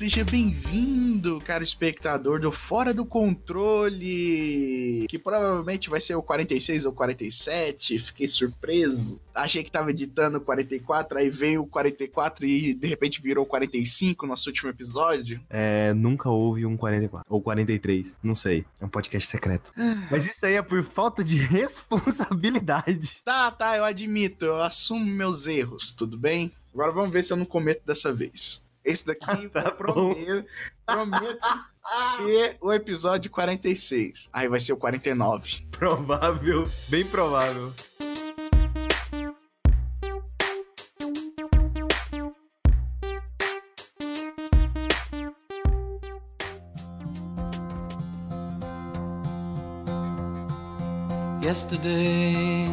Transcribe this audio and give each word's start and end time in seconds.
seja 0.00 0.24
bem-vindo, 0.24 1.38
cara 1.42 1.62
espectador 1.62 2.40
do 2.40 2.50
Fora 2.50 2.94
do 2.94 3.04
Controle, 3.04 5.06
que 5.06 5.18
provavelmente 5.18 5.90
vai 5.90 6.00
ser 6.00 6.14
o 6.14 6.22
46 6.22 6.86
ou 6.86 6.92
47, 6.94 7.98
fiquei 7.98 8.26
surpreso. 8.26 9.20
Achei 9.34 9.62
que 9.62 9.70
tava 9.70 9.90
editando 9.90 10.38
o 10.38 10.40
44, 10.40 11.18
aí 11.18 11.28
veio 11.28 11.64
o 11.64 11.66
44 11.66 12.46
e 12.46 12.72
de 12.72 12.86
repente 12.86 13.20
virou 13.20 13.44
45 13.44 14.24
no 14.24 14.30
nosso 14.30 14.48
último 14.48 14.70
episódio. 14.70 15.38
É, 15.50 15.92
nunca 15.92 16.30
houve 16.30 16.64
um 16.64 16.78
44. 16.78 17.26
Ou 17.28 17.42
43, 17.42 18.20
não 18.22 18.34
sei. 18.34 18.64
É 18.80 18.86
um 18.86 18.88
podcast 18.88 19.28
secreto. 19.28 19.70
Mas 20.10 20.24
isso 20.24 20.46
aí 20.46 20.54
é 20.54 20.62
por 20.62 20.82
falta 20.82 21.22
de 21.22 21.36
responsabilidade. 21.44 23.20
Tá, 23.22 23.50
tá, 23.50 23.76
eu 23.76 23.84
admito, 23.84 24.46
eu 24.46 24.62
assumo 24.62 25.04
meus 25.04 25.46
erros, 25.46 25.92
tudo 25.92 26.16
bem? 26.16 26.50
Agora 26.72 26.90
vamos 26.90 27.10
ver 27.10 27.22
se 27.22 27.34
eu 27.34 27.36
não 27.36 27.44
cometo 27.44 27.84
dessa 27.84 28.14
vez. 28.14 28.62
Esse 28.90 29.06
daqui 29.06 29.48
Tá 29.54 29.60
eu 29.66 29.72
prometo, 29.72 30.46
prometo 30.84 31.38
ser 32.16 32.56
o 32.60 32.72
episódio 32.72 33.30
46. 33.30 34.28
Aí 34.32 34.48
vai 34.48 34.58
ser 34.58 34.72
o 34.72 34.76
49. 34.76 35.62
Provável, 35.70 36.68
bem 36.88 37.06
provável. 37.06 37.72
Yesterday, 51.40 52.66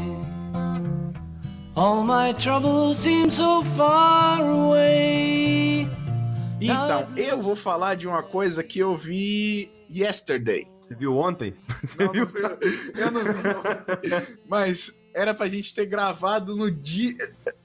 all 1.75 2.03
my 2.03 2.33
troubles 2.33 2.97
seem 2.97 3.31
so 3.31 3.63
far 3.63 4.41
away. 4.41 5.96
Então, 6.61 7.08
eu 7.16 7.39
vou 7.41 7.55
falar 7.55 7.95
de 7.95 8.08
uma 8.08 8.23
coisa 8.23 8.63
que 8.63 8.80
eu 8.80 8.97
vi 8.97 9.72
yesterday. 9.89 10.67
Você 10.80 10.95
viu 10.95 11.17
ontem? 11.17 11.53
Você 11.83 12.03
Não, 12.03 12.11
viu? 12.14 12.25
não 12.25 13.02
eu 13.02 13.11
não 13.11 13.22
vi, 13.23 13.44
não. 13.44 14.38
Mas 14.47 14.97
era 15.14 15.33
pra 15.33 15.47
gente 15.47 15.73
ter 15.73 15.86
gravado 15.86 16.55
no 16.55 16.72
dia. 16.72 17.14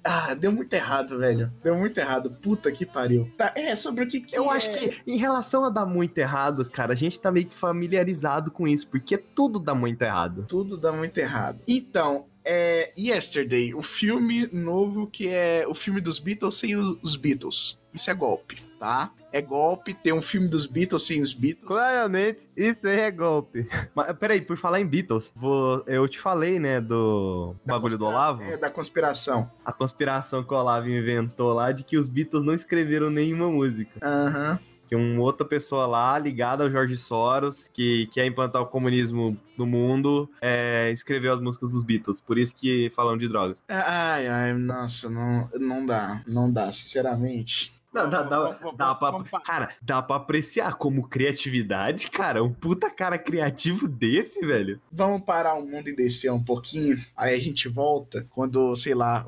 Ah, 0.03 0.34
deu 0.34 0.51
muito 0.53 0.73
errado, 0.75 1.19
velho. 1.19 1.53
Deu 1.62 1.77
muito 1.77 1.99
errado. 1.99 2.31
Puta 2.43 2.71
que 2.73 2.84
pariu. 2.84 3.31
Tá, 3.37 3.53
é, 3.57 3.75
sobre 3.77 4.05
o 4.05 4.09
que, 4.09 4.21
que 4.21 4.37
Eu 4.37 4.51
é- 4.51 4.57
acho 4.57 4.71
que 4.79 5.01
em 5.06 5.17
relação 5.17 5.65
a 5.65 5.71
dar 5.71 5.87
muito 5.87 6.19
errado, 6.19 6.65
cara, 6.69 6.93
a 6.93 6.97
gente 6.97 7.19
tá 7.21 7.31
meio 7.31 7.47
que 7.47 7.55
familiarizado 7.55 8.51
com 8.51 8.67
isso, 8.67 8.89
porque 8.89 9.17
tudo 9.17 9.59
dá 9.59 9.75
muito 9.75 10.03
errado. 10.03 10.45
tudo 10.49 10.77
dá 10.77 10.93
muito 10.93 11.17
errado. 11.19 11.61
Então, 11.69 12.27
é 12.45 12.93
Yesterday, 12.99 13.73
o 13.75 13.83
filme 13.83 14.49
novo 14.53 15.06
que 15.06 15.29
é 15.29 15.65
o 15.69 15.75
filme 15.75 16.01
dos 16.01 16.19
Beatles 16.19 16.56
sem 16.56 16.75
os 16.77 17.15
Beatles. 17.17 17.79
Isso 17.95 18.11
é 18.11 18.15
golpe, 18.15 18.61
tá? 18.83 19.12
É 19.33 19.41
golpe 19.41 19.94
ter 19.94 20.12
um 20.12 20.20
filme 20.20 20.48
dos 20.48 20.66
Beatles 20.66 21.06
sem 21.06 21.22
os 21.22 21.33
Beatles. 21.33 21.64
Claramente, 21.69 22.48
isso 22.56 22.84
aí 22.84 22.98
é 22.98 23.11
golpe. 23.12 23.69
Mas 23.94 24.12
peraí, 24.19 24.41
por 24.41 24.56
falar 24.56 24.80
em 24.80 24.86
Beatles, 24.86 25.33
vou- 25.36 25.84
eu 25.86 26.08
te 26.08 26.19
falei, 26.19 26.58
né, 26.58 26.80
do 26.80 27.55
Da 27.64 27.75
bagulho 27.75 27.97
do 27.97 28.05
Olavo? 28.06 28.42
É, 28.42 28.56
da 28.56 28.69
conspiração. 28.69 29.48
A 29.64 29.72
conspiração 29.72 30.42
que 30.42 30.53
o 30.53 30.56
Olavo 30.56 30.88
inventou 30.88 31.53
lá 31.53 31.70
de 31.70 31.84
que 31.84 31.97
os 31.97 32.08
Beatles 32.08 32.44
não 32.44 32.53
escreveram 32.53 33.08
nenhuma 33.08 33.48
música. 33.48 34.00
Aham. 34.03 34.58
Que 34.88 34.97
uma 34.97 35.22
outra 35.22 35.47
pessoa 35.47 35.86
lá, 35.86 36.19
ligada 36.19 36.64
ao 36.64 36.70
Jorge 36.70 36.97
Soros, 36.97 37.70
que 37.72 38.08
quer 38.12 38.27
implantar 38.27 38.60
o 38.60 38.66
comunismo 38.66 39.38
no 39.56 39.64
mundo, 39.64 40.28
é, 40.41 40.91
escreveu 40.92 41.33
as 41.33 41.41
músicas 41.41 41.70
dos 41.70 41.83
Beatles. 41.84 42.20
Por 42.20 42.36
isso 42.36 42.55
que 42.56 42.92
falam 42.94 43.16
de 43.16 43.27
drogas. 43.28 43.62
Ai, 43.69 44.27
ai, 44.27 44.53
nossa, 44.53 45.08
não, 45.08 45.48
não 45.58 45.86
dá. 45.86 46.22
Não 46.26 46.53
dá, 46.53 46.71
sinceramente. 46.72 47.72
Não, 47.92 48.08
dá, 48.08 48.22
dá, 48.22 48.58
dá 48.75 48.94
pra, 48.94 49.41
cara, 49.44 49.76
dá 49.82 50.03
pra 50.03 50.16
apreciar 50.16 50.75
como 50.76 51.06
criatividade, 51.08 52.10
cara. 52.10 52.42
Um 52.42 52.53
puta 52.53 52.91
cara 52.91 53.19
criativo 53.19 53.86
desse, 53.86 54.47
velho. 54.47 54.80
Vamos 54.91 55.22
parar 55.22 55.54
o 55.54 55.66
mundo 55.66 55.88
e 55.88 55.94
descer 55.94 56.32
um 56.32 56.42
pouquinho. 56.42 56.98
Aí 57.14 57.34
a 57.34 57.38
gente 57.38 57.69
volta 57.69 58.26
quando, 58.30 58.75
sei 58.76 58.94
lá, 58.94 59.25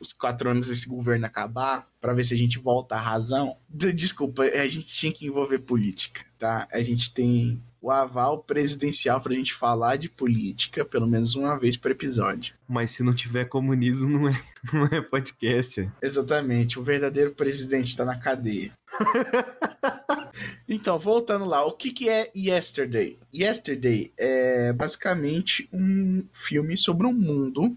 os 0.00 0.12
quatro 0.12 0.48
anos 0.50 0.68
desse 0.68 0.88
governo 0.88 1.26
acabar, 1.26 1.86
pra 2.00 2.14
ver 2.14 2.22
se 2.22 2.32
a 2.32 2.38
gente 2.38 2.58
volta 2.58 2.94
à 2.94 3.00
razão. 3.00 3.56
Desculpa, 3.68 4.42
a 4.44 4.66
gente 4.68 4.86
tinha 4.86 5.12
que 5.12 5.26
envolver 5.26 5.58
política, 5.58 6.22
tá? 6.38 6.66
A 6.72 6.80
gente 6.80 7.12
tem 7.12 7.62
o 7.80 7.90
aval 7.90 8.38
presidencial 8.38 9.20
pra 9.20 9.34
gente 9.34 9.54
falar 9.54 9.96
de 9.96 10.08
política 10.08 10.84
pelo 10.84 11.06
menos 11.06 11.34
uma 11.34 11.58
vez 11.58 11.76
por 11.76 11.90
episódio. 11.90 12.54
Mas 12.68 12.90
se 12.90 13.02
não 13.02 13.14
tiver 13.14 13.46
comunismo, 13.46 14.08
não 14.08 14.28
é, 14.28 14.42
não 14.72 14.84
é 14.86 15.00
podcast. 15.00 15.80
velho. 15.80 15.92
Exatamente, 16.02 16.78
o 16.78 16.82
verdadeiro 16.82 17.32
presidente 17.32 17.96
tá 17.96 18.04
na 18.04 18.18
cadeia. 18.18 18.70
então, 20.68 20.98
voltando 20.98 21.44
lá, 21.44 21.64
o 21.64 21.72
que, 21.72 21.90
que 21.90 22.08
é 22.08 22.30
Yesterday? 22.36 23.18
Yesterday 23.34 24.12
é 24.18 24.72
basicamente 24.72 25.68
um 25.72 26.24
filme 26.32 26.76
sobre 26.76 27.06
um 27.06 27.12
mundo 27.12 27.76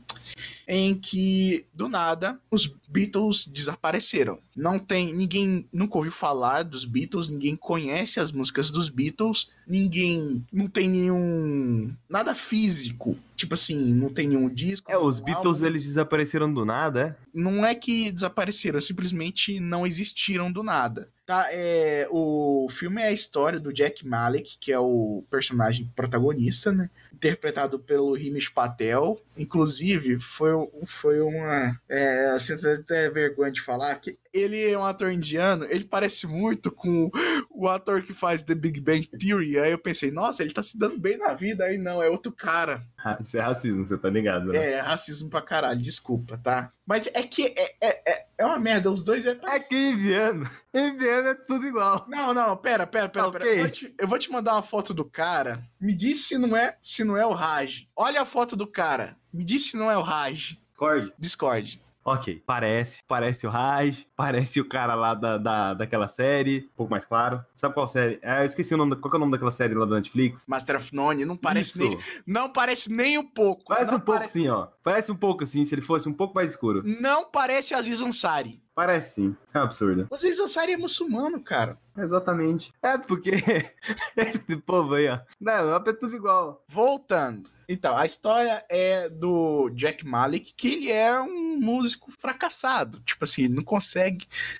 em 0.68 0.96
que, 0.96 1.66
do 1.73 1.90
nada, 1.90 2.40
os 2.50 2.68
Beatles 2.88 3.46
desapareceram. 3.46 4.40
Não 4.56 4.79
tem. 4.79 5.13
Ninguém 5.13 5.68
nunca 5.72 5.97
ouviu 5.97 6.12
falar 6.12 6.63
dos 6.63 6.85
Beatles, 6.85 7.28
ninguém 7.28 7.56
conhece 7.56 8.19
as 8.19 8.31
músicas 8.31 8.72
dos 8.72 8.90
Beatles, 8.90 9.50
ninguém. 9.68 10.46
Não 10.52 10.68
tem 10.68 10.88
nenhum. 10.90 11.94
Nada 12.09 12.34
físico. 12.34 13.18
Tipo 13.35 13.53
assim, 13.53 13.94
não 13.94 14.13
tem 14.13 14.29
nenhum 14.29 14.47
disco. 14.47 14.80
É, 14.87 14.97
os 14.97 15.19
Beatles, 15.19 15.57
álbum 15.57 15.67
eles 15.67 15.83
desapareceram 15.83 16.51
do 16.53 16.65
nada, 16.65 17.17
é? 17.19 17.27
não 17.33 17.65
é 17.65 17.73
que 17.75 18.11
desapareceram, 18.11 18.79
simplesmente 18.79 19.59
não 19.59 19.85
existiram 19.85 20.51
do 20.51 20.63
nada. 20.63 21.09
Tá, 21.25 21.47
é, 21.49 22.07
o 22.11 22.67
filme 22.69 23.01
é 23.01 23.07
a 23.07 23.11
história 23.11 23.59
do 23.59 23.71
Jack 23.71 24.05
Malek, 24.05 24.57
que 24.59 24.73
é 24.73 24.79
o 24.79 25.23
personagem 25.29 25.89
protagonista, 25.95 26.71
né? 26.71 26.89
Interpretado 27.13 27.79
pelo 27.79 28.17
Himish 28.17 28.49
Patel. 28.49 29.21
Inclusive, 29.41 30.19
foi, 30.19 30.52
foi 30.85 31.19
uma. 31.19 31.75
É, 31.90 32.28
assim, 32.35 32.53
até 32.53 33.09
vergonha 33.09 33.52
de 33.52 33.59
falar 33.59 33.96
que 33.96 34.19
ele 34.34 34.72
é 34.72 34.78
um 34.78 34.85
ator 34.85 35.12
indiano, 35.12 35.66
ele 35.69 35.84
parece 35.84 36.25
muito 36.25 36.72
com 36.72 37.12
o 37.50 37.68
ator 37.68 38.02
que 38.03 38.13
faz 38.13 38.44
The 38.44 38.56
Big 38.56 38.79
Bang 38.79 39.07
Theory. 39.07 39.59
Aí 39.59 39.72
eu 39.72 39.78
pensei, 39.78 40.12
nossa, 40.12 40.41
ele 40.41 40.53
tá 40.53 40.63
se 40.63 40.78
dando 40.78 40.97
bem 40.97 41.18
na 41.18 41.34
vida. 41.34 41.66
Aí 41.66 41.78
não, 41.78 42.02
é 42.02 42.09
outro 42.09 42.31
cara. 42.31 42.81
Isso 43.19 43.38
é 43.38 43.41
racismo, 43.41 43.84
você 43.84 43.97
tá 43.97 44.09
ligado, 44.09 44.47
né? 44.47 44.74
É, 44.74 44.79
racismo 44.79 45.29
pra 45.29 45.41
caralho, 45.41 45.81
desculpa, 45.81 46.38
tá? 46.38 46.72
Mas 46.85 47.08
é 47.13 47.23
que 47.23 47.47
é, 47.47 47.75
é, 47.81 48.12
é, 48.12 48.25
é 48.38 48.46
uma 48.46 48.59
merda, 48.59 48.91
os 48.91 49.03
dois 49.03 49.25
é. 49.25 49.38
É 49.47 49.59
que 49.59 49.75
indiano. 49.75 50.50
Indiano 50.73 51.29
é 51.29 51.34
tudo 51.34 51.68
igual. 51.68 52.06
Não, 52.08 52.34
não, 52.34 52.56
pera, 52.56 52.88
pera, 52.88 53.09
pera, 53.09 53.28
Ok. 53.28 53.40
pera. 53.40 53.53
Eu 53.53 53.59
vou, 53.59 53.69
te, 53.69 53.96
eu 54.00 54.08
vou 54.08 54.19
te 54.19 54.31
mandar 54.31 54.53
uma 54.53 54.63
foto 54.63 54.94
do 54.94 55.03
cara. 55.03 55.62
Me 55.79 55.94
diz 55.94 56.28
se 56.28 56.38
não 56.38 56.56
é, 56.56 56.78
se 56.81 57.03
não 57.03 57.18
é 57.18 57.25
o 57.25 57.34
Raj. 57.34 57.88
Olha 58.03 58.23
a 58.23 58.25
foto 58.25 58.56
do 58.56 58.66
cara. 58.66 59.16
Me 59.31 59.44
diz 59.44 59.69
se 59.69 59.78
não 59.78 59.91
é 59.91 59.95
o 59.95 60.01
Raj. 60.01 60.57
Discord? 60.72 61.13
Discord. 61.19 61.81
Ok, 62.03 62.41
parece. 62.47 63.03
Parece 63.07 63.45
o 63.45 63.50
Raj, 63.51 64.07
parece 64.21 64.61
o 64.61 64.65
cara 64.65 64.93
lá 64.93 65.15
da, 65.15 65.39
da, 65.39 65.73
daquela 65.73 66.07
série, 66.07 66.69
um 66.73 66.77
pouco 66.77 66.91
mais 66.91 67.03
claro. 67.03 67.43
Sabe 67.55 67.73
qual 67.73 67.87
série? 67.87 68.19
É, 68.21 68.41
eu 68.41 68.45
esqueci 68.45 68.71
o 68.71 68.77
nome, 68.77 68.95
qual 68.95 69.11
é 69.11 69.17
o 69.17 69.19
nome 69.19 69.31
daquela 69.31 69.51
série 69.51 69.73
lá 69.73 69.83
da 69.83 69.95
Netflix? 69.95 70.45
Master 70.47 70.77
of 70.77 70.93
None, 70.93 71.25
não 71.25 71.35
parece 71.35 71.71
Isso. 71.71 71.79
nem. 71.79 71.99
Não 72.27 72.47
parece 72.47 72.91
nem 72.91 73.17
um 73.17 73.25
pouco. 73.25 73.65
Parece 73.67 73.95
um 73.95 73.99
pouco 73.99 74.19
parece, 74.19 74.37
assim, 74.37 74.47
ó. 74.47 74.67
Parece 74.83 75.11
um 75.11 75.15
pouco 75.15 75.43
assim, 75.43 75.65
se 75.65 75.73
ele 75.73 75.81
fosse 75.81 76.07
um 76.07 76.13
pouco 76.13 76.35
mais 76.35 76.51
escuro. 76.51 76.83
Não 76.85 77.25
parece 77.25 77.73
o 77.73 77.77
Aziz 77.77 77.99
Ansari. 77.99 78.61
Parece 78.75 79.15
sim. 79.15 79.35
Isso 79.45 79.57
é 79.57 79.59
um 79.59 79.63
absurdo. 79.63 80.07
O 80.09 80.13
Aziz 80.15 80.39
Ansari 80.39 80.73
é 80.73 80.77
muçulmano, 80.77 81.41
cara. 81.43 81.77
Exatamente. 81.97 82.71
É 82.81 82.97
porque. 82.97 83.31
Esse 84.15 84.57
povo 84.57 84.95
aí, 84.95 85.09
ó. 85.09 85.19
Não, 85.39 85.75
é 85.75 85.93
tudo 85.93 86.15
igual. 86.15 86.63
Voltando. 86.69 87.49
Então, 87.67 87.97
a 87.97 88.05
história 88.05 88.66
é 88.69 89.09
do 89.09 89.69
Jack 89.69 90.05
Malik, 90.05 90.53
que 90.55 90.67
ele 90.67 90.91
é 90.91 91.19
um 91.22 91.57
músico 91.59 92.11
fracassado. 92.11 92.99
Tipo 93.01 93.23
assim, 93.23 93.47
não 93.47 93.63
consegue 93.63 94.10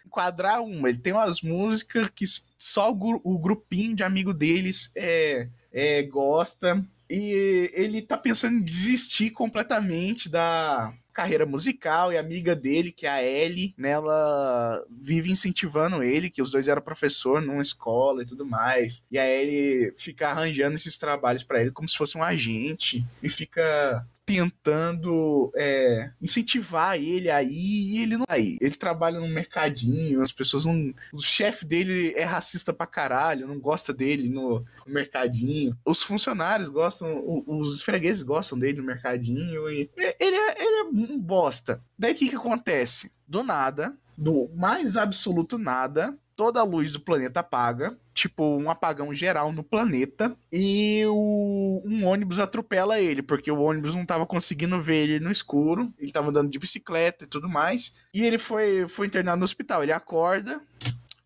enquadrar 0.06 0.62
uma. 0.62 0.90
Ele 0.90 0.98
tem 0.98 1.14
umas 1.14 1.42
músicas 1.42 2.10
que 2.14 2.26
só 2.58 2.92
o, 2.92 2.96
gru- 2.96 3.22
o 3.24 3.38
grupinho 3.40 3.96
de 3.96 4.04
amigo 4.04 4.34
deles 4.34 4.92
é, 4.96 5.48
é, 5.72 6.04
gosta. 6.04 6.84
E 7.10 7.70
ele 7.74 8.02
tá 8.02 8.18
pensando 8.18 8.58
em 8.58 8.64
desistir 8.64 9.32
completamente 9.32 10.30
da 10.30 10.94
carreira 11.14 11.46
musical 11.46 12.14
e 12.14 12.18
amiga 12.18 12.56
dele, 12.56 12.90
que 12.90 13.06
é 13.06 13.10
a 13.10 13.22
Ellie, 13.22 13.74
né, 13.78 13.90
ela 13.90 14.82
vive 14.90 15.30
incentivando 15.30 16.02
ele, 16.02 16.30
que 16.30 16.42
os 16.42 16.50
dois 16.50 16.70
eram 16.70 16.82
professor 16.82 17.42
numa 17.42 17.62
escola 17.62 18.24
e 18.24 18.26
tudo 18.26 18.46
mais. 18.46 19.06
E 19.12 19.20
a 19.20 19.28
Ellie 19.30 19.94
fica 19.98 20.30
arranjando 20.30 20.76
esses 20.76 20.96
trabalhos 20.96 21.44
pra 21.44 21.60
ele 21.60 21.72
como 21.72 21.90
se 21.90 21.98
fosse 21.98 22.18
um 22.18 22.24
agente 22.24 23.06
e 23.22 23.30
fica 23.30 24.08
tentando 24.36 25.52
é, 25.56 26.12
incentivar 26.22 26.98
ele 26.98 27.30
aí 27.30 27.48
e 27.52 28.02
ele 28.02 28.18
não 28.18 28.26
aí. 28.28 28.58
Ele 28.62 28.76
trabalha 28.76 29.20
num 29.20 29.28
mercadinho, 29.28 30.22
as 30.22 30.32
pessoas 30.32 30.66
não. 30.66 30.94
O 31.14 31.22
chefe 31.22 31.66
dele 31.66 32.14
é 32.16 32.24
racista 32.24 32.74
pra 32.74 32.86
caralho, 32.88 33.48
não 33.48 33.60
gosta 33.60 33.94
dele 33.94 34.30
no, 34.30 34.60
no 34.86 34.94
mercadinho. 34.94 35.76
Os 35.86 36.02
funcionários 36.02 36.70
gostam, 36.70 37.18
o- 37.20 37.44
os 37.60 37.82
fregueses 37.82 38.24
gostam 38.24 38.58
dele 38.58 38.78
no 38.80 38.84
mercadinho. 38.86 39.70
E 39.70 39.90
ele 40.20 40.36
é, 40.36 40.56
ele 40.64 40.76
é 40.80 40.84
um 40.84 41.20
bosta. 41.20 41.82
Daí 41.98 42.14
o 42.14 42.16
que, 42.16 42.30
que 42.30 42.36
acontece? 42.36 43.12
Do 43.28 43.44
nada, 43.44 43.96
do 44.18 44.50
mais 44.56 44.98
absoluto 44.98 45.58
nada, 45.58 46.18
toda 46.42 46.60
a 46.60 46.64
luz 46.64 46.92
do 46.92 47.00
planeta 47.00 47.42
apaga, 47.42 47.96
tipo 48.16 48.44
um 48.58 48.72
apagão 48.72 49.14
geral 49.14 49.54
no 49.54 49.64
planeta, 49.64 50.36
e 50.52 51.04
o, 51.06 51.84
um 51.86 52.04
ônibus 52.08 52.40
atropela 52.40 53.00
ele, 53.00 53.22
porque 53.22 53.52
o 53.52 53.62
ônibus 53.62 53.94
não 53.94 54.04
tava 54.04 54.26
conseguindo 54.26 54.82
ver 54.82 55.04
ele 55.04 55.20
no 55.20 55.32
escuro, 55.32 55.94
ele 56.00 56.12
tava 56.12 56.30
andando 56.30 56.50
de 56.50 56.58
bicicleta 56.58 57.26
e 57.26 57.28
tudo 57.28 57.48
mais, 57.48 57.94
e 58.12 58.24
ele 58.24 58.40
foi, 58.40 58.88
foi 58.90 59.06
internado 59.06 59.38
no 59.38 59.44
hospital. 59.44 59.84
Ele 59.84 59.92
acorda, 59.92 60.60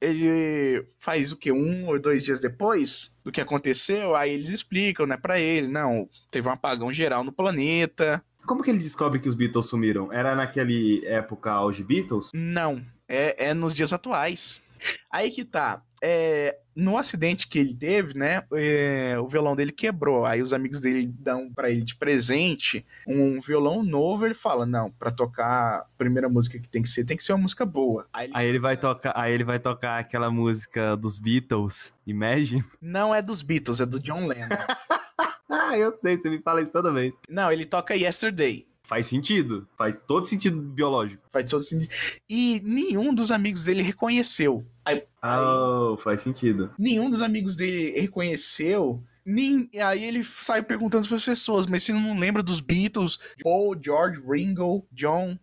ele 0.01 0.85
faz 0.99 1.31
o 1.31 1.37
que 1.37 1.49
um 1.49 1.87
ou 1.87 1.97
dois 1.97 2.25
dias 2.25 2.41
depois 2.41 3.09
do 3.23 3.31
que 3.31 3.39
aconteceu, 3.39 4.17
aí 4.17 4.33
eles 4.33 4.49
explicam, 4.49 5.07
né, 5.07 5.15
para 5.15 5.39
ele, 5.39 5.69
não, 5.69 6.09
teve 6.29 6.49
um 6.49 6.51
apagão 6.51 6.91
geral 6.91 7.23
no 7.23 7.31
planeta. 7.31 8.21
Como 8.45 8.61
que 8.61 8.69
ele 8.69 8.79
descobre 8.79 9.21
que 9.21 9.29
os 9.29 9.35
Beatles 9.35 9.67
sumiram? 9.67 10.11
Era 10.11 10.35
naquele 10.35 11.05
época 11.05 11.53
auge 11.53 11.85
Beatles? 11.85 12.31
Não, 12.33 12.85
é, 13.07 13.47
é 13.47 13.53
nos 13.53 13.73
dias 13.73 13.93
atuais. 13.93 14.64
Aí 15.11 15.31
que 15.31 15.45
tá. 15.45 15.81
É, 16.01 16.57
no 16.75 16.97
acidente 16.97 17.47
que 17.47 17.57
ele 17.57 17.73
teve, 17.73 18.17
né? 18.17 18.43
É, 18.53 19.15
o 19.17 19.27
violão 19.27 19.55
dele 19.55 19.71
quebrou. 19.71 20.25
Aí 20.25 20.41
os 20.41 20.53
amigos 20.53 20.79
dele 20.79 21.07
dão 21.19 21.51
para 21.51 21.69
ele 21.71 21.83
de 21.83 21.95
presente 21.95 22.85
um 23.07 23.39
violão 23.39 23.81
novo. 23.81 24.25
Ele 24.25 24.33
fala: 24.33 24.65
Não, 24.65 24.91
para 24.91 25.09
tocar 25.09 25.79
a 25.79 25.85
primeira 25.97 26.27
música 26.27 26.59
que 26.59 26.69
tem 26.69 26.81
que 26.81 26.89
ser, 26.89 27.05
tem 27.05 27.15
que 27.15 27.23
ser 27.23 27.33
uma 27.33 27.43
música 27.43 27.65
boa. 27.65 28.05
Aí 28.13 28.25
ele, 28.25 28.33
aí 28.35 28.47
ele 28.47 28.59
vai 28.59 28.77
tocar, 28.77 29.13
aí 29.15 29.33
ele 29.33 29.43
vai 29.43 29.59
tocar 29.59 29.99
aquela 29.99 30.29
música 30.29 30.95
dos 30.97 31.17
Beatles, 31.17 31.93
Imagine. 32.05 32.63
Não 32.81 33.15
é 33.15 33.21
dos 33.21 33.41
Beatles, 33.41 33.79
é 33.79 33.85
do 33.85 33.99
John 33.99 34.27
Lennon. 34.27 34.49
ah, 35.49 35.77
eu 35.77 35.97
sei, 35.99 36.17
você 36.17 36.29
me 36.29 36.39
fala 36.39 36.61
isso 36.61 36.71
toda 36.71 36.91
vez. 36.91 37.13
Não, 37.29 37.51
ele 37.51 37.65
toca 37.65 37.95
Yesterday. 37.95 38.67
Faz 38.85 39.07
sentido. 39.07 39.67
Faz 39.77 39.99
todo 39.99 40.25
sentido 40.25 40.61
biológico. 40.61 41.23
Faz 41.31 41.49
todo 41.49 41.63
sentido. 41.63 41.91
E 42.29 42.61
nenhum 42.63 43.13
dos 43.13 43.31
amigos 43.31 43.65
dele 43.65 43.81
reconheceu. 43.81 44.65
Aí, 44.83 45.03
oh, 45.23 45.97
faz 45.97 46.21
sentido. 46.21 46.71
Nenhum 46.77 47.09
dos 47.09 47.21
amigos 47.21 47.55
dele 47.55 47.99
reconheceu. 47.99 49.03
Nem, 49.25 49.67
aí 49.81 50.03
ele 50.03 50.23
sai 50.23 50.61
perguntando 50.61 51.07
para 51.07 51.17
as 51.17 51.25
pessoas, 51.25 51.65
mas 51.65 51.81
você 51.81 51.91
não 51.91 52.19
lembra 52.19 52.43
dos 52.43 52.59
Beatles, 52.59 53.17
Paul, 53.41 53.75
George, 53.83 54.21
Ringo, 54.21 54.85
John? 54.91 55.35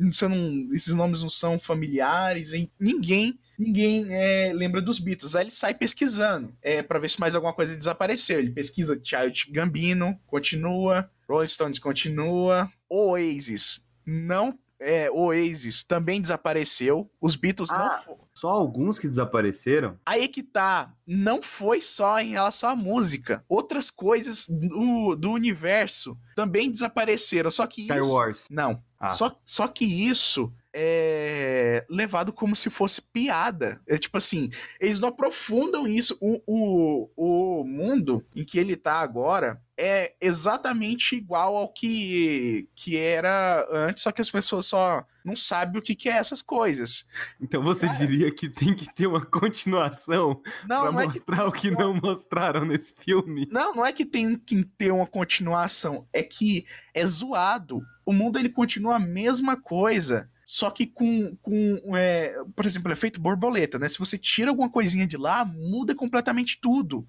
Você 0.00 0.26
não, 0.26 0.68
esses 0.74 0.92
nomes 0.92 1.22
não 1.22 1.30
são 1.30 1.56
familiares, 1.60 2.52
hein? 2.52 2.68
Ninguém 2.78 3.38
ninguém 3.60 4.06
é, 4.08 4.52
lembra 4.54 4.80
dos 4.80 4.98
Beatles. 4.98 5.36
Aí 5.36 5.44
ele 5.44 5.50
sai 5.50 5.74
pesquisando 5.74 6.52
é, 6.62 6.82
para 6.82 6.98
ver 6.98 7.10
se 7.10 7.20
mais 7.20 7.34
alguma 7.34 7.52
coisa 7.52 7.76
desapareceu. 7.76 8.38
Ele 8.38 8.50
pesquisa 8.50 8.98
Child 9.00 9.48
Gambino, 9.52 10.18
continua, 10.26 11.08
Rolling 11.30 11.46
Stones 11.46 11.78
continua, 11.78 12.70
Oasis 12.88 13.80
não 14.06 14.58
é, 14.80 15.10
Oasis 15.10 15.82
também 15.82 16.20
desapareceu. 16.20 17.08
Os 17.20 17.36
Beatles 17.36 17.70
ah, 17.70 18.02
não. 18.06 18.18
Só 18.32 18.48
alguns 18.48 18.98
que 18.98 19.06
desapareceram? 19.06 19.98
Aí 20.06 20.26
que 20.26 20.42
tá. 20.42 20.94
Não 21.06 21.42
foi 21.42 21.82
só 21.82 22.18
em 22.18 22.30
relação 22.30 22.70
à 22.70 22.74
música. 22.74 23.44
Outras 23.46 23.90
coisas 23.90 24.48
do, 24.48 25.14
do 25.14 25.30
universo 25.30 26.16
também 26.34 26.70
desapareceram. 26.70 27.50
Só 27.50 27.66
que 27.66 27.84
Star 27.84 28.00
isso. 28.00 28.12
Wars. 28.12 28.46
Não. 28.50 28.82
Ah. 28.98 29.12
Só, 29.12 29.38
só 29.44 29.68
que 29.68 29.84
isso 29.84 30.52
é 30.72 31.84
levado 31.88 32.32
como 32.32 32.54
se 32.54 32.70
fosse 32.70 33.02
piada. 33.02 33.80
É 33.86 33.98
tipo 33.98 34.16
assim, 34.16 34.50
eles 34.80 34.98
não 34.98 35.08
aprofundam 35.08 35.86
isso. 35.86 36.16
O, 36.20 36.40
o, 36.46 37.10
o 37.60 37.64
mundo 37.64 38.24
em 38.34 38.44
que 38.44 38.58
ele 38.58 38.76
tá 38.76 39.00
agora 39.00 39.60
é 39.76 40.14
exatamente 40.20 41.16
igual 41.16 41.56
ao 41.56 41.72
que, 41.72 42.68
que 42.74 42.98
era 42.98 43.66
antes, 43.72 44.02
só 44.02 44.12
que 44.12 44.20
as 44.20 44.30
pessoas 44.30 44.66
só 44.66 45.02
não 45.24 45.34
sabem 45.34 45.78
o 45.78 45.82
que, 45.82 45.94
que 45.94 46.08
é 46.08 46.12
essas 46.12 46.42
coisas. 46.42 47.06
Então 47.40 47.62
você 47.62 47.86
Cara, 47.86 47.98
diria 47.98 48.30
que 48.30 48.48
tem 48.48 48.74
que 48.74 48.92
ter 48.94 49.06
uma 49.06 49.24
continuação 49.24 50.42
não 50.68 50.92
mostrar 50.92 51.36
é 51.36 51.40
que... 51.40 51.48
o 51.48 51.52
que 51.52 51.70
não 51.70 51.94
mostraram 51.94 52.66
nesse 52.66 52.94
filme? 52.98 53.48
Não, 53.50 53.74
não 53.74 53.86
é 53.86 53.92
que 53.92 54.04
tem 54.04 54.36
que 54.36 54.62
ter 54.64 54.92
uma 54.92 55.06
continuação, 55.06 56.06
é 56.12 56.22
que 56.22 56.66
é 56.92 57.04
zoado. 57.06 57.80
O 58.04 58.12
mundo 58.12 58.38
ele 58.38 58.50
continua 58.50 58.96
a 58.96 59.00
mesma 59.00 59.56
coisa 59.56 60.28
só 60.52 60.68
que 60.68 60.84
com, 60.84 61.36
com 61.40 61.80
é, 61.96 62.34
por 62.56 62.66
exemplo, 62.66 62.90
efeito 62.90 63.20
borboleta, 63.20 63.78
né? 63.78 63.88
Se 63.88 64.00
você 64.00 64.18
tira 64.18 64.50
alguma 64.50 64.68
coisinha 64.68 65.06
de 65.06 65.16
lá, 65.16 65.44
muda 65.44 65.94
completamente 65.94 66.58
tudo. 66.60 67.06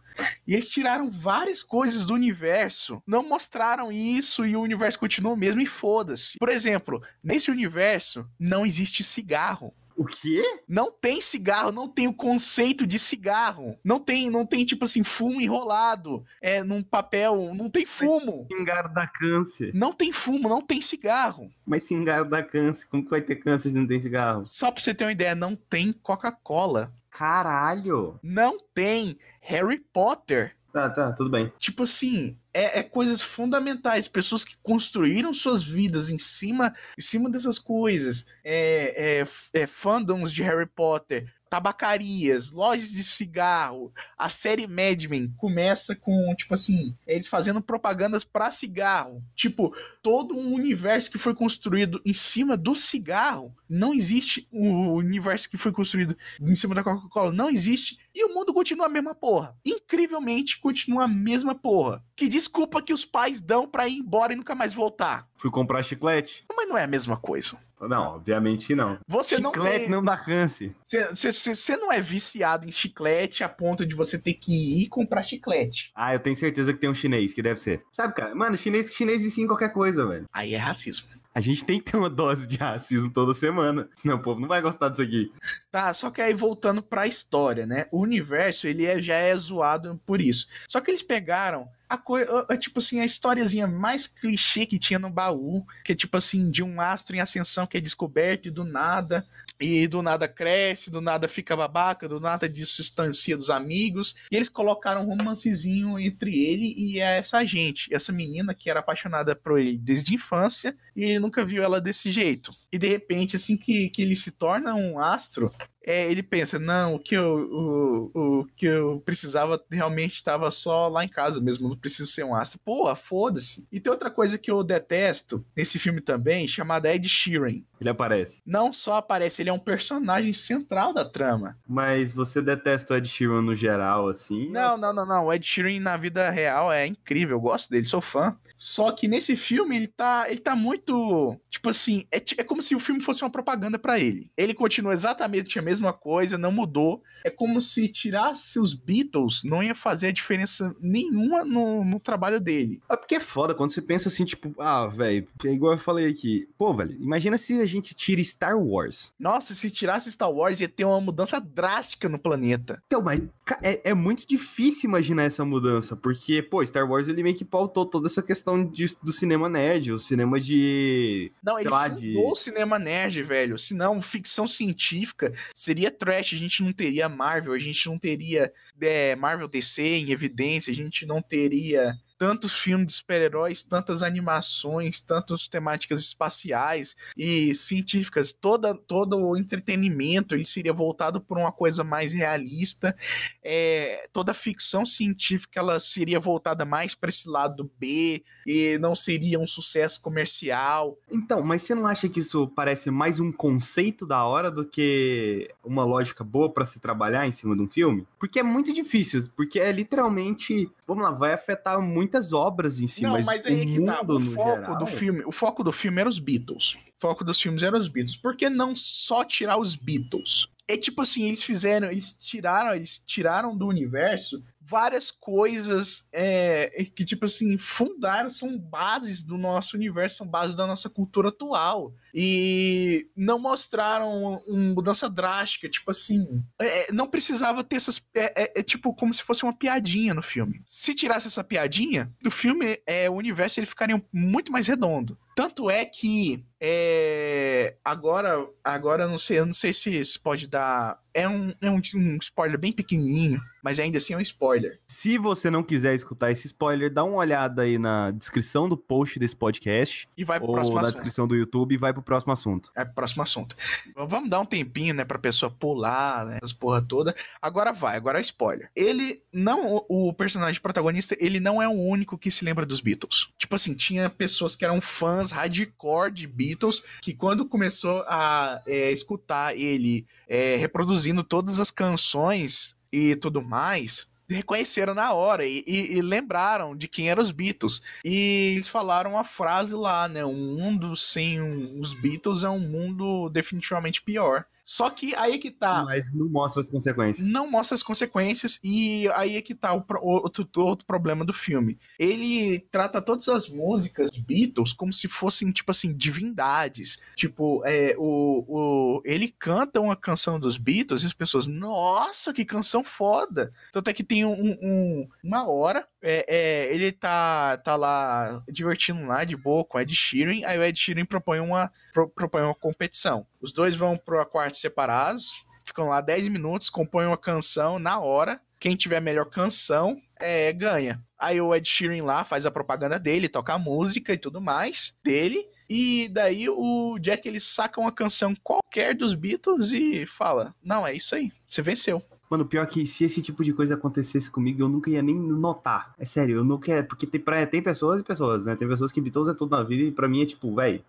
E 0.48 0.54
eles 0.54 0.70
tiraram 0.70 1.10
várias 1.10 1.64
coisas 1.64 2.06
do 2.06 2.14
universo, 2.14 3.02
não 3.06 3.28
mostraram 3.28 3.92
isso 3.92 4.46
e 4.46 4.56
o 4.56 4.62
universo 4.62 5.00
continua 5.00 5.34
o 5.34 5.36
mesmo 5.36 5.60
e 5.60 5.66
foda-se. 5.66 6.38
Por 6.38 6.50
exemplo, 6.50 7.02
nesse 7.24 7.50
universo 7.50 8.30
não 8.40 8.64
existe 8.64 9.04
cigarro. 9.04 9.74
O 9.96 10.06
quê? 10.06 10.42
Não 10.68 10.92
tem 10.92 11.22
cigarro, 11.22 11.72
não 11.72 11.88
tem 11.88 12.08
o 12.08 12.14
conceito 12.14 12.86
de 12.88 12.98
cigarro. 12.98 13.78
Não 13.84 14.00
tem, 14.00 14.30
não 14.30 14.46
tem 14.46 14.66
tipo 14.66 14.86
assim, 14.86 15.04
fumo 15.04 15.42
enrolado 15.42 16.24
é, 16.42 16.64
num 16.64 16.82
papel, 16.82 17.54
não 17.54 17.70
tem 17.70 17.86
fumo. 17.86 18.48
Mas 18.50 18.60
cigarro 18.60 18.94
dá 18.94 19.08
câncer. 19.08 19.72
Não 19.74 19.94
tem 19.94 20.12
fumo, 20.12 20.50
não 20.50 20.62
tem 20.62 20.82
cigarro. 20.82 21.52
Mas 21.66 21.84
cigarro 21.84 22.26
dá 22.26 22.42
câncer, 22.44 22.88
como 22.88 23.04
que 23.04 23.10
vai 23.10 23.22
ter 23.22 23.36
câncer 23.36 23.70
se 23.70 23.76
não 23.76 23.88
tem 23.88 24.00
cigarro? 24.00 24.46
Só 24.46 24.72
pra 24.72 24.82
você 24.82 24.94
ter 24.94 25.06
uma 25.06 25.12
ideia, 25.12 25.36
não 25.36 25.56
tem 25.56 25.94
Coca-Cola. 25.94 26.94
Caralho! 27.10 28.20
Não 28.24 28.58
tem 28.74 29.18
Harry 29.42 29.80
Potter. 29.80 30.56
Tá, 30.72 30.90
tá, 30.90 31.12
tudo 31.12 31.30
bem. 31.30 31.52
Tipo 31.60 31.84
assim, 31.84 32.38
é, 32.54 32.80
é, 32.80 32.84
coisas 32.84 33.22
fundamentais. 33.22 34.08
Pessoas 34.08 34.44
que 34.44 34.56
construíram 34.62 35.34
suas 35.34 35.64
vidas 35.64 36.10
em 36.10 36.18
cima, 36.18 36.74
em 36.98 37.02
cima 37.02 37.30
dessas 37.30 37.58
coisas. 37.58 38.26
É, 38.44 39.22
é, 39.22 39.62
é 39.62 39.68
fandoms 39.68 40.32
de 40.32 40.44
Harry 40.44 40.68
Potter, 40.68 41.32
tabacarias, 41.52 42.50
lojas 42.50 42.92
de 42.92 43.04
cigarro. 43.04 43.92
A 44.18 44.30
série 44.30 44.66
Mad 44.68 45.04
Men 45.10 45.34
começa 45.36 45.94
com, 45.94 46.34
tipo 46.34 46.54
assim, 46.54 46.96
eles 47.06 47.28
fazendo 47.28 47.62
propagandas 47.62 48.24
para 48.24 48.52
cigarro. 48.52 49.22
Tipo, 49.36 49.76
todo 50.02 50.34
um 50.34 50.54
universo 50.54 51.12
que 51.12 51.18
foi 51.18 51.36
construído 51.36 52.02
em 52.06 52.14
cima 52.14 52.56
do 52.56 52.74
cigarro. 52.74 53.54
Não 53.68 53.94
existe 53.94 54.48
o 54.50 54.94
universo 54.94 55.50
que 55.50 55.58
foi 55.58 55.74
construído 55.74 56.16
em 56.40 56.56
cima 56.56 56.74
da 56.74 56.84
Coca-Cola. 56.84 57.34
Não 57.34 57.50
existe. 57.50 58.00
E 58.14 58.26
o 58.26 58.34
mundo 58.34 58.54
continua 58.54 58.88
a 58.88 58.90
mesma 58.90 59.16
porra. 59.16 59.56
Incrivelmente 59.66 60.60
continua 60.60 61.06
a 61.06 61.08
mesma 61.08 61.56
porra. 61.56 62.04
Que 62.16 62.28
desculpa 62.28 62.82
que 62.82 62.94
os 62.94 63.06
pais 63.06 63.40
dão 63.40 63.68
pra 63.68 63.88
ir 63.88 64.00
embora 64.00 64.34
e 64.34 64.36
nunca 64.36 64.54
mais 64.54 64.74
voltar. 64.74 65.28
Fui 65.38 65.50
comprar 65.50 65.82
chiclete. 65.84 66.44
Mas 66.56 66.68
não 66.68 66.78
é 66.78 66.84
a 66.84 66.88
mesma 66.88 67.16
coisa. 67.16 67.58
Não, 67.80 68.16
obviamente 68.16 68.76
não. 68.76 69.00
Você 69.08 69.38
chiclete 69.38 69.58
não 69.58 69.64
tem... 69.64 69.90
não 69.90 70.04
dá 70.04 70.16
câncer. 70.16 70.76
Você 70.86 71.78
não 71.78 71.92
é 71.92 72.00
viciado 72.00 72.68
em 72.68 72.72
chiclete 72.72 73.44
a 73.44 73.50
ponto 73.50 73.86
de 73.86 73.96
você 73.96 74.20
ter 74.20 74.34
que 74.34 74.84
ir 74.84 74.90
comprar 74.90 75.24
chiclete. 75.24 75.92
Ah, 75.96 76.14
eu 76.14 76.20
tenho 76.20 76.36
certeza 76.36 76.74
que 76.74 76.80
tem 76.80 76.90
um 76.90 76.94
chinês, 76.94 77.34
que 77.34 77.42
deve 77.42 77.60
ser. 77.60 77.84
Sabe, 77.92 78.14
cara? 78.14 78.36
Mano, 78.36 78.58
chinês, 78.58 78.94
chinês 78.94 79.22
vicia 79.22 79.44
em 79.44 79.48
qualquer 79.48 79.74
coisa, 79.74 80.06
velho. 80.06 80.26
Aí 80.32 80.54
é 80.54 80.58
racismo. 80.58 81.08
A 81.34 81.40
gente 81.40 81.64
tem 81.64 81.80
que 81.80 81.92
ter 81.92 81.98
uma 81.98 82.10
dose 82.10 82.46
de 82.46 82.58
racismo 82.58 83.10
toda 83.10 83.34
semana, 83.34 83.88
senão 83.96 84.18
o 84.18 84.22
povo 84.22 84.42
não 84.42 84.48
vai 84.48 84.62
gostar 84.62 84.90
disso 84.90 85.02
aqui. 85.02 85.32
Tá, 85.72 85.94
só 85.94 86.12
que 86.12 86.22
aí 86.22 86.34
voltando 86.34 86.84
pra 86.84 87.08
história, 87.08 87.66
né? 87.66 87.88
O 87.90 88.00
universo, 88.00 88.68
ele 88.68 88.86
é, 88.86 89.02
já 89.02 89.16
é 89.16 89.36
zoado 89.38 90.00
por 90.06 90.20
isso. 90.20 90.48
Só 90.68 90.82
que 90.82 90.92
eles 90.92 91.02
pegaram 91.02 91.70
a 91.92 91.98
coisa, 91.98 92.48
tipo 92.58 92.80
assim, 92.80 93.02
a 93.02 93.06
historiazinha 93.06 93.68
mais 93.68 94.08
clichê 94.08 94.66
que 94.66 94.80
tinha 94.80 94.98
no 94.98 95.10
baú, 95.10 95.66
que 95.84 95.92
é 95.92 95.96
tipo 95.96 96.16
assim, 96.16 96.50
de 96.50 96.64
um 96.64 96.80
astro 96.80 97.18
em 97.18 97.20
ascensão 97.20 97.68
que 97.68 97.76
é 97.76 97.82
descoberto 97.82 98.48
e 98.48 98.52
do 98.52 98.64
nada 98.64 99.28
e 99.60 99.86
do 99.90 100.02
nada 100.02 100.26
cresce, 100.26 100.90
do 100.90 101.02
nada 101.02 101.28
fica 101.28 101.54
babaca, 101.54 102.08
do 102.08 102.18
nada 102.18 102.48
distancia 102.48 103.36
dos 103.36 103.50
amigos. 103.50 104.16
E 104.32 104.38
eles 104.38 104.48
colocaram 104.48 105.04
um 105.04 105.18
romancezinho 105.18 106.00
entre 106.00 106.34
ele 106.34 106.74
e 106.78 107.00
essa 107.00 107.44
gente, 107.44 107.94
essa 107.94 108.14
menina 108.14 108.56
que 108.56 108.70
era 108.70 108.80
apaixonada 108.80 109.36
por 109.36 109.60
ele 109.60 109.78
desde 109.78 110.14
a 110.14 110.16
infância 110.16 110.74
e 110.96 111.04
ele 111.04 111.20
nunca 111.20 111.44
viu 111.44 111.62
ela 111.62 111.82
desse 111.82 112.10
jeito. 112.10 112.56
E 112.72 112.78
de 112.78 112.88
repente, 112.88 113.36
assim 113.36 113.58
que, 113.58 113.90
que 113.90 114.02
ele 114.02 114.16
se 114.16 114.32
torna 114.32 114.74
um 114.74 114.98
astro, 114.98 115.52
é, 115.86 116.10
ele 116.10 116.22
pensa, 116.22 116.60
não, 116.60 116.96
o 116.96 117.00
que 117.00 117.16
eu, 117.16 118.12
o, 118.14 118.40
o 118.40 118.46
que 118.56 118.66
eu 118.66 119.02
precisava 119.04 119.62
realmente 119.72 120.16
estava 120.16 120.52
só 120.52 120.88
lá 120.88 121.04
em 121.04 121.10
casa 121.10 121.42
mesmo, 121.42 121.70
não 121.70 121.76
preciso 121.76 122.12
ser 122.12 122.24
um 122.24 122.36
astro. 122.36 122.60
Porra, 122.64 122.96
foda-se. 122.96 123.68
E 123.72 123.80
tem 123.80 123.92
outra 123.92 124.12
coisa 124.12 124.38
que 124.38 124.52
eu 124.52 124.64
detesto 124.64 125.44
nesse 125.56 125.80
filme 125.80 126.02
também, 126.02 126.48
chamada 126.48 126.94
Ed 126.94 127.08
Sheeran. 127.08 127.62
Ele 127.80 127.90
aparece. 127.90 128.42
Não 128.46 128.72
só 128.72 128.96
aparece, 128.96 129.42
ele 129.42 129.50
é 129.50 129.54
um 129.54 129.60
personagem 129.60 130.34
central 130.34 130.94
da 130.94 131.04
trama. 131.04 131.58
Mas 131.68 132.12
você 132.14 132.42
detesta 132.42 132.94
o 132.94 132.98
Ed 132.98 133.08
Sheeran 133.08 133.42
no 133.42 133.56
geral, 133.56 134.08
assim? 134.08 134.50
Não, 134.52 134.78
não, 134.78 134.94
não, 134.94 135.06
não. 135.06 135.26
O 135.26 135.34
Ed 135.34 135.46
Sheeran 135.46 135.80
na 135.80 135.98
vida 135.98 136.30
real 136.30 136.72
é 136.72 136.86
incrível, 136.86 137.38
eu 137.38 137.42
gosto 137.42 137.70
dele, 137.70 137.86
sou 137.86 138.02
fã. 138.02 138.38
Só 138.62 138.92
que 138.92 139.08
nesse 139.08 139.36
filme 139.36 139.76
ele 139.76 139.88
tá, 139.88 140.28
ele 140.30 140.40
tá 140.40 140.56
muito, 140.56 141.36
tipo 141.50 141.68
assim, 141.68 142.06
é, 142.12 142.18
é 142.38 142.44
como 142.44 142.62
se 142.62 142.76
o 142.76 142.80
filme 142.80 143.02
fosse 143.02 143.24
uma 143.24 143.30
propaganda 143.32 143.80
para 143.80 144.00
ele. 144.00 144.30
Ele 144.38 144.54
continua 144.54 144.94
exatamente 144.94 145.58
a 145.58 145.64
mesma 145.64 145.92
coisa, 145.92 146.38
não 146.38 146.52
mudou. 146.52 147.02
É 147.24 147.32
como 147.32 147.60
se 147.60 147.88
tirasse 147.88 148.60
os 148.60 148.76
Beatles, 148.76 149.42
não 149.44 149.64
ia 149.64 149.74
fazer 149.74 150.12
diferença 150.12 150.76
nenhuma 150.80 151.44
no, 151.44 151.84
no 151.84 152.00
trabalho 152.00 152.40
dele. 152.40 152.80
É 152.88 152.96
porque 152.96 153.16
é 153.16 153.20
foda 153.20 153.56
quando 153.56 153.72
você 153.72 153.82
pensa 153.82 154.10
assim, 154.10 154.26
tipo, 154.26 154.54
ah, 154.60 154.86
velho, 154.86 155.28
é 155.44 155.48
igual 155.48 155.74
eu 155.74 155.80
falei 155.80 156.08
aqui. 156.08 156.48
Pô, 156.56 156.72
velho, 156.72 156.96
imagina 157.00 157.40
se 157.40 157.60
a 157.60 157.66
gente 157.66 157.96
tira 157.96 158.24
Star 158.24 158.60
Wars. 158.60 159.12
Nossa, 159.20 159.56
se 159.56 159.72
tirasse 159.72 160.12
Star 160.12 160.32
Wars 160.32 160.60
ia 160.60 160.70
ter 160.70 160.86
uma 160.86 161.02
mudança 161.02 161.40
drástica 161.40 162.08
no 162.08 162.20
planeta. 162.20 162.80
Então, 162.86 163.02
mas 163.02 163.22
é, 163.64 163.90
é 163.90 163.94
muito 163.96 164.28
difícil 164.28 164.88
imaginar 164.88 165.24
essa 165.24 165.44
mudança, 165.44 165.96
porque, 165.96 166.44
pô, 166.44 166.64
Star 166.64 166.88
Wars 166.88 167.08
ele 167.08 167.24
meio 167.24 167.36
que 167.36 167.44
pautou 167.44 167.88
toda 167.88 168.08
essa 168.08 168.22
questão 168.22 168.51
de- 168.66 168.96
do 169.04 169.12
cinema 169.14 169.48
nerd, 169.50 169.92
o 169.92 170.00
cinema 170.00 170.40
de. 170.40 171.32
Não, 171.44 171.60
ele 171.60 171.70
lá, 171.70 171.88
de- 171.88 172.16
o 172.18 172.36
cinema 172.36 172.80
nerd, 172.80 173.22
velho. 173.24 173.58
Se 173.58 173.74
não, 173.74 174.02
ficção 174.02 174.48
científica 174.48 175.32
seria 175.56 175.92
trash. 175.92 176.34
A 176.34 176.38
gente 176.38 176.64
não 176.64 176.74
teria 176.74 177.08
Marvel, 177.10 177.54
a 177.54 177.60
gente 177.60 177.88
não 177.88 177.98
teria 177.98 178.52
é, 178.82 179.16
Marvel 179.16 179.48
DC 179.48 179.82
em 179.82 180.12
evidência, 180.12 180.72
a 180.72 180.76
gente 180.76 181.06
não 181.06 181.22
teria 181.22 181.94
tantos 182.22 182.54
filmes 182.54 182.86
de 182.86 182.94
super-heróis, 182.94 183.64
tantas 183.64 184.04
animações, 184.04 185.02
tantas 185.02 185.48
temáticas 185.48 186.02
espaciais 186.02 186.96
e 187.18 187.52
científicas. 187.56 188.32
Toda, 188.32 188.76
todo 188.76 189.18
o 189.18 189.36
entretenimento 189.36 190.36
ele 190.36 190.46
seria 190.46 190.72
voltado 190.72 191.20
por 191.20 191.40
uma 191.40 191.52
coisa 191.52 191.84
mais 191.84 192.14
realista. 192.14 192.96
É, 193.44 194.08
toda 194.14 194.34
a 194.34 194.36
ficção 194.36 194.86
científica 194.86 195.60
ela 195.60 195.80
seria 195.80 196.20
voltada 196.20 196.64
mais 196.64 196.94
para 196.94 197.10
esse 197.10 197.28
lado 197.28 197.72
B 197.80 198.24
e 198.46 198.78
não 198.78 198.94
seria 198.94 199.40
um 199.40 199.48
sucesso 199.48 200.00
comercial. 200.00 200.96
Então, 201.12 201.42
mas 201.42 201.64
você 201.64 201.74
não 201.74 201.88
acha 201.88 202.08
que 202.08 202.20
isso 202.20 202.48
parece 202.50 202.92
mais 202.92 203.20
um 203.20 203.32
conceito 203.32 204.06
da 204.06 204.24
hora 204.24 204.52
do 204.52 204.64
que 204.64 205.50
uma 205.64 205.84
lógica 205.84 206.24
boa 206.24 206.52
pra 206.52 206.68
se 206.68 206.80
trabalhar 206.80 207.28
em 207.28 207.32
cima 207.32 207.56
de 207.56 207.64
um 207.64 207.68
filme? 207.68 208.06
Porque 208.20 208.40
é 208.40 208.44
muito 208.44 208.72
difícil, 208.72 209.28
porque 209.36 209.60
é 209.60 209.72
literalmente, 209.72 210.70
vamos 210.96 211.10
lá, 211.10 211.18
vai 211.18 211.34
afetar 211.34 211.82
muitas 211.82 212.34
obras 212.34 212.80
em 212.80 212.88
si, 212.88 213.04
não, 213.04 213.12
mas, 213.12 213.26
mas 213.26 213.46
o 213.46 213.48
aí 213.48 213.62
é 213.62 213.66
que 213.66 213.86
tá. 213.86 214.00
mundo 214.00 214.16
O 214.16 214.20
no 214.20 214.32
foco 214.32 214.62
geral... 214.62 214.78
do 214.78 214.88
filme, 214.88 215.24
o 215.26 215.32
foco 215.32 215.64
do 215.64 215.72
filme 215.72 216.00
era 216.00 216.10
os 216.10 216.20
Beatles. 216.20 216.76
O 216.98 217.02
foco 217.02 217.24
dos 217.24 217.42
filmes 217.42 217.64
era 217.64 217.78
os 217.78 217.88
Beatles. 217.88 218.16
Por 218.16 218.36
que 218.36 218.50
não 218.50 218.76
só 218.76 219.24
tirar 219.24 219.58
os 219.58 219.76
Beatles? 219.76 220.48
É 220.68 220.78
tipo 220.78 221.02
assim, 221.02 221.28
eles 221.28 221.44
fizeram, 221.44 221.92
eles 221.92 222.14
tiraram, 222.14 222.76
eles 222.76 223.04
tiraram 223.06 223.56
do 223.56 223.68
universo 223.68 224.44
várias 224.72 225.12
coisas 225.12 226.06
é, 226.14 226.86
que, 226.96 227.04
tipo 227.04 227.26
assim, 227.26 227.58
fundaram, 227.58 228.30
são 228.30 228.58
bases 228.58 229.22
do 229.22 229.38
nosso 229.38 229.76
universo, 229.76 230.18
são 230.18 230.28
bases 230.28 230.56
da 230.56 230.66
nossa 230.66 230.90
cultura 230.90 231.28
atual. 231.28 231.94
E 232.14 233.08
não 233.16 233.40
mostraram 233.40 234.42
uma 234.48 234.74
mudança 234.74 235.10
drástica, 235.10 235.70
tipo 235.70 235.92
assim. 235.92 236.44
é, 236.62 236.92
não 236.92 237.08
precisava 237.08 237.64
ter 237.64 237.76
essas. 237.78 238.02
É, 238.14 238.44
é- 238.44 238.60
é 238.60 238.64
tipo 238.64 238.94
como 238.94 239.14
se 239.14 239.24
fosse 239.24 239.44
uma 239.44 239.54
piadinha 239.54 240.14
no 240.14 240.22
filme. 240.22 240.62
Se 240.66 240.94
tirasse 240.94 241.28
essa 241.28 241.44
piadinha, 241.44 242.12
do 242.22 242.30
filme, 242.32 242.80
é, 242.86 243.10
o 243.10 243.14
universo 243.14 243.60
ele 243.60 243.68
ficaria 243.68 244.02
muito 244.12 244.52
mais 244.52 244.68
redondo. 244.68 245.18
Tanto 245.36 245.70
é 245.70 245.86
que 245.86 246.44
é, 246.60 247.76
agora, 247.84 248.48
agora 248.64 249.08
não 249.08 249.18
sei, 249.18 249.40
eu 249.40 249.46
não 249.46 249.54
sei 249.54 249.72
se 249.74 249.90
isso 249.98 250.22
pode 250.22 250.48
dar. 250.48 251.00
É 251.14 251.28
um, 251.28 251.54
é 251.62 251.70
um, 251.70 251.82
um 251.96 252.18
spoiler 252.22 252.58
bem 252.58 252.72
pequenininho, 252.72 253.42
mas 253.64 253.80
ainda 253.80 253.98
assim 253.98 254.14
é 254.14 254.18
um 254.18 254.22
spoiler. 254.22 254.80
Se 254.88 255.18
você 255.18 255.50
não 255.50 255.62
quiser 255.64 255.94
escutar 255.96 256.32
esse 256.32 256.48
spoiler, 256.48 256.92
dá 256.94 257.04
uma 257.04 257.18
olhada 257.18 257.64
aí 257.64 257.78
na 257.78 258.12
descrição 258.12 258.68
do 258.70 258.78
post 258.78 259.20
desse 259.20 259.36
podcast, 259.36 260.08
E 260.18 260.24
vai 260.24 260.40
pro 260.40 260.48
ou 260.50 260.54
próximo 260.54 260.76
na 260.76 260.82
assunto. 260.84 260.94
descrição 260.96 261.28
do 261.28 261.36
YouTube 261.36 261.74
e 261.76 261.78
vai 261.78 261.92
pro 261.94 262.01
próximo 262.02 262.34
assunto. 262.34 262.72
É 262.76 262.84
pro 262.84 262.96
próximo 262.96 263.24
assunto. 263.24 263.56
Vamos 263.96 264.30
dar 264.30 264.42
um 264.42 264.46
tempinho, 264.46 264.94
né, 264.94 265.06
pra 265.06 265.18
pessoa 265.18 265.50
pular, 265.50 266.26
né, 266.26 266.40
as 266.42 266.52
porra 266.52 266.82
toda. 266.82 267.16
Agora 267.42 267.72
vai, 267.72 267.96
agora 267.96 268.20
é 268.20 268.22
spoiler. 268.22 268.70
Ele 268.76 269.22
não, 269.32 269.84
o 269.88 270.02
o 270.12 270.14
personagem 270.14 270.62
protagonista, 270.62 271.16
ele 271.20 271.40
não 271.40 271.62
é 271.62 271.68
o 271.68 271.72
único 271.72 272.18
que 272.18 272.30
se 272.30 272.44
lembra 272.44 272.66
dos 272.66 272.82
Beatles. 272.82 273.30
Tipo 273.38 273.56
assim, 273.56 273.74
tinha 273.74 274.10
pessoas 274.10 274.56
que 274.56 274.66
eram 274.66 274.82
fãs 274.82 275.32
hardcore 275.32 276.12
de 276.12 276.28
Beatles, 276.28 276.84
que 277.02 277.14
quando 277.14 277.46
começou 277.46 278.04
a 278.08 278.62
é, 278.68 278.92
escutar 278.92 279.56
ele 279.56 280.06
é, 280.28 280.58
reproduzindo 280.58 281.24
todas 281.24 281.60
as 281.60 281.72
canções 281.72 282.76
e 282.92 283.16
tudo 283.16 283.42
mais, 283.42 284.11
reconheceram 284.36 284.94
na 284.94 285.14
hora 285.14 285.46
e, 285.46 285.64
e- 285.68 285.98
e 285.98 286.02
lembraram 286.02 286.76
de 286.76 286.88
quem 286.88 287.10
eram 287.10 287.22
os 287.22 287.32
Beatles. 287.32 287.82
E 288.04 288.54
eles 288.56 288.68
falaram 288.68 289.18
a 289.18 289.24
frase 289.24 289.74
lá, 289.76 290.08
né? 290.08 290.26
Um 290.26 290.56
mundo 290.56 290.96
sem 290.96 291.40
os 291.80 291.94
Beatles 291.94 292.44
é 292.44 292.50
um 292.50 292.60
mundo 292.60 293.30
definitivamente 293.30 294.02
pior. 294.02 294.46
Só 294.64 294.90
que 294.90 295.16
aí 295.16 295.34
é 295.34 295.38
que 295.38 295.52
tá. 295.52 295.84
Mas 295.86 296.14
não 296.14 296.30
mostra 296.30 296.62
as 296.62 296.70
consequências. 296.70 297.28
Não 297.28 297.50
mostra 297.50 297.76
as 297.76 297.84
consequências 297.84 298.60
e 298.64 299.10
aí 299.14 299.36
é 299.36 299.42
que 299.42 299.56
tá 299.56 299.74
o, 299.74 299.82
pro- 299.82 300.04
outro, 300.04 300.48
outro 300.58 300.86
problema 300.86 301.26
do 301.26 301.34
filme. 301.34 301.80
Ele 301.98 302.60
trata 302.72 303.02
todas 303.02 303.28
as 303.28 303.50
músicas 303.50 304.10
Beatles 304.12 304.74
como 304.74 304.94
se 304.94 305.08
fossem, 305.08 305.52
tipo 305.52 305.72
assim, 305.72 305.94
divindades. 305.96 307.00
Tipo, 307.16 307.62
é, 307.66 307.96
o, 307.98 308.46
o, 308.48 309.02
ele 309.06 309.34
canta 309.38 309.80
uma 309.82 309.96
canção 309.96 310.40
dos 310.40 310.58
Beatles 310.58 311.04
e 311.04 311.08
as 311.08 311.14
pessoas, 311.14 311.48
nossa, 311.48 312.34
que 312.34 312.46
canção 312.46 312.84
foda! 312.84 313.52
Tanto 313.72 313.90
é 313.90 313.94
que 313.94 314.04
tem 314.04 314.26
um, 314.26 314.58
um- 314.62 315.10
uma 315.24 315.48
hora, 315.50 315.88
é, 316.02 316.26
é, 316.28 316.74
ele 316.74 316.92
tá, 316.92 317.58
tá 317.58 317.76
lá 317.76 318.44
divertindo 318.50 319.02
lá 319.08 319.24
de 319.24 319.36
boa 319.36 319.64
com 319.66 319.78
o 319.78 319.82
Ed 319.82 319.94
Sheeran, 319.96 320.46
aí 320.46 320.58
o 320.58 320.64
Ed 320.64 320.80
Sheeran 320.80 321.06
propõe 321.06 321.40
uma, 321.40 321.72
pro- 321.94 322.10
propõe 322.10 322.42
uma 322.44 322.56
competição. 322.56 323.26
Os 323.42 323.52
dois 323.52 323.76
vão 323.76 323.98
pro 323.98 324.20
quarto 324.52 324.58
separados, 324.58 325.46
ficam 325.66 325.88
lá 325.88 326.02
10 326.02 326.28
minutos, 326.28 326.70
compõem 326.70 327.08
uma 327.08 327.18
canção 327.18 327.80
na 327.80 328.00
hora. 328.00 328.40
Quem 328.60 328.76
tiver 328.76 328.98
a 328.98 329.02
melhor 329.02 329.26
canção 329.26 330.00
é, 330.20 330.52
ganha. 330.54 331.02
Aí 331.18 331.40
o 331.42 331.56
Ed 331.56 331.68
Sheeran 331.68 332.04
lá 332.04 332.24
faz 332.24 332.46
a 332.46 332.52
propaganda 332.52 333.00
dele, 333.00 333.30
toca 333.30 333.54
a 333.54 333.60
música 333.60 334.14
e 334.14 334.18
tudo 334.18 334.42
mais 334.42 334.94
dele. 335.04 335.48
E 335.70 336.10
daí 336.10 336.50
o 336.50 337.00
Jack 337.00 337.28
ele 337.28 337.40
saca 337.40 337.80
uma 337.80 337.92
canção 337.92 338.36
qualquer 338.44 338.94
dos 338.94 339.14
Beatles 339.14 339.72
e 339.72 340.06
fala: 340.06 340.54
Não, 340.62 340.86
é 340.86 340.94
isso 340.94 341.16
aí, 341.16 341.32
você 341.46 341.62
venceu. 341.62 342.04
Mano, 342.32 342.46
pior 342.46 342.66
que 342.66 342.88
se 342.88 343.04
esse 343.04 343.22
tipo 343.22 343.44
de 343.44 343.52
coisa 343.52 343.74
acontecesse 343.74 344.32
comigo, 344.32 344.64
eu 344.64 344.70
nunca 344.70 344.90
ia 344.90 345.02
nem 345.02 345.20
notar. 345.20 345.94
É 346.00 346.06
sério, 346.06 346.38
eu 346.38 346.46
nunca 346.46 346.72
ia. 346.72 346.82
Porque 346.82 347.06
tem, 347.06 347.20
pra, 347.20 347.46
tem 347.46 347.62
pessoas 347.62 348.00
e 348.00 348.04
pessoas, 348.06 348.46
né? 348.46 348.56
Tem 348.56 348.66
pessoas 348.66 348.90
que 348.90 349.02
Beatles 349.02 349.28
é 349.28 349.34
tudo 349.34 349.54
na 349.54 349.62
vida 349.64 349.84
e 349.84 349.92
pra 349.92 350.08
mim 350.08 350.22
é 350.22 350.26
tipo, 350.26 350.56
velho. 350.56 350.82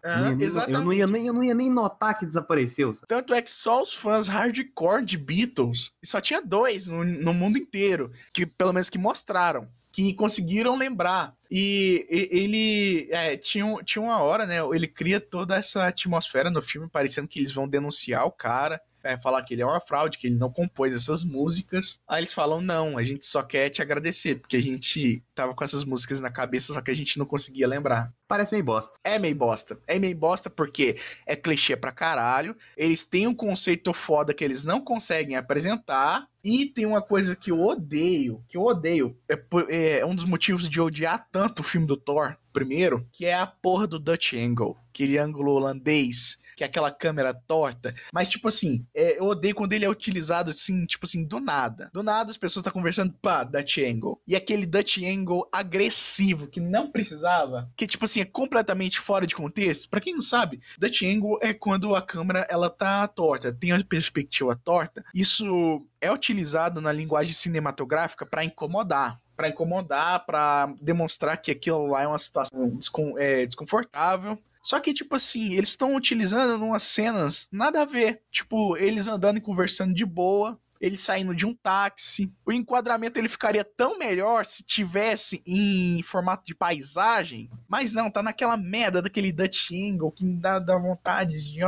Eu, 0.68 0.80
não 0.84 0.92
ia 0.92 1.04
nem- 1.08 1.26
eu 1.26 1.32
não 1.34 1.42
ia 1.42 1.52
nem 1.52 1.68
notar 1.68 2.16
que 2.16 2.24
desapareceu. 2.24 2.94
sabe? 2.94 3.08
Tanto 3.08 3.34
é 3.34 3.42
que 3.42 3.50
só 3.50 3.82
os 3.82 3.92
fãs 3.92 4.28
hardcore 4.28 5.04
de 5.04 5.18
Beatles, 5.18 5.90
e 6.00 6.06
só 6.06 6.20
tinha 6.20 6.40
dois 6.40 6.86
no, 6.86 7.02
no 7.04 7.34
mundo 7.34 7.58
inteiro, 7.58 8.12
que 8.32 8.46
pelo 8.46 8.72
menos 8.72 8.88
que 8.88 8.96
mostraram, 8.96 9.66
que 9.90 10.14
conseguiram 10.14 10.78
lembrar. 10.78 11.34
E, 11.50 12.06
ele 12.08 13.08
é, 13.10 13.36
tinha, 13.36 13.76
tinha 13.84 14.00
uma 14.02 14.18
hora, 14.18 14.46
né? 14.46 14.58
Ele 14.72 14.86
cria 14.86 15.20
toda 15.20 15.56
essa 15.56 15.88
atmosfera 15.88 16.50
no 16.52 16.62
filme, 16.62 16.88
parecendo 16.88 17.26
que 17.26 17.40
eles 17.40 17.50
vão 17.52 17.66
denunciar 17.68 18.24
o 18.26 18.30
cara. 18.30 18.80
É, 19.04 19.18
falar 19.18 19.42
que 19.42 19.54
ele 19.54 19.62
é 19.62 19.66
uma 19.66 19.80
fraude, 19.80 20.18
que 20.18 20.26
ele 20.26 20.36
não 20.36 20.50
compôs 20.50 20.94
essas 20.94 21.24
músicas. 21.24 22.00
Aí 22.08 22.20
eles 22.20 22.32
falam: 22.32 22.60
não, 22.60 22.96
a 22.98 23.04
gente 23.04 23.24
só 23.26 23.42
quer 23.42 23.68
te 23.70 23.82
agradecer, 23.82 24.36
porque 24.40 24.56
a 24.56 24.62
gente 24.62 25.22
tava 25.34 25.54
com 25.54 25.64
essas 25.64 25.84
músicas 25.84 26.20
na 26.20 26.30
cabeça, 26.30 26.72
só 26.72 26.80
que 26.80 26.90
a 26.90 26.94
gente 26.94 27.18
não 27.18 27.26
conseguia 27.26 27.66
lembrar. 27.66 28.12
Parece 28.28 28.52
meio 28.52 28.64
bosta. 28.64 28.98
É 29.04 29.18
meio 29.18 29.34
bosta. 29.36 29.78
É 29.86 29.98
meio 29.98 30.16
bosta 30.16 30.48
porque 30.48 30.96
é 31.26 31.36
clichê 31.36 31.76
pra 31.76 31.92
caralho. 31.92 32.56
Eles 32.76 33.04
têm 33.04 33.26
um 33.26 33.34
conceito 33.34 33.92
foda 33.92 34.32
que 34.32 34.42
eles 34.44 34.64
não 34.64 34.80
conseguem 34.80 35.36
apresentar. 35.36 36.26
E 36.44 36.66
tem 36.66 36.86
uma 36.86 37.00
coisa 37.00 37.36
que 37.36 37.52
eu 37.52 37.60
odeio, 37.60 38.42
que 38.48 38.56
eu 38.56 38.62
odeio. 38.62 39.16
É, 39.28 39.36
po- 39.36 39.66
é 39.68 40.04
um 40.04 40.14
dos 40.14 40.24
motivos 40.24 40.68
de 40.68 40.80
odiar 40.80 41.28
tanto 41.30 41.60
o 41.60 41.62
filme 41.64 41.86
do 41.86 41.96
Thor, 41.96 42.36
primeiro, 42.52 43.06
que 43.12 43.26
é 43.26 43.34
a 43.34 43.46
porra 43.46 43.86
do 43.86 43.98
Dutch 43.98 44.32
Angle. 44.34 44.76
Aquele 44.90 45.18
ângulo 45.18 45.52
holandês, 45.52 46.38
que 46.62 46.64
é 46.64 46.66
aquela 46.68 46.90
câmera 46.92 47.34
torta. 47.34 47.92
Mas, 48.12 48.28
tipo 48.28 48.46
assim, 48.48 48.86
é, 48.94 49.18
eu 49.18 49.24
odeio 49.24 49.54
quando 49.54 49.72
ele 49.72 49.84
é 49.84 49.90
utilizado 49.90 50.50
assim, 50.50 50.86
tipo 50.86 51.04
assim, 51.04 51.24
do 51.24 51.40
nada. 51.40 51.90
Do 51.92 52.02
nada 52.02 52.30
as 52.30 52.36
pessoas 52.36 52.62
estão 52.62 52.72
conversando, 52.72 53.12
pá, 53.20 53.42
Dutch 53.42 53.78
Angle. 53.78 54.20
E 54.26 54.36
aquele 54.36 54.64
Dutch 54.64 54.98
Angle 55.02 55.48
agressivo, 55.52 56.46
que 56.46 56.60
não 56.60 56.90
precisava, 56.90 57.68
que, 57.76 57.86
tipo 57.86 58.04
assim, 58.04 58.20
é 58.20 58.24
completamente 58.24 59.00
fora 59.00 59.26
de 59.26 59.34
contexto. 59.34 59.88
Pra 59.90 60.00
quem 60.00 60.14
não 60.14 60.20
sabe, 60.20 60.60
Dutch 60.78 61.02
Angle 61.02 61.38
é 61.42 61.52
quando 61.52 61.94
a 61.96 62.02
câmera 62.02 62.46
ela 62.48 62.70
tá 62.70 63.06
torta, 63.08 63.52
tem 63.52 63.72
a 63.72 63.82
perspectiva 63.84 64.54
torta. 64.54 65.04
Isso 65.14 65.84
é 66.00 66.10
utilizado 66.12 66.80
na 66.80 66.92
linguagem 66.92 67.32
cinematográfica 67.32 68.24
pra 68.24 68.44
incomodar. 68.44 69.20
Pra 69.36 69.48
incomodar, 69.48 70.24
pra 70.24 70.72
demonstrar 70.80 71.36
que 71.38 71.50
aquilo 71.50 71.86
lá 71.86 72.02
é 72.02 72.06
uma 72.06 72.18
situação 72.18 72.68
descon- 72.76 73.18
é, 73.18 73.44
desconfortável. 73.46 74.38
Só 74.62 74.78
que, 74.78 74.94
tipo 74.94 75.16
assim, 75.16 75.54
eles 75.54 75.70
estão 75.70 75.94
utilizando 75.96 76.64
umas 76.64 76.84
cenas 76.84 77.48
nada 77.50 77.82
a 77.82 77.84
ver. 77.84 78.22
Tipo, 78.30 78.76
eles 78.76 79.08
andando 79.08 79.38
e 79.38 79.40
conversando 79.40 79.92
de 79.92 80.04
boa, 80.04 80.58
eles 80.80 81.00
saindo 81.00 81.34
de 81.34 81.44
um 81.44 81.54
táxi. 81.54 82.32
O 82.46 82.52
enquadramento 82.52 83.18
ele 83.18 83.28
ficaria 83.28 83.64
tão 83.64 83.98
melhor 83.98 84.44
se 84.44 84.62
tivesse 84.62 85.42
em 85.46 86.02
formato 86.02 86.44
de 86.44 86.54
paisagem. 86.54 87.50
Mas 87.68 87.92
não, 87.92 88.10
tá 88.10 88.22
naquela 88.22 88.56
merda 88.56 89.02
daquele 89.02 89.32
Dutch 89.32 89.70
Angle 89.72 90.12
que 90.12 90.24
me 90.24 90.36
dá, 90.36 90.58
dá 90.58 90.76
vontade 90.78 91.52
de 91.52 91.60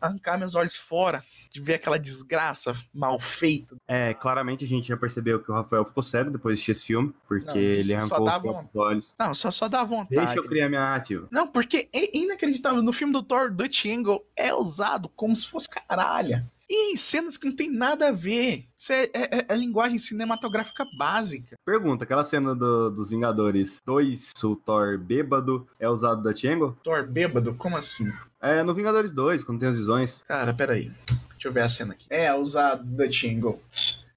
arrancar 0.00 0.38
meus 0.38 0.54
olhos 0.54 0.76
fora. 0.76 1.24
De 1.50 1.60
ver 1.60 1.74
aquela 1.74 1.98
desgraça 1.98 2.72
mal 2.94 3.18
feita. 3.18 3.76
É, 3.86 4.14
claramente 4.14 4.64
a 4.64 4.68
gente 4.68 4.88
já 4.88 4.96
percebeu 4.96 5.40
que 5.42 5.50
o 5.50 5.54
Rafael 5.54 5.84
ficou 5.84 6.02
cego 6.02 6.30
depois 6.30 6.54
de 6.58 6.62
assistir 6.62 6.72
esse 6.72 6.84
filme, 6.84 7.14
porque 7.28 7.44
Não, 7.46 7.56
ele 7.56 7.94
arrancou 7.94 8.24
os 8.26 8.38
próprios 8.38 8.66
olhos. 8.74 9.14
Não, 9.18 9.34
só, 9.34 9.50
só 9.50 9.68
dá 9.68 9.82
vontade. 9.84 10.24
Deixa 10.26 10.36
eu 10.38 10.44
criar 10.48 10.68
minha 10.68 10.80
narrativa. 10.80 11.26
Não, 11.30 11.46
porque 11.46 11.88
é 11.92 12.16
inacreditável. 12.16 12.82
No 12.82 12.92
filme 12.92 13.12
do 13.12 13.22
Thor, 13.22 13.50
Dutch 13.52 13.86
Angle 13.86 14.24
é 14.36 14.54
usado 14.54 15.08
como 15.10 15.34
se 15.34 15.46
fosse 15.46 15.68
caralho. 15.68 16.44
E 16.68 16.92
em 16.92 16.96
cenas 16.96 17.36
que 17.36 17.46
não 17.46 17.54
tem 17.54 17.70
nada 17.70 18.08
a 18.08 18.10
ver. 18.12 18.64
Isso 18.76 18.92
é, 18.92 19.04
é- 19.04 19.38
é- 19.38 19.46
é 19.50 19.56
linguagem 19.56 19.96
cinematográfica 19.98 20.84
básica. 20.98 21.56
Pergunta, 21.64 22.02
aquela 22.02 22.24
cena 22.24 22.56
do- 22.56 22.90
dos 22.90 23.10
Vingadores 23.10 23.80
2, 23.86 24.32
o 24.42 24.56
Thor 24.56 24.98
bêbado, 24.98 25.64
é 25.78 25.88
usado 25.88 26.22
da 26.24 26.34
Tiango? 26.34 26.76
Thor 26.82 27.06
bêbado? 27.06 27.54
Como 27.54 27.76
assim? 27.76 28.10
É, 28.42 28.64
no 28.64 28.74
Vingadores 28.74 29.12
2, 29.12 29.44
quando 29.44 29.60
tem 29.60 29.68
as 29.68 29.76
visões. 29.76 30.22
Cara, 30.26 30.52
peraí. 30.52 30.90
Deixa 31.36 31.48
eu 31.48 31.52
ver 31.52 31.62
a 31.62 31.68
cena 31.68 31.92
aqui. 31.92 32.06
É 32.10 32.34
usado 32.34 32.84
Dutch 32.84 33.24
Angle. 33.24 33.60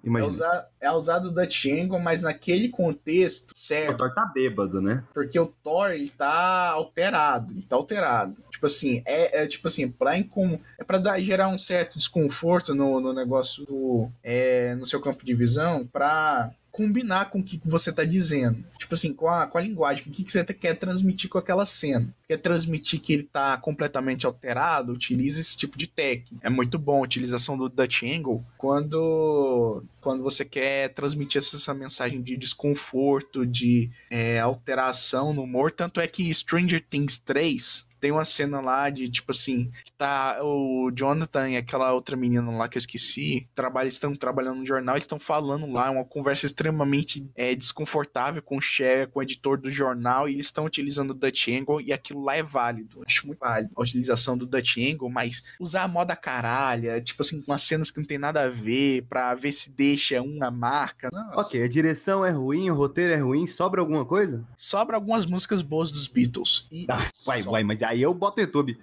É, 0.02 0.08
Imagina. 0.08 0.32
usa, 0.32 0.68
é 0.80 0.92
usado 0.92 1.32
Dutch 1.32 1.66
Angle, 1.66 2.00
mas 2.00 2.22
naquele 2.22 2.70
contexto, 2.70 3.52
O 3.52 3.58
certo? 3.58 3.98
Thor 3.98 4.14
tá 4.14 4.26
bêbado, 4.34 4.82
né? 4.82 5.04
Porque 5.14 5.38
o 5.38 5.48
Thor, 5.48 5.92
ele 5.92 6.10
tá 6.10 6.70
alterado. 6.70 7.52
Ele 7.52 7.62
tá 7.62 7.76
alterado. 7.76 8.36
Tipo 8.50 8.66
assim, 8.66 9.02
é, 9.06 9.44
é 9.44 9.48
tipo 9.48 9.68
assim, 9.68 9.90
pra 9.90 10.18
incom... 10.18 10.58
é 10.78 10.84
pra 10.84 10.98
dar, 10.98 11.22
gerar 11.22 11.50
um 11.50 11.58
certo 11.58 11.98
desconforto 11.98 12.74
no, 12.74 13.00
no 13.00 13.14
negócio 13.14 13.66
do. 13.66 14.10
É, 14.24 14.74
no 14.76 14.86
seu 14.86 15.02
campo 15.02 15.26
de 15.26 15.34
visão, 15.34 15.86
pra 15.86 16.52
combinar 16.72 17.30
com 17.30 17.40
o 17.40 17.44
que 17.44 17.60
você 17.66 17.92
tá 17.92 18.06
dizendo. 18.06 18.64
Tipo 18.78 18.94
assim, 18.94 19.14
com 19.14 19.28
a, 19.28 19.46
com 19.48 19.58
a 19.58 19.62
linguagem, 19.62 20.04
com 20.04 20.10
o 20.10 20.14
que 20.14 20.24
que 20.24 20.32
você 20.32 20.44
quer 20.46 20.76
transmitir 20.76 21.30
com 21.30 21.38
aquela 21.38 21.66
cena. 21.66 22.14
Quer 22.30 22.38
transmitir 22.38 23.02
que 23.02 23.12
ele 23.12 23.24
tá 23.24 23.58
completamente 23.58 24.24
alterado, 24.24 24.94
utiliza 24.94 25.42
esse 25.42 25.58
tipo 25.58 25.76
de 25.80 25.88
técnica. 25.88 26.46
É 26.46 26.50
muito 26.50 26.78
bom 26.78 27.00
a 27.00 27.04
utilização 27.04 27.58
do 27.58 27.68
Dutch 27.68 28.04
Angle 28.04 28.44
quando, 28.56 29.84
quando 30.00 30.22
você 30.22 30.46
quer 30.46 30.94
transmitir 30.94 31.40
essa, 31.40 31.56
essa 31.56 31.74
mensagem 31.74 32.22
de 32.22 32.38
desconforto, 32.38 33.48
de 33.48 33.90
é, 34.12 34.40
alteração 34.40 35.34
no 35.34 35.42
humor. 35.42 35.72
Tanto 35.72 36.00
é 36.00 36.08
que 36.08 36.32
Stranger 36.32 36.86
Things 36.88 37.18
3 37.18 37.90
tem 38.00 38.12
uma 38.12 38.26
cena 38.26 38.62
lá 38.62 38.90
de 38.90 39.10
tipo 39.10 39.32
assim, 39.32 39.72
que 39.84 39.92
tá 39.92 40.40
o 40.42 40.90
Jonathan 40.92 41.50
e 41.50 41.58
aquela 41.58 41.94
outra 41.94 42.16
menina 42.16 42.50
lá 42.52 42.68
que 42.68 42.78
eu 42.78 42.80
esqueci, 42.80 43.48
trabalha, 43.54 43.88
estão 43.88 44.16
trabalhando 44.16 44.60
no 44.60 44.66
jornal, 44.66 44.96
eles 44.96 45.04
estão 45.04 45.20
falando 45.20 45.70
lá, 45.72 45.92
uma 45.92 46.06
conversa 46.06 46.46
extremamente 46.46 47.30
é, 47.36 47.54
desconfortável 47.54 48.42
com 48.42 48.58
o 48.58 48.62
chefe, 48.62 49.12
com 49.12 49.20
o 49.20 49.24
editor 49.24 49.60
do 49.60 49.70
jornal, 49.70 50.28
e 50.28 50.34
eles 50.34 50.46
estão 50.46 50.66
utilizando 50.66 51.12
o 51.12 51.14
Dutch 51.14 51.50
Angle 51.50 51.82
e 51.82 51.92
aquilo 51.92 52.19
lá 52.24 52.36
é 52.38 52.44
válido. 52.44 53.02
Acho 53.06 53.28
muito 53.28 53.40
válido 53.40 53.72
a 53.76 53.82
utilização 53.82 54.38
do 54.38 54.46
Dutch 54.46 54.78
Angle, 54.78 55.10
mas 55.10 55.44
usar 55.60 55.84
a 55.84 55.88
moda 55.88 56.16
caralha, 56.16 57.02
tipo 57.02 57.22
assim, 57.22 57.44
umas 57.48 57.62
cenas 57.62 57.92
que 57.92 58.00
não 58.00 58.06
tem 58.06 58.18
nada 58.18 58.44
a 58.44 58.50
ver, 58.50 59.06
pra 59.10 59.34
ver 59.36 59.52
se 59.52 59.70
deixa 59.70 60.22
uma 60.22 60.52
marca. 60.52 61.10
Nossa. 61.12 61.42
Ok, 61.42 61.62
a 61.64 61.68
direção 61.68 62.26
é 62.26 62.30
ruim, 62.30 62.70
o 62.70 62.76
roteiro 62.76 63.14
é 63.14 63.18
ruim, 63.18 63.48
sobra 63.48 63.82
alguma 63.82 64.06
coisa? 64.06 64.46
Sobra 64.58 64.96
algumas 64.98 65.26
músicas 65.26 65.62
boas 65.62 65.92
dos 65.92 66.08
Beatles. 66.08 66.68
E 66.72 66.86
Ah, 66.90 66.98
Vai, 67.26 67.64
mas 67.64 67.82
aí 67.84 68.02
eu 68.02 68.14
boto 68.14 68.42
YouTube. 68.42 68.78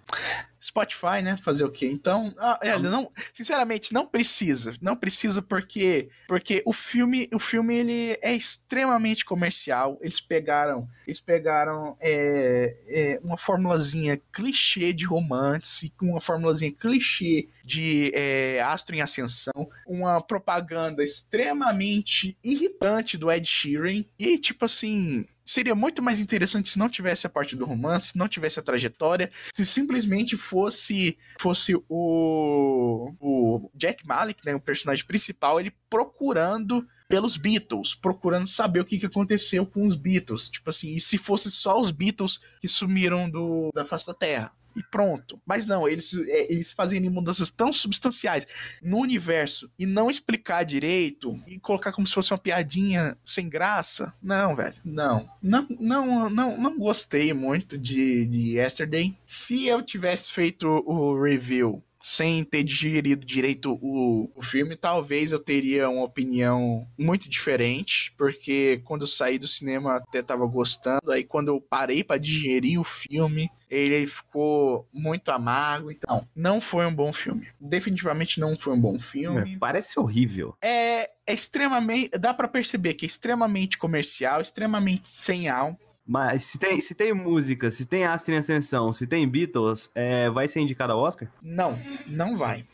Spotify, 0.67 1.23
né? 1.23 1.37
Fazer 1.43 1.65
o 1.65 1.71
quê? 1.71 1.87
Então, 1.87 2.35
ah, 2.39 2.59
é, 2.61 2.79
não, 2.79 3.11
sinceramente, 3.33 3.93
não 3.93 4.07
precisa. 4.07 4.75
Não 4.81 4.97
precisa 4.97 5.41
porque 5.41 6.09
porque 6.27 6.63
o 6.67 6.73
filme, 6.73 7.29
o 7.33 7.39
filme 7.39 7.77
ele 7.77 8.19
é 8.21 8.35
extremamente 8.35 9.25
comercial. 9.25 9.99
Eles 10.01 10.21
pegaram, 10.21 10.89
eles 11.07 11.21
pegaram 11.21 11.97
é, 12.01 12.77
é, 12.89 13.21
uma 13.23 13.37
formulazinha 13.37 14.21
clichê 14.33 14.93
de 14.93 15.05
romance, 15.05 15.91
com 15.97 16.11
uma 16.11 16.21
formulazinha 16.21 16.73
clichê 16.73 17.49
de 17.65 18.11
é, 18.15 18.61
Astro 18.61 18.97
em 18.97 19.03
Ascensão, 19.03 19.69
uma 19.87 20.21
propaganda 20.21 21.03
extremamente 21.03 22.37
irritante 22.43 23.17
do 23.17 23.31
Ed 23.31 23.47
Sheeran 23.47 24.05
e 24.19 24.39
tipo 24.39 24.65
assim, 24.65 25.27
seria 25.47 25.75
muito 25.75 26.03
mais 26.03 26.21
interessante 26.21 26.69
se 26.69 26.79
não 26.79 26.89
tivesse 26.89 27.27
a 27.27 27.31
parte 27.31 27.55
do 27.55 27.65
romance, 27.65 28.09
se 28.09 28.19
não 28.19 28.29
tivesse 28.29 28.59
a 28.59 28.63
trajetória, 28.63 29.31
se 29.55 29.65
simplesmente 29.65 30.37
fosse 30.37 31.17
fosse 31.41 31.75
o, 31.89 33.13
o 33.21 33.71
Jack 33.75 34.05
Malik, 34.07 34.45
né, 34.45 34.55
o 34.55 34.61
personagem 34.61 35.07
principal, 35.07 35.61
ele 35.61 35.73
procurando 35.89 36.87
pelos 37.09 37.37
Beatles, 37.37 37.95
procurando 37.95 38.49
saber 38.49 38.81
o 38.81 38.85
que, 38.85 38.99
que 38.99 39.07
aconteceu 39.07 39.65
com 39.65 39.87
os 39.87 39.95
Beatles, 39.95 40.49
tipo 40.49 40.71
assim, 40.71 40.95
e 40.95 41.01
se 41.01 41.17
fosse 41.17 41.51
só 41.51 41.81
os 41.81 41.93
Beatles 41.93 42.41
que 42.61 42.67
sumiram 42.67 43.31
do, 43.31 43.71
da 43.73 43.85
face 43.85 44.07
da 44.07 44.15
Terra. 44.15 44.53
E 44.77 44.83
pronto. 44.83 45.41
Mas 45.47 45.65
não, 45.65 45.89
eles, 45.89 46.15
é, 46.15 46.53
eles 46.53 46.73
fazerem 46.73 47.09
mudanças 47.09 47.51
tão 47.51 47.73
substanciais 47.73 48.47
no 48.83 48.99
universo 48.99 49.71
e 49.79 49.87
não 49.87 50.11
explicar 50.11 50.65
direito 50.65 51.41
e 51.47 51.59
colocar 51.59 51.93
como 51.93 52.07
se 52.07 52.15
fosse 52.15 52.33
uma 52.33 52.39
piadinha 52.39 53.17
sem 53.23 53.49
graça. 53.49 54.13
Não, 54.23 54.55
velho. 54.55 54.77
Não. 54.85 55.29
Não, 55.43 55.67
não, 55.81 56.31
não, 56.31 56.59
não 56.59 56.79
gostei 56.79 57.33
muito 57.33 57.79
de, 57.79 58.27
de 58.27 58.59
Yesterday. 58.59 59.17
Se 59.25 59.67
eu 59.67 59.83
tivesse 59.83 60.31
feito 60.31 60.69
o 60.69 61.21
review 61.21 61.83
sem 62.07 62.45
ter 62.45 62.63
digerido 62.63 63.27
direito 63.27 63.77
o, 63.83 64.31
o 64.33 64.41
filme, 64.41 64.77
talvez 64.77 65.33
eu 65.33 65.41
teria 65.41 65.89
uma 65.91 66.05
opinião 66.05 66.87
muito 66.97 67.29
diferente, 67.29 68.15
porque 68.17 68.81
quando 68.85 69.01
eu 69.01 69.09
saí 69.09 69.41
do 69.41 69.49
cinema 69.49 69.97
até 69.97 70.23
tava 70.23 70.47
gostando, 70.47 71.11
aí 71.11 71.25
quando 71.25 71.49
eu 71.49 71.61
parei 71.61 72.05
para 72.05 72.17
digerir 72.17 72.81
o 72.81 72.85
filme, 72.85 73.51
ele 73.69 74.07
ficou 74.07 74.89
muito 74.93 75.31
amargo, 75.31 75.91
então 75.91 76.27
não 76.35 76.61
foi 76.61 76.87
um 76.87 76.95
bom 76.95 77.13
filme. 77.13 77.49
Definitivamente 77.61 78.41
não 78.41 78.57
foi 78.57 78.75
um 78.75 78.81
bom 78.81 78.99
filme. 78.99 79.55
É, 79.55 79.59
parece 79.59 79.99
horrível. 79.99 80.57
É, 80.63 81.11
é 81.27 81.35
extremamente, 81.35 82.11
dá 82.19 82.33
para 82.33 82.49
perceber 82.49 82.95
que 82.95 83.05
é 83.05 83.09
extremamente 83.09 83.79
comercial, 83.79 84.41
extremamente 84.41 85.09
sem 85.09 85.49
alma. 85.49 85.79
Mas 86.07 86.45
se 86.45 86.59
tem, 86.59 86.81
se 86.81 86.95
tem 86.95 87.13
música, 87.13 87.69
se 87.69 87.85
tem 87.85 88.05
Astro 88.05 88.33
em 88.33 88.39
Ascensão, 88.39 88.93
se 88.93 89.09
tem 89.09 89.29
Beatles, 89.29 89.91
é, 89.93 90.31
vai 90.31 90.47
ser 90.47 90.61
indicado 90.61 90.93
ao 90.93 91.01
Oscar? 91.01 91.29
Não, 91.43 91.77
não 92.07 92.37
vai. 92.37 92.65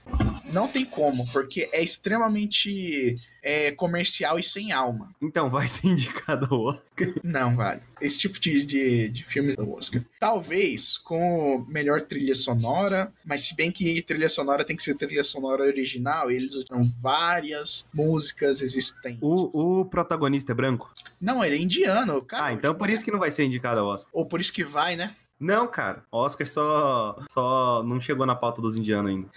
Não 0.52 0.68
tem 0.68 0.85
como, 0.85 1.26
porque 1.33 1.66
é 1.72 1.83
extremamente 1.83 3.16
é, 3.42 3.72
comercial 3.72 4.38
e 4.38 4.42
sem 4.42 4.72
alma. 4.72 5.11
Então 5.20 5.50
vai 5.50 5.66
ser 5.66 5.88
indicado 5.88 6.46
ao 6.50 6.61
Oscar. 6.61 7.12
Não 7.22 7.57
vale. 7.57 7.81
Esse 8.00 8.18
tipo 8.18 8.40
de, 8.40 8.64
de, 8.64 9.09
de 9.09 9.24
filme 9.24 9.55
do 9.55 9.74
Oscar. 9.74 10.02
Talvez 10.18 10.96
com 10.96 11.64
melhor 11.68 12.02
trilha 12.02 12.35
sonora, 12.35 13.12
mas 13.24 13.42
se 13.42 13.57
bem 13.57 13.70
que 13.70 14.00
trilha 14.02 14.28
sonora 14.28 14.64
tem 14.64 14.76
que 14.76 14.83
ser 14.83 14.94
trilha 14.94 15.24
sonora 15.24 15.64
original, 15.64 16.31
eles 16.31 16.55
usam 16.55 16.90
várias 17.00 17.88
músicas 17.92 18.61
existentes. 18.61 19.20
O, 19.20 19.81
o 19.81 19.85
protagonista 19.85 20.52
é 20.52 20.55
branco? 20.55 20.92
Não, 21.20 21.44
ele 21.44 21.57
é 21.57 21.61
indiano, 21.61 22.22
cara. 22.22 22.46
Ah, 22.46 22.52
então 22.52 22.74
por 22.74 22.90
isso 22.90 23.05
que 23.05 23.11
não 23.11 23.18
vai 23.18 23.31
ser 23.31 23.44
indicado 23.44 23.81
ao 23.81 23.87
Oscar. 23.87 24.11
Ou 24.12 24.26
por 24.26 24.40
isso 24.40 24.52
que 24.52 24.64
vai, 24.64 24.96
né? 24.96 25.14
Não, 25.42 25.66
cara. 25.66 26.05
Oscar 26.12 26.46
só, 26.46 27.18
só 27.28 27.83
não 27.83 28.00
chegou 28.00 28.24
na 28.24 28.37
pauta 28.37 28.62
dos 28.62 28.76
indianos 28.76 29.11
ainda. 29.11 29.28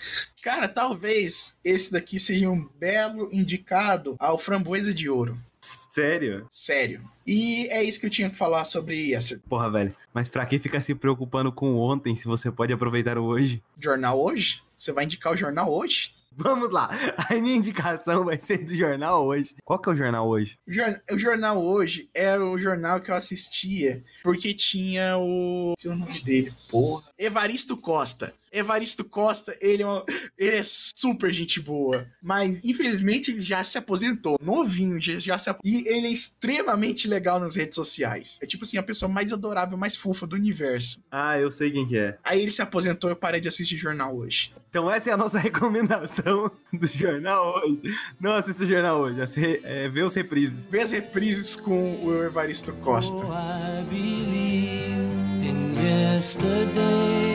Cara, 0.44 0.68
talvez 0.68 1.58
esse 1.64 1.92
daqui 1.92 2.20
seja 2.20 2.48
um 2.48 2.70
belo 2.80 3.28
indicado 3.32 4.16
ao 4.20 4.38
Framboesa 4.38 4.94
de 4.94 5.10
Ouro. 5.10 5.36
Sério? 5.60 6.46
Sério. 6.52 7.02
E 7.26 7.68
é 7.72 7.84
isso 7.84 8.00
que 8.00 8.06
eu 8.06 8.10
tinha 8.12 8.30
que 8.30 8.36
falar 8.36 8.66
sobre 8.66 9.14
Yesterday. 9.14 9.44
Porra, 9.50 9.72
velho. 9.72 9.96
Mas 10.14 10.30
pra 10.30 10.46
que 10.46 10.60
ficar 10.60 10.82
se 10.82 10.94
preocupando 10.94 11.52
com 11.52 11.76
ontem 11.76 12.16
se 12.16 12.28
você 12.28 12.52
pode 12.52 12.72
aproveitar 12.72 13.18
o 13.18 13.24
hoje? 13.24 13.64
Jornal 13.80 14.22
hoje? 14.22 14.62
Você 14.78 14.92
vai 14.92 15.06
indicar 15.06 15.34
o 15.34 15.38
jornal 15.38 15.74
hoje? 15.74 16.14
Vamos 16.38 16.70
lá. 16.72 16.90
A 17.30 17.34
minha 17.36 17.56
indicação 17.56 18.26
vai 18.26 18.40
ser 18.40 18.60
do 18.66 18.76
jornal 18.76 19.26
hoje. 19.26 19.56
Qual 19.64 19.80
que 19.80 19.90
é 19.90 19.94
o 19.94 19.96
jornal 19.96 20.28
hoje? 20.28 20.58
O 20.68 20.74
jor- 20.74 21.02
O 21.12 21.18
jornal 21.18 21.64
hoje 21.64 22.10
era 22.14 22.44
o 22.46 22.60
jornal 22.60 23.00
que 23.00 23.10
eu 23.12 23.16
assistia 23.16 24.02
porque 24.24 24.54
tinha 24.54 25.18
o. 25.18 25.74
Sei 25.80 25.92
o 25.92 25.96
nome 25.96 26.20
dele, 26.22 26.54
porra. 26.70 27.04
Evaristo 27.18 27.78
Costa. 27.78 28.34
Evaristo 28.58 29.04
Costa, 29.04 29.56
ele 29.62 29.84
é, 29.84 29.86
uma- 29.86 30.06
ele 30.38 30.56
é 30.58 30.64
super 30.64 31.32
gente 31.34 31.60
boa. 31.60 32.08
Mas, 32.22 32.64
infelizmente, 32.64 33.32
ele 33.32 33.42
já 33.42 33.64
se 33.64 33.78
aposentou. 33.78 34.38
Novinho, 34.42 35.02
já, 35.02 35.20
já 35.20 35.38
se 35.40 35.50
ap- 35.50 35.60
E 35.64 35.88
ele 35.88 36.08
é 36.08 36.12
extremamente 36.12 37.08
legal 37.08 37.40
nas 37.40 37.56
redes 37.56 37.76
sociais. 37.76 38.40
É 38.42 38.46
tipo 38.46 38.64
assim, 38.64 38.78
a 38.78 38.84
pessoa 38.84 39.10
mais 39.12 39.32
adorável, 39.34 39.78
mais 39.78 39.96
fofa 39.96 40.26
do 40.26 40.36
universo. 40.36 41.00
Ah, 41.12 41.38
eu 41.40 41.52
sei 41.52 41.72
quem 41.72 41.86
que 41.88 41.98
é. 41.98 42.18
Aí 42.24 42.42
ele 42.42 42.52
se 42.52 42.62
aposentou 42.62 43.10
e 43.10 43.14
eu 43.14 43.16
parei 43.16 43.42
de 43.42 43.48
assistir 43.48 43.78
jornal 43.78 44.16
hoje. 44.16 44.54
Então 44.70 44.90
essa 44.90 45.10
é 45.10 45.14
a 45.14 45.18
nossa 45.18 45.38
recomendação 45.40 46.50
do 46.72 46.88
jornal 46.88 47.62
hoje. 47.64 47.82
Não 48.20 48.34
assista 48.34 48.64
o 48.64 48.66
jornal 48.66 49.00
hoje, 49.02 49.22
assi- 49.22 49.60
é, 49.64 49.90
vê 49.90 50.02
os 50.04 50.14
reprises. 50.14 50.68
Vê 50.68 50.82
as 50.82 50.92
reprises 50.92 51.56
com 51.56 52.04
o 52.06 52.24
Evaristo 52.24 52.74
Costa. 52.76 53.16
Oh, 53.16 53.32
I 53.32 53.84
believe 53.90 54.96
in 55.46 55.76
yesterday. 55.82 57.35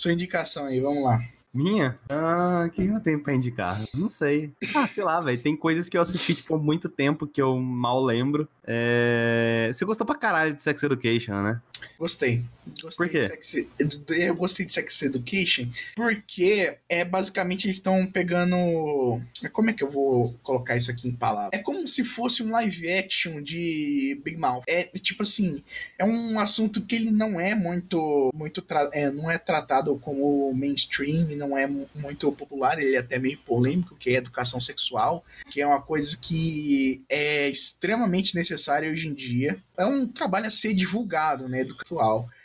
Sua 0.00 0.14
indicação 0.14 0.64
aí, 0.64 0.80
vamos 0.80 1.04
lá. 1.04 1.20
Minha? 1.52 1.98
Ah, 2.08 2.64
o 2.66 2.70
que 2.70 2.86
eu 2.86 3.00
tenho 3.00 3.22
pra 3.22 3.34
indicar? 3.34 3.84
Não 3.92 4.08
sei. 4.08 4.50
Ah, 4.74 4.86
sei 4.86 5.04
lá, 5.04 5.20
velho. 5.20 5.42
Tem 5.42 5.54
coisas 5.54 5.90
que 5.90 5.98
eu 5.98 6.00
assisti, 6.00 6.36
tipo, 6.36 6.54
há 6.54 6.58
muito 6.58 6.88
tempo 6.88 7.26
que 7.26 7.42
eu 7.42 7.58
mal 7.58 8.02
lembro. 8.02 8.48
É... 8.64 9.70
Você 9.70 9.84
gostou 9.84 10.06
pra 10.06 10.14
caralho 10.14 10.54
de 10.54 10.62
Sex 10.62 10.82
Education, 10.82 11.42
né? 11.42 11.60
Gostei. 11.98 12.42
gostei 12.82 13.06
Por 13.06 13.12
quê? 13.12 13.28
Sex- 13.42 13.66
eu 14.08 14.34
gostei 14.34 14.66
de 14.66 14.72
Sex 14.72 15.02
Education 15.02 15.66
porque 15.94 16.76
é 16.88 17.04
basicamente 17.04 17.66
eles 17.66 17.76
estão 17.76 18.06
pegando. 18.06 19.20
Como 19.52 19.70
é 19.70 19.72
que 19.72 19.82
eu 19.84 19.90
vou 19.90 20.34
colocar 20.42 20.76
isso 20.76 20.90
aqui 20.90 21.08
em 21.08 21.12
palavras? 21.12 21.58
É 21.58 21.62
como 21.62 21.86
se 21.86 22.04
fosse 22.04 22.42
um 22.42 22.50
live 22.50 22.90
action 22.92 23.42
de 23.42 24.20
Big 24.24 24.36
Mouth. 24.36 24.62
É 24.66 24.84
tipo 24.98 25.22
assim, 25.22 25.62
é 25.98 26.04
um 26.04 26.38
assunto 26.38 26.84
que 26.84 26.94
ele 26.96 27.10
não 27.10 27.40
é 27.40 27.54
muito, 27.54 28.30
muito 28.34 28.62
tra- 28.62 28.90
é, 28.92 29.10
não 29.10 29.30
é 29.30 29.38
tratado 29.38 29.98
como 29.98 30.52
mainstream, 30.54 31.36
não 31.36 31.56
é 31.56 31.66
mu- 31.66 31.88
muito 31.94 32.30
popular, 32.32 32.78
ele 32.78 32.96
é 32.96 32.98
até 32.98 33.18
meio 33.18 33.38
polêmico, 33.38 33.96
que 33.96 34.10
é 34.10 34.14
educação 34.14 34.60
sexual, 34.60 35.24
que 35.50 35.60
é 35.60 35.66
uma 35.66 35.80
coisa 35.80 36.16
que 36.16 37.02
é 37.08 37.48
extremamente 37.48 38.34
necessária 38.34 38.90
hoje 38.90 39.08
em 39.08 39.14
dia. 39.14 39.58
É 39.76 39.84
um 39.84 40.06
trabalho 40.06 40.46
a 40.46 40.50
ser 40.50 40.74
divulgado, 40.74 41.48
né, 41.48 41.64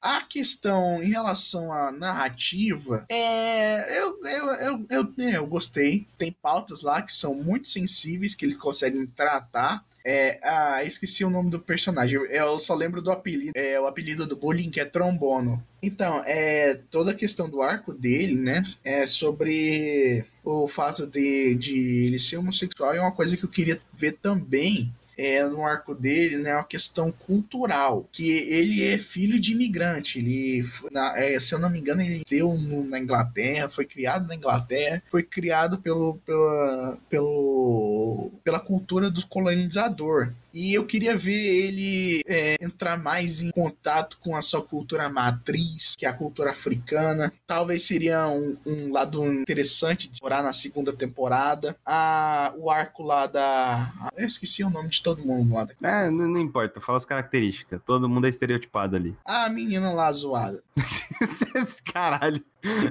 A 0.02 0.22
questão 0.22 1.02
em 1.02 1.10
relação 1.10 1.72
à 1.72 1.92
narrativa, 1.92 3.06
é, 3.10 4.00
eu, 4.00 4.20
eu, 4.26 4.46
eu, 4.48 4.86
eu, 4.90 5.14
é, 5.20 5.38
eu 5.38 5.48
gostei. 5.48 6.06
Tem 6.18 6.32
pautas 6.32 6.82
lá 6.82 7.02
que 7.02 7.14
são 7.14 7.36
muito 7.36 7.68
sensíveis, 7.68 8.36
que 8.36 8.46
eles 8.46 8.58
conseguem 8.58 9.06
tratar. 9.08 9.84
É, 10.08 10.40
ah, 10.44 10.84
esqueci 10.84 11.26
o 11.26 11.32
nome 11.32 11.50
do 11.50 11.60
personagem. 11.60 12.20
Eu 12.30 12.60
só 12.60 12.76
lembro 12.76 13.02
do 13.02 13.12
apelido. 13.12 13.54
É 13.56 13.80
o 13.80 13.88
apelido 13.88 14.28
do 14.28 14.36
bullying 14.36 14.70
que 14.70 14.80
é 14.80 14.86
Trombono. 14.86 15.62
Então, 15.82 16.22
é 16.26 16.76
toda 16.92 17.12
a 17.12 17.16
questão 17.16 17.50
do 17.50 17.64
arco 17.64 17.92
dele, 17.92 18.36
né? 18.36 18.64
É 18.84 19.08
sobre 19.08 20.24
o 20.44 20.68
fato 20.68 21.08
de, 21.08 21.56
de 21.56 22.06
ele 22.06 22.20
ser 22.20 22.38
homossexual 22.38 22.94
é 22.94 23.02
uma 23.02 23.12
coisa 23.12 23.36
que 23.36 23.46
eu 23.46 23.50
queria 23.50 23.82
ver 23.94 24.14
também 24.22 24.94
é, 25.18 25.46
no 25.46 25.66
arco 25.66 25.94
dele, 25.96 26.38
né, 26.38 26.54
uma 26.56 26.64
questão 26.64 27.12
cultural, 27.12 28.08
que 28.12 28.30
ele 28.32 28.84
é 28.84 28.98
filho 29.00 29.40
de 29.40 29.54
imigrante, 29.54 30.20
ele, 30.20 30.68
na- 30.92 31.18
é, 31.18 31.40
se 31.40 31.54
eu 31.54 31.60
não 31.60 31.70
me 31.70 31.80
engano, 31.80 32.02
ele 32.02 32.20
nasceu 32.20 32.54
na 32.88 33.00
Inglaterra, 33.00 33.70
foi 33.70 33.86
criado 33.86 34.28
na 34.28 34.36
Inglaterra, 34.36 35.02
foi 35.10 35.24
criado 35.24 35.78
pelo, 35.78 36.16
pela, 36.26 36.98
pelo, 37.10 38.32
pela 38.44 38.60
cultura 38.60 39.10
do 39.10 39.26
colonizador. 39.28 40.34
E 40.56 40.74
eu 40.74 40.86
queria 40.86 41.18
ver 41.18 41.34
ele 41.34 42.24
é, 42.26 42.56
entrar 42.62 42.98
mais 42.98 43.42
em 43.42 43.52
contato 43.52 44.18
com 44.24 44.38
a 44.38 44.42
sua 44.42 44.62
cultura 44.62 45.10
matriz, 45.10 45.96
que 45.98 46.06
é 46.06 46.10
a 46.10 46.14
cultura 46.14 46.52
africana. 46.52 47.34
Talvez 47.46 47.84
seria 47.84 48.26
um, 48.30 48.56
um 48.66 48.90
lado 48.94 49.26
interessante 49.26 50.08
de 50.08 50.14
explorar 50.14 50.42
na 50.42 50.54
segunda 50.54 50.94
temporada. 50.94 51.76
Ah, 51.86 52.54
o 52.56 52.72
arco 52.72 53.04
lá 53.04 53.28
da. 53.28 53.92
ah, 54.00 54.10
Eu 54.16 54.26
esqueci 54.26 54.64
o 54.64 54.70
nome 54.70 54.88
de 54.88 55.04
todo 55.04 55.22
mundo 55.26 55.54
lá. 55.56 55.68
É, 55.84 56.10
não, 56.10 56.26
não 56.30 56.40
importa, 56.40 56.80
fala 56.80 57.00
as 57.00 57.06
características. 57.06 57.82
Todo 57.86 58.08
mundo 58.08 58.26
é 58.26 58.30
estereotipado 58.30 58.96
ali. 58.96 59.14
A 59.26 59.50
menina 59.50 59.92
lá 59.92 60.10
zoada. 60.14 60.64
Caralho. 61.94 62.42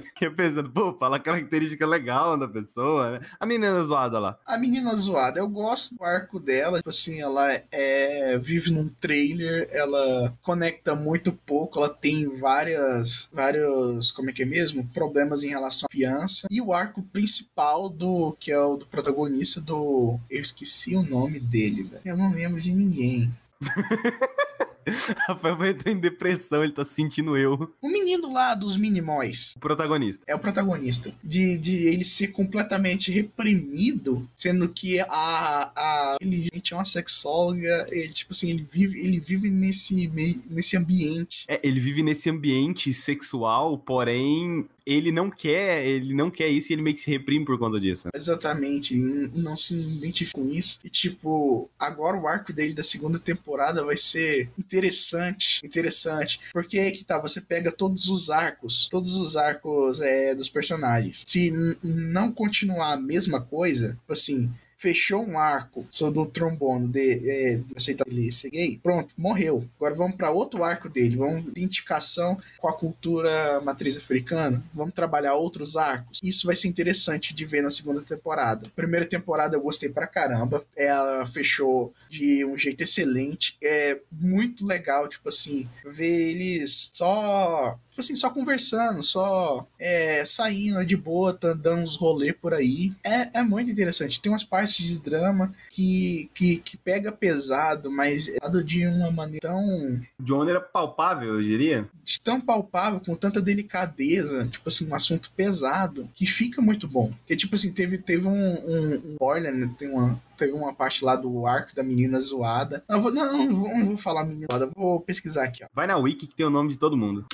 Fiquei 0.09 0.31
pensando, 0.31 0.71
pô, 0.71 0.93
fala 0.95 1.19
característica 1.19 1.85
legal 1.85 2.37
da 2.37 2.47
pessoa, 2.47 3.13
né? 3.13 3.21
A 3.41 3.45
menina 3.47 3.83
zoada 3.83 4.19
lá. 4.19 4.39
A 4.47 4.57
menina 4.57 4.95
zoada, 4.95 5.41
eu 5.41 5.49
gosto 5.49 5.97
do 5.97 6.05
arco 6.05 6.39
dela. 6.39 6.79
Tipo 6.79 6.91
assim, 6.91 7.21
ela 7.21 7.54
é, 7.71 8.39
vive 8.39 8.71
num 8.71 8.89
trailer, 8.89 9.69
ela 9.71 10.37
conecta 10.43 10.95
muito 10.95 11.33
pouco, 11.33 11.79
ela 11.79 11.89
tem 11.89 12.29
várias, 12.37 13.29
vários, 13.33 14.11
como 14.11 14.31
é 14.31 14.33
que 14.33 14.43
é 14.43 14.47
mesmo? 14.47 14.87
Problemas 14.93 15.43
em 15.43 15.49
relação 15.49 15.87
à 15.87 15.91
criança. 15.91 16.47
E 16.51 16.61
o 16.61 16.73
arco 16.73 17.03
principal 17.03 17.89
do, 17.89 18.37
que 18.39 18.51
é 18.51 18.59
o 18.59 18.77
do 18.77 18.87
protagonista 18.87 19.61
do. 19.61 20.19
Eu 20.31 20.43
esqueci 20.43 20.97
o 20.97 21.03
nome 21.03 21.41
dele, 21.41 21.85
velho. 21.85 22.03
Eu 22.05 22.17
não 22.17 22.33
lembro 22.33 22.61
de 22.61 22.73
ninguém. 22.73 23.31
Rafael 25.29 25.57
vai 25.57 25.71
entrar 25.71 25.93
em 25.93 25.99
depressão, 25.99 26.63
ele 26.63 26.73
tá 26.73 26.85
se 26.85 26.95
sentindo 26.95 27.37
eu. 27.37 27.73
O 27.81 27.89
menino 27.89 28.33
lá 28.33 28.55
dos 28.55 28.77
Minimóis. 28.77 29.55
O 29.57 29.61
protagonista. 29.61 30.23
é 30.27 30.35
o 30.35 30.39
protagonista. 30.39 31.13
De, 31.23 31.59
de 31.59 31.87
ele 31.87 32.05
ser 32.05 32.29
completamente 32.29 33.11
reprimido, 33.11 34.29
sendo 34.37 34.69
que 34.69 35.01
a, 35.01 35.73
a 35.75 36.17
ele 36.21 36.49
gente 36.53 36.73
é 36.73 36.77
uma 36.77 36.85
sexóloga, 36.85 37.87
ele 37.91 38.13
tipo 38.13 38.33
assim, 38.33 38.51
ele 38.51 38.67
vive, 38.71 38.99
ele 38.99 39.21
vive 39.21 39.51
nesse 39.51 40.09
meio, 40.09 40.43
nesse 40.49 40.77
ambiente. 40.77 41.45
É, 41.49 41.61
ele 41.63 41.81
vive 41.81 42.03
nesse 42.03 42.29
ambiente 42.31 42.93
sexual, 42.93 43.79
porém 43.79 44.67
ele 44.87 45.11
não 45.11 45.31
quer, 45.31 45.85
ele 45.87 46.15
não 46.15 46.31
quer 46.31 46.49
isso 46.49 46.71
e 46.71 46.75
ele 46.75 46.83
meio 46.83 46.95
que 46.95 47.03
se 47.03 47.11
reprime 47.11 47.45
por 47.45 47.59
conta 47.59 47.81
disso. 47.81 48.09
Exatamente, 48.15 48.95
n- 48.95 49.31
não 49.35 49.57
se 49.57 49.75
identifica 49.75 50.33
com 50.39 50.47
isso. 50.49 50.79
E 50.85 50.89
tipo, 50.91 51.71
agora 51.79 52.17
o 52.17 52.29
arco 52.29 52.53
dele 52.53 52.75
da 52.75 52.83
segunda 52.83 53.19
temporada 53.19 53.83
vai 53.85 53.97
ser 53.97 54.51
interessante, 54.59 55.65
interessante. 55.65 56.41
Porque 56.53 56.79
aí 56.79 56.93
que 56.93 57.05
tá, 57.05 57.19
você 57.19 57.41
pega 57.41 57.73
todos 57.73 58.09
os 58.09 58.31
arcos, 58.31 58.89
todos 58.91 59.15
os 59.15 59.37
arcos 59.37 60.01
é, 60.01 60.35
dos 60.35 60.49
personagens. 60.49 61.25
Se 61.27 61.51
não 61.83 62.31
continuar 62.33 62.93
a 62.93 62.97
mesma 63.01 63.41
coisa, 63.41 63.95
tipo 63.95 64.13
assim, 64.13 64.51
fechou 64.85 65.27
um 65.27 65.39
arco 65.39 65.87
sobre 65.91 66.19
o 66.19 66.27
trombono 66.27 66.87
de, 66.87 67.27
é, 67.27 67.57
de 67.57 67.75
aceitar 67.75 68.07
ele 68.07 68.31
ser 68.31 68.51
gay, 68.51 68.79
pronto, 68.83 69.15
morreu. 69.17 69.67
Agora 69.77 69.95
vamos 69.95 70.15
para 70.15 70.31
outro 70.31 70.63
arco 70.63 70.91
dele, 70.91 71.17
vamos 71.17 71.47
identificação 71.47 72.39
com 72.59 72.69
a 72.69 72.73
cultura 72.75 73.63
matriz 73.63 73.97
africana, 73.97 74.63
vamos 74.75 74.93
trabalhar 74.93 75.37
outros 75.37 75.75
arcos. 75.75 76.21
Isso 76.23 76.47
vai 76.47 76.55
ser 76.55 76.69
interessante 76.69 77.35
de 77.35 77.47
ver 77.47 77.63
na 77.63 77.71
segunda 77.71 78.03
temporada. 78.03 78.69
Primeira 78.77 79.07
temporada 79.07 79.57
eu 79.57 79.63
gostei 79.63 79.89
pra 79.89 80.07
caramba, 80.07 80.63
ela 80.77 81.27
fechou 81.29 81.95
de 82.11 82.45
um 82.45 82.59
jeito 82.59 82.83
excelente, 82.83 83.57
é 83.63 83.99
muito 84.13 84.67
legal, 84.67 85.09
tipo 85.09 85.31
assim, 85.31 85.67
ver 85.83 86.31
eles 86.31 86.91
só 86.93 87.79
assim, 88.01 88.15
só 88.15 88.31
conversando, 88.31 89.03
só 89.03 89.67
é, 89.79 90.25
saindo 90.25 90.85
de 90.85 90.97
boa, 90.97 91.33
tá 91.33 91.53
dando 91.53 91.83
uns 91.83 91.97
rolê 91.97 92.33
por 92.33 92.53
aí. 92.55 92.93
É, 93.05 93.41
é 93.41 93.43
muito 93.43 93.71
interessante. 93.71 94.21
Tem 94.21 94.31
umas 94.33 94.45
partes 94.45 94.77
de 94.77 94.99
drama 94.99 95.55
que, 95.71 96.31
que, 96.35 96.57
que 96.57 96.77
pega 96.77 97.11
pesado, 97.13 97.91
mas 97.91 98.29
é 98.29 98.37
dado 98.41 98.63
de 98.63 98.87
uma 98.87 99.11
maneira 99.11 99.49
tão, 99.49 100.01
De 100.19 100.33
uma 100.33 100.39
maneira 100.39 100.61
palpável, 100.61 101.35
eu 101.35 101.43
diria. 101.43 101.89
tão 102.23 102.41
palpável, 102.41 103.01
com 103.01 103.15
tanta 103.15 103.41
delicadeza, 103.41 104.47
tipo 104.49 104.69
assim, 104.69 104.89
um 104.89 104.95
assunto 104.95 105.31
pesado, 105.37 106.09
que 106.15 106.27
fica 106.27 106.61
muito 106.63 106.87
bom. 106.89 107.09
Porque, 107.21 107.37
tipo 107.37 107.55
assim, 107.55 107.73
teve, 107.73 107.99
teve 107.99 108.27
um, 108.27 108.31
um, 108.33 108.95
um 108.95 109.13
spoiler, 109.13 109.55
né? 109.55 109.71
Tem 109.79 109.89
uma, 109.91 110.21
teve 110.37 110.53
uma 110.53 110.73
parte 110.75 111.05
lá 111.05 111.17
do 111.17 111.47
arco 111.47 111.75
da 111.75 111.83
menina 111.83 112.19
zoada. 112.21 112.83
Não, 112.89 113.03
vou- 113.03 113.13
não, 113.13 113.33
não, 113.47 113.55
vou, 113.57 113.69
não 113.69 113.87
vou 113.87 113.97
falar 113.97 114.25
menina 114.25 114.47
zoada, 114.51 114.71
vou 114.75 115.01
pesquisar 115.01 115.45
aqui, 115.45 115.65
ó. 115.65 115.67
Vai 115.75 115.87
na 115.87 115.97
wiki 115.97 116.27
que 116.27 116.35
tem 116.35 116.47
o 116.47 116.51
nome 116.51 116.71
de 116.71 116.79
todo 116.79 116.97
mundo. 116.97 117.25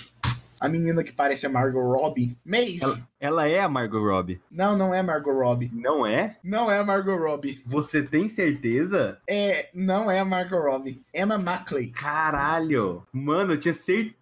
A 0.60 0.68
menina 0.68 1.02
que 1.02 1.12
parece 1.12 1.46
a 1.46 1.48
Margot 1.48 1.80
Robbie. 1.80 2.36
Maeve. 2.44 2.80
Ela, 2.82 3.08
ela 3.18 3.48
é 3.48 3.60
a 3.60 3.68
Margot 3.68 3.98
Robbie. 3.98 4.40
Não, 4.50 4.76
não 4.76 4.94
é 4.94 5.02
Margot 5.02 5.32
Robbie. 5.32 5.70
Não 5.72 6.06
é? 6.06 6.36
Não 6.44 6.70
é 6.70 6.78
a 6.78 6.84
Margot 6.84 7.16
Robbie. 7.16 7.62
Você 7.64 8.02
tem 8.02 8.28
certeza? 8.28 9.18
É, 9.26 9.70
não 9.74 10.10
é 10.10 10.20
a 10.20 10.24
Margot 10.24 10.60
Robbie. 10.60 11.02
Emma 11.14 11.38
Mackley. 11.38 11.90
Caralho! 11.90 13.06
Mano, 13.10 13.54
eu 13.54 13.58
tinha 13.58 13.72
certeza 13.74 14.19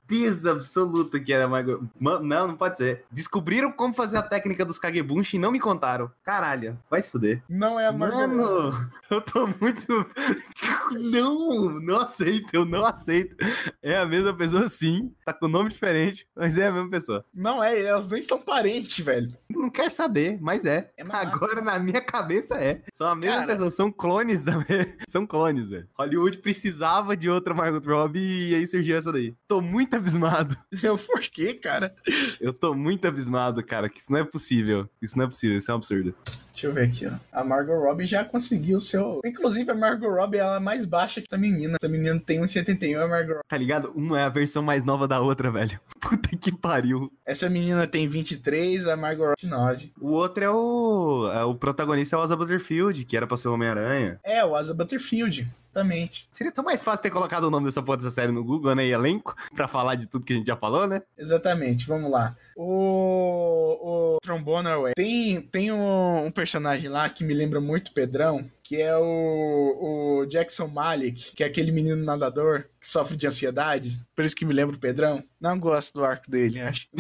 absoluta 0.51 1.21
que 1.21 1.33
era. 1.33 1.47
Mano, 1.49 1.89
não, 2.01 2.49
não 2.49 2.57
pode 2.57 2.77
ser. 2.77 3.05
Descobriram 3.11 3.71
como 3.73 3.95
fazer 3.95 4.17
a 4.17 4.23
técnica 4.23 4.65
dos 4.65 4.79
Kagebunshi 4.79 5.37
e 5.37 5.41
não 5.41 5.53
me 5.53 5.61
contaram. 5.61 6.11
Caralho, 6.23 6.79
vai 6.91 7.03
se 7.03 7.11
fuder. 7.11 7.43
Não 7.49 7.79
é 7.79 7.87
a. 7.87 7.93
Mano, 7.93 8.91
eu 9.11 9.21
tô 9.21 9.47
muito. 9.47 10.07
Não, 10.93 11.69
não 11.81 12.01
aceito, 12.01 12.49
eu 12.53 12.65
não 12.65 12.85
aceito. 12.85 13.37
É 13.83 13.97
a 13.97 14.07
mesma 14.07 14.35
pessoa 14.35 14.69
sim, 14.69 15.13
tá 15.25 15.33
com 15.35 15.47
nome 15.47 15.69
diferente, 15.69 16.27
mas 16.35 16.57
é 16.57 16.67
a 16.67 16.73
mesma 16.73 16.91
pessoa. 16.91 17.25
Não 17.33 17.63
é, 17.63 17.83
elas 17.83 18.09
nem 18.09 18.23
são 18.23 18.39
parentes, 18.39 19.05
velho. 19.05 19.31
Não 19.51 19.69
quer 19.69 19.91
saber, 19.91 20.39
mas 20.41 20.65
é. 20.65 20.91
É 20.97 21.05
Agora 21.11 21.61
na 21.61 21.79
minha 21.79 22.01
cabeça 22.01 22.55
é. 22.57 22.83
São 22.95 23.07
a 23.07 23.15
mesma 23.15 23.41
Cara. 23.41 23.53
pessoa, 23.53 23.71
são 23.71 23.93
clones 23.93 24.41
da 24.41 24.55
São 25.09 25.27
clones, 25.27 25.69
velho. 25.69 25.89
Hollywood 25.99 26.39
precisava 26.39 27.17
de 27.17 27.29
outra 27.29 27.55
Margot 27.55 27.87
Robbie 27.87 28.51
e 28.51 28.55
aí 28.55 28.67
surgiu 28.67 28.97
essa 28.97 29.13
daí. 29.13 29.35
Tô 29.47 29.61
muito 29.61 29.98
abismado. 29.99 30.57
Por 31.07 31.21
quê, 31.21 31.55
cara? 31.55 31.95
Eu 32.41 32.53
tô 32.53 32.75
muito 32.75 33.07
abismado, 33.07 33.63
cara, 33.63 33.89
que 33.89 34.01
isso 34.01 34.11
não 34.11 34.19
é 34.19 34.25
possível. 34.25 34.89
Isso 35.01 35.17
não 35.17 35.25
é 35.25 35.29
possível, 35.29 35.59
isso 35.59 35.71
é 35.71 35.75
um 35.75 35.77
absurdo. 35.79 36.15
Deixa 36.59 36.67
eu 36.67 36.75
ver 36.75 36.89
aqui, 36.89 37.07
ó. 37.07 37.13
A 37.31 37.45
Margot 37.45 37.79
Robbie 37.79 38.05
já 38.05 38.25
conseguiu 38.25 38.79
o 38.79 38.81
seu. 38.81 39.21
Inclusive, 39.25 39.71
a 39.71 39.77
Margot 39.77 40.09
Robbie 40.11 40.39
ela 40.39 40.57
é 40.57 40.59
mais 40.59 40.85
baixa 40.85 41.21
que 41.21 41.33
a 41.33 41.39
menina. 41.39 41.77
A 41.81 41.87
menina 41.87 42.19
tem 42.19 42.41
1,71 42.41 43.01
a 43.01 43.07
Margot 43.07 43.35
Robbie. 43.35 43.49
Tá 43.49 43.57
ligado? 43.57 43.93
Uma 43.95 44.21
é 44.21 44.25
a 44.25 44.29
versão 44.29 44.61
mais 44.61 44.83
nova 44.83 45.07
da 45.07 45.21
outra, 45.21 45.53
velho. 45.53 45.79
Puta 46.01 46.37
que 46.37 46.51
pariu. 46.51 47.13
Essa 47.25 47.49
menina 47.49 47.87
tem 47.87 48.09
23, 48.09 48.89
a 48.89 48.97
Margot 48.97 49.25
Robbie 49.25 49.47
9. 49.47 49.93
O 50.01 50.11
outro 50.11 50.43
é 50.43 50.51
o. 50.51 51.31
é 51.33 51.45
o 51.45 51.55
protagonista 51.55 52.17
é 52.17 52.19
o 52.19 52.23
Asa 52.23 52.35
Butterfield, 52.35 53.05
que 53.05 53.17
era 53.17 53.25
pra 53.25 53.37
ser 53.37 53.47
o 53.47 53.55
Homem-Aranha. 53.55 54.19
É, 54.25 54.45
o 54.45 54.57
Asa 54.57 54.75
Butterfield. 54.75 55.49
Exatamente. 55.79 56.27
Seria 56.31 56.53
tão 56.53 56.65
mais 56.65 56.83
fácil 56.83 57.03
ter 57.03 57.11
colocado 57.11 57.45
o 57.45 57.51
nome 57.51 57.67
dessa 57.67 57.83
porra 57.83 57.99
dessa 57.99 58.11
série 58.11 58.33
no 58.33 58.43
Google, 58.43 58.75
né? 58.75 58.87
E 58.87 58.91
elenco, 58.91 59.37
pra 59.55 59.69
falar 59.69 59.95
de 59.95 60.07
tudo 60.07 60.25
que 60.25 60.33
a 60.33 60.37
gente 60.37 60.47
já 60.47 60.57
falou, 60.57 60.87
né? 60.87 61.03
Exatamente, 61.17 61.87
vamos 61.87 62.11
lá. 62.11 62.35
O, 62.61 64.17
o 64.17 64.19
Trombone 64.21 64.67
Away. 64.67 64.93
Tem, 64.97 65.41
tem 65.41 65.71
um, 65.71 66.27
um 66.27 66.31
personagem 66.33 66.89
lá 66.89 67.09
que 67.09 67.23
me 67.23 67.33
lembra 67.33 67.61
muito 67.61 67.95
Pedrão, 67.95 68.51
que 68.65 68.83
é 68.83 68.97
o, 68.97 70.23
o 70.23 70.27
Jackson 70.27 70.67
Malik, 70.67 71.37
que 71.37 71.45
é 71.45 71.47
aquele 71.47 71.71
menino 71.71 72.05
nadador 72.05 72.65
que 72.81 72.89
sofre 72.89 73.17
de 73.17 73.29
ansiedade. 73.29 73.97
Por 74.17 74.25
isso 74.25 74.35
que 74.35 74.45
me 74.45 74.53
lembra 74.53 74.75
o 74.75 74.81
Pedrão. 74.81 75.23
Não 75.41 75.57
gosto 75.57 75.95
do 75.95 76.05
arco 76.05 76.29
dele, 76.29 76.61
acho. 76.61 76.89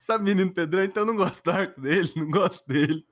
Sabe, 0.00 0.22
menino 0.22 0.52
Pedrão? 0.52 0.84
Então 0.84 1.02
eu 1.02 1.06
não 1.06 1.16
gosto 1.16 1.42
do 1.42 1.50
arco 1.50 1.80
dele, 1.80 2.12
não 2.14 2.30
gosto 2.30 2.64
dele. 2.68 3.04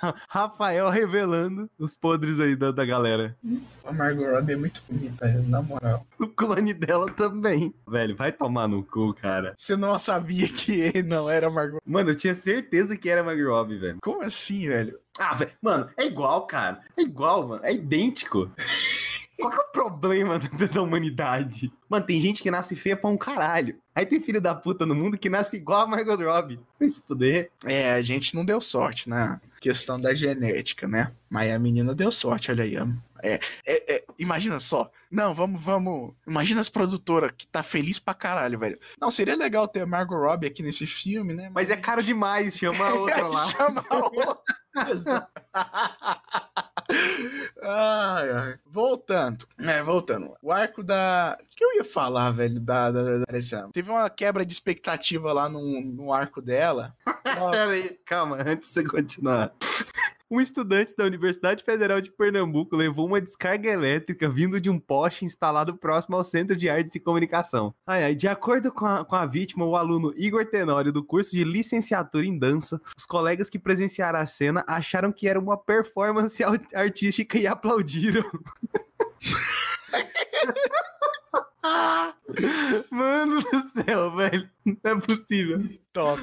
Rafael 0.28 0.88
revelando 0.88 1.70
os 1.78 1.94
podres 1.94 2.38
aí 2.40 2.56
da, 2.56 2.70
da 2.70 2.84
galera. 2.84 3.36
A 3.84 3.92
Margot 3.92 4.24
Robbie 4.24 4.52
é 4.52 4.56
muito 4.56 4.82
bonita, 4.88 5.26
na 5.46 5.62
moral. 5.62 6.06
O 6.18 6.26
clone 6.26 6.74
dela 6.74 7.10
também. 7.10 7.74
Velho, 7.86 8.16
vai 8.16 8.32
tomar 8.32 8.68
no 8.68 8.82
cu, 8.82 9.14
cara. 9.14 9.54
Você 9.56 9.76
não 9.76 9.98
sabia 9.98 10.48
que 10.48 10.80
ele 10.80 11.02
não 11.02 11.28
era 11.28 11.50
Margot 11.50 11.78
Mano, 11.84 12.10
eu 12.10 12.16
tinha 12.16 12.34
certeza 12.34 12.96
que 12.96 13.08
era 13.08 13.22
Margot 13.22 13.48
Robbie, 13.48 13.78
velho. 13.78 13.98
Como 14.02 14.22
assim, 14.22 14.68
velho? 14.68 14.98
Ah, 15.18 15.34
velho. 15.34 15.50
Mano, 15.60 15.88
é 15.96 16.06
igual, 16.06 16.46
cara. 16.46 16.80
É 16.96 17.02
igual, 17.02 17.46
mano. 17.46 17.64
É 17.64 17.72
idêntico. 17.72 18.50
Qual 19.38 19.50
que 19.50 19.56
é 19.56 19.60
o 19.60 19.72
problema 19.72 20.38
da 20.72 20.82
humanidade? 20.82 21.72
Mano, 21.88 22.04
tem 22.04 22.20
gente 22.20 22.42
que 22.42 22.50
nasce 22.50 22.74
feia 22.74 22.96
pra 22.96 23.08
um 23.08 23.16
caralho. 23.16 23.78
Aí 23.94 24.04
tem 24.04 24.20
filho 24.20 24.40
da 24.40 24.54
puta 24.54 24.84
no 24.84 24.94
mundo 24.94 25.16
que 25.16 25.30
nasce 25.30 25.56
igual 25.56 25.82
a 25.82 25.86
Margot 25.86 26.16
Robbie. 26.16 26.60
Vai 26.78 26.90
se 26.90 27.00
fuder. 27.00 27.50
É, 27.64 27.92
a 27.92 28.02
gente 28.02 28.34
não 28.34 28.44
deu 28.44 28.60
sorte 28.60 29.08
na 29.08 29.40
questão 29.60 30.00
da 30.00 30.14
genética, 30.14 30.88
né? 30.88 31.12
Mas 31.30 31.52
a 31.52 31.58
menina 31.58 31.94
deu 31.94 32.10
sorte, 32.10 32.50
olha 32.50 32.64
aí. 32.64 32.76
É, 33.22 33.40
é, 33.66 33.96
é, 33.96 34.04
imagina 34.18 34.58
só. 34.60 34.90
Não, 35.10 35.34
vamos, 35.34 35.62
vamos. 35.62 36.12
Imagina 36.26 36.60
as 36.60 36.68
produtoras 36.68 37.32
que 37.36 37.46
tá 37.46 37.62
feliz 37.62 37.98
pra 37.98 38.14
caralho, 38.14 38.58
velho. 38.58 38.78
Não, 39.00 39.10
seria 39.10 39.36
legal 39.36 39.66
ter 39.66 39.80
a 39.82 39.86
Margot 39.86 40.16
Robbie 40.16 40.46
aqui 40.46 40.62
nesse 40.62 40.86
filme, 40.86 41.34
né? 41.34 41.50
Mas 41.52 41.70
é 41.70 41.76
caro 41.76 42.02
demais, 42.02 42.56
chama 42.56 42.86
a 42.86 42.94
outra 42.94 43.26
lá. 43.26 43.44
Chama 43.46 43.84
a 43.88 43.96
outra. 43.96 44.54
Ai, 47.62 48.30
ai. 48.30 48.58
Voltando. 48.66 49.46
É, 49.58 49.82
voltando. 49.82 50.34
O 50.42 50.52
arco 50.52 50.82
da. 50.82 51.38
O 51.40 51.56
que 51.56 51.64
eu 51.64 51.76
ia 51.76 51.84
falar, 51.84 52.30
velho, 52.30 52.60
da, 52.60 52.90
da, 52.90 53.18
da? 53.18 53.24
Teve 53.72 53.90
uma 53.90 54.08
quebra 54.08 54.44
de 54.44 54.52
expectativa 54.52 55.32
lá 55.32 55.48
no, 55.48 55.80
no 55.80 56.12
arco 56.12 56.40
dela. 56.40 56.94
Pera 57.22 57.72
aí, 57.72 57.98
calma, 58.04 58.36
antes 58.36 58.68
de 58.68 58.74
você 58.74 58.84
continuar. 58.84 59.52
Um 60.30 60.42
estudante 60.42 60.94
da 60.94 61.06
Universidade 61.06 61.64
Federal 61.64 62.02
de 62.02 62.12
Pernambuco 62.12 62.76
levou 62.76 63.06
uma 63.06 63.18
descarga 63.18 63.70
elétrica 63.70 64.28
vindo 64.28 64.60
de 64.60 64.68
um 64.68 64.78
poste 64.78 65.24
instalado 65.24 65.74
próximo 65.78 66.16
ao 66.16 66.24
Centro 66.24 66.54
de 66.54 66.68
Artes 66.68 66.94
e 66.94 67.00
Comunicação. 67.00 67.74
Ai, 67.86 68.04
ai, 68.04 68.14
de 68.14 68.28
acordo 68.28 68.70
com 68.70 68.84
a, 68.84 69.06
com 69.06 69.16
a 69.16 69.24
vítima, 69.24 69.64
o 69.64 69.74
aluno 69.74 70.12
Igor 70.16 70.44
Tenório, 70.44 70.92
do 70.92 71.02
curso 71.02 71.30
de 71.30 71.44
licenciatura 71.44 72.26
em 72.26 72.38
dança, 72.38 72.78
os 72.94 73.06
colegas 73.06 73.48
que 73.48 73.58
presenciaram 73.58 74.18
a 74.18 74.26
cena 74.26 74.62
acharam 74.68 75.10
que 75.10 75.26
era 75.26 75.40
uma 75.40 75.56
performance 75.56 76.44
artística 76.74 77.38
e 77.38 77.46
aplaudiram. 77.46 78.22
Mano 82.90 83.40
do 83.40 83.82
céu, 83.82 84.14
velho. 84.14 84.46
Não 84.64 84.92
é 84.92 85.00
possível. 85.00 85.64
Top. 85.90 86.22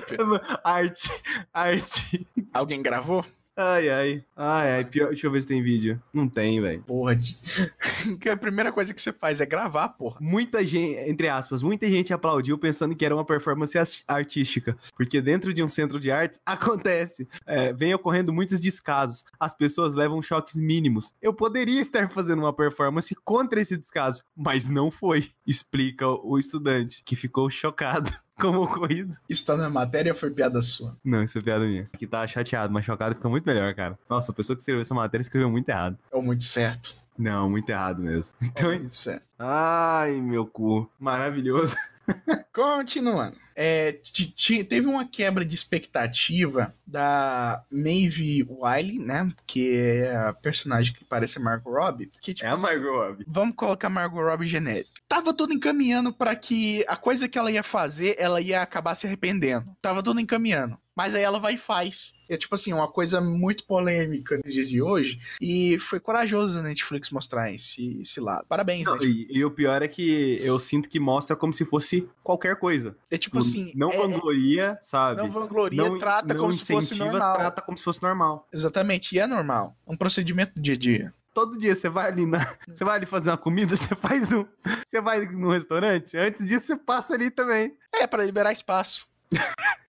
Arte. 0.63 1.09
Arte. 1.51 2.27
Alguém 2.53 2.83
gravou? 2.83 3.25
Ai, 3.57 3.89
ai. 3.89 4.25
Ai, 4.35 4.71
ai. 4.73 4.85
Pior... 4.85 5.07
Deixa 5.07 5.27
eu 5.27 5.31
ver 5.31 5.41
se 5.41 5.47
tem 5.47 5.63
vídeo. 5.63 6.01
Não 6.13 6.27
tem, 6.27 6.59
velho. 6.59 6.83
Porra. 6.83 7.15
De... 7.15 7.37
a 8.29 8.35
primeira 8.35 8.71
coisa 8.71 8.93
que 8.93 9.01
você 9.01 9.13
faz 9.13 9.39
é 9.39 9.45
gravar, 9.45 9.89
porra. 9.89 10.17
Muita 10.19 10.63
gente, 10.65 10.99
entre 11.09 11.29
aspas, 11.29 11.63
muita 11.63 11.87
gente 11.87 12.13
aplaudiu 12.13 12.57
pensando 12.57 12.95
que 12.95 13.05
era 13.05 13.15
uma 13.15 13.23
performance 13.23 13.77
artística. 14.07 14.77
Porque 14.95 15.21
dentro 15.21 15.53
de 15.53 15.63
um 15.63 15.69
centro 15.69 16.01
de 16.01 16.11
artes 16.11 16.39
acontece. 16.45 17.27
É, 17.45 17.71
vem 17.71 17.93
ocorrendo 17.93 18.33
muitos 18.33 18.59
descasos. 18.59 19.23
As 19.39 19.53
pessoas 19.53 19.93
levam 19.93 20.21
choques 20.21 20.59
mínimos. 20.59 21.13
Eu 21.21 21.33
poderia 21.33 21.79
estar 21.79 22.11
fazendo 22.11 22.39
uma 22.39 22.53
performance 22.53 23.15
contra 23.23 23.61
esse 23.61 23.77
descaso, 23.77 24.23
mas 24.35 24.67
não 24.67 24.91
foi. 24.91 25.29
Explica 25.47 26.07
o 26.07 26.37
estudante, 26.37 27.01
que 27.05 27.15
ficou 27.15 27.49
chocado 27.49 28.11
como 28.39 28.61
ocorrido. 28.61 29.15
Isso 29.29 29.45
tá 29.45 29.55
na 29.55 29.69
matéria 29.69 30.11
ou 30.11 30.17
foi 30.17 30.29
piada 30.31 30.61
sua? 30.61 30.95
Não, 31.03 31.23
isso 31.23 31.37
é 31.37 31.41
piada 31.41 31.65
minha. 31.65 31.87
Aqui 31.93 32.05
tá 32.05 32.25
chateado, 32.27 32.73
mas 32.73 32.85
chocado 32.85 33.15
fica 33.15 33.29
muito 33.29 33.45
melhor, 33.45 33.73
cara. 33.73 33.97
Nossa, 34.09 34.31
a 34.31 34.35
pessoa 34.35 34.55
que 34.55 34.61
escreveu 34.61 34.81
essa 34.81 34.93
matéria 34.93 35.21
escreveu 35.21 35.49
muito 35.49 35.69
errado. 35.69 35.97
Ou 36.11 36.21
muito 36.21 36.43
certo. 36.43 36.95
Não, 37.17 37.49
muito 37.49 37.69
errado 37.69 38.03
mesmo. 38.03 38.33
Então 38.41 38.71
é 38.71 38.79
muito 38.79 38.95
certo. 38.95 39.25
Ai, 39.39 40.19
meu 40.19 40.45
cu. 40.45 40.89
Maravilhoso. 40.99 41.75
Continuando. 42.53 43.37
É, 43.55 43.97
teve 44.67 44.85
uma 44.85 45.07
quebra 45.07 45.45
de 45.45 45.55
expectativa 45.55 46.75
da 46.85 47.63
Maeve 47.71 48.45
Wiley, 48.49 48.99
né? 48.99 49.31
Que 49.47 49.77
é 49.77 50.15
a 50.15 50.33
personagem 50.33 50.93
que 50.93 51.05
parece 51.05 51.37
a 51.37 51.41
Margot 51.41 51.71
Robbie. 51.71 52.11
Que, 52.19 52.33
tipo, 52.33 52.45
é 52.45 52.51
a 52.51 52.57
Margot 52.57 52.91
Robbie. 52.91 53.25
Vamos 53.27 53.55
colocar 53.55 53.89
Margot 53.89 54.21
Robbie 54.21 54.47
genérico. 54.47 54.94
Tava 55.07 55.33
tudo 55.33 55.53
encaminhando 55.53 56.11
para 56.11 56.35
que 56.35 56.83
a 56.87 56.95
coisa 56.95 57.27
que 57.27 57.37
ela 57.37 57.51
ia 57.51 57.63
fazer, 57.63 58.15
ela 58.17 58.41
ia 58.41 58.61
acabar 58.61 58.95
se 58.95 59.05
arrependendo. 59.05 59.75
Tava 59.81 60.01
tudo 60.01 60.19
encaminhando. 60.19 60.77
Mas 60.95 61.13
aí 61.13 61.23
ela 61.23 61.39
vai 61.39 61.55
e 61.55 61.57
faz. 61.57 62.13
É 62.29 62.37
tipo 62.37 62.55
assim, 62.55 62.71
uma 62.71 62.87
coisa 62.87 63.19
muito 63.19 63.65
polêmica 63.65 64.39
nos 64.43 64.53
dias 64.53 64.69
de 64.69 64.81
hoje. 64.81 65.19
E 65.41 65.77
foi 65.77 65.99
corajoso 65.99 66.57
a 66.57 66.61
Netflix 66.61 67.11
mostrar 67.11 67.51
esse, 67.51 67.99
esse 67.99 68.21
lado. 68.21 68.45
Parabéns, 68.47 68.85
Não, 68.85 69.03
e, 69.03 69.27
e, 69.29 69.43
o 69.43 69.51
pior 69.51 69.81
é 69.81 69.87
que 69.89 70.39
eu 70.41 70.57
sinto 70.57 70.87
que 70.87 70.99
mostra 70.99 71.35
como 71.35 71.53
se 71.53 71.65
fosse 71.65 72.07
qualquer 72.23 72.55
coisa. 72.55 72.95
É 73.11 73.17
tipo 73.17 73.39
assim. 73.39 73.73
Não 73.75 73.91
é, 73.91 73.97
vangloria, 73.97 74.77
sabe? 74.81 75.21
Não 75.21 75.29
vangloria, 75.29 75.83
não, 75.83 75.97
trata 75.99 76.33
não 76.33 76.41
como 76.41 76.53
se 76.53 76.65
fosse 76.65 76.95
normal. 76.95 77.35
Trata 77.35 77.61
como 77.61 77.77
se 77.77 77.83
fosse 77.83 78.01
normal. 78.01 78.47
Exatamente, 78.51 79.15
e 79.15 79.19
é 79.19 79.27
normal. 79.27 79.77
Um 79.85 79.97
procedimento 79.97 80.55
do 80.55 80.61
dia 80.61 80.75
a 80.75 80.77
dia 80.77 81.13
todo 81.35 81.57
dia 81.57 81.75
você 81.75 81.89
vai 81.89 82.07
ali 82.07 82.25
na, 82.25 82.39
você 82.65 82.85
vai 82.85 82.95
ali 82.95 83.05
fazer 83.05 83.29
uma 83.29 83.37
comida, 83.37 83.75
você 83.77 83.93
faz 83.93 84.31
um, 84.31 84.45
você 84.87 85.01
vai 85.01 85.19
no 85.25 85.51
restaurante, 85.51 86.17
antes 86.17 86.47
disso 86.47 86.67
você 86.67 86.77
passa 86.77 87.13
ali 87.13 87.29
também. 87.29 87.77
É 87.93 88.07
para 88.07 88.23
liberar 88.23 88.53
espaço. 88.53 89.05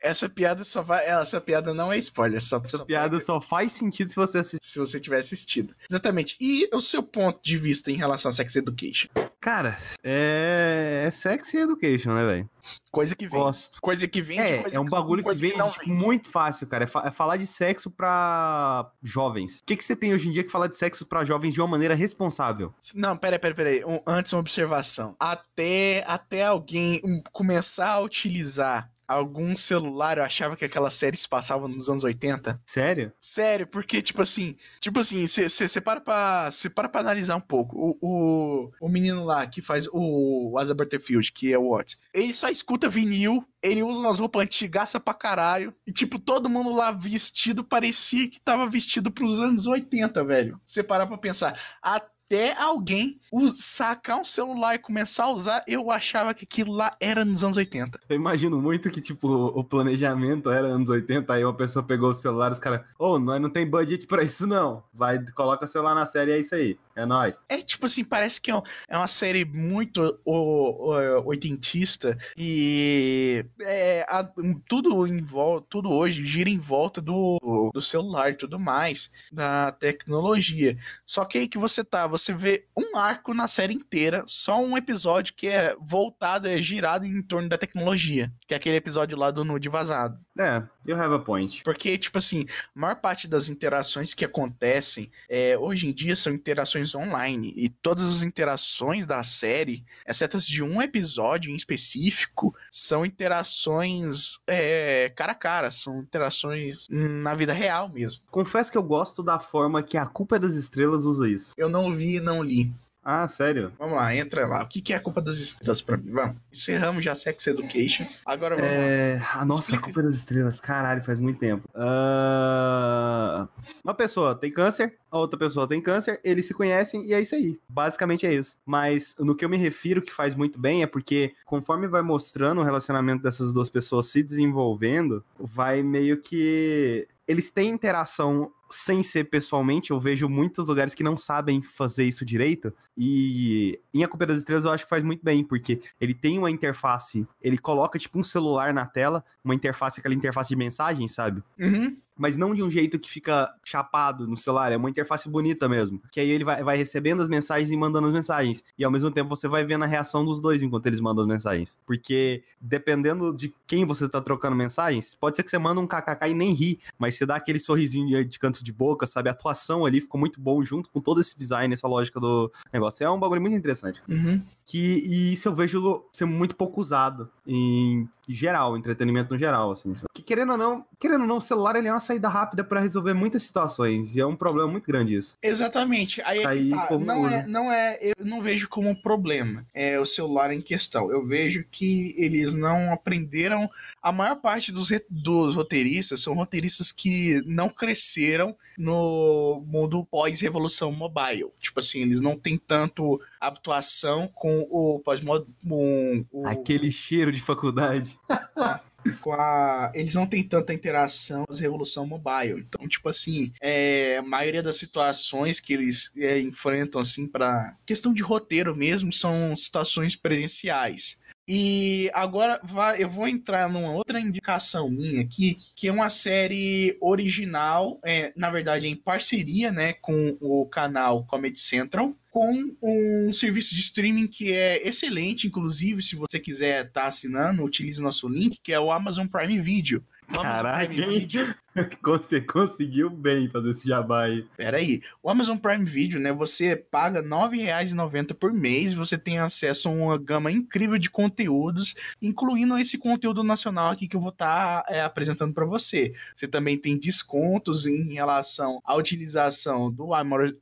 Essa 0.07 0.29
piada 0.29 0.63
só 0.63 0.83
vai. 0.83 1.05
Essa 1.05 1.41
piada 1.41 1.75
não 1.75 1.93
é 1.93 1.99
spoiler. 1.99 2.41
Só, 2.41 2.59
essa 2.59 2.79
só 2.79 2.85
piada 2.85 3.19
só 3.21 3.41
faz 3.41 3.73
sentido 3.73 4.09
se 4.09 4.15
você 4.15 4.39
assistir. 4.39 4.65
Se 4.65 4.79
você 4.79 5.01
tiver 5.01 5.19
assistido. 5.19 5.75
Exatamente. 5.91 6.37
E 6.41 6.69
o 6.73 6.81
seu 6.81 7.03
ponto 7.03 7.41
de 7.43 7.57
vista 7.59 7.91
em 7.91 7.97
relação 7.97 8.29
a 8.29 8.33
Sex 8.33 8.55
Education? 8.55 9.09
Cara, 9.41 9.77
é, 10.05 11.05
é 11.07 11.11
Sex 11.11 11.53
Education, 11.55 12.15
né, 12.15 12.25
velho? 12.25 12.51
Coisa 12.91 13.15
que 13.15 13.27
vem. 13.27 13.39
Gosto. 13.39 13.81
Coisa 13.81 14.07
que 14.07 14.23
vem. 14.23 14.41
É, 14.41 14.65
é 14.73 14.81
um 14.81 14.85
bagulho 14.85 15.25
que 15.25 15.35
vem 15.35 15.55
muito 15.87 16.31
fácil, 16.31 16.67
cara. 16.67 16.85
É, 16.85 16.87
fa 16.87 17.03
é, 17.07 17.11
falar 17.11 17.37
de 17.37 17.47
sexo 17.47 17.91
pra 17.91 18.91
jovens. 19.03 19.59
O 19.59 19.65
que, 19.65 19.77
que 19.77 19.85
você 19.85 19.97
tem 19.97 20.15
hoje 20.15 20.29
em 20.29 20.33
dia 20.33 20.45
que 20.45 20.51
falar 20.51 20.69
de 20.69 20.77
sexo 20.77 21.05
pra 21.05 21.25
jovens 21.25 21.53
de 21.53 21.61
uma 21.61 21.69
maneira 21.69 21.95
responsável? 21.95 22.73
Não, 22.95 23.17
peraí, 23.17 23.39
peraí, 23.39 23.55
peraí. 23.55 23.85
Um, 23.85 24.01
antes 24.07 24.33
uma 24.33 24.41
observação. 24.41 25.17
Até, 25.19 26.05
até 26.07 26.45
alguém 26.45 27.23
começar 27.33 27.91
a 27.91 28.01
utilizar 28.01 28.91
algum 29.07 29.57
celular, 29.57 30.19
eu 30.19 30.25
achava 30.25 30.57
que 30.57 30.65
aquela 30.65 30.91
série 30.91 31.17
se 31.17 31.29
passava 31.29 31.69
nos 31.69 31.89
anos 31.89 32.05
80. 32.05 32.61
Sério? 32.67 33.13
Sério, 33.21 33.67
porque, 33.67 34.03
tipo 34.03 34.23
assim, 34.23 34.57
tipo 34.81 34.99
assim, 35.01 35.27
você 35.27 35.81
para 35.81 36.01
pra, 36.01 36.51
cê 36.51 36.69
para 36.69 36.89
pra 36.89 37.01
analisar 37.01 37.37
um 37.37 37.41
pouco. 37.41 37.77
O, 37.77 37.99
o, 38.01 38.71
o 38.81 38.89
menino 38.89 39.25
lá 39.25 39.47
que 39.47 39.63
faz 39.63 39.89
o 39.93 40.57
Asa 40.59 40.75
Butterfield, 40.75 41.33
que 41.33 41.53
é 41.53 41.59
o 41.59 41.71
Watts, 41.71 41.97
ele 42.13 42.35
só 42.35 42.49
escuta 42.49 42.89
vinil, 42.89 43.47
ele 43.63 43.83
usa 43.83 44.01
umas 44.01 44.19
roupas 44.19 44.43
antigaça 44.43 44.99
pra 45.01 45.15
caralho, 45.15 45.75
e, 45.87 45.93
tipo, 45.93 46.19
todo 46.19 46.51
mundo 46.51 46.71
lá 46.71 46.93
vestido 46.93 47.65
parecia 47.65 48.29
que 48.29 48.41
tava 48.41 48.69
vestido 48.69 49.11
pros 49.11 49.41
anos 49.41 49.67
80, 49.67 50.25
velho. 50.25 50.61
Você 50.65 50.83
parar 50.83 51.07
pra 51.07 51.19
pensar. 51.19 51.59
Até 51.83 52.16
até 52.27 52.61
alguém 52.61 53.21
sacar 53.55 54.19
um 54.19 54.25
celular 54.25 54.75
e 54.75 54.79
começar 54.79 55.25
a 55.25 55.31
usar, 55.31 55.65
eu 55.67 55.91
achava 55.91 56.35
que 56.35 56.45
aquilo 56.45 56.73
lá 56.73 56.91
era 57.01 57.25
nos 57.25 57.45
anos 57.45 57.57
80. 57.57 58.01
Eu 58.09 58.17
imagino 58.17 58.61
muito 58.61 58.91
que, 58.91 59.01
tipo, 59.01 59.29
o 59.29 59.63
planejamento 59.63 60.51
era 60.51 60.67
anos 60.67 60.91
80, 60.91 61.33
aí 61.33 61.45
uma 61.45 61.55
pessoa 61.55 61.85
pegou 61.85 62.11
o 62.11 62.15
celular, 62.15 62.53
os 62.53 62.59
caras, 62.59 62.81
ô, 62.99 63.13
oh, 63.13 63.19
nós 63.19 63.41
não 63.41 63.49
tem 63.49 63.69
budget 63.69 64.07
pra 64.07 64.25
isso 64.25 64.47
não. 64.47 64.83
Vai, 64.93 65.25
coloca 65.33 65.65
o 65.65 65.69
celular 65.69 65.95
na 65.95 66.05
série, 66.05 66.33
é 66.33 66.39
isso 66.39 66.55
aí. 66.55 66.77
É 66.97 67.05
nóis. 67.05 67.45
É 67.49 67.61
tipo 67.61 67.85
assim, 67.87 68.03
parece 68.03 68.41
que 68.41 68.51
é 68.51 68.57
um- 68.57 68.63
é 68.89 68.97
uma 68.97 69.07
série 69.07 69.45
muito 69.45 70.19
o- 70.25 70.93
o- 70.95 71.27
oitentista 71.27 72.17
e 72.37 73.45
é, 73.61 74.05
a- 74.09 74.29
tudo 74.69 75.07
em 75.07 75.21
volta, 75.23 75.67
tudo 75.69 75.91
hoje 75.91 76.25
gira 76.27 76.49
em 76.49 76.59
volta 76.59 77.01
do, 77.03 77.39
do 77.73 77.83
celular 77.83 78.31
e 78.31 78.35
tudo 78.37 78.59
mais, 78.59 79.11
da 79.31 79.71
tecnologia. 79.73 80.77
Só 81.05 81.25
que 81.25 81.39
aí 81.39 81.49
que 81.49 81.59
você 81.59 81.85
tá, 81.85 82.07
você 82.07 82.33
vê 82.33 82.65
um 82.77 82.97
arco 82.97 83.35
na 83.35 83.47
série 83.47 83.75
inteira, 83.75 84.25
só 84.27 84.59
um 84.59 84.77
episódio 84.77 85.35
que 85.35 85.49
é 85.49 85.77
voltado, 85.81 86.49
é 86.49 86.61
girado 86.63 87.05
em 87.05 87.21
torno 87.23 87.49
da 87.49 87.59
tecnologia, 87.59 88.33
que 88.47 88.55
é 88.55 88.57
aquele 88.57 88.77
episódio 88.77 89.19
lá 89.19 89.31
do 89.31 89.45
nude 89.45 89.69
vazado. 89.69 90.19
É, 90.39 90.63
you 90.87 90.95
have 90.97 91.15
a 91.15 91.19
point. 91.19 91.63
Porque, 91.65 91.97
tipo 91.99 92.19
assim, 92.19 92.47
a 92.75 92.81
maior 92.81 92.97
parte 92.97 93.27
das 93.29 93.49
interações 93.49 94.15
que 94.15 94.25
acontecem 94.25 95.11
é, 95.29 95.57
hoje 95.59 95.87
em 95.89 95.93
dia 95.93 96.15
são 96.17 96.33
interações 96.33 96.86
online. 96.95 97.53
E 97.57 97.69
todas 97.69 98.05
as 98.05 98.23
interações 98.23 99.05
da 99.05 99.23
série, 99.23 99.85
exceto 100.07 100.37
as 100.37 100.47
de 100.47 100.63
um 100.63 100.81
episódio 100.81 101.51
em 101.51 101.57
específico, 101.57 102.55
são 102.71 103.05
interações 103.05 104.39
é, 104.47 105.13
cara 105.15 105.33
a 105.33 105.35
cara, 105.35 105.71
são 105.71 106.01
interações 106.01 106.87
na 106.91 107.35
vida 107.35 107.53
real 107.53 107.89
mesmo. 107.89 108.23
Confesso 108.31 108.71
que 108.71 108.79
eu 108.79 108.83
gosto 108.83 109.23
da 109.23 109.39
forma 109.39 109.83
que 109.83 109.97
a 109.97 110.07
Culpa 110.07 110.37
é 110.37 110.39
das 110.39 110.55
Estrelas 110.55 111.05
usa 111.05 111.29
isso. 111.29 111.53
Eu 111.57 111.69
não 111.69 111.95
vi 111.95 112.17
e 112.17 112.21
não 112.21 112.43
li. 112.43 112.73
Ah, 113.09 113.29
sério? 113.29 113.73
Vamos 113.79 113.95
lá, 113.95 114.13
entra 114.17 114.45
lá. 114.49 114.65
O 114.65 114.69
que 114.69 114.81
que 114.81 114.93
é 114.93 114.97
a 114.97 115.01
culpa 115.01 115.23
das 115.23 115.37
estrelas 115.39 115.81
pra 115.81 115.97
mim? 115.97 116.11
Vamos. 116.11 116.37
Encerramos 116.53 117.05
já 117.05 117.15
Sex 117.15 117.47
Education. 117.47 118.05
Agora 118.25 118.57
vamos 118.57 118.69
lá. 118.69 118.77
É... 118.77 119.23
Ah, 119.33 119.45
nossa, 119.45 119.61
Explica. 119.61 119.81
a 119.81 119.85
Culpa 119.85 120.03
das 120.03 120.15
Estrelas. 120.15 120.61
Caralho, 120.61 121.05
faz 121.05 121.17
muito 121.17 121.39
tempo. 121.39 121.69
Ah, 121.75 123.49
Uma 123.85 123.95
pessoa 123.95 124.35
tem 124.35 124.51
câncer, 124.51 124.97
a 125.09 125.19
outra 125.19 125.39
pessoa 125.39 125.69
tem 125.69 125.81
câncer, 125.81 126.21
eles 126.25 126.47
se 126.47 126.55
conhecem 126.55 127.05
e 127.07 127.15
é 127.15 127.21
isso 127.21 127.37
aí. 127.37 127.57
Basicamente 127.69 128.27
é 128.27 128.35
isso. 128.35 128.57
Mas 128.67 129.15
no 129.21 129.37
que 129.37 129.45
eu 129.45 129.49
me 129.49 129.57
refiro 129.57 130.03
que 130.03 130.13
faz 130.13 130.35
muito 130.35 130.59
bem 130.59 130.83
é 130.83 130.87
porque 130.87 131.33
conforme 131.45 131.87
vai 131.87 132.03
mostrando 132.03 132.61
o 132.61 132.65
relacionamento 132.65 133.23
dessas 133.23 133.53
duas 133.53 133.69
pessoas 133.69 134.07
se 134.07 134.21
desenvolvendo, 134.21 135.25
vai 135.39 135.81
meio 135.81 136.17
que 136.21 137.07
eles 137.27 137.51
têm 137.51 137.71
interação 137.71 138.53
sem 138.71 139.03
ser 139.03 139.25
pessoalmente. 139.25 139.91
Eu 139.91 140.01
vejo 140.01 140.29
muitos 140.29 140.67
lugares 140.67 140.95
que 140.95 141.03
não 141.03 141.17
sabem 141.17 141.63
fazer 141.63 142.05
isso 142.05 142.25
direito. 142.25 142.73
E 142.97 143.81
em 143.93 144.05
A 144.05 144.09
Culpa 144.09 144.27
das 144.27 144.39
Estrelas 144.39 144.65
eu 144.65 144.71
acho 144.71 144.85
que 144.85 144.91
faz 144.91 145.03
muito 145.03 145.25
bem, 145.25 145.45
porque 145.45 145.81
ele 146.01 146.15
tem 146.15 146.39
uma 146.39 146.51
interface, 146.51 147.27
ele 147.41 147.59
coloca 147.59 147.99
tipo 147.99 148.19
um 148.19 148.23
celular 148.23 148.73
na 148.73 148.87
tela, 148.87 149.25
uma 149.45 149.55
interface, 149.55 150.01
aquela 150.01 150.15
interface 150.15 150.49
de 150.49 150.57
mensagem, 150.57 151.07
sabe? 151.09 151.43
Uhum. 151.59 151.97
Mas 152.17 152.37
não 152.37 152.55
de 152.55 152.63
um 152.63 152.71
jeito 152.71 152.99
que 152.99 153.11
fica 153.11 153.53
chapado 153.65 154.27
no 154.27 154.37
celular, 154.37 154.73
é 154.73 154.77
uma 154.77 154.91
interface 154.91 155.29
bonita 155.29 155.69
mesmo. 155.69 156.01
Que 156.11 156.21
aí 156.21 156.31
ele 156.31 156.45
vai, 156.45 156.63
vai 156.63 156.77
recebendo 156.77 157.23
as 157.23 157.29
mensagens 157.29 157.71
e 157.71 157.77
mandando 157.77 158.07
as 158.07 158.13
mensagens. 158.13 158.65
E 158.79 158.85
ao 158.85 158.91
mesmo 158.91 159.11
tempo 159.11 159.29
você 159.29 159.49
vai 159.49 159.65
vendo 159.65 159.85
a 159.85 159.87
reação 159.87 160.25
dos 160.25 160.41
dois 160.41 160.63
enquanto 160.63 160.87
eles 160.87 161.01
mandam 161.01 161.23
as 161.25 161.29
mensagens. 161.29 161.79
Porque 161.87 162.43
dependendo 162.61 163.35
de 163.35 163.55
quem 163.67 163.85
você 163.85 164.09
tá 164.09 164.21
trocando 164.21 164.57
mensagens, 164.57 165.15
pode 165.15 165.37
ser 165.37 165.43
que 165.43 165.51
você 165.51 165.59
manda 165.59 165.81
um 165.81 165.87
kkk 165.87 166.31
e 166.31 166.35
nem 166.35 166.53
ri, 166.53 166.81
mas 166.99 167.15
você 167.15 167.27
dá 167.27 167.37
aquele 167.37 167.59
sorrisinho 167.59 168.25
de, 168.25 168.39
canto 168.39 168.63
de 168.65 168.73
boca, 168.73 169.07
sabe? 169.07 169.29
A 169.29 169.33
atuação 169.33 169.85
ali 169.85 170.01
ficou 170.01 170.19
muito 170.19 170.41
bom 170.41 170.63
junto 170.63 170.89
com 170.91 171.01
todo 171.01 171.21
esse 171.21 171.37
design, 171.37 171.73
essa 171.73 171.87
lógica 171.87 172.19
do 172.19 172.51
negócio. 172.73 173.05
É 173.05 173.11
um 173.11 173.19
bagulho 173.19 173.41
muito 173.41 173.57
interessante 173.57 173.87
Uhum. 174.09 174.43
Que 174.67 174.99
e 175.07 175.33
isso 175.33 175.49
eu 175.49 175.55
vejo 175.55 176.05
ser 176.13 176.25
muito 176.25 176.57
pouco 176.57 176.81
usado 176.81 177.31
em 177.47 178.09
geral, 178.29 178.77
entretenimento 178.77 179.33
no 179.33 179.39
geral, 179.39 179.71
assim. 179.71 179.95
Que 180.13 180.21
querendo 180.21 180.51
ou 180.53 180.59
não, 180.59 180.85
querendo 180.99 181.21
ou 181.21 181.27
não, 181.29 181.37
o 181.37 181.41
celular 181.41 181.77
ele 181.77 181.87
é 181.87 181.93
uma 181.93 182.01
saída 182.01 182.29
rápida 182.29 182.65
pra 182.65 182.81
resolver 182.81 183.15
muitas 183.15 183.45
situações 183.45 184.17
e 184.17 184.21
é 184.21 184.27
um 184.27 184.35
problema 184.35 184.69
muito 184.69 184.87
grande 184.87 185.15
isso. 185.15 185.37
Exatamente. 185.41 186.21
Aí, 186.23 186.41
é 186.41 186.47
Aí, 186.47 186.71
tá. 186.71 186.99
não 186.99 187.23
usa. 187.23 187.35
é, 187.35 187.47
não 187.47 187.73
é, 187.73 187.99
eu 188.01 188.27
não 188.27 188.43
vejo 188.43 188.69
como 188.69 188.89
um 188.89 188.95
problema. 188.95 189.65
É 189.73 190.01
o 190.01 190.05
celular 190.05 190.53
em 190.53 190.61
questão. 190.61 191.11
Eu 191.13 191.25
vejo 191.25 191.65
que 191.71 192.15
eles 192.19 192.53
não 192.53 192.93
aprenderam. 192.93 193.69
A 194.03 194.11
maior 194.11 194.37
parte 194.37 194.73
dos, 194.73 194.91
dos 195.09 195.55
roteiristas 195.55 196.21
são 196.21 196.35
roteiristas 196.35 196.91
que 196.91 197.41
não 197.47 197.69
cresceram 197.69 198.57
no 198.77 199.63
mundo 199.67 200.05
pós-revolução 200.11 200.91
mobile. 200.93 201.51
Tipo 201.61 201.81
assim, 201.81 202.03
eles 202.03 202.21
não 202.21 202.37
têm 202.37 202.59
tanto 202.59 203.21
habituação 203.41 204.29
com 204.29 204.61
o 204.71 205.01
pós-mod. 205.01 205.47
o- 205.69 206.47
Aquele 206.47 206.91
cheiro 206.91 207.33
de 207.33 207.41
faculdade. 207.41 208.19
com 209.21 209.33
a. 209.33 209.93
Eles 209.95 210.15
não 210.15 210.27
têm 210.27 210.43
tanta 210.43 210.75
interação 210.75 211.45
com 211.47 211.55
a 211.55 211.57
revolução 211.57 212.07
mobile. 212.07 212.67
Então, 212.69 212.89
tipo 212.89 213.09
assim, 213.09 213.53
é, 213.61 214.17
a 214.19 214.23
maioria 214.23 214.63
das 214.63 214.77
situações 214.79 215.61
que 215.61 215.73
eles 215.73 216.11
é, 216.17 216.41
enfrentam, 216.41 217.01
assim, 217.01 217.27
para 217.27 217.77
questão 217.87 218.13
de 218.13 218.21
roteiro 218.23 218.75
mesmo, 218.75 219.13
são 219.13 219.55
situações 219.55 220.17
presenciais. 220.17 221.19
E 221.49 222.11
agora 222.13 222.61
vai, 222.65 223.01
eu 223.01 223.09
vou 223.09 223.29
entrar 223.29 223.69
numa 223.69 223.93
outra 223.93 224.19
indicação 224.19 224.91
minha 224.91 225.21
aqui, 225.23 225.61
que 225.77 225.87
é 225.87 225.93
uma 225.93 226.11
série 226.11 226.97
original, 227.01 228.01
é, 228.05 228.33
na 228.35 228.51
verdade, 228.51 228.89
em 228.89 228.97
parceria 228.97 229.71
né, 229.71 229.93
com 229.93 230.37
o 230.41 230.67
canal 230.67 231.25
Comedy 231.25 231.61
Central, 231.61 232.13
com 232.37 232.77
um 232.83 233.33
serviço 233.33 233.75
de 233.75 233.81
streaming 233.81 234.27
que 234.27 234.53
é 234.53 234.87
excelente, 234.87 235.47
inclusive, 235.47 236.03
se 236.03 236.15
você 236.15 236.39
quiser 236.39 236.85
estar 236.85 237.07
assinando, 237.07 237.65
utilize 237.65 237.99
o 237.99 238.05
nosso 238.05 238.29
link, 238.29 238.59
que 238.63 238.75
é 238.75 238.79
o 238.79 238.93
Amazon 238.93 239.27
Prime 239.27 239.59
Video. 239.59 240.05
O 240.31 240.41
Amazon 240.41 240.63
Caraca, 240.65 240.87
Prime? 240.87 241.19
Video 241.21 241.55
Você 242.03 242.41
conseguiu 242.41 243.11
bem 243.11 243.49
fazer 243.51 243.71
esse 243.71 243.87
jabá 243.87 244.25
aí. 244.25 244.43
Pera 244.57 244.79
aí. 244.79 245.03
O 245.23 245.29
Amazon 245.29 245.59
Prime 245.59 245.85
Video, 245.85 246.19
né? 246.19 246.33
Você 246.33 246.75
paga 246.75 247.21
R$ 247.21 247.27
9,90 247.27 248.35
por 248.35 248.53
mês 248.53 248.93
você 248.95 249.19
tem 249.19 249.39
acesso 249.39 249.89
a 249.89 249.93
uma 249.93 250.19
gama 250.19 250.51
incrível 250.51 250.99
de 250.99 251.11
conteúdos, 251.11 251.95
incluindo 252.21 252.79
esse 252.79 252.97
conteúdo 252.97 253.43
nacional 253.43 253.91
aqui 253.91 254.09
que 254.09 254.17
eu 254.17 254.21
vou 254.21 254.31
estar 254.31 254.85
apresentando 255.05 255.53
para 255.53 255.67
você. 255.67 256.15
Você 256.35 256.49
também 256.49 256.79
tem 256.79 256.99
descontos 256.99 257.87
em 257.87 258.15
relação 258.15 258.81
à 258.85 258.95
utilização 258.95 259.91
do, 259.91 260.11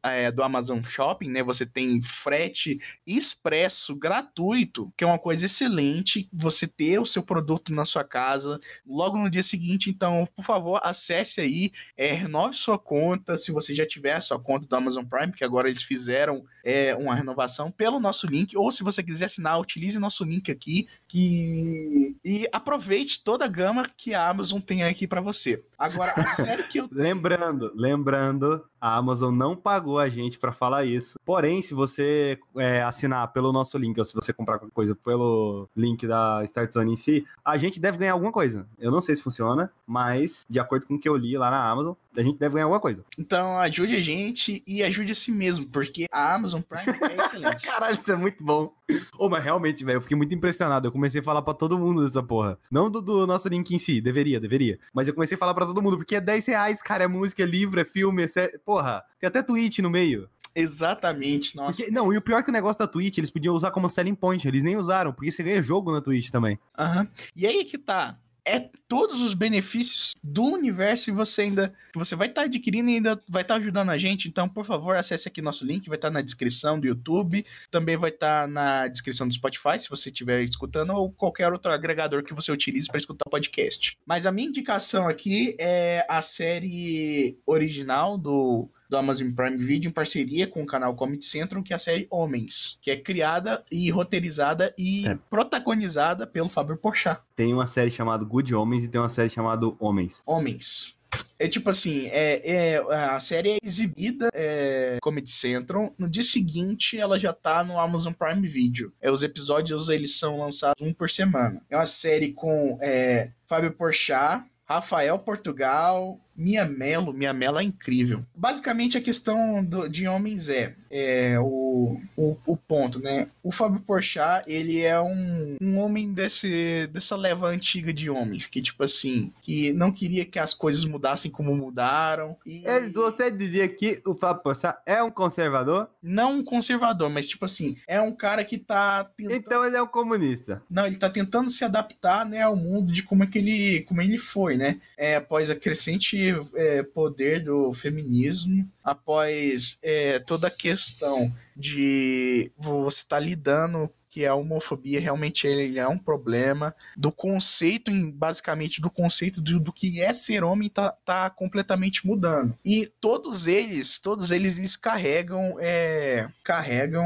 é, 0.03 0.33
do 0.33 0.43
Amazon 0.43 0.83
Shopping, 0.83 1.29
né? 1.29 1.43
Você 1.43 1.65
tem 1.65 2.03
frete 2.03 2.81
expresso 3.07 3.95
gratuito, 3.95 4.93
que 4.97 5.05
é 5.05 5.07
uma 5.07 5.19
coisa 5.19 5.47
excelente. 5.47 6.29
Você 6.33 6.67
ter 6.67 6.99
o 6.99 7.07
seu 7.07 7.23
produto 7.23 7.73
na 7.73 7.85
sua 7.85 8.05
casa 8.05 8.61
logo 8.87 9.19
no 9.19 9.31
dia 9.31 9.43
seguinte. 9.43 9.91
Então, 9.91 10.27
por 10.35 10.45
favor, 10.45 10.81
acesse 10.83 11.04
aí, 11.41 11.73
é, 11.97 12.13
renove 12.13 12.55
sua 12.55 12.79
conta, 12.79 13.37
se 13.37 13.53
você 13.53 13.75
já 13.75 13.87
tiver 13.87 14.15
a 14.15 14.21
sua 14.21 14.39
conta 14.39 14.67
do 14.67 14.77
Amazon 14.77 15.05
Prime, 15.05 15.33
que 15.33 15.45
agora 15.45 15.69
eles 15.69 15.83
fizeram 15.83 16.45
é, 16.65 16.97
uma 16.97 17.15
renovação 17.15 17.71
pelo 17.71 18.01
nosso 18.01 18.27
link, 18.27 18.57
ou 18.57 18.73
se 18.73 18.83
você 18.83 19.03
quiser 19.03 19.27
assinar, 19.27 19.61
utilize 19.61 19.99
nosso 19.99 20.25
link 20.25 20.51
aqui 20.51 20.89
que... 21.07 22.17
e 22.25 22.49
aproveite 22.51 23.23
toda 23.23 23.45
a 23.45 23.49
gama 23.49 23.87
que 23.97 24.15
a 24.15 24.29
Amazon 24.29 24.61
tem 24.61 24.83
aqui 24.83 25.07
para 25.07 25.21
você. 25.21 25.63
Agora, 25.79 26.13
a 26.17 26.27
série 26.35 26.63
que 26.65 26.79
eu 26.79 26.89
Lembrando, 26.91 27.71
lembrando, 27.75 28.65
a 28.81 28.97
Amazon 28.97 29.35
não 29.35 29.57
pagou 29.57 29.99
a 29.99 30.09
gente 30.09 30.39
pra 30.39 30.53
falar 30.53 30.85
isso. 30.85 31.19
Porém, 31.25 31.61
se 31.63 31.75
você 31.75 32.39
é, 32.57 32.83
assinar 32.83 33.33
pelo 33.33 33.53
nosso 33.53 33.77
link, 33.77 33.99
ou 33.99 34.05
se 34.07 34.15
você 34.15 34.33
comprar 34.33 34.59
qualquer 34.59 34.75
coisa 34.75 34.95
pelo 34.95 35.69
link 35.77 36.07
da 36.07 36.43
Start 36.45 36.73
Zone 36.73 36.93
em 36.93 36.97
si, 36.97 37.27
a 37.45 37.59
gente 37.59 37.81
deve 37.81 37.99
ganhar 37.99 38.13
alguma 38.13 38.33
coisa. 38.33 38.67
Eu 38.79 38.91
não 38.91 39.01
sei 39.01 39.17
se 39.17 39.23
funciona, 39.23 39.71
mas 39.87 40.45
de 40.49 40.59
acordo 40.59 40.87
com 40.87 40.95
o 40.95 40.99
que 40.99 41.09
eu 41.09 41.17
li 41.17 41.37
lá 41.37 41.51
na 41.51 41.69
Amazon, 41.69 41.95
a 42.17 42.23
gente 42.23 42.39
deve 42.39 42.55
ganhar 42.55 42.65
alguma 42.65 42.81
coisa. 42.81 43.05
Então 43.19 43.59
ajude 43.59 43.97
a 43.97 44.03
gente 44.03 44.63
e 44.67 44.83
ajude 44.83 45.13
a 45.13 45.15
si 45.15 45.33
mesmo, 45.33 45.67
porque 45.67 46.07
a 46.11 46.35
Amazon 46.35 46.54
Prime 46.63 46.99
é 47.13 47.25
excelente. 47.25 47.63
Caralho, 47.67 47.95
isso 47.99 48.11
é 48.13 48.17
muito 48.17 48.43
bom. 48.45 48.73
Ô, 49.19 49.29
mas 49.29 49.43
realmente, 49.45 49.85
velho, 49.85 49.97
eu 49.97 50.01
fiquei 50.03 50.17
muito 50.17 50.35
impressionado. 50.35 50.87
Eu 50.89 50.93
comecei 50.93 51.21
a 51.21 51.25
falar 51.25 51.43
pra 51.43 51.55
todo 51.55 51.79
mundo 51.79 52.05
dessa 52.05 52.23
porra. 52.23 52.59
Não 52.71 52.91
do, 52.91 53.01
do 53.01 53.27
nosso 53.27 53.49
link 53.49 53.71
em 53.75 53.79
si, 53.79 54.01
deveria, 54.01 54.39
deveria. 54.41 54.79
Mas 54.93 55.09
eu 55.09 55.15
comecei 55.15 55.35
a 55.37 55.39
falar 55.39 55.55
pra 55.55 55.67
todo 55.67 55.83
mundo, 55.83 55.97
porque 55.97 56.17
é 56.17 56.21
10 56.21 56.47
reais, 56.47 56.83
cara. 56.83 57.05
É 57.05 57.09
música, 57.09 57.43
é 57.43 57.47
livro, 57.47 57.81
é 57.81 57.85
filme, 57.85 58.23
é 58.23 58.29
sé... 58.29 58.53
Porra, 58.65 59.03
tem 59.19 59.29
até 59.29 59.43
tweet 59.43 59.81
no 59.83 59.91
meio. 59.91 60.29
Exatamente, 60.57 61.57
nossa. 61.57 61.79
Porque- 61.79 61.91
não, 61.91 62.13
e 62.13 62.17
o 62.17 62.23
pior 62.23 62.39
é 62.39 62.43
que 62.43 62.51
o 62.51 62.53
negócio 62.53 62.79
da 62.79 62.87
Twitch, 62.87 63.19
eles 63.19 63.31
podiam 63.31 63.55
usar 63.55 63.71
como 63.71 63.89
selling 63.89 64.15
point. 64.15 64.47
Eles 64.47 64.63
nem 64.63 64.77
usaram, 64.77 65.13
porque 65.13 65.31
você 65.33 65.43
ganha 65.43 65.63
jogo 65.63 65.91
na 65.91 66.01
Twitch 66.01 66.31
também. 66.31 66.59
Aham. 66.79 67.09
E 67.35 67.47
aí 67.47 67.65
que 67.65 67.77
tá. 67.79 68.17
É 68.47 68.69
todos 68.87 69.21
os 69.23 69.33
benefícios 69.33 70.13
do 70.23 70.43
universo 70.43 71.11
e 71.11 71.13
você 71.13 71.43
ainda. 71.43 71.75
Você 71.95 72.15
vai 72.15 72.29
estar 72.29 72.43
adquirindo 72.43 72.91
e 72.91 72.97
ainda 72.97 73.21
vai 73.29 73.43
estar 73.43 73.57
ajudando 73.57 73.91
a 73.91 73.99
gente. 73.99 74.29
Então, 74.29 74.49
por 74.49 74.65
favor, 74.65 74.97
acesse 74.97 75.27
aqui 75.27 75.41
nosso 75.41 75.65
link, 75.65 75.89
vai 75.89 75.97
estar 75.97 76.11
na 76.11 76.21
descrição 76.21 76.79
do 76.79 76.87
YouTube. 76.87 77.45
Também 77.71 77.97
vai 77.97 78.11
estar 78.11 78.47
na 78.47 78.87
descrição 78.87 79.27
do 79.27 79.35
Spotify, 79.35 79.79
se 79.79 79.89
você 79.89 80.11
estiver 80.11 80.43
escutando, 80.43 80.91
ou 80.91 81.11
qualquer 81.11 81.53
outro 81.53 81.73
agregador 81.73 82.23
que 82.23 82.35
você 82.35 82.53
utilize 82.53 82.87
para 82.87 82.99
escutar 82.99 83.29
podcast. 83.31 83.97
Mas 84.07 84.27
a 84.27 84.33
minha 84.33 84.49
indicação 84.49 85.09
aqui 85.09 85.57
é 85.59 86.05
a 86.09 86.21
série 86.23 87.39
original 87.47 88.19
do 88.19 88.69
do 88.95 88.99
Amazon 88.99 89.33
Prime 89.33 89.57
Video 89.57 89.89
em 89.89 89.93
parceria 89.93 90.47
com 90.47 90.63
o 90.63 90.67
canal 90.67 90.95
Comedy 90.95 91.25
Central, 91.25 91.63
que 91.65 91.73
é 91.73 91.77
a 91.77 91.81
série 91.81 92.07
Homens, 92.09 92.79
que 92.81 92.93
é 92.93 92.97
criada 92.97 93.65
e 93.71 93.91
roteirizada 93.91 94.73
e 94.79 95.07
É. 95.09 95.19
protagonizada 95.29 96.27
pelo 96.27 96.49
Fábio 96.49 96.77
Porchat. 96.77 97.21
Tem 97.35 97.53
uma 97.53 97.67
série 97.67 97.91
chamada 97.91 98.25
Good 98.25 98.55
Homens 98.55 98.85
e 98.85 98.89
tem 98.89 99.01
uma 99.01 99.09
série 99.09 99.29
chamada 99.29 99.67
Homens. 99.81 100.23
Homens. 100.25 100.97
É 101.39 101.49
tipo 101.49 101.69
assim, 101.71 102.07
é, 102.07 102.75
é, 102.75 102.77
a 102.95 103.19
série 103.19 103.53
é 103.55 103.59
exibida 103.63 104.31
é, 104.33 104.99
Comedy 105.03 105.31
Central. 105.31 105.93
No 105.99 106.09
dia 106.09 106.23
seguinte, 106.23 106.97
ela 106.97 107.19
já 107.19 107.33
tá 107.33 107.65
no 107.65 107.79
Amazon 107.79 108.13
Prime 108.13 108.47
Video. 108.47 108.93
É, 109.01 109.11
os 109.11 109.23
episódios 109.25 109.89
eles 109.89 110.17
são 110.17 110.39
lançados 110.39 110.81
um 110.81 110.93
por 110.93 111.11
semana. 111.11 111.61
É 111.69 111.77
uma 111.77 111.87
série 111.87 112.33
com 112.33 112.79
é, 112.81 113.31
Fábio 113.49 113.73
Porchat, 113.73 114.45
Rafael 114.65 115.19
Portugal, 115.19 116.19
Mia 116.37 116.65
Mello. 116.65 117.13
Mia 117.13 117.33
Mello 117.33 117.59
é 117.59 117.63
incrível. 117.63 118.25
Basicamente, 118.35 118.99
a 118.99 119.01
questão 119.01 119.65
do, 119.65 119.89
de 119.89 120.07
homens 120.07 120.49
é, 120.49 120.75
é 120.91 121.39
o, 121.39 121.97
o, 122.17 122.37
o, 122.47 122.57
ponto, 122.57 122.99
né? 122.99 123.29
O 123.43 123.53
Fábio 123.53 123.81
Porchat, 123.81 124.45
ele 124.47 124.81
é 124.81 125.01
um, 125.01 125.57
um 125.61 125.79
homem 125.79 126.13
desse, 126.13 126.89
dessa 126.93 127.17
leva 127.17 127.49
antiga 127.49 127.93
de 127.93 128.11
homens, 128.11 128.47
que, 128.47 128.61
tipo 128.61 128.83
assim, 128.83 129.33
que 129.41 129.73
não 129.73 129.93
queria 129.93 130.25
que 130.25 130.39
as 130.39 130.55
coisas 130.55 130.85
mudassem 130.85 131.31
como 131.31 131.55
mudaram. 131.55 132.37
E... 132.45 132.63
Ele, 132.67 132.91
você 132.91 133.31
dizia 133.31 133.69
que 133.69 134.03
o 134.07 134.15
Fábio 134.15 134.43
Porchat 134.43 134.79
é 134.87 135.03
um 135.03 135.11
conservador? 135.11 135.89
Não 136.03 136.39
um 136.39 136.45
conservador, 136.45 137.09
mas, 137.11 137.27
tipo 137.27 137.45
assim, 137.45 137.77
é 137.87 138.01
um 138.01 138.13
cara 138.13 138.45
que 138.45 138.59
tá 138.59 139.05
tentando... 139.05 139.37
Então 139.37 139.65
ele 139.65 139.77
é 139.77 139.83
um 139.83 139.87
comunista. 139.87 140.63
Não, 140.69 140.87
ele 140.87 140.97
tá 140.97 141.11
tentando 141.11 141.51
se 141.51 141.65
adaptar, 141.65 142.27
né, 142.27 142.43
ao 142.43 142.57
mundo 142.57 142.93
de 142.93 143.03
como 143.03 143.25
é 143.25 143.27
que 143.27 143.39
ele, 143.39 143.83
como 143.83 144.01
ele 144.01 144.19
foi, 144.19 144.57
né? 144.57 144.81
É, 144.97 145.17
após 145.17 145.51
a 145.51 145.57
crescente 145.57 146.24
é, 146.55 146.83
poder 146.83 147.43
do 147.43 147.73
feminismo, 147.73 148.69
após 148.83 149.79
é, 149.83 150.19
toda 150.19 150.49
a 150.49 150.51
questão 150.51 151.33
de 151.57 152.51
você 152.59 152.99
estar 152.99 153.19
tá 153.19 153.25
lidando 153.25 153.91
que 154.15 154.25
a 154.25 154.35
homofobia 154.37 155.01
realmente 155.01 155.45
ele 155.45 155.77
é 155.77 155.89
um 155.89 155.99
problema, 155.99 156.73
do 156.97 157.11
conceito, 157.11 157.91
basicamente 158.13 158.81
do 158.81 158.89
conceito 158.89 159.41
do, 159.41 159.59
do 159.59 159.73
que 159.73 160.01
é 160.01 160.13
ser 160.13 160.45
homem 160.45 160.69
tá, 160.69 160.93
tá 161.05 161.29
completamente 161.29 162.07
mudando. 162.07 162.57
E 162.65 162.89
todos 163.01 163.49
eles, 163.49 163.99
todos 163.99 164.31
eles, 164.31 164.57
eles 164.57 164.77
carregam, 164.77 165.57
é, 165.59 166.29
carregam 166.45 167.05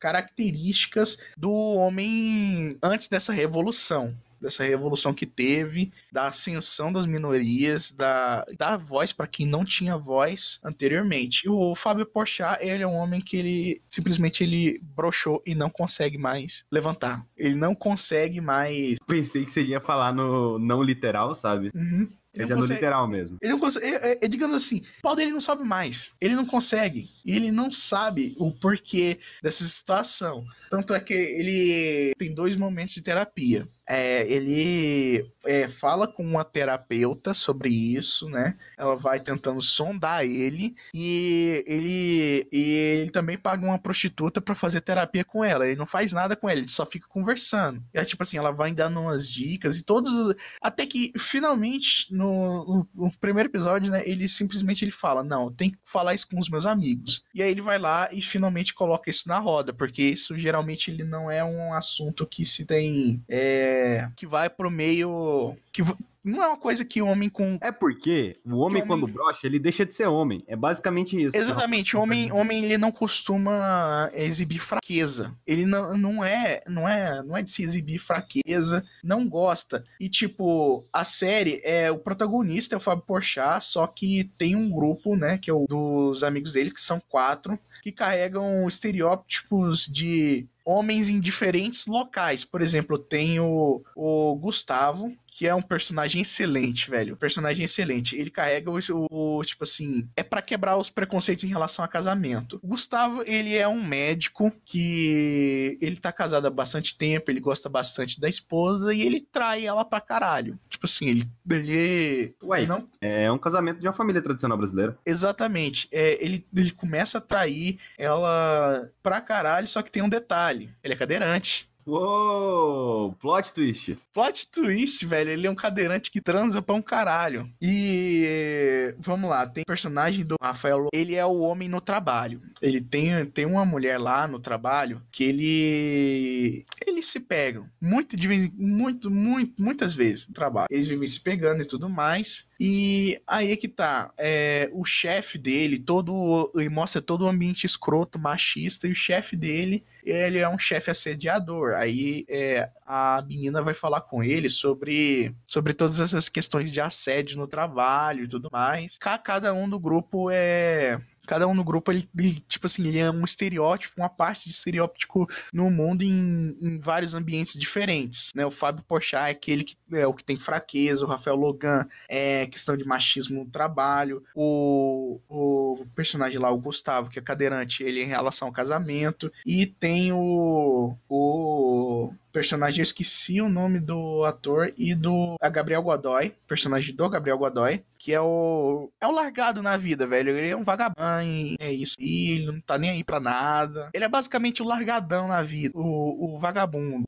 características 0.00 1.18
do 1.36 1.52
homem 1.52 2.78
antes 2.82 3.08
dessa 3.08 3.30
revolução 3.30 4.16
dessa 4.40 4.64
revolução 4.64 5.12
que 5.12 5.26
teve, 5.26 5.92
da 6.12 6.28
ascensão 6.28 6.92
das 6.92 7.06
minorias, 7.06 7.90
da, 7.90 8.44
da 8.56 8.76
voz 8.76 9.12
para 9.12 9.26
quem 9.26 9.46
não 9.46 9.64
tinha 9.64 9.96
voz 9.96 10.60
anteriormente. 10.64 11.46
E 11.46 11.48
o 11.48 11.74
Fábio 11.74 12.06
Porchat, 12.06 12.58
ele 12.60 12.82
é 12.82 12.86
um 12.86 12.94
homem 12.94 13.20
que 13.20 13.36
ele 13.36 13.82
simplesmente 13.90 14.44
ele 14.44 14.80
broxou 14.82 15.42
e 15.46 15.54
não 15.54 15.70
consegue 15.70 16.18
mais 16.18 16.64
levantar. 16.70 17.24
Ele 17.36 17.54
não 17.54 17.74
consegue 17.74 18.40
mais. 18.40 18.96
Pensei 19.06 19.44
que 19.44 19.50
você 19.50 19.62
ia 19.62 19.80
falar 19.80 20.12
no 20.12 20.58
não 20.58 20.82
literal, 20.82 21.34
sabe? 21.34 21.70
Uhum. 21.74 22.08
Ele 22.34 22.52
é 22.52 22.54
no 22.54 22.64
literal 22.64 23.08
mesmo. 23.08 23.38
Ele 23.42 23.52
não 23.52 23.58
consegue. 23.58 23.86
É, 23.86 24.12
é, 24.12 24.18
é, 24.22 24.28
digamos 24.28 24.56
assim, 24.56 24.82
o 24.98 25.02
pau 25.02 25.16
dele 25.16 25.32
não 25.32 25.40
sobe 25.40 25.64
mais. 25.64 26.14
Ele 26.20 26.36
não 26.36 26.46
consegue. 26.46 27.10
E 27.24 27.34
ele 27.34 27.50
não 27.50 27.70
sabe 27.72 28.34
o 28.38 28.52
porquê 28.52 29.18
dessa 29.42 29.64
situação. 29.64 30.44
Tanto 30.70 30.94
é 30.94 31.00
que 31.00 31.14
ele 31.14 32.12
tem 32.16 32.32
dois 32.32 32.56
momentos 32.56 32.94
de 32.94 33.02
terapia. 33.02 33.68
É, 33.88 34.22
ele 34.30 35.24
é, 35.48 35.66
fala 35.66 36.06
com 36.06 36.22
uma 36.22 36.44
terapeuta 36.44 37.32
sobre 37.32 37.70
isso, 37.70 38.28
né? 38.28 38.54
Ela 38.76 38.94
vai 38.96 39.18
tentando 39.18 39.62
sondar 39.62 40.22
ele 40.22 40.74
e 40.92 41.64
ele, 41.66 42.46
e 42.52 42.60
ele 43.00 43.10
também 43.10 43.38
paga 43.38 43.64
uma 43.64 43.78
prostituta 43.78 44.42
para 44.42 44.54
fazer 44.54 44.82
terapia 44.82 45.24
com 45.24 45.42
ela. 45.42 45.66
Ele 45.66 45.78
não 45.78 45.86
faz 45.86 46.12
nada 46.12 46.36
com 46.36 46.50
ela, 46.50 46.58
ele 46.58 46.68
só 46.68 46.84
fica 46.84 47.08
conversando. 47.08 47.82
E 47.94 47.98
é 47.98 48.04
tipo 48.04 48.22
assim, 48.22 48.36
ela 48.36 48.52
vai 48.52 48.72
dando 48.72 49.00
umas 49.00 49.26
dicas 49.26 49.78
e 49.78 49.82
todos. 49.82 50.34
Até 50.60 50.84
que 50.84 51.12
finalmente, 51.18 52.12
no, 52.12 52.86
no, 52.94 53.06
no 53.06 53.18
primeiro 53.18 53.48
episódio, 53.48 53.90
né? 53.90 54.02
Ele 54.04 54.28
simplesmente 54.28 54.84
ele 54.84 54.92
fala: 54.92 55.24
Não, 55.24 55.50
tem 55.50 55.70
que 55.70 55.78
falar 55.82 56.12
isso 56.12 56.28
com 56.28 56.38
os 56.38 56.50
meus 56.50 56.66
amigos. 56.66 57.22
E 57.34 57.42
aí 57.42 57.50
ele 57.50 57.62
vai 57.62 57.78
lá 57.78 58.10
e 58.12 58.20
finalmente 58.20 58.74
coloca 58.74 59.08
isso 59.08 59.26
na 59.26 59.38
roda, 59.38 59.72
porque 59.72 60.02
isso 60.02 60.36
geralmente 60.36 60.90
ele 60.90 61.04
não 61.04 61.30
é 61.30 61.42
um 61.42 61.72
assunto 61.72 62.26
que 62.26 62.44
se 62.44 62.66
tem. 62.66 63.24
É, 63.30 64.10
que 64.14 64.26
vai 64.26 64.50
pro 64.50 64.70
meio. 64.70 65.37
Que 65.72 65.82
não 66.24 66.42
é 66.42 66.48
uma 66.48 66.56
coisa 66.56 66.84
que 66.84 67.00
o 67.00 67.06
homem 67.06 67.28
com. 67.28 67.58
É 67.60 67.70
porque 67.72 68.36
o 68.44 68.50
homem, 68.50 68.82
homem, 68.82 68.86
quando 68.86 69.06
brocha, 69.06 69.46
ele 69.46 69.58
deixa 69.58 69.86
de 69.86 69.94
ser 69.94 70.06
homem. 70.06 70.42
É 70.46 70.56
basicamente 70.56 71.20
isso. 71.20 71.36
Exatamente. 71.36 71.96
O 71.96 72.00
homem, 72.00 72.32
homem 72.32 72.64
ele 72.64 72.76
não 72.76 72.90
costuma 72.90 74.10
exibir 74.12 74.60
fraqueza. 74.60 75.34
Ele 75.46 75.64
não, 75.64 75.96
não 75.96 76.24
é 76.24 76.60
não 76.68 76.88
é 76.88 77.22
não 77.22 77.36
é 77.36 77.42
de 77.42 77.50
se 77.50 77.62
exibir 77.62 77.98
fraqueza, 77.98 78.84
não 79.02 79.28
gosta. 79.28 79.84
E 79.98 80.08
tipo, 80.08 80.84
a 80.92 81.04
série 81.04 81.60
é 81.64 81.90
o 81.90 81.98
protagonista 81.98 82.74
é 82.74 82.78
o 82.78 82.80
Fábio 82.80 83.04
Porchat, 83.06 83.64
só 83.64 83.86
que 83.86 84.24
tem 84.36 84.56
um 84.56 84.70
grupo, 84.70 85.16
né, 85.16 85.38
que 85.38 85.50
é 85.50 85.54
o 85.54 85.66
dos 85.68 86.24
amigos 86.24 86.52
dele 86.52 86.70
que 86.70 86.80
são 86.80 87.00
quatro 87.08 87.58
que 87.82 87.92
carregam 87.92 88.66
estereótipos 88.66 89.86
de 89.86 90.46
homens 90.64 91.08
em 91.08 91.18
diferentes 91.18 91.86
locais. 91.86 92.44
Por 92.44 92.60
exemplo, 92.60 92.98
tem 92.98 93.40
o, 93.40 93.82
o 93.96 94.34
Gustavo, 94.36 95.16
que 95.38 95.46
é 95.46 95.54
um 95.54 95.62
personagem 95.62 96.20
excelente, 96.20 96.90
velho. 96.90 97.14
Um 97.14 97.16
personagem 97.16 97.64
excelente. 97.64 98.16
Ele 98.16 98.28
carrega 98.28 98.72
o, 98.72 99.06
o 99.08 99.44
tipo 99.44 99.62
assim, 99.62 100.10
é 100.16 100.22
para 100.24 100.42
quebrar 100.42 100.76
os 100.76 100.90
preconceitos 100.90 101.44
em 101.44 101.48
relação 101.48 101.84
a 101.84 101.86
casamento. 101.86 102.58
O 102.60 102.66
Gustavo, 102.66 103.22
ele 103.24 103.54
é 103.54 103.68
um 103.68 103.80
médico 103.80 104.50
que 104.64 105.78
ele 105.80 105.94
tá 105.94 106.10
casado 106.10 106.48
há 106.48 106.50
bastante 106.50 106.98
tempo, 106.98 107.30
ele 107.30 107.38
gosta 107.38 107.68
bastante 107.68 108.20
da 108.20 108.28
esposa 108.28 108.92
e 108.92 109.00
ele 109.00 109.20
trai 109.20 109.64
ela 109.64 109.84
pra 109.84 110.00
caralho. 110.00 110.58
Tipo 110.68 110.86
assim, 110.86 111.08
ele. 111.08 111.30
ele 111.48 112.34
Ué, 112.42 112.66
não... 112.66 112.88
é 113.00 113.30
um 113.30 113.38
casamento 113.38 113.78
de 113.78 113.86
uma 113.86 113.94
família 113.94 114.20
tradicional 114.20 114.58
brasileira. 114.58 114.98
Exatamente. 115.06 115.86
É, 115.92 116.20
ele, 116.20 116.44
ele 116.52 116.72
começa 116.72 117.18
a 117.18 117.20
trair 117.20 117.78
ela 117.96 118.90
pra 119.00 119.20
caralho, 119.20 119.68
só 119.68 119.82
que 119.82 119.92
tem 119.92 120.02
um 120.02 120.08
detalhe: 120.08 120.74
ele 120.82 120.94
é 120.94 120.96
cadeirante. 120.96 121.68
Uou, 121.88 123.14
plot 123.14 123.54
twist. 123.54 123.96
Plot 124.12 124.46
twist, 124.50 125.06
velho. 125.06 125.30
Ele 125.30 125.46
é 125.46 125.50
um 125.50 125.54
cadeirante 125.54 126.10
que 126.10 126.20
transa 126.20 126.60
pra 126.60 126.74
um 126.74 126.82
caralho. 126.82 127.50
E 127.62 128.94
vamos 128.98 129.30
lá, 129.30 129.46
tem 129.46 129.64
personagem 129.66 130.22
do 130.22 130.36
Rafael. 130.40 130.88
Ele 130.92 131.14
é 131.14 131.24
o 131.24 131.40
homem 131.40 131.66
no 131.66 131.80
trabalho. 131.80 132.42
Ele 132.60 132.78
tem, 132.78 133.24
tem 133.24 133.46
uma 133.46 133.64
mulher 133.64 133.98
lá 133.98 134.28
no 134.28 134.38
trabalho 134.38 135.02
que 135.10 135.24
ele. 135.24 136.64
Eles 136.86 137.06
se 137.06 137.20
pegam. 137.20 137.64
Muito 137.80 138.16
de 138.16 138.28
vez 138.28 138.50
muito, 138.52 139.10
muito, 139.10 139.62
muitas 139.62 139.94
vezes 139.94 140.28
no 140.28 140.34
trabalho. 140.34 140.68
Eles 140.70 140.86
vivem 140.86 141.08
se 141.08 141.20
pegando 141.20 141.62
e 141.62 141.66
tudo 141.66 141.88
mais. 141.88 142.46
E 142.60 143.20
aí 143.24 143.52
é 143.52 143.56
que 143.56 143.68
tá. 143.68 144.12
É, 144.18 144.68
o 144.72 144.84
chefe 144.84 145.38
dele, 145.38 145.78
todo. 145.78 146.50
Ele 146.56 146.68
mostra 146.68 147.00
todo 147.00 147.24
o 147.24 147.28
ambiente 147.28 147.64
escroto, 147.64 148.18
machista, 148.18 148.88
e 148.88 148.92
o 148.92 148.96
chefe 148.96 149.36
dele, 149.36 149.84
ele 150.04 150.38
é 150.38 150.48
um 150.48 150.58
chefe 150.58 150.90
assediador. 150.90 151.74
Aí 151.74 152.26
é, 152.28 152.68
a 152.84 153.24
menina 153.28 153.62
vai 153.62 153.74
falar 153.74 154.00
com 154.00 154.24
ele 154.24 154.48
sobre, 154.48 155.32
sobre 155.46 155.72
todas 155.72 156.00
essas 156.00 156.28
questões 156.28 156.72
de 156.72 156.80
assédio 156.80 157.38
no 157.38 157.46
trabalho 157.46 158.24
e 158.24 158.28
tudo 158.28 158.48
mais. 158.50 158.98
Cada 158.98 159.54
um 159.54 159.68
do 159.68 159.78
grupo 159.78 160.28
é 160.30 161.00
cada 161.28 161.46
um 161.46 161.52
no 161.52 161.62
grupo, 161.62 161.92
ele, 161.92 162.08
ele, 162.18 162.42
tipo 162.48 162.64
assim, 162.64 162.86
ele 162.88 162.98
é 162.98 163.10
um 163.10 163.22
estereótipo, 163.22 164.00
uma 164.00 164.08
parte 164.08 164.46
de 164.46 164.50
estereótipo 164.50 165.28
no 165.52 165.70
mundo 165.70 166.02
em, 166.02 166.56
em 166.58 166.78
vários 166.78 167.14
ambientes 167.14 167.58
diferentes, 167.58 168.32
né? 168.34 168.46
O 168.46 168.50
Fábio 168.50 168.82
Porchat 168.88 169.28
é 169.28 169.30
aquele 169.30 169.62
que 169.62 169.76
é 169.92 170.06
o 170.06 170.14
que 170.14 170.24
tem 170.24 170.38
fraqueza, 170.38 171.04
o 171.04 171.08
Rafael 171.08 171.36
Logan 171.36 171.86
é 172.08 172.46
questão 172.46 172.76
de 172.76 172.84
machismo 172.84 173.44
no 173.44 173.50
trabalho, 173.50 174.24
o, 174.34 175.20
o 175.28 175.86
personagem 175.94 176.38
lá, 176.38 176.50
o 176.50 176.58
Gustavo, 176.58 177.10
que 177.10 177.18
é 177.18 177.22
cadeirante, 177.22 177.82
ele 177.82 178.00
é 178.00 178.04
em 178.04 178.08
relação 178.08 178.48
ao 178.48 178.54
casamento, 178.54 179.30
e 179.44 179.66
tem 179.66 180.12
o, 180.12 180.94
o 181.08 182.10
personagem, 182.32 182.78
eu 182.78 182.82
esqueci 182.82 183.40
o 183.40 183.48
nome 183.48 183.80
do 183.80 184.24
ator 184.24 184.72
e 184.76 184.94
do 184.94 185.36
a 185.40 185.48
Gabriel 185.48 185.82
Godoy, 185.82 186.34
personagem 186.46 186.94
do 186.94 187.08
Gabriel 187.08 187.38
Godoy, 187.38 187.82
que 187.98 188.12
é 188.12 188.20
o 188.20 188.90
é 189.00 189.06
o 189.06 189.12
largado 189.12 189.62
na 189.62 189.76
vida, 189.76 190.06
velho. 190.06 190.36
Ele 190.36 190.48
é 190.48 190.56
um 190.56 190.64
vagabundo, 190.64 191.56
é 191.58 191.72
isso. 191.72 191.94
E 191.98 192.32
ele 192.32 192.46
não 192.46 192.60
tá 192.60 192.78
nem 192.78 192.90
aí 192.90 193.04
pra 193.04 193.20
nada. 193.20 193.90
Ele 193.92 194.04
é 194.04 194.08
basicamente 194.08 194.62
o 194.62 194.66
largadão 194.66 195.28
na 195.28 195.42
vida, 195.42 195.76
o, 195.76 196.36
o 196.36 196.38
vagabundo. 196.38 197.04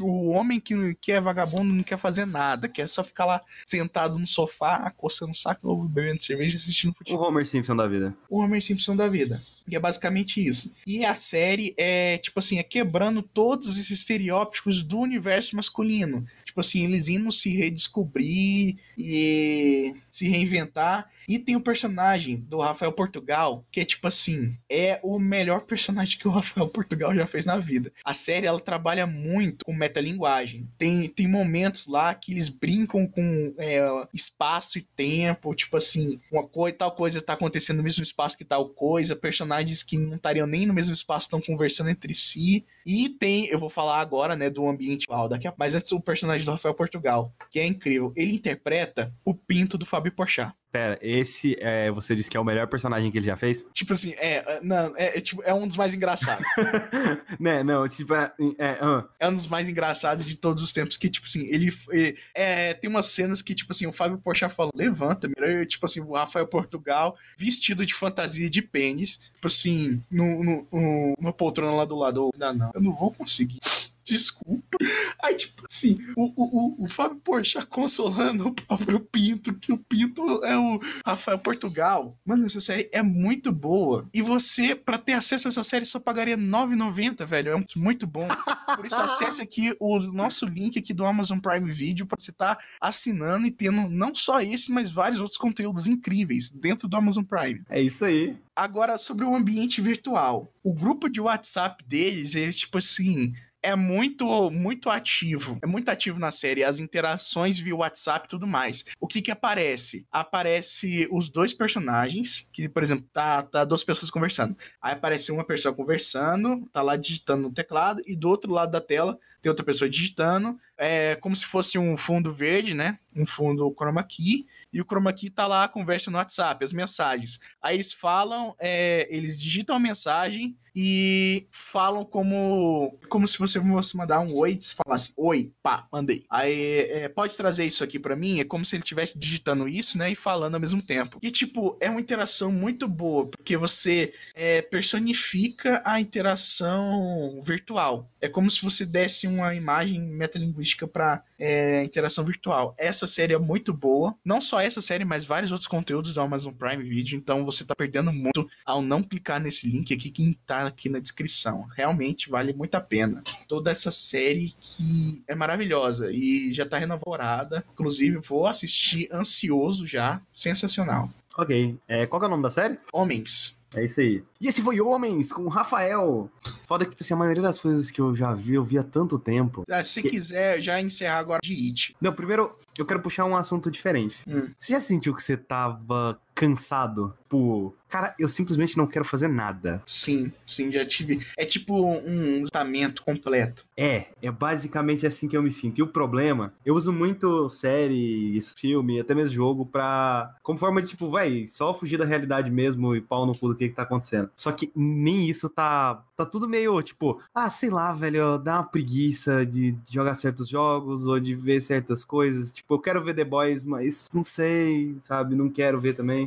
O, 0.00 0.04
o 0.04 0.30
homem 0.30 0.60
que, 0.60 0.94
que 1.00 1.12
é 1.12 1.20
vagabundo 1.20 1.72
não 1.72 1.82
quer 1.82 1.98
fazer 1.98 2.26
nada, 2.26 2.68
quer 2.68 2.88
só 2.88 3.04
ficar 3.04 3.24
lá 3.26 3.42
sentado 3.66 4.18
no 4.18 4.26
sofá, 4.26 4.92
coçando 4.96 5.32
o 5.32 5.36
saco, 5.36 5.88
bebendo 5.88 6.22
cerveja, 6.22 6.56
assistindo 6.56 6.94
futebol. 6.94 7.22
O 7.22 7.28
Homer 7.28 7.46
Simpson 7.46 7.76
da 7.76 7.86
vida. 7.86 8.14
O 8.28 8.40
Homer 8.40 8.62
Simpson 8.62 8.96
da 8.96 9.08
vida. 9.08 9.42
E 9.66 9.74
é 9.74 9.78
basicamente 9.78 10.44
isso. 10.44 10.72
E 10.86 11.04
a 11.04 11.14
série 11.14 11.74
é, 11.78 12.18
tipo 12.18 12.38
assim, 12.38 12.58
é 12.58 12.62
quebrando 12.62 13.22
todos 13.22 13.66
esses 13.78 13.90
estereótipos 13.90 14.82
do 14.82 14.98
universo 14.98 15.56
masculino. 15.56 16.26
Tipo 16.44 16.60
assim, 16.60 16.84
eles 16.84 17.08
indo 17.08 17.32
se 17.32 17.50
redescobrir 17.50 18.76
e 18.96 19.94
se 20.14 20.28
reinventar. 20.28 21.10
E 21.28 21.40
tem 21.40 21.56
o 21.56 21.60
personagem 21.60 22.36
do 22.36 22.60
Rafael 22.60 22.92
Portugal, 22.92 23.66
que 23.72 23.80
é 23.80 23.84
tipo 23.84 24.06
assim, 24.06 24.56
é 24.70 25.00
o 25.02 25.18
melhor 25.18 25.62
personagem 25.62 26.18
que 26.18 26.28
o 26.28 26.30
Rafael 26.30 26.68
Portugal 26.68 27.12
já 27.14 27.26
fez 27.26 27.44
na 27.44 27.58
vida. 27.58 27.92
A 28.04 28.14
série 28.14 28.46
ela 28.46 28.60
trabalha 28.60 29.08
muito 29.08 29.64
com 29.64 29.74
metalinguagem. 29.74 30.68
Tem, 30.78 31.08
tem 31.08 31.26
momentos 31.26 31.88
lá 31.88 32.14
que 32.14 32.32
eles 32.32 32.48
brincam 32.48 33.08
com 33.08 33.54
é, 33.58 33.80
espaço 34.14 34.78
e 34.78 34.82
tempo, 34.82 35.52
tipo 35.52 35.76
assim, 35.76 36.20
uma 36.30 36.46
coisa, 36.46 36.76
tal 36.76 36.92
coisa 36.92 37.20
tá 37.20 37.32
acontecendo 37.32 37.78
no 37.78 37.82
mesmo 37.82 38.04
espaço 38.04 38.38
que 38.38 38.44
tal 38.44 38.68
coisa, 38.68 39.16
personagens 39.16 39.82
que 39.82 39.98
não 39.98 40.14
estariam 40.14 40.46
nem 40.46 40.64
no 40.64 40.74
mesmo 40.74 40.94
espaço 40.94 41.26
estão 41.26 41.40
conversando 41.40 41.90
entre 41.90 42.14
si. 42.14 42.64
E 42.86 43.08
tem, 43.08 43.46
eu 43.46 43.58
vou 43.58 43.68
falar 43.68 44.00
agora, 44.00 44.36
né, 44.36 44.48
do 44.48 44.68
ambiente 44.68 45.06
ah, 45.10 45.26
daqui 45.26 45.48
a 45.48 45.54
mas 45.56 45.74
antes 45.74 45.90
o 45.92 46.00
personagem 46.00 46.44
do 46.44 46.52
Rafael 46.52 46.74
Portugal, 46.74 47.34
que 47.50 47.58
é 47.58 47.66
incrível. 47.66 48.12
Ele 48.14 48.34
interpreta 48.34 49.12
o 49.24 49.34
pinto 49.34 49.78
do 49.78 49.86
Fábio 50.04 50.12
Porchat. 50.12 50.52
Pera, 50.70 50.98
esse 51.00 51.56
é, 51.60 51.88
você 51.90 52.16
disse 52.16 52.28
que 52.28 52.36
é 52.36 52.40
o 52.40 52.44
melhor 52.44 52.66
personagem 52.66 53.08
que 53.10 53.16
ele 53.16 53.26
já 53.26 53.36
fez? 53.36 53.64
Tipo 53.72 53.92
assim, 53.92 54.12
é, 54.18 54.60
não, 54.60 54.92
é, 54.96 55.18
é, 55.18 55.20
tipo, 55.20 55.40
é 55.44 55.54
um 55.54 55.68
dos 55.68 55.76
mais 55.76 55.94
engraçados. 55.94 56.44
né, 57.38 57.62
não, 57.62 57.86
tipo, 57.86 58.12
é, 58.12 58.32
é, 58.58 58.84
uh. 58.84 59.08
é, 59.20 59.28
um 59.28 59.34
dos 59.34 59.46
mais 59.46 59.68
engraçados 59.68 60.26
de 60.26 60.36
todos 60.36 60.64
os 60.64 60.72
tempos, 60.72 60.96
que, 60.96 61.08
tipo 61.08 61.26
assim, 61.26 61.46
ele, 61.48 61.72
ele 61.90 62.18
é, 62.34 62.74
tem 62.74 62.90
umas 62.90 63.06
cenas 63.06 63.40
que, 63.40 63.54
tipo 63.54 63.72
assim, 63.72 63.86
o 63.86 63.92
Fábio 63.92 64.18
Porchat 64.18 64.52
fala, 64.52 64.70
levanta, 64.74 65.28
mira, 65.28 65.64
tipo 65.64 65.86
assim, 65.86 66.00
o 66.00 66.12
Rafael 66.12 66.46
Portugal, 66.48 67.16
vestido 67.38 67.86
de 67.86 67.94
fantasia 67.94 68.50
de 68.50 68.60
pênis, 68.60 69.30
tipo 69.32 69.46
assim, 69.46 70.02
no, 70.10 70.42
no, 70.42 70.68
no, 70.72 71.14
no 71.20 71.32
poltrona 71.32 71.72
lá 71.72 71.84
do 71.84 71.96
lado, 71.96 72.30
não, 72.36 72.52
não, 72.52 72.70
eu 72.74 72.80
não 72.80 72.92
vou 72.92 73.12
conseguir 73.12 73.60
desculpa. 74.04 74.78
Aí, 75.22 75.34
tipo 75.34 75.64
assim, 75.70 75.98
o, 76.16 76.32
o, 76.36 76.84
o 76.84 76.88
Fábio 76.88 77.18
Porchat 77.18 77.66
consolando 77.66 78.48
o 78.48 78.52
próprio 78.52 79.00
Pinto, 79.00 79.54
que 79.54 79.72
o 79.72 79.78
Pinto 79.78 80.44
é 80.44 80.56
o 80.56 80.80
Rafael 81.04 81.38
Portugal. 81.38 82.16
Mano, 82.24 82.44
essa 82.44 82.60
série 82.60 82.88
é 82.92 83.02
muito 83.02 83.50
boa. 83.50 84.08
E 84.12 84.20
você, 84.20 84.74
para 84.74 84.98
ter 84.98 85.14
acesso 85.14 85.48
a 85.48 85.50
essa 85.50 85.64
série, 85.64 85.84
só 85.84 85.98
pagaria 85.98 86.36
R$ 86.36 86.42
9,90, 86.42 87.24
velho. 87.26 87.52
É 87.52 87.64
muito 87.76 88.06
bom. 88.06 88.28
Por 88.76 88.84
isso, 88.84 88.96
acesse 88.96 89.40
aqui 89.40 89.74
o 89.80 89.98
nosso 89.98 90.46
link 90.46 90.78
aqui 90.78 90.92
do 90.92 91.04
Amazon 91.04 91.38
Prime 91.38 91.72
Video 91.72 92.06
para 92.06 92.18
você 92.20 92.30
estar 92.30 92.56
tá 92.56 92.64
assinando 92.80 93.46
e 93.46 93.50
tendo 93.50 93.88
não 93.88 94.14
só 94.14 94.40
esse, 94.40 94.70
mas 94.70 94.90
vários 94.90 95.20
outros 95.20 95.38
conteúdos 95.38 95.86
incríveis 95.86 96.50
dentro 96.50 96.88
do 96.88 96.96
Amazon 96.96 97.24
Prime. 97.24 97.62
É 97.68 97.80
isso 97.80 98.04
aí. 98.04 98.36
Agora, 98.54 98.98
sobre 98.98 99.24
o 99.24 99.34
ambiente 99.34 99.80
virtual. 99.80 100.52
O 100.62 100.72
grupo 100.72 101.08
de 101.08 101.20
WhatsApp 101.20 101.84
deles 101.86 102.34
é 102.34 102.50
tipo 102.50 102.78
assim 102.78 103.34
é 103.64 103.74
muito, 103.74 104.50
muito 104.50 104.90
ativo. 104.90 105.58
É 105.62 105.66
muito 105.66 105.88
ativo 105.88 106.18
na 106.20 106.30
série. 106.30 106.62
As 106.62 106.80
interações 106.80 107.58
via 107.58 107.74
WhatsApp 107.74 108.26
e 108.26 108.28
tudo 108.28 108.46
mais. 108.46 108.84
O 109.00 109.08
que 109.08 109.22
que 109.22 109.30
aparece? 109.30 110.06
Aparece 110.12 111.08
os 111.10 111.30
dois 111.30 111.54
personagens, 111.54 112.46
que, 112.52 112.68
por 112.68 112.82
exemplo, 112.82 113.08
tá, 113.10 113.42
tá 113.42 113.64
duas 113.64 113.82
pessoas 113.82 114.10
conversando. 114.10 114.54
Aí 114.82 114.92
aparece 114.92 115.32
uma 115.32 115.44
pessoa 115.44 115.74
conversando, 115.74 116.68
tá 116.70 116.82
lá 116.82 116.94
digitando 116.94 117.44
no 117.44 117.54
teclado, 117.54 118.02
e 118.06 118.14
do 118.14 118.28
outro 118.28 118.52
lado 118.52 118.70
da 118.70 118.82
tela 118.82 119.18
tem 119.40 119.48
outra 119.48 119.64
pessoa 119.64 119.88
digitando. 119.88 120.60
É 120.76 121.16
como 121.16 121.34
se 121.34 121.46
fosse 121.46 121.78
um 121.78 121.96
fundo 121.96 122.34
verde, 122.34 122.74
né? 122.74 122.98
Um 123.16 123.26
fundo 123.26 123.74
chroma 123.74 124.04
key 124.04 124.46
e 124.74 124.80
o 124.80 124.84
chroma 124.84 125.12
key 125.12 125.30
tá 125.30 125.46
lá 125.46 125.64
a 125.64 125.68
conversa 125.68 126.10
no 126.10 126.18
WhatsApp, 126.18 126.62
as 126.62 126.72
mensagens. 126.72 127.40
Aí 127.62 127.76
eles 127.76 127.94
falam, 127.94 128.54
é, 128.58 129.06
eles 129.08 129.40
digitam 129.40 129.76
a 129.76 129.80
mensagem 129.80 130.54
e 130.74 131.46
falam 131.52 132.04
como 132.04 132.98
como 133.08 133.28
se 133.28 133.38
você 133.38 133.60
fosse 133.60 133.96
mandar 133.96 134.20
um 134.20 134.34
oi, 134.34 134.58
se 134.60 134.74
falasse 134.74 135.12
oi, 135.16 135.52
pá, 135.62 135.86
mandei. 135.92 136.24
Aí 136.28 136.80
é, 136.90 137.08
pode 137.08 137.36
trazer 137.36 137.64
isso 137.64 137.84
aqui 137.84 137.98
para 137.98 138.16
mim, 138.16 138.40
é 138.40 138.44
como 138.44 138.64
se 138.64 138.74
ele 138.74 138.82
estivesse 138.82 139.16
digitando 139.16 139.68
isso, 139.68 139.96
né, 139.96 140.10
e 140.10 140.14
falando 140.14 140.54
ao 140.54 140.60
mesmo 140.60 140.82
tempo. 140.82 141.18
E 141.22 141.30
tipo, 141.30 141.78
é 141.80 141.88
uma 141.88 142.00
interação 142.00 142.50
muito 142.50 142.88
boa, 142.88 143.26
porque 143.26 143.56
você 143.56 144.12
é, 144.34 144.62
personifica 144.62 145.80
a 145.84 146.00
interação 146.00 147.40
virtual. 147.44 148.10
É 148.20 148.28
como 148.28 148.50
se 148.50 148.62
você 148.62 148.84
desse 148.84 149.26
uma 149.26 149.54
imagem 149.54 150.00
metalinguística 150.00 150.88
para 150.88 151.22
é, 151.38 151.84
interação 151.84 152.24
virtual. 152.24 152.74
Essa 152.78 153.06
série 153.06 153.34
é 153.34 153.38
muito 153.38 153.72
boa, 153.72 154.16
não 154.24 154.40
só 154.40 154.60
essa 154.60 154.80
série, 154.80 155.04
mas 155.04 155.24
vários 155.24 155.52
outros 155.52 155.68
conteúdos 155.68 156.14
do 156.14 156.20
Amazon 156.20 156.52
Prime 156.52 156.82
Video, 156.82 157.16
então 157.16 157.44
você 157.44 157.64
tá 157.64 157.74
perdendo 157.74 158.12
muito 158.12 158.48
ao 158.64 158.82
não 158.82 159.02
clicar 159.02 159.40
nesse 159.40 159.68
link 159.68 159.92
aqui 159.92 160.10
que 160.10 160.38
tá 160.46 160.63
aqui 160.66 160.88
na 160.88 160.98
descrição. 160.98 161.62
Realmente 161.76 162.30
vale 162.30 162.52
muito 162.52 162.74
a 162.74 162.80
pena. 162.80 163.22
Toda 163.48 163.70
essa 163.70 163.90
série 163.90 164.54
que 164.60 165.22
é 165.26 165.34
maravilhosa 165.34 166.10
e 166.12 166.52
já 166.52 166.66
tá 166.66 166.78
renovada. 166.78 167.64
Inclusive, 167.72 168.18
vou 168.18 168.46
assistir 168.46 169.08
ansioso 169.12 169.86
já. 169.86 170.20
Sensacional. 170.32 171.10
Ok. 171.36 171.76
É, 171.88 172.06
qual 172.06 172.22
é 172.22 172.26
o 172.26 172.30
nome 172.30 172.42
da 172.42 172.50
série? 172.50 172.78
Homens. 172.92 173.56
É 173.74 173.84
isso 173.84 174.00
aí. 174.00 174.22
E 174.40 174.46
esse 174.46 174.62
foi 174.62 174.80
Homens, 174.80 175.32
com 175.32 175.42
o 175.42 175.48
Rafael. 175.48 176.30
Foda 176.64 176.86
que, 176.86 176.96
assim, 176.98 177.12
a 177.12 177.16
maioria 177.16 177.42
das 177.42 177.58
coisas 177.58 177.90
que 177.90 178.00
eu 178.00 178.14
já 178.14 178.32
vi, 178.32 178.54
eu 178.54 178.62
vi 178.62 178.78
há 178.78 178.84
tanto 178.84 179.18
tempo. 179.18 179.64
Ah, 179.68 179.82
se 179.82 180.00
que... 180.00 180.10
quiser, 180.10 180.60
já 180.60 180.80
encerrar 180.80 181.18
agora 181.18 181.40
de 181.42 181.52
It. 181.52 181.96
Não, 182.00 182.12
primeiro, 182.12 182.56
eu 182.78 182.86
quero 182.86 183.00
puxar 183.00 183.24
um 183.24 183.36
assunto 183.36 183.70
diferente. 183.70 184.16
Hum. 184.28 184.48
Você 184.56 184.72
já 184.72 184.80
sentiu 184.80 185.12
que 185.12 185.22
você 185.22 185.36
tava 185.36 186.18
cansado 186.34 187.14
por. 187.28 187.74
Cara, 187.88 188.14
eu 188.18 188.28
simplesmente 188.28 188.76
não 188.76 188.88
quero 188.88 189.04
fazer 189.04 189.28
nada. 189.28 189.80
Sim, 189.86 190.32
sim, 190.44 190.70
já 190.72 190.84
tive. 190.84 191.24
É 191.36 191.44
tipo 191.44 191.74
um 191.74 192.42
lutamento 192.42 193.04
completo. 193.04 193.64
É, 193.76 194.06
é 194.20 194.30
basicamente 194.30 195.06
assim 195.06 195.28
que 195.28 195.36
eu 195.36 195.42
me 195.42 195.50
sinto. 195.50 195.78
E 195.78 195.82
o 195.82 195.86
problema, 195.86 196.52
eu 196.66 196.74
uso 196.74 196.92
muito 196.92 197.48
séries, 197.48 198.52
filme, 198.56 198.98
até 198.98 199.14
mesmo 199.14 199.34
jogo 199.34 199.64
pra. 199.64 200.34
Como 200.42 200.58
forma 200.58 200.82
de, 200.82 200.88
tipo, 200.88 201.08
vai, 201.08 201.46
só 201.46 201.72
fugir 201.72 201.96
da 201.96 202.04
realidade 202.04 202.50
mesmo 202.50 202.96
e 202.96 203.00
pau 203.00 203.26
no 203.26 203.36
cu 203.36 203.48
do 203.48 203.56
que, 203.56 203.68
que 203.68 203.74
tá 203.74 203.82
acontecendo. 203.82 204.30
Só 204.36 204.50
que 204.50 204.72
nem 204.74 205.28
isso 205.28 205.48
tá. 205.48 206.02
Tá 206.16 206.24
tudo 206.24 206.48
meio, 206.48 206.80
tipo, 206.82 207.20
ah, 207.34 207.50
sei 207.50 207.70
lá, 207.70 207.92
velho, 207.92 208.38
dá 208.38 208.58
uma 208.58 208.64
preguiça 208.64 209.44
de, 209.44 209.72
de 209.72 209.92
jogar 209.92 210.14
certos 210.14 210.48
jogos 210.48 211.06
ou 211.08 211.18
de 211.18 211.34
ver 211.34 211.60
certas 211.60 212.04
coisas. 212.04 212.52
Tipo, 212.52 212.74
eu 212.74 212.78
quero 212.78 213.02
ver 213.02 213.14
The 213.14 213.24
Boys, 213.24 213.64
mas 213.64 214.08
não 214.12 214.22
sei, 214.22 214.94
sabe? 215.00 215.34
Não 215.34 215.48
quero 215.48 215.80
ver 215.80 215.94
também. 215.94 216.23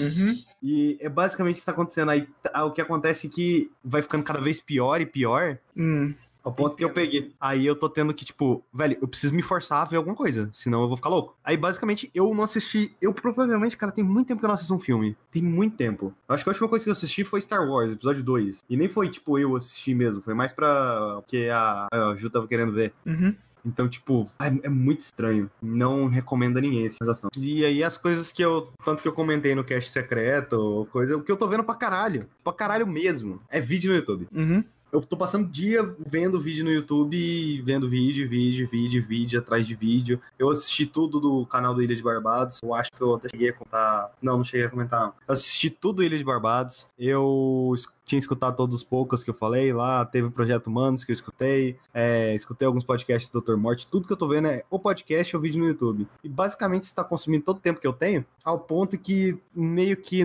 Uhum. 0.00 0.42
E 0.62 0.98
é 1.00 1.08
basicamente 1.08 1.56
isso 1.56 1.62
que 1.62 1.66
tá 1.66 1.72
acontecendo. 1.72 2.10
Aí 2.10 2.26
o 2.64 2.70
que 2.70 2.80
acontece 2.80 3.26
é 3.26 3.30
que 3.30 3.70
vai 3.84 4.02
ficando 4.02 4.24
cada 4.24 4.40
vez 4.40 4.60
pior 4.60 5.00
e 5.00 5.06
pior. 5.06 5.58
Hum. 5.76 6.14
Ao 6.48 6.52
ponto 6.52 6.76
que 6.76 6.84
eu 6.84 6.90
peguei. 6.90 7.34
Aí 7.38 7.66
eu 7.66 7.76
tô 7.76 7.88
tendo 7.88 8.14
que, 8.14 8.24
tipo, 8.24 8.64
velho, 8.72 8.96
eu 9.02 9.08
preciso 9.08 9.34
me 9.34 9.42
forçar 9.42 9.82
a 9.82 9.84
ver 9.84 9.96
alguma 9.96 10.16
coisa, 10.16 10.48
senão 10.52 10.80
eu 10.80 10.88
vou 10.88 10.96
ficar 10.96 11.10
louco. 11.10 11.36
Aí, 11.44 11.56
basicamente, 11.56 12.10
eu 12.14 12.34
não 12.34 12.44
assisti. 12.44 12.96
Eu 13.02 13.12
provavelmente, 13.12 13.76
cara, 13.76 13.92
tem 13.92 14.04
muito 14.04 14.28
tempo 14.28 14.40
que 14.40 14.46
eu 14.46 14.48
não 14.48 14.54
assisto 14.54 14.74
um 14.74 14.78
filme. 14.78 15.16
Tem 15.30 15.42
muito 15.42 15.76
tempo. 15.76 16.14
Eu 16.26 16.34
acho 16.34 16.44
que 16.44 16.48
a 16.48 16.52
última 16.52 16.68
coisa 16.68 16.84
que 16.84 16.88
eu 16.88 16.92
assisti 16.92 17.22
foi 17.22 17.42
Star 17.42 17.68
Wars, 17.68 17.92
episódio 17.92 18.22
2. 18.22 18.64
E 18.68 18.76
nem 18.76 18.88
foi, 18.88 19.10
tipo, 19.10 19.38
eu 19.38 19.56
assistir 19.56 19.94
mesmo. 19.94 20.22
Foi 20.22 20.32
mais 20.32 20.52
pra. 20.52 21.22
que 21.26 21.50
a, 21.50 21.86
a 21.92 22.16
Ju 22.16 22.30
tava 22.30 22.46
querendo 22.46 22.72
ver. 22.72 22.94
Uhum. 23.04 23.34
Então, 23.68 23.88
tipo, 23.88 24.26
é, 24.40 24.66
é, 24.66 24.68
muito 24.68 25.02
estranho. 25.02 25.50
Não 25.62 26.06
recomendo 26.06 26.56
a 26.56 26.60
ninguém 26.60 26.86
essa 26.86 26.96
sensação. 27.00 27.30
E 27.36 27.64
aí 27.64 27.84
as 27.84 27.98
coisas 27.98 28.32
que 28.32 28.42
eu. 28.42 28.72
Tanto 28.84 29.02
que 29.02 29.08
eu 29.08 29.12
comentei 29.12 29.54
no 29.54 29.62
cast 29.62 29.90
secreto, 29.90 30.88
coisa. 30.90 31.16
O 31.16 31.22
que 31.22 31.30
eu 31.30 31.36
tô 31.36 31.46
vendo 31.46 31.64
pra 31.64 31.74
caralho. 31.74 32.26
Pra 32.42 32.52
caralho 32.52 32.86
mesmo. 32.86 33.40
É 33.48 33.60
vídeo 33.60 33.90
no 33.90 33.96
YouTube. 33.96 34.26
Uhum 34.34 34.64
eu 34.92 35.00
tô 35.00 35.16
passando 35.16 35.48
dia 35.48 35.82
vendo 35.98 36.40
vídeo 36.40 36.64
no 36.64 36.70
YouTube, 36.70 37.62
vendo 37.62 37.88
vídeo, 37.88 38.28
vídeo, 38.28 38.68
vídeo, 38.70 39.04
vídeo 39.06 39.38
atrás 39.38 39.66
de 39.66 39.74
vídeo. 39.74 40.20
Eu 40.38 40.48
assisti 40.48 40.86
tudo 40.86 41.20
do 41.20 41.46
canal 41.46 41.74
do 41.74 41.82
Ilha 41.82 41.94
de 41.94 42.02
Barbados. 42.02 42.58
Eu 42.62 42.74
acho 42.74 42.90
que 42.90 43.00
eu 43.00 43.14
até 43.14 43.28
cheguei 43.28 43.50
a 43.50 43.52
contar. 43.52 44.12
Não, 44.22 44.38
não 44.38 44.44
cheguei 44.44 44.66
a 44.66 44.70
comentar, 44.70 45.00
não. 45.00 45.12
Eu 45.26 45.34
assisti 45.34 45.68
tudo 45.68 45.96
do 45.96 46.04
Ilha 46.04 46.16
de 46.16 46.24
Barbados. 46.24 46.86
Eu 46.98 47.74
tinha 48.08 48.18
escutado 48.18 48.56
todos 48.56 48.76
os 48.76 48.82
poucos 48.82 49.22
que 49.22 49.28
eu 49.28 49.34
falei 49.34 49.72
lá, 49.72 50.04
teve 50.04 50.28
o 50.28 50.30
Projeto 50.30 50.68
Humanos 50.68 51.04
que 51.04 51.12
eu 51.12 51.14
escutei, 51.14 51.76
é, 51.92 52.34
escutei 52.34 52.66
alguns 52.66 52.82
podcasts 52.82 53.30
do 53.30 53.40
Dr. 53.40 53.56
Morte, 53.56 53.86
tudo 53.86 54.06
que 54.06 54.12
eu 54.12 54.16
tô 54.16 54.26
vendo 54.26 54.48
é 54.48 54.64
o 54.70 54.78
podcast 54.78 55.36
ou 55.36 55.40
o 55.40 55.42
vídeo 55.42 55.60
no 55.60 55.66
YouTube. 55.66 56.08
E 56.24 56.28
basicamente 56.28 56.84
está 56.84 57.04
consumindo 57.04 57.44
todo 57.44 57.58
o 57.58 57.60
tempo 57.60 57.80
que 57.80 57.86
eu 57.86 57.92
tenho, 57.92 58.24
ao 58.42 58.58
ponto 58.58 58.98
que 58.98 59.38
meio 59.54 59.96
que 59.96 60.24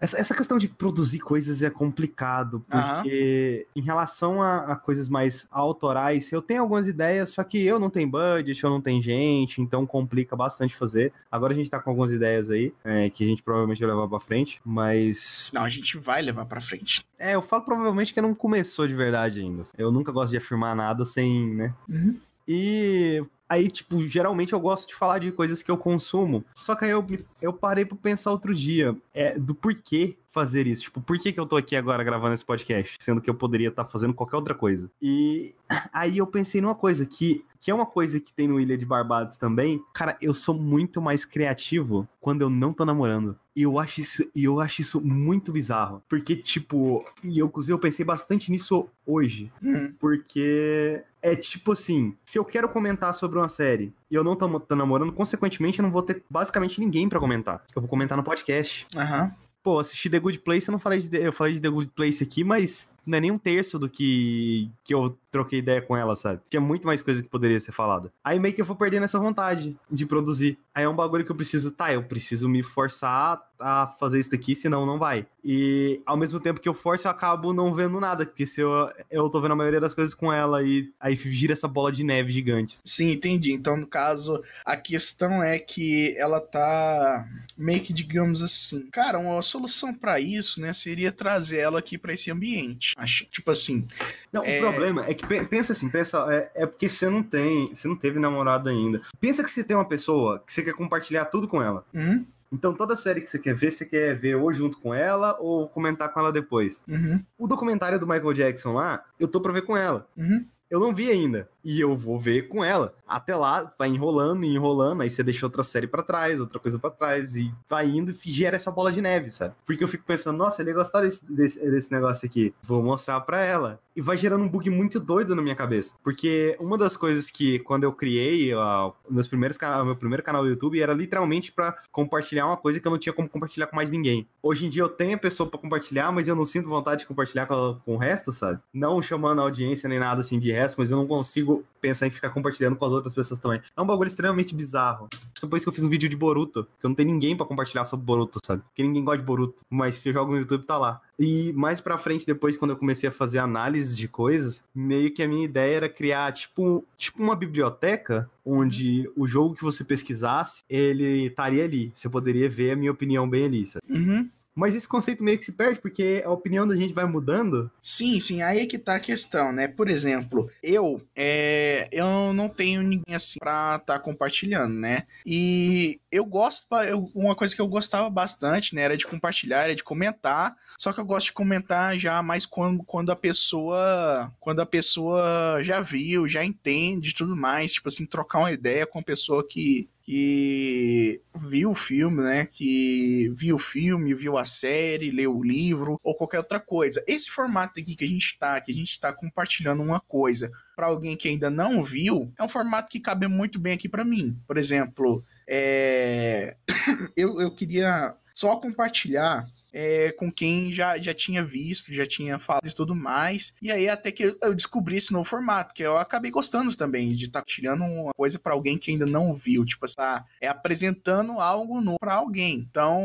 essa, 0.00 0.18
essa 0.18 0.34
questão 0.34 0.58
de 0.58 0.68
produzir 0.68 1.20
coisas 1.20 1.62
é 1.62 1.70
complicado, 1.70 2.64
porque 2.68 3.66
uhum. 3.76 3.80
em 3.80 3.84
relação 3.84 4.42
a, 4.42 4.72
a, 4.72 4.76
coisas 4.76 5.08
mais 5.08 5.46
autorais, 5.52 6.32
eu 6.32 6.42
tenho 6.42 6.62
algumas 6.62 6.88
ideias, 6.88 7.30
só 7.30 7.44
que 7.44 7.64
eu 7.64 7.78
não 7.78 7.88
tenho 7.88 8.10
budget, 8.10 8.62
eu 8.64 8.70
não 8.70 8.80
tenho 8.80 9.00
gente, 9.00 9.62
então 9.62 9.86
complica 9.86 10.34
bastante 10.34 10.74
fazer. 10.74 11.12
Agora 11.30 11.52
a 11.52 11.56
gente 11.56 11.70
tá 11.70 11.78
com 11.78 11.90
algumas 11.90 12.10
ideias 12.10 12.50
aí, 12.50 12.74
é, 12.82 13.08
que 13.08 13.22
a 13.22 13.28
gente 13.28 13.42
provavelmente 13.42 13.80
vai 13.80 13.90
levar 13.90 14.08
pra 14.08 14.18
frente, 14.18 14.60
mas... 14.64 15.52
Não, 15.54 15.62
a 15.62 15.70
gente 15.70 15.96
vai 15.96 16.20
levar 16.22 16.44
pra 16.46 16.60
frente. 16.60 17.06
É, 17.20 17.34
eu 17.34 17.42
falo 17.42 17.62
provavelmente 17.62 18.14
que 18.14 18.20
não 18.20 18.34
começou 18.34 18.88
de 18.88 18.96
verdade 18.96 19.40
ainda. 19.40 19.64
Eu 19.76 19.92
nunca 19.92 20.10
gosto 20.10 20.30
de 20.30 20.38
afirmar 20.38 20.74
nada 20.74 21.04
sem, 21.04 21.54
né? 21.54 21.74
Uhum. 21.86 22.18
E 22.48 23.22
Aí, 23.50 23.68
tipo, 23.68 24.06
geralmente 24.06 24.52
eu 24.52 24.60
gosto 24.60 24.86
de 24.86 24.94
falar 24.94 25.18
de 25.18 25.32
coisas 25.32 25.60
que 25.60 25.72
eu 25.72 25.76
consumo. 25.76 26.44
Só 26.54 26.76
que 26.76 26.84
aí 26.84 26.92
eu, 26.92 27.04
eu 27.42 27.52
parei 27.52 27.84
pra 27.84 27.98
pensar 28.00 28.30
outro 28.30 28.54
dia 28.54 28.96
é, 29.12 29.36
do 29.36 29.56
porquê 29.56 30.16
fazer 30.30 30.66
isso. 30.66 30.84
Tipo, 30.84 31.00
por 31.00 31.18
que, 31.18 31.32
que 31.32 31.40
eu 31.40 31.46
tô 31.46 31.56
aqui 31.56 31.76
agora 31.76 32.02
gravando 32.02 32.34
esse 32.34 32.44
podcast? 32.44 32.96
Sendo 33.00 33.20
que 33.20 33.28
eu 33.28 33.34
poderia 33.34 33.68
estar 33.68 33.84
fazendo 33.84 34.14
qualquer 34.14 34.36
outra 34.36 34.54
coisa. 34.54 34.90
E 35.02 35.54
aí 35.92 36.18
eu 36.18 36.26
pensei 36.26 36.60
numa 36.60 36.74
coisa 36.74 37.04
que, 37.04 37.44
que 37.58 37.70
é 37.70 37.74
uma 37.74 37.86
coisa 37.86 38.20
que 38.20 38.32
tem 38.32 38.48
no 38.48 38.60
Ilha 38.60 38.78
de 38.78 38.86
Barbados 38.86 39.36
também. 39.36 39.82
Cara, 39.92 40.16
eu 40.22 40.32
sou 40.32 40.54
muito 40.54 41.02
mais 41.02 41.24
criativo 41.24 42.08
quando 42.20 42.42
eu 42.42 42.50
não 42.50 42.72
tô 42.72 42.84
namorando. 42.84 43.38
E 43.54 43.62
eu 43.62 43.78
acho 43.78 44.00
isso, 44.00 44.30
e 44.34 44.44
eu 44.44 44.60
acho 44.60 44.80
isso 44.80 45.00
muito 45.00 45.52
bizarro. 45.52 46.02
Porque, 46.08 46.36
tipo, 46.36 47.04
e 47.24 47.38
eu, 47.38 47.46
inclusive, 47.46 47.74
eu 47.74 47.78
pensei 47.78 48.04
bastante 48.04 48.50
nisso 48.50 48.88
hoje. 49.04 49.52
Hum. 49.62 49.92
Porque 49.98 51.02
é 51.20 51.36
tipo 51.36 51.72
assim, 51.72 52.16
se 52.24 52.38
eu 52.38 52.44
quero 52.44 52.68
comentar 52.68 53.12
sobre 53.14 53.38
uma 53.38 53.48
série 53.48 53.92
e 54.10 54.14
eu 54.14 54.24
não 54.24 54.34
tô, 54.34 54.60
tô 54.60 54.74
namorando, 54.74 55.12
consequentemente 55.12 55.78
eu 55.78 55.82
não 55.82 55.90
vou 55.90 56.02
ter 56.02 56.22
basicamente 56.30 56.80
ninguém 56.80 57.08
pra 57.08 57.20
comentar. 57.20 57.62
Eu 57.74 57.82
vou 57.82 57.88
comentar 57.88 58.16
no 58.16 58.24
podcast. 58.24 58.86
Aham. 58.96 59.34
Pô, 59.62 59.78
assisti 59.78 60.08
The 60.08 60.18
Good 60.18 60.38
Place, 60.40 60.68
eu 60.68 60.72
não 60.72 60.78
falei 60.78 61.00
de, 61.00 61.16
eu 61.18 61.32
falei 61.32 61.52
de 61.52 61.60
The 61.60 61.68
Good 61.68 61.92
Place 61.94 62.22
aqui, 62.22 62.42
mas 62.42 62.94
não 63.04 63.18
é 63.18 63.20
nem 63.20 63.30
um 63.30 63.38
terço 63.38 63.78
do 63.78 63.90
que, 63.90 64.70
que 64.82 64.94
eu 64.94 65.10
troquei 65.30 65.58
ideia 65.60 65.80
com 65.80 65.96
ela, 65.96 66.16
sabe? 66.16 66.40
Tinha 66.50 66.60
muito 66.60 66.86
mais 66.86 67.00
coisa 67.02 67.22
que 67.22 67.28
poderia 67.28 67.60
ser 67.60 67.72
falada. 67.72 68.12
Aí 68.24 68.38
meio 68.38 68.54
que 68.54 68.60
eu 68.60 68.64
vou 68.64 68.76
perdendo 68.76 69.04
essa 69.04 69.18
vontade 69.18 69.76
de 69.90 70.06
produzir. 70.06 70.58
Aí 70.74 70.84
é 70.84 70.88
um 70.88 70.94
bagulho 70.96 71.24
que 71.24 71.30
eu 71.32 71.36
preciso, 71.36 71.70
tá, 71.70 71.92
eu 71.92 72.02
preciso 72.02 72.48
me 72.48 72.62
forçar 72.62 73.40
a 73.58 73.86
fazer 74.00 74.18
isso 74.18 74.30
daqui, 74.30 74.54
senão 74.56 74.86
não 74.86 74.98
vai. 74.98 75.26
E 75.44 76.00
ao 76.06 76.16
mesmo 76.16 76.40
tempo 76.40 76.60
que 76.60 76.68
eu 76.68 76.72
forço, 76.72 77.06
eu 77.06 77.10
acabo 77.10 77.52
não 77.52 77.74
vendo 77.74 78.00
nada, 78.00 78.24
porque 78.24 78.46
se 78.46 78.60
eu, 78.62 78.90
eu 79.10 79.28
tô 79.28 79.38
vendo 79.40 79.52
a 79.52 79.56
maioria 79.56 79.80
das 79.80 79.92
coisas 79.94 80.14
com 80.14 80.32
ela 80.32 80.62
e 80.62 80.90
aí 80.98 81.14
gira 81.14 81.52
essa 81.52 81.68
bola 81.68 81.92
de 81.92 82.02
neve 82.02 82.32
gigante. 82.32 82.78
Sim, 82.84 83.10
entendi. 83.12 83.52
Então, 83.52 83.76
no 83.76 83.86
caso, 83.86 84.42
a 84.64 84.76
questão 84.76 85.42
é 85.42 85.58
que 85.58 86.14
ela 86.16 86.40
tá 86.40 87.28
meio 87.56 87.80
que, 87.82 87.92
digamos 87.92 88.42
assim, 88.42 88.88
cara, 88.90 89.18
uma 89.18 89.42
solução 89.42 89.92
pra 89.94 90.18
isso, 90.18 90.60
né, 90.60 90.72
seria 90.72 91.12
trazer 91.12 91.58
ela 91.58 91.78
aqui 91.80 91.98
pra 91.98 92.14
esse 92.14 92.30
ambiente. 92.30 92.94
Acho, 92.96 93.26
tipo 93.26 93.50
assim, 93.50 93.86
Não, 94.32 94.42
É. 94.44 94.56
o 94.56 94.60
problema 94.60 95.04
é 95.06 95.12
que 95.12 95.19
pe- 95.28 95.44
pensa 95.44 95.72
assim, 95.72 95.88
pensa, 95.88 96.26
é, 96.32 96.50
é 96.62 96.66
porque 96.66 96.88
você 96.88 97.08
não 97.08 97.22
tem, 97.22 97.74
você 97.74 97.86
não 97.88 97.96
teve 97.96 98.18
namorado 98.18 98.68
ainda. 98.68 99.00
Pensa 99.20 99.42
que 99.44 99.50
você 99.50 99.62
tem 99.64 99.76
uma 99.76 99.88
pessoa 99.88 100.38
que 100.46 100.52
você 100.52 100.62
quer 100.62 100.74
compartilhar 100.74 101.24
tudo 101.26 101.46
com 101.48 101.62
ela. 101.62 101.84
uhum, 101.94 102.24
Então 102.52 102.74
toda 102.74 102.96
série 102.96 103.20
que 103.20 103.28
você 103.30 103.38
quer 103.38 103.54
ver, 103.54 103.70
você 103.70 103.84
quer 103.86 104.18
ver 104.18 104.34
ou 104.36 104.52
junto 104.52 104.78
com 104.78 104.92
ela 104.92 105.36
ou 105.40 105.68
comentar 105.68 106.12
com 106.12 106.20
ela 106.20 106.32
depois. 106.32 106.82
uhum, 106.88 107.22
O 107.38 107.46
documentário 107.46 107.98
do 107.98 108.06
Michael 108.06 108.32
Jackson 108.32 108.72
lá, 108.72 109.04
eu 109.18 109.28
tô 109.28 109.40
pra 109.40 109.52
ver 109.52 109.62
com 109.62 109.76
ela. 109.76 110.06
uhum. 110.16 110.44
Eu 110.70 110.78
não 110.78 110.94
vi 110.94 111.10
ainda. 111.10 111.48
E 111.64 111.80
eu 111.80 111.96
vou 111.96 112.18
ver 112.18 112.48
com 112.48 112.64
ela. 112.64 112.94
Até 113.06 113.34
lá, 113.34 113.72
vai 113.78 113.88
enrolando 113.88 114.44
e 114.44 114.54
enrolando. 114.54 115.02
Aí 115.02 115.10
você 115.10 115.22
deixa 115.22 115.46
outra 115.46 115.64
série 115.64 115.86
pra 115.86 116.02
trás, 116.02 116.40
outra 116.40 116.58
coisa 116.58 116.78
pra 116.78 116.90
trás. 116.90 117.36
E 117.36 117.52
vai 117.68 117.88
indo 117.88 118.12
e 118.12 118.32
gera 118.32 118.56
essa 118.56 118.70
bola 118.70 118.92
de 118.92 119.00
neve, 119.00 119.30
sabe? 119.30 119.54
Porque 119.66 119.82
eu 119.82 119.88
fico 119.88 120.04
pensando, 120.04 120.36
nossa, 120.36 120.62
ele 120.62 120.70
ia 120.70 120.76
gostar 120.76 121.02
desse, 121.02 121.24
desse, 121.24 121.58
desse 121.58 121.92
negócio 121.92 122.26
aqui. 122.26 122.54
Vou 122.62 122.82
mostrar 122.82 123.20
pra 123.20 123.42
ela. 123.42 123.80
E 123.94 124.00
vai 124.00 124.16
gerando 124.16 124.44
um 124.44 124.48
bug 124.48 124.70
muito 124.70 125.00
doido 125.00 125.34
na 125.34 125.42
minha 125.42 125.54
cabeça. 125.54 125.96
Porque 126.02 126.56
uma 126.60 126.78
das 126.78 126.96
coisas 126.96 127.30
que, 127.30 127.58
quando 127.60 127.84
eu 127.84 127.92
criei 127.92 128.54
ó, 128.54 128.92
meus 129.08 129.26
primeiros, 129.26 129.58
meu 129.84 129.96
primeiro 129.96 130.22
canal 130.22 130.42
do 130.42 130.48
YouTube, 130.48 130.80
era 130.80 130.92
literalmente 130.92 131.52
pra 131.52 131.76
compartilhar 131.90 132.46
uma 132.46 132.56
coisa 132.56 132.80
que 132.80 132.86
eu 132.86 132.90
não 132.90 132.98
tinha 132.98 133.12
como 133.12 133.28
compartilhar 133.28 133.66
com 133.66 133.76
mais 133.76 133.90
ninguém. 133.90 134.26
Hoje 134.42 134.66
em 134.66 134.68
dia 134.68 134.82
eu 134.82 134.88
tenho 134.88 135.16
a 135.16 135.18
pessoa 135.18 135.50
pra 135.50 135.58
compartilhar, 135.58 136.12
mas 136.12 136.28
eu 136.28 136.36
não 136.36 136.44
sinto 136.44 136.68
vontade 136.68 137.00
de 137.00 137.06
compartilhar 137.06 137.46
com, 137.46 137.78
com 137.84 137.94
o 137.94 137.98
resto, 137.98 138.32
sabe? 138.32 138.60
Não 138.72 139.02
chamando 139.02 139.40
a 139.40 139.42
audiência 139.42 139.88
nem 139.88 139.98
nada 139.98 140.20
assim 140.20 140.38
de 140.38 140.52
resto, 140.52 140.76
mas 140.78 140.90
eu 140.90 140.96
não 140.96 141.06
consigo 141.06 141.49
pensar 141.80 142.06
em 142.06 142.10
ficar 142.10 142.30
compartilhando 142.30 142.76
com 142.76 142.84
as 142.84 142.92
outras 142.92 143.14
pessoas 143.14 143.40
também. 143.40 143.60
É 143.76 143.80
um 143.80 143.86
bagulho 143.86 144.08
extremamente 144.08 144.54
bizarro. 144.54 145.08
Acho 145.12 145.48
que 145.48 145.68
eu 145.68 145.72
fiz 145.72 145.84
um 145.84 145.88
vídeo 145.88 146.08
de 146.08 146.16
Boruto, 146.16 146.64
que 146.78 146.86
eu 146.86 146.88
não 146.88 146.94
tenho 146.94 147.10
ninguém 147.10 147.36
pra 147.36 147.46
compartilhar 147.46 147.84
sobre 147.84 148.04
Boruto, 148.04 148.38
sabe? 148.44 148.62
Porque 148.62 148.82
ninguém 148.82 149.02
gosta 149.02 149.18
de 149.18 149.24
Boruto, 149.24 149.62
mas 149.68 149.96
se 149.96 150.08
eu 150.08 150.12
jogo 150.12 150.32
no 150.32 150.38
YouTube 150.38 150.66
tá 150.66 150.76
lá. 150.76 151.00
E 151.18 151.52
mais 151.54 151.80
pra 151.80 151.98
frente, 151.98 152.26
depois, 152.26 152.56
quando 152.56 152.72
eu 152.72 152.76
comecei 152.76 153.08
a 153.08 153.12
fazer 153.12 153.38
análises 153.38 153.96
de 153.96 154.08
coisas, 154.08 154.64
meio 154.74 155.12
que 155.12 155.22
a 155.22 155.28
minha 155.28 155.44
ideia 155.44 155.76
era 155.76 155.88
criar, 155.88 156.32
tipo, 156.32 156.84
tipo 156.96 157.22
uma 157.22 157.36
biblioteca, 157.36 158.30
onde 158.44 159.10
o 159.16 159.26
jogo 159.26 159.54
que 159.54 159.62
você 159.62 159.84
pesquisasse, 159.84 160.62
ele 160.68 161.26
estaria 161.26 161.64
ali. 161.64 161.92
Você 161.94 162.08
poderia 162.08 162.48
ver 162.48 162.72
a 162.72 162.76
minha 162.76 162.92
opinião 162.92 163.28
bem 163.28 163.44
ali, 163.44 163.66
sabe? 163.66 163.84
Uhum. 163.88 164.28
Mas 164.60 164.74
esse 164.74 164.86
conceito 164.86 165.24
meio 165.24 165.38
que 165.38 165.44
se 165.44 165.52
perde, 165.52 165.80
porque 165.80 166.22
a 166.24 166.30
opinião 166.30 166.66
da 166.66 166.76
gente 166.76 166.92
vai 166.92 167.06
mudando. 167.06 167.70
Sim, 167.80 168.20
sim, 168.20 168.42
aí 168.42 168.60
é 168.60 168.66
que 168.66 168.78
tá 168.78 168.96
a 168.96 169.00
questão, 169.00 169.52
né? 169.52 169.66
Por 169.66 169.88
exemplo, 169.88 170.50
eu 170.62 171.00
é, 171.16 171.88
eu 171.90 172.32
não 172.34 172.46
tenho 172.48 172.82
ninguém 172.82 173.14
assim 173.14 173.38
pra 173.38 173.78
tá 173.78 173.98
compartilhando, 173.98 174.74
né? 174.74 175.04
E 175.24 175.98
eu 176.12 176.24
gosto, 176.26 176.66
eu- 176.86 177.10
uma 177.14 177.34
coisa 177.34 177.54
que 177.54 177.60
eu 177.60 177.66
gostava 177.68 178.10
bastante, 178.10 178.74
né, 178.74 178.82
era 178.82 178.96
de 178.96 179.06
compartilhar, 179.06 179.62
era 179.64 179.74
de 179.74 179.82
comentar, 179.82 180.54
só 180.78 180.92
que 180.92 181.00
eu 181.00 181.06
gosto 181.06 181.26
de 181.26 181.32
comentar 181.32 181.98
já 181.98 182.22
mais 182.22 182.44
quando, 182.44 182.82
quando 182.84 183.10
a 183.10 183.16
pessoa 183.16 184.30
quando 184.38 184.60
a 184.60 184.66
pessoa 184.66 185.58
já 185.62 185.80
viu, 185.80 186.28
já 186.28 186.44
entende 186.44 187.10
e 187.10 187.14
tudo 187.14 187.34
mais, 187.36 187.72
tipo 187.72 187.88
assim, 187.88 188.04
trocar 188.06 188.40
uma 188.40 188.52
ideia 188.52 188.86
com 188.86 188.98
a 188.98 189.02
pessoa 189.02 189.46
que 189.46 189.88
que 190.10 191.22
viu 191.36 191.70
o 191.70 191.74
filme, 191.76 192.20
né? 192.20 192.44
Que 192.44 193.32
viu 193.36 193.54
o 193.54 193.60
filme, 193.60 194.12
viu 194.12 194.36
a 194.36 194.44
série, 194.44 195.08
leu 195.08 195.36
o 195.36 195.44
livro 195.44 196.00
ou 196.02 196.16
qualquer 196.16 196.38
outra 196.38 196.58
coisa. 196.58 197.00
Esse 197.06 197.30
formato 197.30 197.78
aqui 197.78 197.94
que 197.94 198.04
a 198.04 198.08
gente 198.08 198.36
tá, 198.36 198.60
que 198.60 198.72
a 198.72 198.74
gente 198.74 198.98
tá 198.98 199.12
compartilhando 199.12 199.84
uma 199.84 200.00
coisa 200.00 200.50
para 200.74 200.86
alguém 200.86 201.16
que 201.16 201.28
ainda 201.28 201.48
não 201.48 201.84
viu, 201.84 202.32
é 202.36 202.42
um 202.42 202.48
formato 202.48 202.90
que 202.90 202.98
cabe 202.98 203.28
muito 203.28 203.60
bem 203.60 203.74
aqui 203.74 203.88
para 203.88 204.04
mim. 204.04 204.36
Por 204.48 204.58
exemplo, 204.58 205.24
é... 205.46 206.56
eu, 207.16 207.40
eu 207.40 207.54
queria 207.54 208.12
só 208.34 208.56
compartilhar 208.56 209.46
é, 209.72 210.12
com 210.12 210.30
quem 210.30 210.72
já, 210.72 210.98
já 210.98 211.14
tinha 211.14 211.42
visto, 211.44 211.92
já 211.92 212.06
tinha 212.06 212.38
falado 212.38 212.68
e 212.68 212.74
tudo 212.74 212.94
mais. 212.94 213.52
E 213.60 213.70
aí 213.70 213.88
até 213.88 214.10
que 214.10 214.36
eu 214.42 214.54
descobri 214.54 214.96
esse 214.96 215.12
novo 215.12 215.24
formato, 215.24 215.74
que 215.74 215.82
eu 215.82 215.96
acabei 215.96 216.30
gostando 216.30 216.74
também, 216.74 217.12
de 217.12 217.26
estar 217.26 217.42
tirando 217.42 217.84
uma 217.84 218.12
coisa 218.14 218.38
para 218.38 218.52
alguém 218.52 218.78
que 218.78 218.90
ainda 218.90 219.06
não 219.06 219.34
viu, 219.34 219.64
tipo, 219.64 219.84
essa, 219.84 220.24
é 220.40 220.48
apresentando 220.48 221.40
algo 221.40 221.80
novo 221.80 221.98
para 221.98 222.14
alguém. 222.14 222.66
Então, 222.70 223.00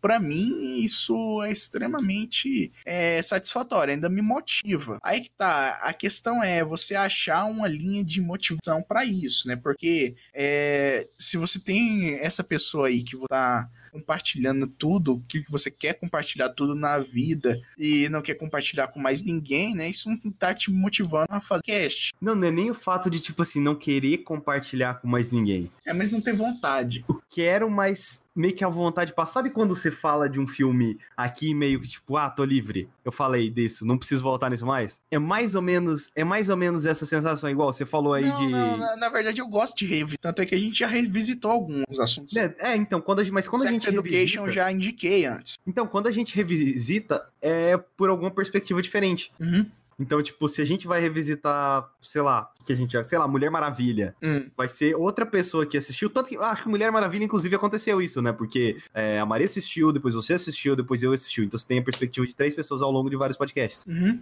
para 0.00 0.18
mim, 0.18 0.82
isso 0.82 1.42
é 1.42 1.50
extremamente 1.50 2.72
é, 2.84 3.20
satisfatório, 3.22 3.94
ainda 3.94 4.08
me 4.08 4.22
motiva. 4.22 4.98
Aí 5.02 5.20
que 5.20 5.30
tá, 5.30 5.80
a 5.82 5.92
questão 5.92 6.42
é 6.42 6.64
você 6.64 6.94
achar 6.94 7.44
uma 7.44 7.68
linha 7.68 8.04
de 8.04 8.20
motivação 8.20 8.82
para 8.82 9.04
isso, 9.04 9.48
né? 9.48 9.56
Porque 9.56 10.14
é, 10.34 11.08
se 11.18 11.36
você 11.36 11.58
tem 11.58 12.14
essa 12.14 12.42
pessoa 12.42 12.88
aí 12.88 13.02
que 13.02 13.16
tá 13.28 13.68
compartilhando 13.96 14.66
tudo, 14.66 15.14
o 15.14 15.20
que 15.20 15.42
você 15.50 15.70
quer 15.70 15.94
compartilhar 15.94 16.50
tudo 16.50 16.74
na 16.74 16.98
vida 16.98 17.58
e 17.78 18.08
não 18.10 18.20
quer 18.20 18.34
compartilhar 18.34 18.88
com 18.88 19.00
mais 19.00 19.22
ninguém, 19.22 19.74
né? 19.74 19.88
Isso 19.88 20.10
não 20.10 20.30
tá 20.30 20.52
te 20.52 20.70
motivando 20.70 21.26
a 21.30 21.40
fazer 21.40 21.62
cast. 21.62 22.12
Não, 22.20 22.34
não 22.34 22.48
é 22.48 22.50
nem 22.50 22.70
o 22.70 22.74
fato 22.74 23.08
de, 23.08 23.18
tipo 23.20 23.42
assim, 23.42 23.60
não 23.60 23.74
querer 23.74 24.18
compartilhar 24.18 25.00
com 25.00 25.08
mais 25.08 25.32
ninguém. 25.32 25.70
É, 25.84 25.92
mas 25.94 26.12
não 26.12 26.20
tem 26.20 26.34
vontade. 26.34 27.04
Quero, 27.30 27.70
mas 27.70 28.25
meio 28.36 28.54
que 28.54 28.64
a 28.64 28.68
vontade 28.68 29.10
de 29.10 29.14
passar. 29.14 29.36
Sabe 29.36 29.50
quando 29.50 29.74
você 29.74 29.90
fala 29.90 30.28
de 30.28 30.40
um 30.40 30.46
filme 30.46 30.98
aqui, 31.16 31.52
meio 31.54 31.80
que 31.80 31.88
tipo, 31.88 32.16
ah, 32.16 32.30
tô 32.30 32.44
livre. 32.44 32.88
Eu 33.04 33.12
falei 33.12 33.50
disso, 33.50 33.84
não 33.84 33.98
preciso 33.98 34.22
voltar 34.22 34.50
nisso 34.50 34.64
mais. 34.64 35.00
É 35.10 35.18
mais 35.18 35.54
ou 35.54 35.62
menos, 35.62 36.10
é 36.14 36.24
mais 36.24 36.48
ou 36.48 36.56
menos 36.56 36.84
essa 36.84 37.04
sensação, 37.04 37.50
igual 37.50 37.72
você 37.72 37.84
falou 37.84 38.14
aí 38.14 38.26
não, 38.26 38.36
de. 38.36 38.48
não, 38.48 38.76
na, 38.76 38.96
na 38.96 39.08
verdade 39.08 39.40
eu 39.40 39.46
gosto 39.46 39.76
de 39.76 39.86
revisitar, 39.86 40.32
tanto 40.32 40.42
é 40.42 40.46
que 40.46 40.54
a 40.54 40.58
gente 40.58 40.78
já 40.78 40.86
revisitou 40.86 41.50
alguns 41.50 42.00
assuntos. 42.00 42.34
É, 42.36 42.54
é, 42.58 42.76
então, 42.76 43.00
quando 43.00 43.20
a 43.20 43.24
gente, 43.24 43.32
mas 43.32 43.48
quando 43.48 43.62
a 43.62 43.70
Sex 43.70 43.82
gente 43.82 43.94
Education 43.94 44.42
revisita, 44.42 44.50
já 44.50 44.72
indiquei 44.72 45.26
antes. 45.26 45.58
então, 45.66 45.86
quando 45.86 46.06
a 46.06 46.12
gente 46.12 46.34
revisita, 46.34 47.26
é 47.40 47.76
por 47.76 48.08
alguma 48.08 48.30
perspectiva 48.30 48.80
diferente. 48.80 49.32
Uhum. 49.40 49.66
Então, 49.98 50.22
tipo, 50.22 50.46
se 50.48 50.60
a 50.60 50.64
gente 50.64 50.86
vai 50.86 51.00
revisitar, 51.00 51.88
sei 52.02 52.20
lá, 52.20 52.50
que 52.66 52.72
a 52.72 52.76
gente, 52.76 52.92
já- 52.92 53.02
sei 53.02 53.18
lá, 53.18 53.26
Mulher 53.26 53.50
Maravilha, 53.50 54.14
Hum. 54.22 54.50
vai 54.56 54.68
ser 54.68 54.94
outra 54.94 55.24
pessoa 55.24 55.64
que 55.64 55.78
assistiu. 55.78 56.10
Tanto 56.10 56.28
que 56.28 56.36
acho 56.36 56.62
que 56.64 56.68
Mulher 56.68 56.92
Maravilha, 56.92 57.24
inclusive, 57.24 57.56
aconteceu 57.56 58.02
isso, 58.02 58.20
né? 58.20 58.30
Porque 58.32 58.76
é, 58.92 59.18
a 59.18 59.24
Maria 59.24 59.46
assistiu, 59.46 59.92
depois 59.92 60.14
você 60.14 60.34
assistiu, 60.34 60.76
depois 60.76 61.02
eu 61.02 61.12
assistiu. 61.12 61.44
Então 61.44 61.58
você 61.58 61.66
tem 61.66 61.78
a 61.78 61.82
perspectiva 61.82 62.26
de 62.26 62.36
três 62.36 62.54
pessoas 62.54 62.82
ao 62.82 62.90
longo 62.90 63.08
de 63.08 63.16
vários 63.16 63.38
podcasts. 63.38 63.86
Uhum. 63.86 64.20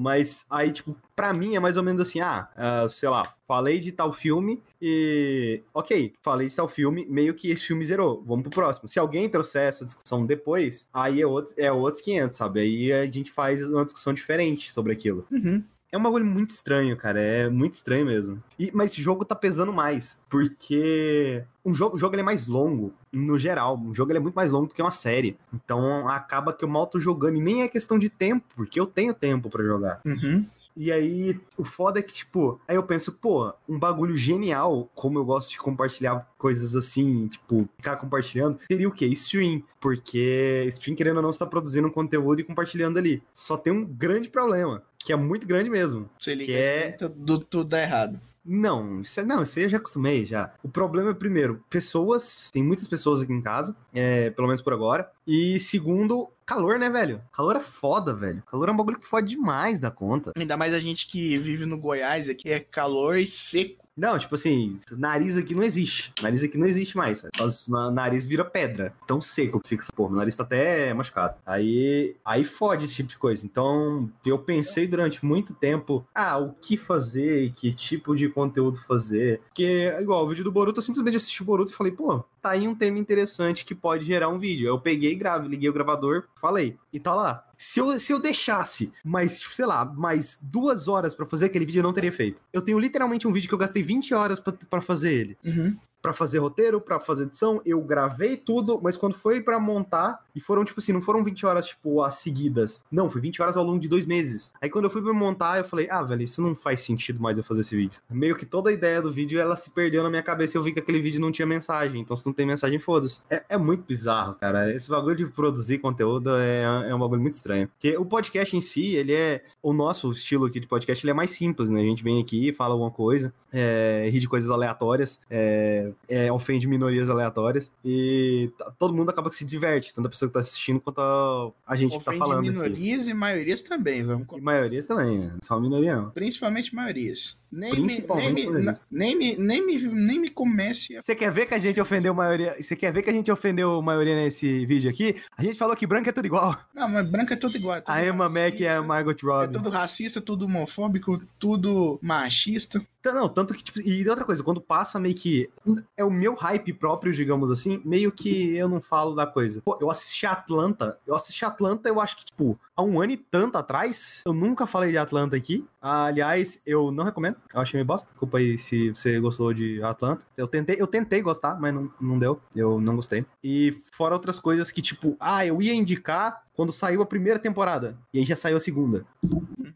Mas 0.00 0.46
aí, 0.48 0.72
tipo, 0.72 0.96
pra 1.14 1.34
mim 1.34 1.56
é 1.56 1.60
mais 1.60 1.76
ou 1.76 1.82
menos 1.82 2.00
assim: 2.00 2.20
ah, 2.20 2.48
ah, 2.56 2.88
sei 2.88 3.06
lá, 3.06 3.34
falei 3.46 3.78
de 3.78 3.92
tal 3.92 4.14
filme 4.14 4.62
e. 4.80 5.62
Ok, 5.74 6.14
falei 6.22 6.48
de 6.48 6.56
tal 6.56 6.66
filme, 6.66 7.04
meio 7.06 7.34
que 7.34 7.50
esse 7.50 7.66
filme 7.66 7.84
zerou. 7.84 8.24
Vamos 8.26 8.44
pro 8.44 8.50
próximo. 8.50 8.88
Se 8.88 8.98
alguém 8.98 9.28
trouxer 9.28 9.68
essa 9.68 9.84
discussão 9.84 10.24
depois, 10.24 10.88
aí 10.90 11.20
é, 11.20 11.26
outro, 11.26 11.52
é 11.58 11.70
outros 11.70 12.02
500, 12.02 12.34
sabe? 12.34 12.60
Aí 12.60 12.90
a 12.90 13.04
gente 13.04 13.30
faz 13.30 13.62
uma 13.62 13.84
discussão 13.84 14.14
diferente 14.14 14.72
sobre 14.72 14.90
aquilo. 14.94 15.26
Uhum. 15.30 15.62
É 15.92 15.98
um 15.98 16.02
bagulho 16.02 16.24
muito 16.24 16.50
estranho, 16.50 16.96
cara. 16.96 17.20
É 17.20 17.48
muito 17.48 17.74
estranho 17.74 18.06
mesmo. 18.06 18.42
E, 18.58 18.70
mas 18.72 18.92
esse 18.92 19.02
jogo 19.02 19.24
tá 19.24 19.34
pesando 19.34 19.72
mais. 19.72 20.20
Porque 20.28 21.44
um 21.64 21.74
jogo, 21.74 21.96
o 21.96 21.98
jogo 21.98 22.14
ele 22.14 22.22
é 22.22 22.24
mais 22.24 22.46
longo, 22.46 22.92
no 23.12 23.36
geral. 23.36 23.80
O 23.80 23.92
jogo 23.92 24.12
ele 24.12 24.18
é 24.18 24.22
muito 24.22 24.34
mais 24.34 24.52
longo 24.52 24.68
do 24.68 24.74
que 24.74 24.82
uma 24.82 24.90
série. 24.90 25.36
Então 25.52 26.08
acaba 26.08 26.52
que 26.52 26.64
eu 26.64 26.68
mal 26.68 26.86
tô 26.86 27.00
jogando. 27.00 27.36
E 27.36 27.40
nem 27.40 27.62
é 27.62 27.68
questão 27.68 27.98
de 27.98 28.08
tempo, 28.08 28.46
porque 28.54 28.78
eu 28.78 28.86
tenho 28.86 29.12
tempo 29.12 29.50
pra 29.50 29.64
jogar. 29.64 30.00
Uhum. 30.06 30.46
E 30.76 30.92
aí, 30.92 31.38
o 31.58 31.64
foda 31.64 31.98
é 31.98 32.02
que, 32.02 32.12
tipo, 32.12 32.60
aí 32.66 32.76
eu 32.76 32.82
penso, 32.82 33.12
pô, 33.12 33.52
um 33.68 33.78
bagulho 33.78 34.16
genial, 34.16 34.88
como 34.94 35.18
eu 35.18 35.24
gosto 35.24 35.50
de 35.50 35.58
compartilhar 35.58 36.26
coisas 36.38 36.76
assim, 36.76 37.26
tipo, 37.26 37.68
ficar 37.76 37.96
compartilhando, 37.96 38.58
seria 38.66 38.88
o 38.88 38.92
quê? 38.92 39.06
Stream. 39.06 39.62
Porque 39.80 40.64
stream, 40.68 40.96
querendo 40.96 41.16
ou 41.16 41.22
não, 41.22 41.32
você 41.32 41.38
tá 41.38 41.46
produzindo 41.46 41.88
um 41.88 41.90
conteúdo 41.90 42.40
e 42.40 42.44
compartilhando 42.44 42.98
ali. 42.98 43.22
Só 43.32 43.56
tem 43.56 43.72
um 43.72 43.84
grande 43.84 44.30
problema, 44.30 44.82
que 45.04 45.12
é 45.12 45.16
muito 45.16 45.46
grande 45.46 45.68
mesmo. 45.70 46.08
Você 46.18 46.34
liga 46.34 46.52
Que 46.52 46.58
é- 46.58 46.90
tudo, 46.92 47.38
tudo 47.38 47.64
dá 47.70 47.80
errado. 47.82 48.20
Não, 48.44 49.00
isso, 49.02 49.20
é- 49.20 49.24
não, 49.24 49.42
isso 49.42 49.58
aí 49.58 49.66
eu 49.66 49.68
já 49.68 49.76
acostumei 49.76 50.24
já. 50.24 50.52
O 50.62 50.68
problema 50.68 51.10
é, 51.10 51.14
primeiro, 51.14 51.62
pessoas, 51.68 52.48
tem 52.52 52.62
muitas 52.62 52.88
pessoas 52.88 53.20
aqui 53.20 53.32
em 53.32 53.42
casa, 53.42 53.76
é, 53.92 54.30
pelo 54.30 54.48
menos 54.48 54.62
por 54.62 54.72
agora. 54.72 55.10
E 55.26 55.60
segundo, 55.60 56.28
calor, 56.46 56.78
né, 56.78 56.88
velho? 56.88 57.20
Calor 57.32 57.56
é 57.56 57.60
foda, 57.60 58.14
velho. 58.14 58.42
Calor 58.50 58.68
é 58.70 58.72
um 58.72 58.76
bagulho 58.76 58.98
que 58.98 59.06
fode 59.06 59.28
demais 59.28 59.78
da 59.78 59.90
conta. 59.90 60.32
Ainda 60.36 60.56
mais 60.56 60.72
a 60.72 60.80
gente 60.80 61.06
que 61.06 61.36
vive 61.38 61.66
no 61.66 61.78
Goiás, 61.78 62.28
aqui 62.30 62.48
é 62.50 62.60
calor 62.60 63.18
e 63.18 63.26
seco. 63.26 63.79
Não, 64.00 64.18
tipo 64.18 64.34
assim, 64.34 64.78
nariz 64.96 65.36
aqui 65.36 65.54
não 65.54 65.62
existe. 65.62 66.10
Nariz 66.22 66.42
aqui 66.42 66.56
não 66.56 66.66
existe 66.66 66.96
mais. 66.96 67.22
Só 67.36 67.70
na- 67.70 67.90
nariz 67.90 68.24
vira 68.24 68.42
pedra. 68.44 68.94
Tão 69.06 69.20
seco 69.20 69.60
que 69.60 69.68
fica 69.68 69.82
essa 69.82 69.92
porra. 69.92 70.08
Meu 70.10 70.18
nariz 70.20 70.34
tá 70.34 70.42
até 70.42 70.94
machucado. 70.94 71.34
Aí, 71.44 72.16
aí 72.24 72.42
fode 72.42 72.86
esse 72.86 72.94
tipo 72.94 73.10
de 73.10 73.18
coisa. 73.18 73.44
Então, 73.44 74.10
eu 74.24 74.38
pensei 74.38 74.86
durante 74.86 75.22
muito 75.22 75.52
tempo, 75.52 76.02
ah, 76.14 76.38
o 76.38 76.54
que 76.54 76.78
fazer 76.78 77.44
e 77.44 77.50
que 77.50 77.74
tipo 77.74 78.16
de 78.16 78.28
conteúdo 78.30 78.78
fazer. 78.88 79.40
Porque, 79.48 79.92
igual, 80.00 80.24
o 80.24 80.28
vídeo 80.28 80.44
do 80.44 80.50
Boruto, 80.52 80.78
eu 80.78 80.82
simplesmente 80.82 81.18
assisti 81.18 81.42
o 81.42 81.44
Boruto 81.44 81.70
e 81.70 81.74
falei, 81.74 81.92
pô, 81.92 82.24
tá 82.40 82.50
aí 82.52 82.66
um 82.66 82.74
tema 82.74 82.98
interessante 82.98 83.66
que 83.66 83.74
pode 83.74 84.06
gerar 84.06 84.30
um 84.30 84.38
vídeo. 84.38 84.66
Eu 84.66 84.80
peguei, 84.80 85.14
grave, 85.14 85.46
liguei 85.46 85.68
o 85.68 85.74
gravador, 85.74 86.24
falei. 86.40 86.78
E 86.90 86.98
tá 86.98 87.14
lá. 87.14 87.44
Se 87.60 87.78
eu, 87.78 88.00
se 88.00 88.10
eu 88.10 88.18
deixasse 88.18 88.90
mais, 89.04 89.32
sei 89.32 89.66
lá, 89.66 89.84
mais 89.84 90.38
duas 90.40 90.88
horas 90.88 91.14
pra 91.14 91.26
fazer 91.26 91.44
aquele 91.44 91.66
vídeo, 91.66 91.80
eu 91.80 91.82
não 91.82 91.92
teria 91.92 92.10
feito. 92.10 92.42
Eu 92.54 92.62
tenho 92.62 92.78
literalmente 92.78 93.28
um 93.28 93.32
vídeo 93.34 93.48
que 93.48 93.54
eu 93.54 93.58
gastei 93.58 93.82
20 93.82 94.14
horas 94.14 94.40
pra 94.40 94.80
fazer 94.80 95.12
ele 95.12 95.36
Uhum. 95.44 95.76
Pra 96.02 96.12
fazer 96.12 96.38
roteiro, 96.38 96.80
pra 96.80 96.98
fazer 96.98 97.24
edição, 97.24 97.60
eu 97.64 97.80
gravei 97.82 98.36
tudo, 98.36 98.80
mas 98.82 98.96
quando 98.96 99.14
foi 99.14 99.40
pra 99.40 99.58
montar, 99.60 100.24
e 100.34 100.40
foram 100.40 100.64
tipo 100.64 100.80
assim, 100.80 100.92
não 100.92 101.02
foram 101.02 101.22
20 101.22 101.44
horas 101.46 101.66
tipo 101.66 102.02
as 102.02 102.16
seguidas. 102.16 102.84
Não, 102.90 103.10
foi 103.10 103.20
20 103.20 103.42
horas 103.42 103.56
ao 103.56 103.64
longo 103.64 103.78
de 103.78 103.88
dois 103.88 104.06
meses. 104.06 104.52
Aí 104.60 104.70
quando 104.70 104.84
eu 104.84 104.90
fui 104.90 105.02
pra 105.02 105.12
montar, 105.12 105.58
eu 105.58 105.64
falei: 105.64 105.88
"Ah, 105.90 106.02
velho, 106.02 106.22
isso 106.22 106.40
não 106.40 106.54
faz 106.54 106.80
sentido 106.80 107.20
mais 107.20 107.38
eu 107.38 107.44
fazer 107.44 107.60
esse 107.60 107.76
vídeo". 107.76 108.00
Meio 108.10 108.36
que 108.36 108.46
toda 108.46 108.70
a 108.70 108.72
ideia 108.72 109.02
do 109.02 109.12
vídeo 109.12 109.40
ela 109.40 109.56
se 109.56 109.70
perdeu 109.70 110.02
na 110.02 110.10
minha 110.10 110.22
cabeça 110.22 110.56
e 110.56 110.58
eu 110.58 110.62
vi 110.62 110.72
que 110.72 110.78
aquele 110.78 111.00
vídeo 111.00 111.20
não 111.20 111.32
tinha 111.32 111.46
mensagem. 111.46 112.00
Então 112.00 112.16
se 112.16 112.24
não 112.24 112.32
tem 112.32 112.46
mensagem, 112.46 112.78
foda-se. 112.78 113.20
É, 113.28 113.44
é 113.50 113.58
muito 113.58 113.84
bizarro, 113.84 114.34
cara. 114.34 114.74
Esse 114.74 114.88
bagulho 114.88 115.16
de 115.16 115.26
produzir 115.26 115.78
conteúdo 115.78 116.30
é, 116.36 116.88
é 116.88 116.94
um 116.94 116.98
bagulho 116.98 117.20
muito 117.20 117.34
estranho. 117.34 117.68
Porque 117.68 117.96
o 117.96 118.04
podcast 118.04 118.56
em 118.56 118.60
si, 118.60 118.94
ele 118.94 119.12
é 119.12 119.42
o 119.62 119.72
nosso 119.72 120.10
estilo 120.10 120.46
aqui 120.46 120.60
de 120.60 120.66
podcast, 120.66 121.04
ele 121.04 121.10
é 121.10 121.14
mais 121.14 121.30
simples, 121.30 121.68
né? 121.68 121.80
A 121.80 121.84
gente 121.84 122.02
vem 122.02 122.20
aqui, 122.20 122.52
fala 122.52 122.74
alguma 122.74 122.90
coisa, 122.90 123.32
é, 123.52 124.08
ri 124.10 124.18
de 124.18 124.28
coisas 124.28 124.50
aleatórias, 124.50 125.20
é, 125.28 125.89
é, 126.08 126.30
ofende 126.32 126.66
minorias 126.66 127.08
aleatórias 127.08 127.70
e 127.84 128.50
todo 128.78 128.94
mundo 128.94 129.10
acaba 129.10 129.28
que 129.28 129.34
se 129.36 129.44
diverte, 129.44 129.92
tanto 129.94 130.06
a 130.06 130.10
pessoa 130.10 130.28
que 130.28 130.34
tá 130.34 130.40
assistindo 130.40 130.80
quanto 130.80 131.00
a, 131.00 131.50
a 131.66 131.76
gente 131.76 131.96
que 131.98 132.04
tá 132.04 132.10
Ofende 132.10 132.18
falando 132.18 132.40
aqui. 132.40 132.50
minorias 132.50 133.08
e 133.08 133.14
maiorias 133.14 133.62
também, 133.62 134.02
vamos 134.02 134.26
E 134.36 134.40
maiorias 134.40 134.86
também, 134.86 135.18
né? 135.18 135.32
Só 135.42 135.58
minoria 135.60 135.96
não. 135.96 136.10
Principalmente 136.10 136.74
maiorias. 136.74 137.38
Nem 137.52 137.70
me, 137.72 137.76
nem, 137.76 137.86
Principalmente 137.86 138.46
me, 138.46 138.46
maiorias. 138.52 138.82
nem, 138.90 139.16
me, 139.16 139.36
nem, 139.36 139.66
me, 139.66 139.76
nem 139.92 140.20
me 140.20 140.30
comece 140.30 140.96
a. 140.96 141.02
Você 141.02 141.14
quer 141.16 141.32
ver 141.32 141.46
que 141.46 141.54
a 141.54 141.58
gente 141.58 141.80
ofendeu 141.80 142.14
maioria? 142.14 142.56
Você 142.60 142.76
quer 142.76 142.92
ver 142.92 143.02
que 143.02 143.10
a 143.10 143.12
gente 143.12 143.30
ofendeu 143.30 143.80
maioria 143.82 144.14
nesse 144.14 144.64
vídeo 144.66 144.88
aqui? 144.88 145.16
A 145.36 145.42
gente 145.42 145.58
falou 145.58 145.74
que 145.74 145.86
branco 145.86 146.08
é 146.08 146.12
tudo 146.12 146.26
igual. 146.26 146.56
Não, 146.74 146.88
mas 146.88 147.08
branca 147.10 147.34
é 147.34 147.36
tudo 147.36 147.56
igual. 147.56 147.76
é 147.76 147.80
tudo 147.80 147.92
A 147.94 148.06
Emma 148.06 148.28
Mac 148.28 148.58
e 148.60 148.68
a 148.68 148.80
Margot 148.82 149.10
É 149.10 149.26
Robbie. 149.26 149.52
tudo 149.52 149.68
racista, 149.68 150.20
tudo 150.20 150.44
homofóbico, 150.44 151.18
tudo 151.38 151.98
machista. 152.02 152.80
Não, 153.04 153.28
tanto 153.28 153.54
que, 153.54 153.62
tipo, 153.62 153.80
e 153.80 154.06
outra 154.08 154.24
coisa, 154.24 154.42
quando 154.42 154.60
passa 154.60 155.00
meio 155.00 155.14
que. 155.14 155.48
É 155.96 156.04
o 156.04 156.10
meu 156.10 156.34
hype 156.34 156.72
próprio, 156.74 157.12
digamos 157.12 157.50
assim, 157.50 157.80
meio 157.84 158.12
que 158.12 158.54
eu 158.54 158.68
não 158.68 158.80
falo 158.80 159.14
da 159.14 159.26
coisa. 159.26 159.62
Pô, 159.62 159.78
eu 159.80 159.90
assisti 159.90 160.26
Atlanta, 160.26 160.98
eu 161.06 161.14
assisti 161.14 161.44
Atlanta, 161.44 161.88
eu 161.88 162.00
acho 162.00 162.18
que, 162.18 162.24
tipo, 162.26 162.60
há 162.80 162.82
um 162.82 163.00
ano 163.00 163.12
e 163.12 163.16
tanto 163.16 163.56
atrás, 163.58 164.22
eu 164.26 164.32
nunca 164.32 164.66
falei 164.66 164.90
de 164.90 164.98
Atlanta 164.98 165.36
aqui. 165.36 165.66
Aliás, 165.80 166.60
eu 166.66 166.90
não 166.90 167.04
recomendo, 167.04 167.36
eu 167.54 167.60
achei 167.60 167.78
meio 167.78 167.86
bosta. 167.86 168.08
Desculpa 168.10 168.38
aí 168.38 168.56
se 168.58 168.90
você 168.90 169.18
gostou 169.20 169.52
de 169.54 169.82
Atlanta. 169.82 170.24
Eu 170.36 170.46
tentei, 170.48 170.76
eu 170.78 170.86
tentei 170.86 171.22
gostar, 171.22 171.58
mas 171.60 171.72
não, 171.74 171.88
não 172.00 172.18
deu. 172.18 172.40
Eu 172.54 172.80
não 172.80 172.96
gostei. 172.96 173.24
E 173.42 173.72
fora 173.92 174.14
outras 174.14 174.38
coisas 174.38 174.70
que, 174.70 174.82
tipo, 174.82 175.16
ah, 175.20 175.44
eu 175.44 175.60
ia 175.62 175.74
indicar 175.74 176.42
quando 176.54 176.72
saiu 176.72 177.00
a 177.00 177.06
primeira 177.06 177.38
temporada. 177.38 177.96
E 178.12 178.18
aí 178.18 178.24
já 178.24 178.36
saiu 178.36 178.56
a 178.56 178.60
segunda. 178.60 179.04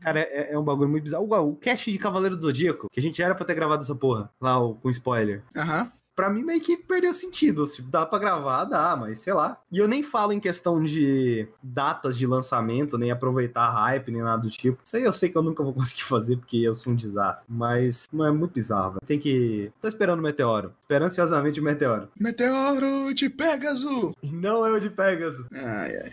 Cara, 0.01 0.21
é, 0.21 0.53
é 0.53 0.59
um 0.59 0.63
bagulho 0.65 0.89
muito 0.89 1.05
bizarro. 1.05 1.25
O 1.49 1.57
cast 1.57 1.91
de 1.91 1.99
Cavaleiro 1.99 2.37
do 2.37 2.43
Zodíaco, 2.43 2.89
que 2.91 3.01
a 3.01 3.03
gente 3.03 3.23
era 3.23 3.35
pra 3.35 3.45
ter 3.47 3.55
gravado 3.55 3.83
essa 3.83 3.95
porra, 3.95 4.31
lá 4.41 4.59
o- 4.59 4.75
com 4.75 4.91
spoiler. 4.91 5.43
Aham. 5.57 5.91
Pra 6.15 6.31
mim, 6.31 6.43
meio 6.43 6.61
que 6.61 6.77
perdeu 6.77 7.13
sentido. 7.13 7.67
Tipo, 7.67 7.89
dá 7.89 8.07
pra 8.07 8.19
gravar, 8.19 8.65
dá, 8.65 8.97
mas 8.97 9.19
sei 9.19 9.33
lá. 9.33 9.59
E 9.71 9.79
eu 9.79 9.89
nem 9.89 10.03
falo 10.03 10.33
em 10.33 10.41
questão 10.41 10.83
de 10.83 11.49
datas 11.63 12.17
de 12.17 12.27
lançamento, 12.27 12.97
nem 12.97 13.11
aproveitar 13.11 13.71
hype, 13.71 14.11
nem 14.11 14.23
nada 14.23 14.43
do 14.43 14.51
tipo. 14.51 14.79
Isso 14.85 14.97
aí 14.97 15.03
eu 15.03 15.13
sei 15.13 15.29
que 15.29 15.37
eu 15.37 15.43
nunca 15.43 15.63
vou 15.63 15.73
conseguir 15.75 16.05
fazer, 16.05 16.37
porque 16.37 16.59
eu 16.59 16.75
sou 16.75 16.93
um 16.93 16.97
desastre. 16.97 17.47
Mas 17.49 18.05
não 18.13 18.25
é 18.25 18.31
muito 18.31 18.53
bizarro, 18.53 18.93
velho. 18.93 19.07
Tem 19.07 19.19
que. 19.19 19.73
Tô 19.81 19.89
esperando 19.89 20.21
o 20.21 20.23
meteoro. 20.23 20.73
Esperando 20.83 21.07
ansiosamente 21.07 21.61
o 21.61 21.65
meteoro. 21.65 22.09
Meteoro 22.19 23.13
de 23.13 23.29
Pegasus! 23.29 24.15
Não 24.23 24.67
é 24.67 24.73
o 24.73 24.81
de 24.81 24.91
Pegasus. 24.91 25.47
Ai, 25.53 25.97
ai. 25.97 26.13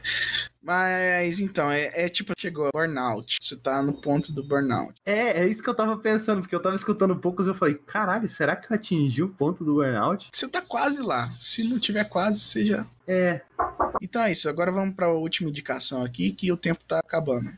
Mas 0.61 1.39
então, 1.39 1.71
é, 1.71 2.05
é 2.05 2.07
tipo, 2.07 2.33
chegou 2.37 2.69
burnout. 2.73 3.37
Você 3.41 3.55
tá 3.55 3.81
no 3.81 3.93
ponto 3.93 4.31
do 4.31 4.43
burnout. 4.43 4.93
É, 5.05 5.41
é 5.41 5.47
isso 5.47 5.63
que 5.63 5.69
eu 5.69 5.75
tava 5.75 5.97
pensando, 5.97 6.41
porque 6.41 6.55
eu 6.55 6.61
tava 6.61 6.75
escutando 6.75 7.15
poucos 7.15 7.45
e 7.45 7.49
eu 7.49 7.55
falei, 7.55 7.75
caralho, 7.75 8.29
será 8.29 8.55
que 8.55 8.71
eu 8.71 8.75
atingi 8.75 9.23
o 9.23 9.29
ponto 9.29 9.63
do 9.63 9.75
burnout? 9.75 10.29
Você 10.31 10.47
tá 10.47 10.61
quase 10.61 11.01
lá. 11.01 11.35
Se 11.39 11.63
não 11.63 11.79
tiver 11.79 12.05
quase, 12.05 12.39
você 12.39 12.65
já. 12.65 12.85
É. 13.07 13.41
Então 14.01 14.23
é 14.23 14.31
isso. 14.31 14.47
Agora 14.47 14.71
vamos 14.71 14.95
pra 14.95 15.11
última 15.11 15.49
indicação 15.49 16.03
aqui, 16.03 16.31
que 16.31 16.51
o 16.51 16.57
tempo 16.57 16.79
tá 16.87 16.99
acabando. 16.99 17.51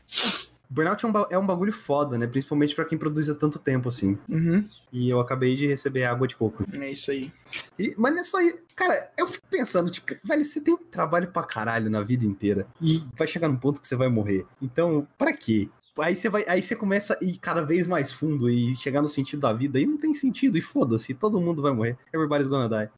Burnout 0.68 1.04
é 1.04 1.08
um, 1.08 1.12
é 1.30 1.38
um 1.38 1.46
bagulho 1.46 1.72
foda, 1.72 2.16
né? 2.18 2.26
Principalmente 2.26 2.74
pra 2.74 2.84
quem 2.84 2.98
produz 2.98 3.28
há 3.28 3.34
tanto 3.34 3.58
tempo, 3.58 3.88
assim. 3.88 4.18
Uhum. 4.28 4.66
E 4.92 5.08
eu 5.08 5.20
acabei 5.20 5.54
de 5.56 5.66
receber 5.66 6.04
água 6.04 6.26
de 6.26 6.36
coco. 6.36 6.64
É 6.72 6.90
isso 6.90 7.10
aí. 7.10 7.30
E- 7.78 7.94
mas 7.96 8.12
não 8.12 8.20
é 8.20 8.24
só 8.24 8.40
isso. 8.40 8.58
Cara, 8.74 9.10
eu 9.16 9.26
fico 9.26 9.46
pensando, 9.48 9.90
tipo, 9.90 10.14
velho, 10.24 10.44
você 10.44 10.60
tem 10.60 10.74
um 10.74 10.78
trabalho 10.78 11.28
pra 11.28 11.42
caralho 11.44 11.88
na 11.90 12.02
vida 12.02 12.24
inteira. 12.24 12.66
E 12.80 13.02
vai 13.16 13.26
chegar 13.26 13.48
num 13.48 13.56
ponto 13.56 13.80
que 13.80 13.86
você 13.86 13.94
vai 13.94 14.08
morrer. 14.08 14.44
Então, 14.60 15.06
pra 15.16 15.32
quê? 15.32 15.68
Aí 15.98 16.16
você 16.16 16.28
vai, 16.28 16.44
aí 16.48 16.60
você 16.60 16.74
começa 16.74 17.16
a 17.20 17.24
ir 17.24 17.38
cada 17.38 17.62
vez 17.62 17.86
mais 17.86 18.10
fundo 18.10 18.50
e 18.50 18.74
chegar 18.76 19.00
no 19.00 19.08
sentido 19.08 19.40
da 19.40 19.52
vida. 19.52 19.78
E 19.78 19.86
não 19.86 19.96
tem 19.96 20.12
sentido, 20.12 20.58
e 20.58 20.60
foda-se, 20.60 21.14
todo 21.14 21.40
mundo 21.40 21.62
vai 21.62 21.72
morrer. 21.72 21.96
Everybody's 22.12 22.48
gonna 22.48 22.68
die. 22.68 22.90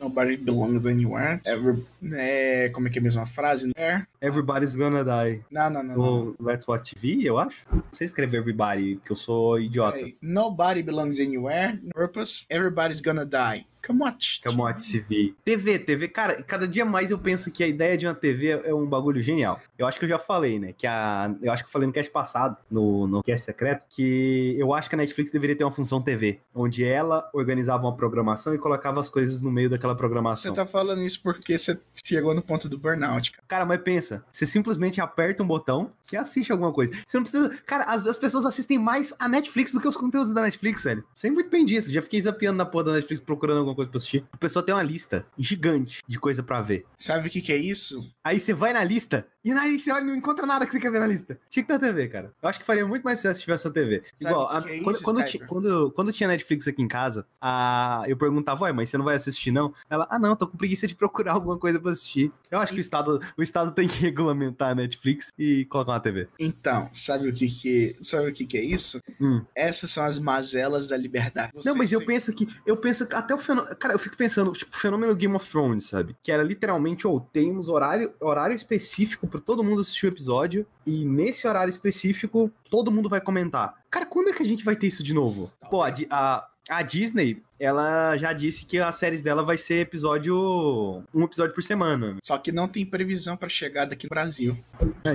Nobody 0.00 0.36
belongs 0.36 0.86
anywhere. 0.86 1.40
Ever... 1.44 1.78
É, 2.12 2.68
como 2.68 2.86
é 2.86 2.90
que 2.90 2.98
é 2.98 3.00
a 3.00 3.02
mesma 3.02 3.26
frase? 3.26 3.72
É. 3.76 4.04
Everybody's 4.20 4.76
gonna 4.76 5.04
die. 5.04 5.44
Não, 5.50 5.68
não, 5.68 5.82
não. 5.82 5.96
não. 5.96 6.24
No 6.26 6.36
Let's 6.40 6.66
Watch 6.68 6.94
TV, 6.94 7.28
eu 7.28 7.38
acho. 7.38 7.56
Não 7.72 7.82
sei 7.90 8.04
escrever 8.04 8.38
everybody, 8.38 8.96
porque 8.96 9.12
eu 9.12 9.16
sou 9.16 9.58
idiota. 9.58 9.98
Nobody 10.22 10.82
belongs 10.82 11.18
anywhere. 11.18 11.80
Purpose. 11.92 12.46
Everybody's 12.48 13.00
gonna 13.00 13.26
die. 13.26 13.66
On. 13.88 14.40
Camote 14.42 14.92
TV. 14.92 15.34
TV, 15.44 15.78
TV, 15.78 16.08
cara, 16.08 16.42
cada 16.42 16.66
dia 16.66 16.84
mais 16.84 17.10
eu 17.10 17.18
penso 17.18 17.50
que 17.50 17.62
a 17.62 17.66
ideia 17.66 17.96
de 17.96 18.06
uma 18.06 18.14
TV 18.14 18.48
é 18.64 18.74
um 18.74 18.86
bagulho 18.86 19.20
genial. 19.20 19.60
Eu 19.78 19.86
acho 19.86 19.98
que 19.98 20.04
eu 20.04 20.08
já 20.08 20.18
falei, 20.18 20.58
né? 20.58 20.72
Que 20.76 20.86
a. 20.86 21.34
Eu 21.42 21.52
acho 21.52 21.62
que 21.62 21.68
eu 21.68 21.72
falei 21.72 21.86
no 21.86 21.92
cast 21.92 22.10
passado, 22.10 22.56
no, 22.70 23.06
no 23.06 23.22
cast 23.22 23.44
secreto, 23.44 23.82
que 23.88 24.54
eu 24.58 24.72
acho 24.72 24.88
que 24.88 24.94
a 24.94 24.98
Netflix 24.98 25.30
deveria 25.30 25.56
ter 25.56 25.64
uma 25.64 25.70
função 25.70 26.00
TV, 26.00 26.40
onde 26.54 26.84
ela 26.84 27.28
organizava 27.32 27.84
uma 27.84 27.96
programação 27.96 28.54
e 28.54 28.58
colocava 28.58 29.00
as 29.00 29.08
coisas 29.08 29.40
no 29.40 29.50
meio 29.50 29.68
daquela 29.70 29.94
Você 29.94 29.98
programação. 29.98 30.54
tá 30.54 30.66
falando 30.66 31.02
isso 31.02 31.22
porque 31.22 31.58
você 31.58 31.78
chegou 32.04 32.34
no 32.34 32.42
ponto 32.42 32.68
do 32.68 32.78
burnout, 32.78 33.32
cara. 33.32 33.44
Cara, 33.46 33.64
mas 33.64 33.80
pensa, 33.82 34.24
você 34.30 34.46
simplesmente 34.46 35.00
aperta 35.00 35.42
um 35.42 35.46
botão 35.46 35.92
e 36.12 36.16
assiste 36.16 36.52
alguma 36.52 36.72
coisa. 36.72 36.92
Você 37.06 37.16
não 37.16 37.22
precisa. 37.22 37.50
Cara, 37.66 37.84
as, 37.84 38.06
as 38.06 38.16
pessoas 38.16 38.44
assistem 38.44 38.78
mais 38.78 39.12
a 39.18 39.28
Netflix 39.28 39.72
do 39.72 39.80
que 39.80 39.88
os 39.88 39.96
conteúdos 39.96 40.32
da 40.32 40.42
Netflix, 40.42 40.84
velho. 40.84 41.04
Sei 41.14 41.30
muito 41.30 41.50
bem 41.50 41.64
disso. 41.64 41.90
Já 41.92 42.02
fiquei 42.02 42.20
zapeando 42.20 42.58
na 42.58 42.66
porra 42.66 42.84
da 42.84 42.92
Netflix 42.92 43.22
procurando 43.22 43.58
alguma 43.58 43.73
coisa 43.74 43.90
pra 43.90 43.98
assistir. 43.98 44.24
A 44.32 44.36
pessoa 44.36 44.64
tem 44.64 44.74
uma 44.74 44.82
lista 44.82 45.26
gigante 45.38 46.02
de 46.06 46.18
coisa 46.18 46.42
pra 46.42 46.60
ver. 46.60 46.84
Sabe 46.98 47.28
o 47.28 47.30
que 47.30 47.40
que 47.40 47.52
é 47.52 47.56
isso? 47.56 48.12
Aí 48.22 48.38
você 48.38 48.52
vai 48.52 48.72
na 48.72 48.84
lista 48.84 49.26
e 49.44 49.52
aí 49.52 49.78
você 49.78 49.90
olha 49.92 50.02
e 50.02 50.06
não 50.06 50.14
encontra 50.14 50.46
nada 50.46 50.64
que 50.66 50.72
você 50.72 50.80
quer 50.80 50.90
ver 50.90 51.00
na 51.00 51.06
lista. 51.06 51.38
Tinha 51.48 51.64
que 51.64 51.68
ter 51.72 51.78
TV, 51.78 52.08
cara. 52.08 52.32
Eu 52.42 52.48
acho 52.48 52.58
que 52.58 52.64
faria 52.64 52.86
muito 52.86 53.02
mais 53.02 53.18
sucesso 53.18 53.38
se 53.38 53.44
tivesse 53.44 53.66
a 53.68 53.70
TV. 53.70 54.02
Sabe 54.16 54.32
Igual, 54.34 54.48
a- 54.50 54.64
é 54.70 54.80
quando, 54.80 55.02
quando, 55.02 55.24
ti- 55.24 55.38
quando, 55.40 55.90
quando 55.92 56.12
tinha 56.12 56.28
Netflix 56.28 56.66
aqui 56.66 56.82
em 56.82 56.88
casa, 56.88 57.26
a, 57.40 58.04
eu 58.06 58.16
perguntava, 58.16 58.64
ué, 58.64 58.72
mas 58.72 58.88
você 58.90 58.96
não 58.98 59.04
vai 59.04 59.16
assistir, 59.16 59.50
não? 59.50 59.72
Ela, 59.90 60.06
ah, 60.10 60.18
não, 60.18 60.34
tô 60.36 60.46
com 60.46 60.56
preguiça 60.56 60.86
de 60.86 60.94
procurar 60.94 61.32
alguma 61.32 61.58
coisa 61.58 61.78
pra 61.80 61.92
assistir. 61.92 62.32
Eu 62.50 62.58
acho 62.58 62.72
que 62.72 62.78
o 62.78 62.80
Estado, 62.80 63.20
o 63.36 63.42
Estado 63.42 63.70
tem 63.72 63.86
que 63.88 63.98
regulamentar 64.00 64.70
a 64.70 64.74
Netflix 64.74 65.32
e 65.38 65.64
colocar 65.66 65.92
uma 65.92 66.00
TV. 66.00 66.28
Então, 66.38 66.88
sabe 66.92 67.28
o 67.28 67.32
que 67.34 67.48
que, 67.48 67.96
sabe 68.00 68.28
o 68.28 68.32
que 68.32 68.46
que 68.46 68.56
é 68.56 68.64
isso? 68.64 69.00
Hum. 69.20 69.42
Essas 69.54 69.90
são 69.90 70.04
as 70.04 70.18
mazelas 70.18 70.88
da 70.88 70.96
liberdade. 70.96 71.52
Não, 71.54 71.62
Você 71.62 71.78
mas 71.78 71.92
eu 71.92 72.04
penso 72.04 72.32
que. 72.32 72.48
Eu 72.66 72.76
penso 72.76 73.06
que 73.06 73.14
até 73.14 73.34
o 73.34 73.38
fenômeno. 73.38 73.74
Cara, 73.76 73.94
eu 73.94 73.98
fico 73.98 74.16
pensando, 74.16 74.52
tipo, 74.52 74.74
o 74.74 74.78
fenômeno 74.80 75.14
Game 75.14 75.34
of 75.34 75.48
Thrones, 75.50 75.88
sabe? 75.88 76.16
Que 76.22 76.32
era 76.32 76.42
literalmente, 76.42 77.06
ou 77.06 77.20
temos 77.20 77.68
horário, 77.68 78.12
horário 78.20 78.54
específico 78.54 79.26
pra 79.34 79.40
todo 79.40 79.64
mundo 79.64 79.80
assistir 79.80 80.06
o 80.06 80.10
episódio 80.10 80.64
e 80.86 81.04
nesse 81.04 81.44
horário 81.44 81.68
específico 81.68 82.48
todo 82.70 82.92
mundo 82.92 83.08
vai 83.08 83.20
comentar. 83.20 83.74
Cara, 83.90 84.06
quando 84.06 84.30
é 84.30 84.32
que 84.32 84.44
a 84.44 84.46
gente 84.46 84.64
vai 84.64 84.76
ter 84.76 84.86
isso 84.86 85.02
de 85.02 85.12
novo? 85.12 85.50
Pô, 85.68 85.82
a, 85.82 85.92
a, 86.08 86.48
a 86.68 86.82
Disney, 86.82 87.42
ela 87.58 88.16
já 88.16 88.32
disse 88.32 88.64
que 88.64 88.78
as 88.78 88.94
séries 88.94 89.22
dela 89.22 89.42
vai 89.42 89.58
ser 89.58 89.80
episódio. 89.80 91.02
um 91.12 91.24
episódio 91.24 91.52
por 91.52 91.64
semana. 91.64 92.16
Só 92.22 92.38
que 92.38 92.52
não 92.52 92.68
tem 92.68 92.86
previsão 92.86 93.36
pra 93.36 93.48
chegada 93.48 93.94
aqui 93.94 94.04
no 94.04 94.10
Brasil. 94.10 94.56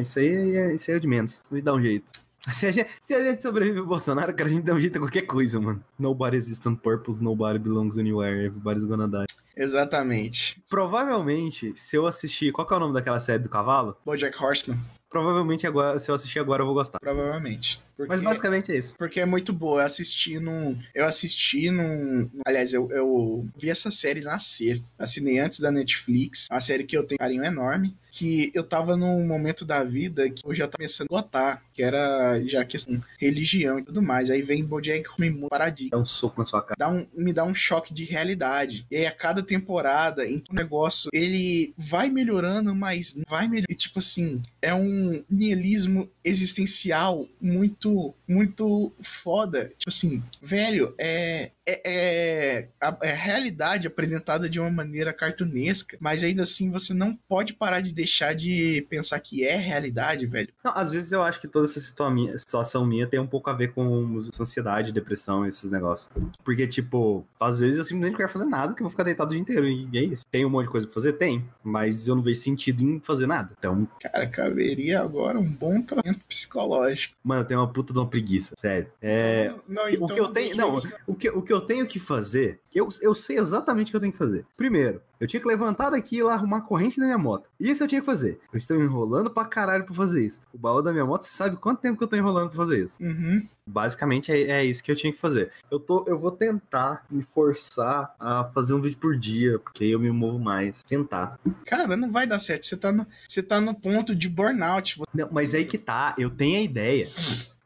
Isso 0.02 0.20
aí 0.20 0.58
é, 0.58 0.76
isso 0.76 0.92
aí 0.92 0.96
é 0.96 0.98
o 0.98 1.00
de 1.00 1.08
menos. 1.08 1.42
Me 1.50 1.62
dá 1.62 1.74
um 1.74 1.82
jeito. 1.82 2.12
Se 2.52 2.68
a, 2.68 2.72
gente, 2.72 2.90
se 3.06 3.14
a 3.14 3.24
gente 3.24 3.42
sobrevive 3.42 3.80
ao 3.80 3.86
Bolsonaro, 3.86 4.34
cara, 4.34 4.50
a 4.50 4.54
gente 4.54 4.64
dá 4.64 4.74
um 4.74 4.80
jeito 4.80 4.96
a 4.98 5.02
qualquer 5.02 5.24
coisa, 5.24 5.60
mano. 5.60 5.84
Nobody 6.00 6.38
exists 6.38 6.66
on 6.66 6.74
purpose, 6.74 7.22
nobody 7.22 7.60
belongs 7.60 7.98
anywhere, 7.98 8.46
everybody's 8.46 8.86
gonna 8.86 9.10
die. 9.10 9.26
Exatamente. 9.60 10.64
Provavelmente, 10.70 11.74
se 11.76 11.98
eu 11.98 12.08
assistir. 12.08 12.54
Qual 12.54 12.66
que 12.66 12.74
é 12.74 12.78
o 12.78 12.80
nome 12.80 12.94
daquela 12.94 13.20
série 13.20 13.44
do 13.44 13.50
cavalo? 13.50 13.98
Bojack 14.06 14.42
Horseman, 14.42 14.80
Provavelmente 15.10 15.66
agora, 15.66 16.00
se 16.00 16.10
eu 16.10 16.16
assistir 16.16 16.40
agora, 16.40 16.62
eu 16.62 16.66
vou 16.66 16.76
gostar. 16.76 17.00
provavelmente. 17.00 17.82
Porque... 17.98 18.14
Mas 18.14 18.22
basicamente 18.22 18.72
é 18.72 18.78
isso. 18.78 18.96
Porque 18.96 19.20
é 19.20 19.26
muito 19.26 19.52
boa. 19.52 19.82
Eu 19.82 19.86
assisti 19.86 20.40
num. 20.40 20.80
Eu 20.96 21.06
assisti 21.06 21.70
num. 21.70 22.30
Aliás, 22.46 22.74
eu, 22.74 22.90
eu 22.92 23.46
vi 23.58 23.70
essa 23.70 23.92
série 23.92 24.22
nascer. 24.22 24.82
Assinei 24.98 25.40
antes 25.40 25.60
da 25.60 25.70
Netflix. 25.70 26.48
Uma 26.50 26.62
série 26.62 26.86
que 26.86 26.98
eu 26.98 27.06
tenho 27.06 27.18
um 27.18 27.24
carinho 27.24 27.44
enorme. 27.44 27.94
Que 28.12 28.52
eu 28.54 28.64
tava 28.64 28.96
num 28.96 29.28
momento 29.28 29.66
da 29.66 29.84
vida 29.84 30.30
que 30.30 30.46
eu 30.46 30.56
já 30.56 30.66
tava 30.66 30.78
começando 30.78 31.08
a 31.12 31.22
gostar. 31.22 31.62
Que 31.74 31.84
era 31.84 32.42
já 32.46 32.64
questão 32.64 33.04
religião 33.18 33.80
e 33.80 33.84
tudo 33.84 34.02
mais. 34.02 34.30
Aí 34.30 34.42
vem 34.42 34.64
Bojack 34.64 35.06
Horseman 35.10 35.50
paradigma. 35.50 35.92
Dá 35.92 35.98
um 35.98 36.06
soco 36.06 36.40
na 36.40 36.46
sua 36.46 36.62
cara. 36.62 36.76
Dá 36.78 36.88
um, 36.88 37.06
me 37.14 37.34
dá 37.34 37.44
um 37.44 37.54
choque 37.54 37.94
de 37.94 38.06
realidade. 38.06 38.86
E 38.90 38.96
aí, 38.96 39.06
a 39.08 39.12
cada 39.12 39.44
temporada, 39.44 40.26
em 40.26 40.40
que 40.40 40.52
o 40.52 40.56
negócio 40.56 41.10
ele 41.14 41.74
vai 41.78 42.10
melhorando, 42.10 42.74
mas 42.74 43.14
não 43.14 43.26
vai 43.28 43.48
melhorando. 43.50 43.74
E 43.74 43.76
tipo 43.76 44.00
assim, 44.00 44.42
é 44.62 44.74
um 44.74 44.99
nihilismo 45.30 46.10
existencial 46.24 47.28
muito, 47.42 48.14
muito 48.28 48.92
foda. 49.02 49.66
Tipo 49.78 49.90
assim, 49.90 50.24
velho, 50.42 50.94
é. 50.98 51.52
É, 51.72 51.82
é, 51.86 52.68
a, 52.82 52.98
é 53.04 53.12
a 53.12 53.16
realidade 53.16 53.86
apresentada 53.88 54.50
de 54.50 54.60
uma 54.60 54.72
maneira 54.72 55.14
cartunesca, 55.14 55.98
mas 56.00 56.24
ainda 56.24 56.44
assim 56.44 56.72
você 56.72 56.94
não 56.94 57.16
pode 57.28 57.54
parar 57.54 57.82
de 57.82 57.94
deixar 57.94 58.34
de 58.34 58.86
pensar 58.90 59.20
que 59.20 59.46
é 59.46 59.56
realidade, 59.56 60.26
velho. 60.26 60.50
Não, 60.64 60.72
às 60.76 60.92
vezes 60.92 61.12
eu 61.12 61.22
acho 61.22 61.40
que 61.40 61.48
toda 61.48 61.66
essa 61.68 61.80
situa- 61.80 62.10
minha- 62.10 62.38
situação 62.38 62.86
minha 62.86 63.06
tem 63.08 63.20
um 63.20 63.28
pouco 63.28 63.50
a 63.50 63.54
ver 63.54 63.74
com 63.74 64.18
ansiedade, 64.40 64.92
depressão, 64.92 65.46
esses 65.46 65.70
negócios. 65.70 66.10
Porque, 66.44 66.66
tipo, 66.68 67.26
às 67.40 67.60
vezes 67.60 67.78
eu 67.78 67.84
simplesmente 67.84 68.12
não 68.14 68.18
quero 68.18 68.30
fazer 68.34 68.46
nada, 68.46 68.74
que 68.74 68.82
eu 68.82 68.86
vou 68.86 68.92
ficar 68.92 69.04
deitado 69.04 69.30
o 69.30 69.34
dia 69.34 69.42
inteiro. 69.42 69.68
E 69.68 69.98
é 69.98 70.04
isso. 70.04 70.26
Tem 70.32 70.46
um 70.46 70.50
monte 70.50 70.66
de 70.66 70.72
coisa 70.72 70.88
pra 70.88 70.94
fazer? 70.94 71.14
Tem. 71.14 71.46
Mas 71.64 72.08
eu 72.08 72.16
não 72.16 72.24
vejo 72.24 72.40
sentido 72.40 72.82
em 72.84 73.00
fazer 73.00 73.28
nada. 73.28 73.52
Então, 73.58 73.88
Cara, 74.02 74.26
caberia 74.28 75.02
agora 75.02 75.38
um 75.40 75.46
bom 75.52 75.82
tratamento 75.82 76.22
psicológico. 76.28 77.16
mano, 77.24 77.42
eu 77.42 77.46
tenho 77.46 77.60
uma 77.60 77.72
puta 77.72 77.94
de 77.94 78.00
uma 78.00 78.08
preguiça, 78.08 78.56
sério. 78.58 78.88
É. 79.02 79.54
não, 79.68 79.84
o 79.86 80.08
que 80.08 80.20
eu 80.20 80.28
tenho. 80.30 80.56
Não, 80.56 80.74
o 81.08 81.16
que, 81.16 81.30
o 81.30 81.42
que 81.42 81.54
eu 81.54 81.59
tenho 81.62 81.86
que 81.88 82.00
fazer, 82.00 82.60
eu, 82.74 82.88
eu 83.02 83.14
sei 83.16 83.38
exatamente 83.38 83.88
o 83.88 83.92
que 83.92 83.98
eu 83.98 84.02
tenho 84.02 84.12
que 84.12 84.18
fazer. 84.18 84.46
Primeiro, 84.56 85.02
eu 85.20 85.28
tinha 85.28 85.42
que 85.42 85.48
levantar 85.48 85.90
daqui 85.90 86.18
e 86.18 86.24
lá 86.24 86.34
arrumar 86.34 86.58
a 86.58 86.62
corrente 86.62 87.00
da 87.00 87.06
minha 87.06 87.18
moto. 87.18 87.50
Isso 87.60 87.84
eu 87.84 87.88
tinha 87.88 88.00
que 88.00 88.06
fazer. 88.06 88.40
Eu 88.54 88.58
estou 88.58 88.82
enrolando 88.82 89.30
pra 89.30 89.44
caralho 89.44 89.86
pra 89.86 89.94
fazer 89.94 90.26
isso. 90.26 90.42
O 90.54 90.58
baú 90.58 90.82
da 90.82 90.94
minha 90.94 91.06
moto, 91.06 91.24
você 91.24 91.32
sabe 91.32 91.58
quanto 91.58 91.82
tempo 91.82 91.98
que 91.98 92.04
eu 92.04 92.08
tô 92.08 92.16
enrolando 92.16 92.50
pra 92.50 92.58
fazer 92.58 92.86
isso? 92.86 93.04
Uhum. 93.04 93.46
Basicamente 93.68 94.32
é, 94.32 94.42
é 94.44 94.66
isso 94.66 94.84
que 94.84 94.92
eu 94.92 94.96
tinha 94.96 95.12
que 95.12 95.20
fazer. 95.20 95.52
Eu, 95.70 95.80
tô, 95.80 96.06
eu 96.08 96.18
vou 96.18 96.32
tentar 96.32 97.06
me 97.12 97.22
forçar 97.22 98.16
a 98.20 98.46
fazer 98.46 98.74
um 98.74 98.82
vídeo 98.82 98.98
por 98.98 99.18
dia, 99.18 99.60
porque 99.60 99.84
aí 99.84 99.92
eu 99.92 100.00
me 100.00 100.12
movo 100.12 100.40
mais. 100.40 100.82
Tentar. 100.84 101.38
Cara, 101.66 101.96
não 101.98 102.12
vai 102.12 102.26
dar 102.26 102.40
certo. 102.40 102.66
Você 102.66 102.78
tá 102.78 102.92
no, 102.92 103.06
você 103.28 103.44
tá 103.44 103.60
no 103.60 103.76
ponto 103.76 104.16
de 104.16 104.30
burnout. 104.30 105.02
Não, 105.14 105.28
mas 105.32 105.54
aí 105.54 105.66
que 105.66 105.78
tá, 105.78 106.16
eu 106.18 106.30
tenho 106.30 106.60
a 106.60 106.62
ideia. 106.62 107.08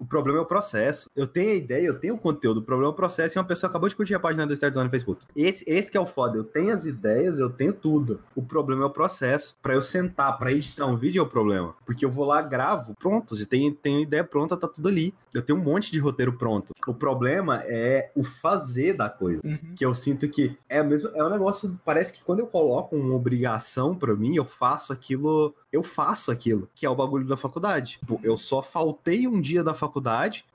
O 0.03 0.05
problema 0.05 0.39
é 0.39 0.41
o 0.41 0.45
processo. 0.45 1.09
Eu 1.15 1.25
tenho 1.25 1.51
a 1.51 1.55
ideia, 1.55 1.87
eu 1.87 1.97
tenho 1.97 2.15
o 2.15 2.17
conteúdo. 2.17 2.57
O 2.57 2.61
problema 2.61 2.91
é 2.91 2.93
o 2.93 2.95
processo 2.95 3.37
e 3.37 3.39
uma 3.39 3.45
pessoa 3.45 3.69
acabou 3.69 3.87
de 3.87 3.95
curtir 3.95 4.13
a 4.13 4.19
página 4.19 4.45
do 4.45 4.53
Start 4.53 4.73
Zone 4.73 4.83
no 4.83 4.91
Facebook. 4.91 5.23
Esse, 5.33 5.63
esse 5.65 5.89
que 5.89 5.95
é 5.95 5.99
o 5.99 6.05
foda. 6.05 6.37
Eu 6.37 6.43
tenho 6.43 6.73
as 6.73 6.83
ideias, 6.83 7.39
eu 7.39 7.49
tenho 7.49 7.71
tudo. 7.71 8.19
O 8.35 8.43
problema 8.43 8.83
é 8.83 8.85
o 8.85 8.89
processo. 8.89 9.55
Pra 9.61 9.75
eu 9.75 9.81
sentar, 9.81 10.37
pra 10.37 10.51
editar 10.51 10.85
um 10.87 10.97
vídeo 10.97 11.21
é 11.21 11.23
o 11.23 11.29
problema. 11.29 11.73
Porque 11.85 12.03
eu 12.03 12.11
vou 12.11 12.25
lá, 12.25 12.41
gravo, 12.41 12.93
pronto. 12.99 13.37
Já 13.37 13.45
tenho, 13.45 13.73
tenho 13.73 14.01
ideia 14.01 14.25
pronta, 14.25 14.57
tá 14.57 14.67
tudo 14.67 14.89
ali. 14.89 15.13
Eu 15.33 15.41
tenho 15.41 15.57
um 15.57 15.63
monte 15.63 15.89
de 15.89 15.99
roteiro 15.99 16.33
pronto. 16.33 16.73
O 16.85 16.93
problema 16.93 17.63
é 17.63 18.11
o 18.13 18.25
fazer 18.25 18.97
da 18.97 19.09
coisa. 19.09 19.41
Uhum. 19.45 19.73
Que 19.73 19.85
eu 19.85 19.95
sinto 19.95 20.27
que 20.27 20.57
é 20.67 20.81
o 20.81 20.85
mesmo. 20.85 21.09
É 21.15 21.23
um 21.23 21.29
negócio. 21.29 21.79
Parece 21.85 22.11
que 22.11 22.23
quando 22.25 22.39
eu 22.39 22.47
coloco 22.47 22.93
uma 22.95 23.15
obrigação 23.15 23.95
pra 23.95 24.13
mim, 24.13 24.35
eu 24.35 24.43
faço 24.43 24.91
aquilo. 24.91 25.55
Eu 25.71 25.81
faço 25.81 26.29
aquilo. 26.29 26.69
Que 26.75 26.85
é 26.85 26.89
o 26.89 26.95
bagulho 26.95 27.25
da 27.25 27.37
faculdade. 27.37 27.99
Tipo, 27.99 28.19
eu 28.21 28.37
só 28.37 28.61
faltei 28.61 29.27
um 29.27 29.39
dia 29.39 29.63
da 29.63 29.73
faculdade 29.73 29.92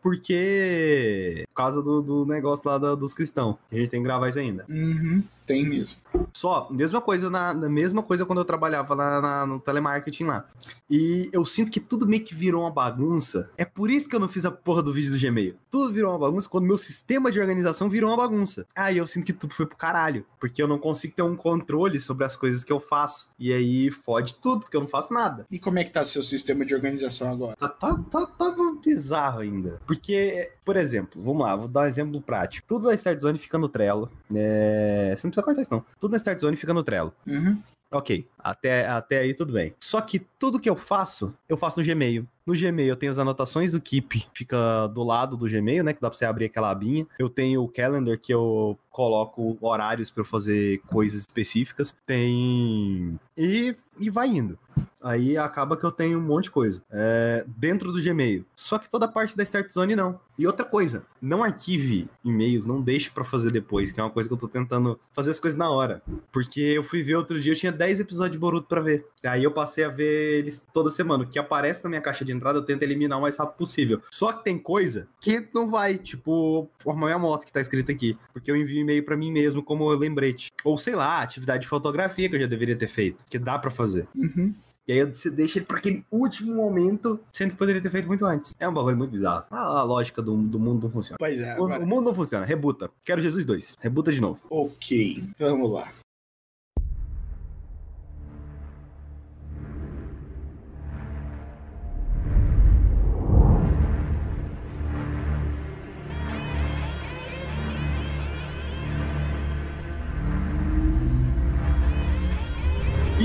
porque. 0.03 1.45
Causa 1.59 1.83
do, 1.83 2.01
do 2.01 2.25
negócio 2.25 2.69
lá 2.71 2.79
da- 2.79 2.95
dos 2.95 3.13
cristãos. 3.13 3.57
A 3.73 3.75
gente 3.75 3.91
tem 3.91 4.01
que 4.01 4.05
gravar 4.07 4.29
isso 4.29 4.39
ainda. 4.39 4.65
Uhum. 4.69 5.25
Tem 5.45 5.67
mesmo. 5.67 5.99
Só, 6.35 6.69
mesma 6.71 7.01
coisa 7.01 7.31
na, 7.31 7.55
na 7.55 7.69
mesma 7.71 8.03
coisa 8.03 8.27
quando 8.27 8.39
eu 8.39 8.45
trabalhava 8.45 8.95
lá 8.95 9.21
na- 9.21 9.47
no 9.47 9.59
telemarketing 9.59 10.25
lá. 10.25 10.45
E 10.91 11.29
eu 11.33 11.45
sinto 11.45 11.71
que 11.71 11.81
tudo 11.81 12.07
meio 12.07 12.23
que 12.23 12.35
virou 12.35 12.63
uma 12.63 12.71
bagunça. 12.71 13.51
É 13.57 13.65
por 13.65 13.91
isso 13.91 14.09
que 14.09 14.15
eu 14.15 14.21
não 14.21 14.29
fiz 14.29 14.45
a 14.45 14.51
porra 14.51 14.83
do 14.83 14.93
vídeo 14.93 15.11
do 15.11 15.19
Gmail. 15.19 15.55
Tudo 15.71 15.93
virou 15.93 16.13
uma 16.13 16.19
bagunça 16.19 16.49
quando 16.49 16.65
meu 16.67 16.77
sistema 16.79 17.33
de 17.33 17.41
organização 17.41 17.89
virou 17.89 18.11
uma 18.11 18.17
bagunça. 18.17 18.67
Aí 18.77 18.99
eu 18.99 19.07
sinto 19.07 19.25
que 19.25 19.33
tudo 19.33 19.55
foi 19.55 19.65
pro 19.67 19.77
caralho. 19.77 20.25
Porque 20.39 20.63
eu 20.63 20.69
não 20.69 20.79
consigo 20.79 21.15
ter 21.15 21.23
um 21.23 21.35
controle 21.35 21.99
sobre 21.99 22.25
as 22.25 22.37
coisas 22.37 22.63
que 22.63 22.73
eu 22.73 22.79
faço. 22.79 23.29
E 23.39 23.51
aí 23.53 23.91
fode 23.91 24.35
tudo, 24.35 24.61
porque 24.61 24.77
eu 24.77 24.81
não 24.83 24.89
faço 24.89 25.13
nada. 25.15 25.47
E 25.51 25.59
como 25.59 25.79
é 25.79 25.85
que 25.85 25.91
tá 25.91 26.05
seu 26.05 26.23
sistema 26.23 26.65
de 26.65 26.75
organização 26.75 27.33
agora? 27.33 27.57
Tá, 27.57 27.69
tá, 27.69 27.95
tá, 28.11 28.27
tá 28.27 28.55
bizarro 28.85 29.41
ainda. 29.41 29.81
Porque, 29.87 30.51
por 30.65 30.77
exemplo, 30.77 31.21
vamos 31.23 31.43
lá, 31.43 31.48
vou 31.57 31.69
dar 31.69 31.83
um 31.83 31.87
exemplo 31.87 32.21
prático. 32.21 32.67
Tudo 32.67 32.89
na 32.89 32.95
Start 32.95 33.21
Zone 33.21 33.39
fica 33.39 33.59
no 33.59 33.69
Trello. 33.69 34.11
É... 34.35 35.15
Você 35.17 35.27
não 35.27 35.31
precisa 35.31 35.43
cortar 35.43 35.63
isso, 35.63 35.73
não. 35.73 35.85
Tudo 35.99 36.13
na 36.13 36.17
Start 36.17 36.41
Zone 36.41 36.57
fica 36.57 36.75
no 36.75 36.83
Trello. 36.83 37.13
Uhum. 37.27 37.63
Ok, 37.91 38.29
até, 38.39 38.87
até 38.87 39.19
aí 39.21 39.33
tudo 39.33 39.55
bem. 39.55 39.75
Só 39.81 40.01
que 40.03 40.19
tudo 40.39 40.61
que 40.61 40.69
eu 40.69 40.77
faço, 40.77 41.35
eu 41.49 41.57
faço 41.57 41.81
no 41.81 41.87
Gmail. 41.87 42.27
No 42.49 42.55
Gmail 42.55 42.89
eu 42.89 42.97
tenho 42.97 43.13
as 43.13 43.19
anotações 43.19 43.73
do 43.73 43.79
Keep, 43.79 44.27
fica 44.33 44.87
do 44.87 45.03
lado 45.05 45.37
do 45.37 45.45
Gmail, 45.45 45.85
né? 45.85 45.93
Que 45.93 46.01
dá 46.01 46.09
pra 46.09 46.19
você 46.19 46.25
abrir 46.25 46.47
aquela 46.47 46.71
abinha. 46.71 47.07
Eu 47.19 47.29
tenho 47.29 47.63
o 47.63 47.69
Calendar, 47.69 48.19
que 48.19 48.33
eu 48.33 48.79
coloco 48.91 49.57
horários 49.61 50.11
eu 50.17 50.25
fazer 50.25 50.81
coisas 50.89 51.21
específicas. 51.21 51.95
Tem. 52.05 53.21
E, 53.37 53.77
e 54.01 54.11
vai 54.11 54.29
indo. 54.29 54.59
Aí 55.01 55.37
acaba 55.37 55.77
que 55.77 55.85
eu 55.85 55.93
tenho 55.93 56.19
um 56.19 56.23
monte 56.23 56.45
de 56.45 56.51
coisa 56.51 56.83
é, 56.91 57.45
dentro 57.47 57.93
do 57.93 58.03
Gmail. 58.03 58.45
Só 58.57 58.79
que 58.79 58.91
toda 58.91 59.05
a 59.07 59.09
parte 59.09 59.37
da 59.37 59.45
Start 59.45 59.71
Zone 59.71 59.95
não. 59.95 60.19
E 60.37 60.47
outra 60.47 60.65
coisa, 60.65 61.05
não 61.21 61.45
arquive 61.45 62.09
e-mails, 62.25 62.67
não 62.67 62.81
deixe 62.81 63.11
pra 63.11 63.25
fazer 63.25 63.51
depois, 63.51 63.93
que 63.93 64.01
é 64.01 64.03
uma 64.03 64.11
coisa 64.11 64.29
que 64.29 64.33
eu 64.33 64.39
tô 64.39 64.49
tentando 64.49 64.99
fazer 65.13 65.31
as 65.31 65.39
coisas 65.39 65.59
na 65.59 65.71
hora. 65.71 66.03
Porque 66.33 66.61
eu 66.61 66.83
fui 66.83 67.03
ver 67.03 67.17
outro 67.17 67.41
dia, 67.41 67.53
eu 67.53 67.57
tinha 67.57 67.73
10 67.73 68.01
episódios 68.01 68.33
de 68.33 68.39
Boruto 68.39 68.69
pra 68.69 68.81
ver. 68.81 69.07
Aí 69.25 69.45
eu 69.45 69.51
passei 69.53 69.85
a 69.85 69.89
ver 69.89 70.39
eles 70.39 70.67
toda 70.73 70.91
semana. 70.91 71.25
O 71.25 71.27
que 71.27 71.39
aparece 71.39 71.83
na 71.83 71.91
minha 71.91 72.03
caixa 72.03 72.25
de 72.25 72.33
entrada, 72.39 72.59
eu 72.59 72.65
tento 72.65 72.83
eliminar 72.83 73.19
o 73.19 73.23
mais 73.23 73.37
rápido 73.37 73.57
possível. 73.59 74.01
Só 74.13 74.33
que 74.33 74.45
tem 74.45 74.59
coisa 74.59 75.07
que 75.21 75.47
não 75.55 75.69
vai, 75.69 75.99
tipo, 75.99 76.69
formar 76.79 77.07
minha 77.07 77.19
moto 77.19 77.45
que 77.45 77.53
tá 77.53 77.61
escrita 77.61 77.93
aqui. 77.93 78.17
Porque 78.33 78.51
eu 78.51 78.57
envio 78.57 78.81
e-mail 78.81 79.05
pra 79.05 79.17
mim 79.17 79.31
mesmo 79.31 79.63
como 79.63 79.89
lembrete. 79.91 80.49
Ou 80.65 80.79
sei 80.79 80.95
lá, 80.95 81.21
atividade 81.23 81.63
de 81.63 81.69
fotografia 81.69 82.29
que 82.29 82.37
eu 82.37 82.41
já 82.41 82.47
deveria 82.47 82.77
ter 82.77 82.89
feito, 82.89 83.25
que 83.29 83.39
dá 83.39 83.59
pra 83.59 83.71
fazer. 83.71 84.09
Uhum. 84.15 84.55
E 84.87 84.93
aí 84.93 85.05
você 85.05 85.29
deixa 85.31 85.59
ele 85.59 85.67
pra 85.67 85.77
aquele 85.77 86.03
último 86.11 86.55
momento, 86.55 87.21
sendo 87.31 87.51
que 87.51 87.57
poderia 87.59 87.83
ter 87.83 87.91
feito 87.91 88.09
muito 88.09 88.25
antes. 88.25 88.55
É 88.59 88.67
um 88.67 88.73
bagulho 88.73 88.97
muito 88.97 89.11
bizarro. 89.11 89.45
A, 89.51 89.81
a 89.81 89.83
lógica 89.83 90.23
do, 90.23 90.35
do 90.35 90.59
mundo 90.59 90.85
não 90.85 90.91
funciona. 90.91 91.19
Pois 91.19 91.39
é, 91.39 91.51
O, 91.61 91.65
agora. 91.67 91.85
o 91.85 91.87
mundo 91.87 92.07
não 92.07 92.15
funciona. 92.15 92.47
Rebuta. 92.47 92.91
Quero 93.05 93.21
Jesus 93.21 93.45
2. 93.45 93.77
Rebuta 93.81 94.11
de 94.11 94.19
novo. 94.19 94.41
Ok, 94.49 95.23
vamos 95.39 95.71
lá. 95.71 95.93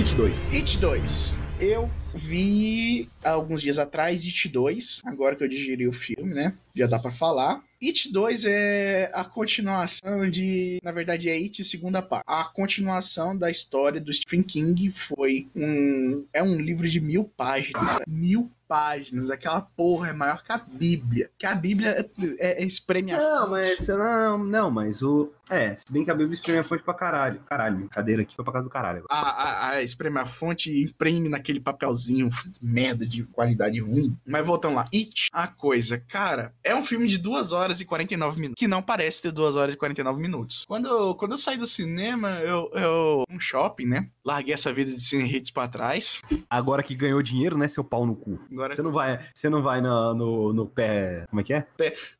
It 0.03 0.17
2. 0.17 0.33
It 0.51 0.77
2. 0.81 1.37
Eu 1.61 1.89
vi 2.13 3.09
há 3.23 3.31
alguns 3.31 3.61
dias 3.61 3.79
atrás 3.79 4.23
It 4.25 4.49
2, 4.49 5.01
agora 5.05 5.35
que 5.35 5.43
eu 5.43 5.49
digeri 5.49 5.87
o 5.87 5.91
filme, 5.93 6.33
né? 6.33 6.53
Já 6.75 6.87
dá 6.87 6.99
pra 6.99 7.11
falar. 7.11 7.63
It 7.81 8.11
2 8.11 8.45
é 8.45 9.11
a 9.13 9.25
continuação 9.25 10.29
de. 10.29 10.79
Na 10.81 10.91
verdade, 10.91 11.29
é 11.29 11.33
It 11.33 11.63
segunda 11.65 12.01
parte. 12.01 12.23
A 12.25 12.45
continuação 12.45 13.37
da 13.37 13.51
história 13.51 13.99
do 13.99 14.13
Stephen 14.13 14.41
King 14.41 14.89
foi 14.91 15.47
um. 15.55 16.25
É 16.31 16.41
um 16.41 16.59
livro 16.61 16.87
de 16.87 17.01
mil 17.01 17.25
páginas. 17.25 17.91
velho. 17.91 18.03
Mil 18.07 18.49
páginas. 18.67 19.29
Aquela 19.29 19.61
porra 19.61 20.09
é 20.09 20.13
maior 20.13 20.41
que 20.43 20.51
a 20.51 20.57
Bíblia. 20.57 21.29
Que 21.37 21.45
a 21.45 21.53
Bíblia 21.53 21.89
é, 21.89 22.09
é, 22.39 22.63
é 22.63 22.65
espreme 22.65 23.11
a 23.11 23.17
Não, 23.17 23.49
mas 23.49 23.87
não, 23.87 24.37
não, 24.37 24.71
mas 24.71 25.01
o. 25.03 25.31
É, 25.49 25.75
se 25.75 25.91
bem 25.91 26.05
que 26.05 26.09
a 26.09 26.15
Bíblia 26.15 26.35
espreme 26.35 26.59
a 26.59 26.63
fonte 26.63 26.83
pra 26.83 26.93
caralho. 26.93 27.41
Caralho, 27.41 27.75
minha 27.75 27.89
cadeira 27.89 28.21
aqui 28.21 28.33
foi 28.33 28.45
pra 28.45 28.53
casa 28.53 28.65
do 28.65 28.71
caralho. 28.71 29.03
a, 29.09 29.19
a, 29.19 29.69
a 29.71 29.83
espreme 29.83 30.17
a 30.19 30.25
fonte 30.25 30.71
e 30.71 30.83
imprime 30.83 31.27
naquele 31.27 31.59
papelzinho 31.59 32.02
sozinho, 32.03 32.29
merda 32.61 33.05
de 33.05 33.23
qualidade 33.23 33.79
ruim. 33.79 34.15
Mas 34.25 34.45
voltando 34.45 34.75
lá, 34.75 34.89
It, 34.93 35.27
a 35.31 35.47
coisa, 35.47 35.97
cara, 35.97 36.53
é 36.63 36.75
um 36.75 36.83
filme 36.83 37.07
de 37.07 37.17
2 37.17 37.51
horas 37.51 37.79
e 37.79 37.85
49 37.85 38.39
minutos, 38.39 38.59
que 38.59 38.67
não 38.67 38.81
parece 38.81 39.21
ter 39.21 39.31
2 39.31 39.55
horas 39.55 39.73
e 39.73 39.77
49 39.77 40.21
minutos. 40.21 40.65
Quando 40.67 40.89
eu, 40.89 41.15
quando 41.15 41.31
eu 41.31 41.37
saí 41.37 41.57
do 41.57 41.67
cinema, 41.67 42.39
eu, 42.41 42.69
eu 42.73 43.23
um 43.29 43.39
shopping, 43.39 43.85
né? 43.85 44.09
Larguei 44.25 44.53
essa 44.53 44.73
vida 44.73 44.91
de 44.91 45.01
cine 45.01 45.23
hits 45.23 45.51
pra 45.51 45.67
trás. 45.67 46.21
Agora 46.49 46.83
que 46.83 46.95
ganhou 46.95 47.21
dinheiro, 47.21 47.57
né, 47.57 47.67
seu 47.67 47.83
pau 47.83 48.05
no 48.05 48.15
cu. 48.15 48.39
Agora 48.51 48.75
Você 48.75 48.81
não 48.81 48.91
vai, 48.91 49.19
você 49.33 49.49
não 49.49 49.61
vai 49.61 49.81
no, 49.81 50.13
no, 50.13 50.53
no 50.53 50.65
pé. 50.65 51.25
Como 51.29 51.39
é 51.39 51.43
que 51.43 51.53
é? 51.53 51.67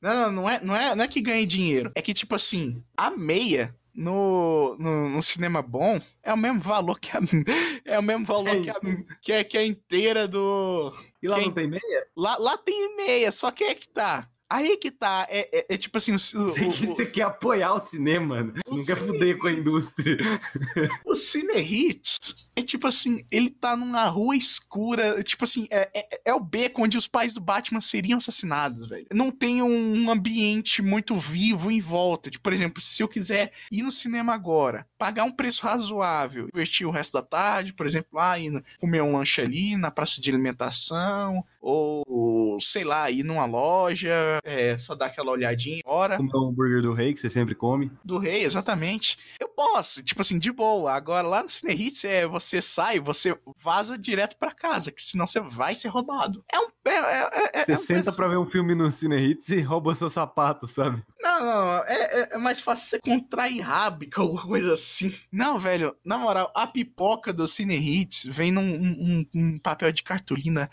Não, 0.02 0.14
não, 0.14 0.32
não 0.32 0.50
é, 0.50 0.62
não 0.64 0.76
é, 0.76 0.96
não 0.96 1.04
é 1.04 1.08
que 1.08 1.22
ganhe 1.22 1.46
dinheiro. 1.46 1.92
É 1.96 2.02
que, 2.02 2.14
tipo 2.14 2.36
assim, 2.36 2.82
a 2.96 3.12
meia 3.12 3.76
no, 3.94 4.76
no, 4.80 5.10
no 5.10 5.24
cinema 5.24 5.62
bom 5.62 6.00
é 6.24 6.34
o 6.34 6.38
mesmo 6.38 6.62
valor 6.62 7.00
que 7.00 7.16
a. 7.16 7.20
É 7.86 8.00
o 8.00 8.04
mesmo 8.04 8.26
valor 8.26 8.62
que 8.62 8.70
a, 8.70 8.76
que 9.22 9.34
a, 9.34 9.44
que 9.44 9.58
a 9.58 9.66
inteira 9.66 10.28
do. 10.28 10.94
E 11.22 11.28
lá 11.28 11.40
não 11.40 11.52
tem 11.52 11.68
meia? 11.68 12.08
Lá, 12.16 12.38
lá 12.38 12.58
tem 12.58 12.96
meia, 12.96 13.32
só 13.32 13.52
que 13.52 13.64
é 13.64 13.76
que 13.76 13.88
tá. 13.90 14.30
Aí 14.54 14.78
que 14.78 14.92
tá. 14.92 15.26
É, 15.32 15.50
é- 15.52 15.66
é 15.74 15.78
tipo 15.78 15.98
assim, 15.98 16.12
o, 16.12 16.16
o, 16.16 16.20
Você, 16.20 16.68
que- 16.68 16.86
você 16.86 17.06
quer 17.08 17.24
apoiar 17.24 17.74
o 17.74 17.80
cinema, 17.80 18.44
né? 18.44 18.54
Você 18.64 18.76
não 18.76 18.86
quer 18.86 18.96
fuder 18.98 19.36
com 19.40 19.48
a 19.48 19.52
indústria. 19.52 20.16
o 21.04 21.16
Cine 21.16 21.60
Hits 21.60 22.48
é 22.56 22.62
tipo 22.62 22.86
assim, 22.86 23.26
ele 23.32 23.50
tá 23.50 23.76
numa 23.76 24.06
rua 24.06 24.36
escura, 24.36 25.24
tipo 25.24 25.44
assim, 25.44 25.68
é, 25.72 25.90
é, 25.92 26.22
é 26.26 26.34
o 26.36 26.40
beco 26.40 26.84
onde 26.84 27.00
os 27.00 27.08
pais 27.08 27.34
do 27.34 27.42
Batman 27.42 27.82
seriam 27.82 28.18
assassinados, 28.18 28.88
velho. 28.88 29.08
Não 29.12 29.32
tem 29.32 29.64
um 29.64 30.12
ambiente 30.12 30.84
muito 30.84 31.16
vivo 31.16 31.72
em 31.72 31.82
volta. 31.82 32.30
Tipo, 32.30 32.44
por 32.44 32.54
exemplo, 32.54 32.80
se 32.80 33.02
eu 33.02 33.08
quiser 33.08 33.52
ir 33.72 33.82
no 33.82 33.92
cinema 33.92 34.36
agora, 34.36 34.86
pagar 35.00 35.24
um 35.24 35.32
preço 35.32 35.64
razoável, 35.64 36.48
investir 36.54 36.88
o 36.88 36.92
resto 36.92 37.14
da 37.14 37.24
tarde, 37.24 37.74
por 37.74 37.88
exemplo, 37.88 38.10
lá 38.14 38.38
ir 38.38 38.64
comer 38.80 39.02
um 39.02 39.18
lanche 39.18 39.42
ali 39.42 39.76
na 39.76 39.90
praça 39.90 40.22
de 40.22 40.30
alimentação, 40.30 41.44
ou 41.60 42.60
sei 42.60 42.84
lá, 42.84 43.10
ir 43.10 43.24
numa 43.24 43.46
loja, 43.46 44.14
é, 44.44 44.78
só 44.78 44.94
dar 44.96 45.06
aquela 45.08 45.32
olhadinha, 45.32 45.82
hora 45.86 46.18
Comer 46.18 46.36
um 46.36 46.48
hambúrguer 46.50 46.82
do 46.82 46.94
rei 46.94 47.14
que 47.14 47.20
você 47.20 47.30
sempre 47.30 47.56
come. 47.56 47.92
do 48.04 48.18
rei, 48.18 48.44
exatamente. 48.44 49.18
Eu 49.40 49.48
posso, 49.50 50.04
tipo 50.04 50.22
assim, 50.22 50.38
de 50.38 50.52
boa. 50.52 50.92
Agora 50.94 51.28
lá 51.28 51.42
no 51.44 51.50
Cine 51.50 51.74
Hits 51.74 52.04
é 52.04 52.28
você 52.28 52.62
sai, 52.62 53.00
você 53.00 53.38
vaza 53.62 53.98
direto 53.98 54.38
pra 54.38 54.52
casa, 54.52 54.92
que 54.92 55.02
senão 55.02 55.26
você 55.26 55.40
vai 55.40 55.74
ser 55.76 55.88
roubado. 55.88 56.44
É 56.52 56.60
um. 56.60 56.68
É, 56.86 56.92
é, 56.92 57.62
é, 57.62 57.66
Você 57.66 57.72
é 57.72 57.76
um 57.76 57.78
senta 57.78 58.02
preço- 58.04 58.18
pra 58.18 58.28
ver 58.28 58.38
um 58.38 58.46
filme 58.46 58.76
no 58.76 58.92
Cine 58.92 59.16
Hits 59.18 59.48
e 59.50 59.62
rouba 59.62 59.96
seu 59.96 60.10
sapato, 60.10 60.68
sabe? 60.68 61.02
Não, 61.24 61.40
não, 61.46 61.78
é, 61.86 62.22
é- 62.22 62.36
é 62.36 62.38
mais 62.38 62.60
fácil 62.60 62.88
você 62.90 63.00
contrair 63.00 63.62
rábica 63.62 64.22
ou 64.22 64.28
alguma 64.38 64.46
coisa 64.48 64.74
assim. 64.74 65.16
Não, 65.32 65.58
velho, 65.58 65.96
na 66.04 66.18
moral, 66.18 66.52
a 66.54 66.68
pipoca 66.68 67.32
do 67.32 67.48
Cine 67.48 67.76
Hits 67.78 68.26
vem 68.30 68.52
num 68.52 68.62
um, 68.62 69.26
um- 69.34 69.58
papel 69.58 69.92
de 69.94 70.04
cartolina 70.04 70.70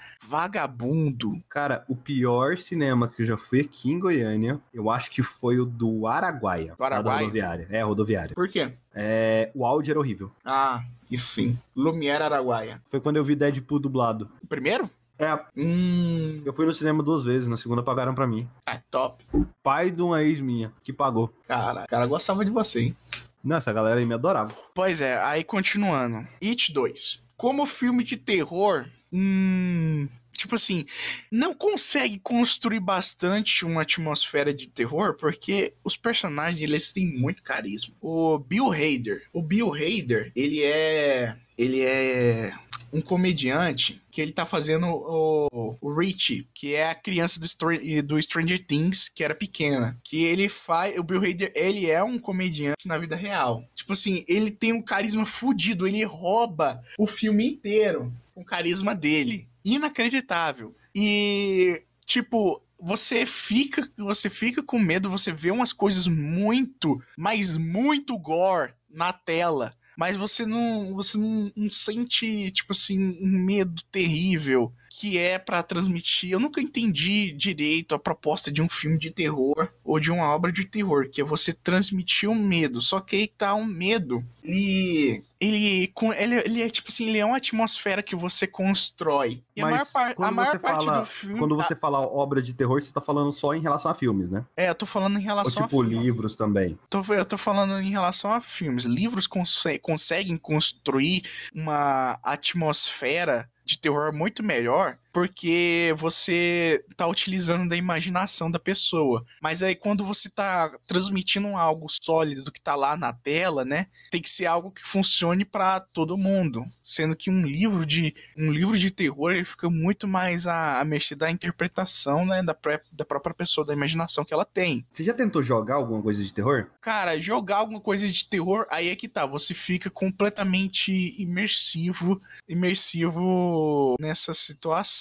vagabundo. 0.55 1.40
Cara, 1.48 1.84
o 1.88 1.94
pior 1.96 2.57
cinema 2.57 3.07
que 3.09 3.22
eu 3.22 3.26
já 3.26 3.36
fui 3.36 3.61
aqui 3.61 3.92
em 3.92 3.98
Goiânia, 3.98 4.61
eu 4.74 4.90
acho 4.90 5.11
que 5.11 5.22
foi 5.22 5.59
o 5.59 5.64
do 5.64 6.07
Araguaia. 6.07 6.74
Do 6.76 6.84
Araguaia? 6.84 7.18
Da 7.18 7.20
rodoviária. 7.24 7.66
É, 7.70 7.82
rodoviária. 7.82 8.34
Por 8.34 8.48
quê? 8.48 8.72
É, 8.94 9.51
o 9.55 9.64
áudio 9.64 9.92
era 9.92 9.98
horrível. 10.01 10.32
Ah, 10.44 10.82
isso 11.11 11.26
sim. 11.28 11.59
Lumière 11.76 12.22
Araguaia. 12.24 12.82
Foi 12.90 13.01
quando 13.01 13.16
eu 13.16 13.24
vi 13.24 13.34
Deadpool 13.36 13.78
dublado. 13.78 14.28
O 14.42 14.46
primeiro? 14.46 14.90
É, 15.20 15.38
Hum. 15.54 16.40
eu 16.46 16.52
fui 16.54 16.64
no 16.64 16.72
cinema 16.72 17.02
duas 17.02 17.22
vezes, 17.24 17.46
na 17.46 17.56
segunda 17.58 17.82
pagaram 17.82 18.14
pra 18.14 18.26
mim. 18.26 18.48
Ah, 18.66 18.80
top. 18.90 19.22
Pai 19.62 19.90
de 19.90 20.00
uma 20.00 20.22
ex 20.22 20.40
minha, 20.40 20.72
que 20.82 20.92
pagou. 20.94 21.32
Cara, 21.46 21.84
o 21.84 21.86
cara 21.86 22.06
gostava 22.06 22.42
de 22.44 22.50
você, 22.50 22.80
hein? 22.80 22.96
Não, 23.44 23.56
essa 23.56 23.72
galera 23.72 24.00
aí 24.00 24.06
me 24.06 24.14
adorava. 24.14 24.54
Pois 24.74 25.00
é, 25.00 25.18
aí 25.22 25.44
continuando. 25.44 26.26
It 26.42 26.72
2. 26.72 27.22
Como 27.36 27.66
filme 27.66 28.02
de 28.02 28.16
terror, 28.16 28.86
hum, 29.12 30.08
tipo 30.36 30.54
assim, 30.54 30.86
não 31.30 31.52
consegue 31.54 32.18
construir 32.18 32.80
bastante 32.80 33.64
uma 33.64 33.82
atmosfera 33.82 34.52
de 34.54 34.66
terror 34.68 35.14
porque 35.18 35.74
os 35.84 35.96
personagens 35.98 36.60
eles 36.62 36.92
têm 36.92 37.06
muito 37.18 37.42
carisma. 37.42 37.94
O 38.00 38.38
Bill 38.38 38.70
Hader, 38.72 39.22
o 39.34 39.42
Bill 39.42 39.72
Hader, 39.74 40.32
ele 40.34 40.62
é 40.62 41.36
ele 41.58 41.82
é 41.82 42.52
um 42.93 43.01
comediante 43.01 44.01
que 44.11 44.20
ele 44.20 44.32
tá 44.32 44.45
fazendo 44.45 44.86
o, 44.86 45.76
o 45.80 45.95
Richie, 45.95 46.49
que 46.53 46.74
é 46.74 46.91
a 46.91 46.95
criança 46.95 47.38
do, 47.38 47.47
Str- 47.47 48.03
do 48.05 48.20
Stranger 48.20 48.64
Things, 48.66 49.09
que 49.09 49.22
era 49.22 49.34
pequena. 49.34 49.99
Que 50.03 50.24
ele 50.24 50.49
faz. 50.49 50.99
O 50.99 51.03
Bill 51.03 51.22
Hader, 51.22 51.53
ele 51.55 51.91
é 51.91 52.03
um 52.03 52.18
comediante 52.18 52.86
na 52.86 52.99
vida 52.99 53.16
real. 53.16 53.64
Tipo 53.74 53.93
assim, 53.93 54.24
ele 54.26 54.51
tem 54.51 54.72
um 54.72 54.82
carisma 54.82 55.24
fudido, 55.24 55.86
ele 55.86 56.05
rouba 56.05 56.82
o 56.99 57.07
filme 57.07 57.47
inteiro 57.47 58.12
com 58.34 58.43
o 58.43 58.45
carisma 58.45 58.95
dele. 58.95 59.49
Inacreditável. 59.64 60.74
E, 60.95 61.82
tipo. 62.05 62.62
Você 62.82 63.26
fica, 63.26 63.86
você 63.99 64.30
fica 64.30 64.62
com 64.62 64.78
medo, 64.78 65.11
você 65.11 65.30
vê 65.30 65.51
umas 65.51 65.70
coisas 65.70 66.07
muito, 66.07 66.99
mas 67.14 67.55
muito 67.55 68.16
gore 68.16 68.72
na 68.88 69.12
tela 69.12 69.76
mas 69.97 70.16
você 70.16 70.47
não, 70.47 70.95
você 70.95 71.18
não, 71.18 71.53
não 71.57 71.70
sente, 71.70 72.51
tipo 72.53 72.72
assim, 72.72 72.99
um 72.99 73.45
medo 73.45 73.82
terrível 73.93 74.72
que 75.01 75.16
é 75.16 75.38
pra 75.38 75.62
transmitir. 75.62 76.30
Eu 76.30 76.38
nunca 76.38 76.61
entendi 76.61 77.32
direito 77.32 77.94
a 77.94 77.98
proposta 77.98 78.53
de 78.53 78.61
um 78.61 78.68
filme 78.68 78.98
de 78.98 79.11
terror 79.11 79.70
ou 79.82 79.98
de 79.98 80.11
uma 80.12 80.24
obra 80.34 80.53
de 80.53 80.62
terror, 80.66 81.09
que 81.11 81.22
é 81.22 81.24
você 81.24 81.55
transmitir 81.55 82.28
um 82.28 82.34
medo. 82.34 82.82
Só 82.82 83.01
que 83.01 83.16
aí 83.16 83.26
tá 83.26 83.55
um 83.55 83.64
medo. 83.64 84.22
E 84.44 85.22
ele, 85.40 85.90
ele, 86.18 86.34
ele 86.44 86.62
é 86.62 86.68
tipo 86.68 86.88
assim, 86.90 87.09
ele 87.09 87.16
é 87.18 87.24
uma 87.24 87.38
atmosfera 87.38 88.03
que 88.03 88.14
você 88.14 88.46
constrói. 88.46 89.42
E 89.57 89.62
a 89.62 89.64
Mas 89.64 89.72
maior, 89.92 90.14
par- 90.14 90.26
a 90.28 90.30
maior 90.30 90.51
você 90.53 90.59
parte 90.59 90.84
fala- 90.84 91.01
do 91.01 91.07
filme. 91.07 91.38
Quando 91.38 91.57
tá- 91.57 91.62
você 91.64 91.76
fala 91.76 92.01
obra 92.01 92.42
de 92.42 92.53
terror, 92.53 92.78
você 92.82 92.92
tá 92.92 93.01
falando 93.01 93.32
só 93.32 93.55
em 93.55 93.61
relação 93.62 93.90
a 93.90 93.94
filmes, 93.94 94.28
né? 94.28 94.44
É, 94.55 94.68
eu 94.68 94.74
tô 94.74 94.84
falando 94.84 95.14
em 95.14 95.20
Ou 95.20 95.24
relação 95.24 95.62
tipo 95.66 95.80
a 95.80 95.84
filme. 95.86 95.98
livros 96.05 96.36
também. 96.36 96.78
Tô, 96.90 97.03
eu 97.14 97.24
tô 97.24 97.38
falando 97.38 97.80
em 97.80 97.88
relação 97.90 98.30
a 98.34 98.40
filmes. 98.42 98.84
Livros 98.84 99.26
conse- 99.26 99.78
conseguem 99.78 100.36
construir 100.36 101.22
uma 101.55 102.18
atmosfera 102.22 103.48
de 103.64 103.78
terror 103.78 104.12
muito 104.12 104.42
melhor 104.42 104.96
porque 105.12 105.94
você 105.98 106.84
tá 106.96 107.06
utilizando 107.06 107.68
da 107.68 107.76
imaginação 107.76 108.50
da 108.50 108.58
pessoa. 108.58 109.24
Mas 109.42 109.62
aí 109.62 109.74
quando 109.74 110.04
você 110.04 110.28
tá 110.28 110.70
transmitindo 110.86 111.48
algo 111.56 111.86
sólido 111.88 112.42
do 112.44 112.52
que 112.52 112.61
tá 112.61 112.74
lá 112.74 112.96
na 112.96 113.12
tela, 113.12 113.64
né? 113.64 113.86
Tem 114.11 114.20
que 114.22 114.30
ser 114.30 114.46
algo 114.46 114.70
que 114.70 114.82
funcione 114.86 115.44
para 115.44 115.80
todo 115.80 116.16
mundo, 116.16 116.64
sendo 116.84 117.16
que 117.16 117.30
um 117.30 117.42
livro 117.42 117.84
de 117.86 118.14
um 118.36 118.50
livro 118.52 118.78
de 118.78 118.90
terror 118.90 119.32
ele 119.32 119.44
fica 119.44 119.68
muito 119.70 120.06
mais 120.06 120.46
à, 120.46 120.80
à 120.80 120.84
mercê 120.84 121.14
da 121.14 121.30
interpretação, 121.30 122.24
né, 122.26 122.42
da, 122.42 122.54
pré- 122.54 122.82
da 122.92 123.04
própria 123.04 123.34
pessoa, 123.34 123.66
da 123.66 123.72
imaginação 123.72 124.24
que 124.24 124.32
ela 124.34 124.44
tem. 124.44 124.86
Você 124.90 125.04
já 125.04 125.12
tentou 125.14 125.42
jogar 125.42 125.76
alguma 125.76 126.02
coisa 126.02 126.22
de 126.22 126.32
terror? 126.32 126.68
Cara, 126.80 127.20
jogar 127.20 127.56
alguma 127.58 127.80
coisa 127.80 128.08
de 128.08 128.24
terror, 128.28 128.66
aí 128.70 128.88
é 128.88 128.96
que 128.96 129.08
tá. 129.08 129.26
Você 129.26 129.54
fica 129.54 129.90
completamente 129.90 131.14
imersivo, 131.20 132.20
imersivo 132.48 133.96
nessa 134.00 134.34
situação. 134.34 134.99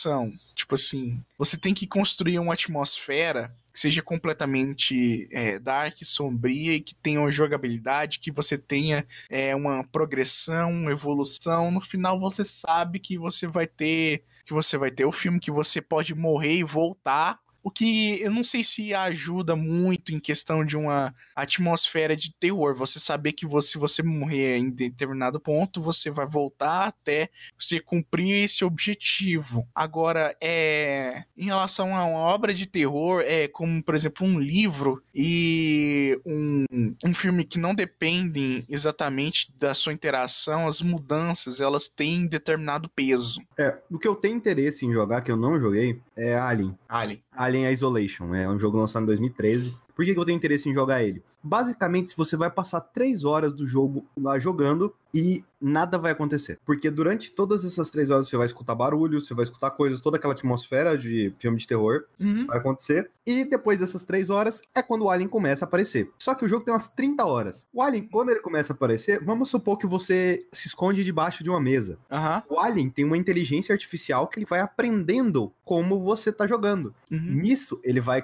Tipo 0.55 0.75
assim, 0.75 1.21
você 1.37 1.57
tem 1.57 1.73
que 1.73 1.87
construir 1.87 2.39
uma 2.39 2.53
atmosfera 2.53 3.53
que 3.73 3.79
seja 3.79 4.01
completamente 4.01 5.27
é, 5.31 5.59
dark, 5.59 5.97
sombria 6.03 6.75
e 6.75 6.81
que 6.81 6.95
tenha 6.95 7.19
uma 7.19 7.31
jogabilidade, 7.31 8.19
que 8.19 8.31
você 8.31 8.57
tenha 8.57 9.05
é, 9.29 9.55
uma 9.55 9.83
progressão, 9.83 10.71
uma 10.71 10.91
evolução. 10.91 11.71
No 11.71 11.81
final 11.81 12.19
você 12.19 12.43
sabe 12.43 12.99
que 12.99 13.17
você 13.17 13.47
vai 13.47 13.67
ter 13.67 14.23
que 14.45 14.53
você 14.53 14.79
vai 14.79 14.89
ter 14.89 15.05
o 15.05 15.11
filme 15.11 15.39
que 15.39 15.51
você 15.51 15.79
pode 15.79 16.15
morrer 16.15 16.55
e 16.55 16.63
voltar. 16.63 17.39
O 17.63 17.69
que 17.71 18.21
eu 18.21 18.31
não 18.31 18.43
sei 18.43 18.63
se 18.63 18.93
ajuda 18.93 19.55
muito 19.55 20.13
em 20.13 20.19
questão 20.19 20.65
de 20.65 20.77
uma 20.77 21.13
atmosfera 21.35 22.15
de 22.15 22.33
terror. 22.33 22.75
Você 22.75 22.99
saber 22.99 23.33
que 23.33 23.45
você, 23.45 23.69
se 23.69 23.77
você 23.77 24.01
morrer 24.01 24.57
em 24.57 24.69
determinado 24.69 25.39
ponto, 25.39 25.81
você 25.81 26.09
vai 26.09 26.25
voltar 26.25 26.87
até 26.87 27.29
você 27.57 27.79
cumprir 27.79 28.45
esse 28.45 28.63
objetivo. 28.63 29.67
Agora, 29.73 30.35
é 30.41 31.23
em 31.37 31.45
relação 31.45 31.95
a 31.95 32.05
uma 32.05 32.19
obra 32.19 32.53
de 32.53 32.65
terror, 32.65 33.21
é 33.25 33.47
como, 33.47 33.81
por 33.83 33.95
exemplo, 33.95 34.25
um 34.25 34.39
livro 34.39 35.01
e 35.13 36.19
um, 36.25 36.65
um 37.03 37.13
filme 37.13 37.43
que 37.43 37.59
não 37.59 37.73
dependem 37.73 38.65
exatamente 38.69 39.51
da 39.57 39.73
sua 39.73 39.93
interação, 39.93 40.67
as 40.67 40.81
mudanças, 40.81 41.59
elas 41.59 41.87
têm 41.87 42.27
determinado 42.27 42.89
peso. 42.89 43.41
É, 43.57 43.77
o 43.89 43.97
que 43.97 44.07
eu 44.07 44.15
tenho 44.15 44.37
interesse 44.37 44.85
em 44.85 44.91
jogar, 44.91 45.21
que 45.21 45.31
eu 45.31 45.37
não 45.37 45.59
joguei, 45.59 45.99
é 46.17 46.37
Alien. 46.37 46.77
Ali. 46.87 47.21
Alien 47.39 47.71
Isolation. 47.71 48.35
É 48.35 48.49
um 48.49 48.59
jogo 48.59 48.77
lançado 48.77 49.03
em 49.03 49.05
2013. 49.05 49.73
Por 49.99 50.05
que, 50.05 50.13
que 50.13 50.19
eu 50.19 50.23
tenho 50.23 50.37
interesse 50.37 50.69
em 50.69 50.73
jogar 50.73 51.03
ele? 51.03 51.21
Basicamente, 51.43 52.11
se 52.11 52.15
você 52.15 52.37
vai 52.37 52.49
passar 52.49 52.79
três 52.79 53.25
horas 53.25 53.53
do 53.53 53.67
jogo 53.67 54.05
lá 54.17 54.39
jogando 54.39 54.95
e 55.13 55.43
nada 55.59 55.97
vai 55.97 56.11
acontecer. 56.13 56.57
Porque 56.63 56.89
durante 56.89 57.31
todas 57.33 57.65
essas 57.65 57.89
três 57.89 58.09
horas 58.09 58.29
você 58.29 58.37
vai 58.37 58.45
escutar 58.45 58.75
barulho, 58.75 59.19
você 59.19 59.33
vai 59.33 59.43
escutar 59.43 59.71
coisas, 59.71 59.99
toda 59.99 60.15
aquela 60.15 60.33
atmosfera 60.33 60.97
de 60.97 61.33
filme 61.37 61.57
de 61.57 61.67
terror 61.67 62.03
Uhum. 62.17 62.45
vai 62.47 62.59
acontecer. 62.59 63.09
E 63.25 63.43
depois 63.43 63.79
dessas 63.81 64.05
três 64.05 64.29
horas 64.29 64.61
é 64.73 64.81
quando 64.81 65.01
o 65.03 65.09
Alien 65.09 65.27
começa 65.27 65.65
a 65.65 65.67
aparecer. 65.67 66.09
Só 66.17 66.33
que 66.33 66.45
o 66.45 66.47
jogo 66.47 66.63
tem 66.63 66.73
umas 66.73 66.87
30 66.87 67.25
horas. 67.25 67.67
O 67.73 67.81
Alien, 67.81 68.07
quando 68.07 68.29
ele 68.29 68.39
começa 68.39 68.71
a 68.71 68.75
aparecer, 68.75 69.21
vamos 69.21 69.49
supor 69.49 69.77
que 69.77 69.85
você 69.85 70.45
se 70.53 70.67
esconde 70.67 71.03
debaixo 71.03 71.43
de 71.43 71.49
uma 71.49 71.59
mesa. 71.59 71.97
Aham. 72.09 72.41
O 72.47 72.57
Alien 72.59 72.89
tem 72.89 73.03
uma 73.03 73.17
inteligência 73.17 73.73
artificial 73.73 74.27
que 74.27 74.39
ele 74.39 74.45
vai 74.45 74.61
aprendendo 74.61 75.51
como 75.65 75.99
você 75.99 76.31
tá 76.31 76.47
jogando. 76.47 76.93
Uhum. 77.11 77.19
Nisso, 77.19 77.79
ele 77.83 77.99
vai, 77.99 78.23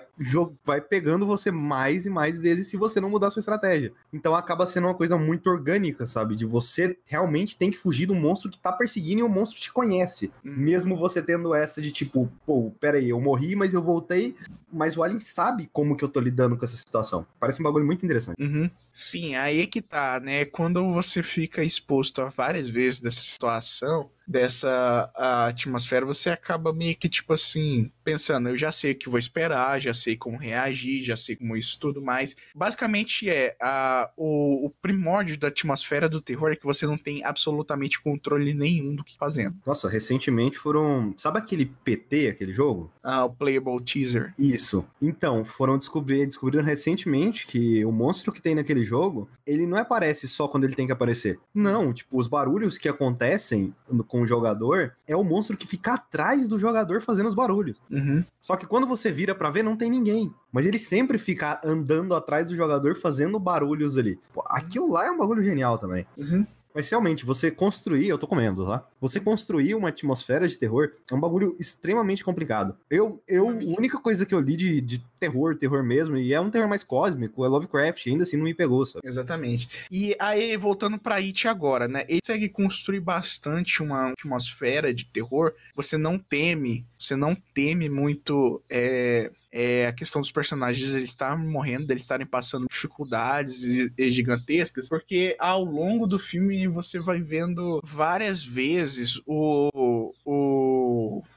vai 0.63 0.79
pegando 0.79 1.25
você 1.27 1.51
mais 1.65 2.05
e 2.05 2.09
mais 2.09 2.39
vezes 2.39 2.67
se 2.67 2.77
você 2.77 3.01
não 3.01 3.09
mudar 3.09 3.31
sua 3.31 3.39
estratégia. 3.39 3.91
Então 4.13 4.35
acaba 4.35 4.67
sendo 4.67 4.87
uma 4.87 4.93
coisa 4.93 5.17
muito 5.17 5.49
orgânica, 5.49 6.05
sabe? 6.05 6.35
De 6.35 6.45
você 6.45 6.97
realmente 7.05 7.57
tem 7.57 7.71
que 7.71 7.77
fugir 7.77 8.05
do 8.05 8.15
monstro 8.15 8.49
que 8.49 8.59
tá 8.59 8.71
perseguindo 8.71 9.21
e 9.21 9.23
o 9.23 9.29
monstro 9.29 9.59
te 9.59 9.73
conhece. 9.73 10.31
Uhum. 10.43 10.53
Mesmo 10.55 10.95
você 10.95 11.21
tendo 11.21 11.53
essa 11.53 11.81
de 11.81 11.91
tipo, 11.91 12.31
pô, 12.45 12.71
peraí, 12.79 13.09
eu 13.09 13.19
morri, 13.19 13.55
mas 13.55 13.73
eu 13.73 13.81
voltei. 13.81 14.35
Mas 14.71 14.95
o 14.97 15.03
Alien 15.03 15.19
sabe 15.19 15.69
como 15.73 15.95
que 15.95 16.03
eu 16.03 16.09
tô 16.09 16.19
lidando 16.19 16.57
com 16.57 16.65
essa 16.65 16.77
situação. 16.77 17.25
Parece 17.39 17.61
um 17.61 17.63
bagulho 17.63 17.85
muito 17.85 18.05
interessante. 18.05 18.41
Uhum. 18.41 18.69
Sim, 18.95 19.35
aí 19.35 19.59
é 19.59 19.67
que 19.67 19.81
tá, 19.81 20.21
né? 20.21 20.45
Quando 20.45 20.93
você 20.93 21.21
fica 21.21 21.61
exposto 21.61 22.21
a 22.21 22.29
várias 22.29 22.69
vezes 22.69 23.01
dessa 23.01 23.19
situação, 23.19 24.09
dessa 24.25 25.11
atmosfera, 25.47 26.05
você 26.05 26.29
acaba 26.29 26.73
meio 26.73 26.95
que 26.95 27.09
tipo 27.09 27.33
assim, 27.33 27.91
pensando, 28.05 28.49
eu 28.49 28.57
já 28.57 28.71
sei 28.71 28.93
o 28.93 28.95
que 28.95 29.09
vou 29.09 29.19
esperar, 29.19 29.81
já 29.81 29.93
sei 29.93 30.15
como 30.15 30.37
reagir, 30.37 31.03
já 31.03 31.17
sei 31.17 31.35
como 31.35 31.57
isso 31.57 31.77
tudo 31.79 32.01
mais. 32.01 32.35
Basicamente 32.55 33.29
é 33.29 33.55
a, 33.61 34.09
o, 34.15 34.65
o 34.65 34.69
primórdio 34.69 35.37
da 35.37 35.49
atmosfera 35.49 36.07
do 36.07 36.21
terror 36.21 36.53
é 36.53 36.55
que 36.55 36.65
você 36.65 36.85
não 36.85 36.97
tem 36.97 37.23
absolutamente 37.23 38.01
controle 38.01 38.53
nenhum 38.53 38.95
do 38.95 39.03
que 39.03 39.13
tá 39.13 39.25
fazendo. 39.25 39.57
Nossa, 39.65 39.89
recentemente 39.89 40.57
foram. 40.57 41.13
Sabe 41.17 41.39
aquele 41.39 41.65
PT, 41.65 42.29
aquele 42.29 42.53
jogo? 42.53 42.91
Ah, 43.03 43.25
o 43.25 43.29
playable 43.29 43.83
teaser. 43.83 44.33
Isso. 44.39 44.85
Então, 45.01 45.43
foram 45.43 45.77
descobrir, 45.77 46.25
descobriram 46.25 46.63
recentemente 46.63 47.45
que 47.45 47.83
o 47.83 47.91
monstro 47.91 48.31
que 48.31 48.41
tem 48.41 48.55
naquele 48.55 48.84
jogo, 48.85 49.27
ele 49.45 49.65
não 49.65 49.77
aparece 49.77 50.27
só 50.27 50.47
quando 50.47 50.63
ele 50.63 50.75
tem 50.75 50.85
que 50.85 50.91
aparecer. 50.91 51.39
Não, 51.53 51.93
tipo, 51.93 52.17
os 52.17 52.27
barulhos 52.27 52.77
que 52.77 52.87
acontecem 52.87 53.73
com 54.07 54.21
o 54.21 54.27
jogador 54.27 54.93
é 55.07 55.15
o 55.15 55.23
monstro 55.23 55.57
que 55.57 55.67
fica 55.67 55.95
atrás 55.95 56.47
do 56.47 56.59
jogador 56.59 57.01
fazendo 57.01 57.27
os 57.27 57.35
barulhos. 57.35 57.81
Uhum. 57.89 58.23
Só 58.39 58.55
que 58.55 58.65
quando 58.65 58.87
você 58.87 59.11
vira 59.11 59.35
pra 59.35 59.49
ver, 59.49 59.63
não 59.63 59.75
tem 59.75 59.89
ninguém. 59.89 60.33
Mas 60.51 60.65
ele 60.65 60.79
sempre 60.79 61.17
fica 61.17 61.59
andando 61.63 62.15
atrás 62.15 62.47
do 62.47 62.55
jogador 62.55 62.95
fazendo 62.95 63.39
barulhos 63.39 63.97
ali. 63.97 64.19
Pô, 64.33 64.43
aquilo 64.47 64.89
lá 64.91 65.05
é 65.05 65.11
um 65.11 65.17
bagulho 65.17 65.43
genial 65.43 65.77
também. 65.77 66.05
Uhum. 66.17 66.45
Mas 66.75 66.89
realmente, 66.89 67.25
você 67.25 67.49
construir, 67.49 68.09
eu 68.09 68.17
tô 68.17 68.27
comendo, 68.27 68.65
tá? 68.65 68.85
Você 68.99 69.17
construir 69.19 69.73
uma 69.75 69.87
atmosfera 69.87 70.45
de 70.45 70.57
terror 70.57 70.91
é 71.09 71.15
um 71.15 71.19
bagulho 71.19 71.55
extremamente 71.57 72.23
complicado. 72.23 72.75
Eu, 72.89 73.17
eu, 73.25 73.47
a 73.47 73.53
única 73.53 73.97
coisa 73.97 74.25
que 74.25 74.35
eu 74.35 74.41
li 74.41 74.57
de, 74.57 74.81
de 74.81 74.99
terror, 75.17 75.55
terror 75.55 75.81
mesmo, 75.83 76.17
e 76.17 76.33
é 76.33 76.41
um 76.41 76.49
terror 76.49 76.67
mais 76.67 76.83
cósmico, 76.83 77.45
é 77.45 77.47
Lovecraft, 77.47 78.07
ainda 78.07 78.23
assim 78.23 78.35
não 78.35 78.43
me 78.43 78.53
pegou, 78.53 78.85
sabe? 78.85 79.07
Exatamente. 79.07 79.87
E 79.89 80.13
aí, 80.19 80.57
voltando 80.57 80.99
pra 80.99 81.15
It 81.15 81.47
agora, 81.47 81.87
né? 81.87 82.05
Ele 82.09 82.19
consegue 82.19 82.49
construir 82.49 82.99
bastante 82.99 83.81
uma 83.81 84.09
atmosfera 84.09 84.93
de 84.93 85.05
terror. 85.05 85.53
Você 85.75 85.97
não 85.97 86.19
teme, 86.19 86.85
você 87.05 87.15
não 87.15 87.35
teme 87.53 87.89
muito 87.89 88.61
é, 88.69 89.31
é, 89.51 89.87
a 89.87 89.93
questão 89.93 90.21
dos 90.21 90.31
personagens 90.31 90.89
eles 90.89 91.11
estarem 91.11 91.45
morrendo, 91.45 91.91
eles 91.91 92.03
estarem 92.03 92.25
passando 92.25 92.67
dificuldades 92.69 93.89
gigantescas, 93.97 94.89
porque 94.89 95.35
ao 95.39 95.63
longo 95.63 96.07
do 96.07 96.19
filme 96.19 96.67
você 96.67 96.99
vai 96.99 97.21
vendo 97.21 97.81
várias 97.83 98.43
vezes 98.43 99.21
o, 99.25 99.69
o, 99.73 100.13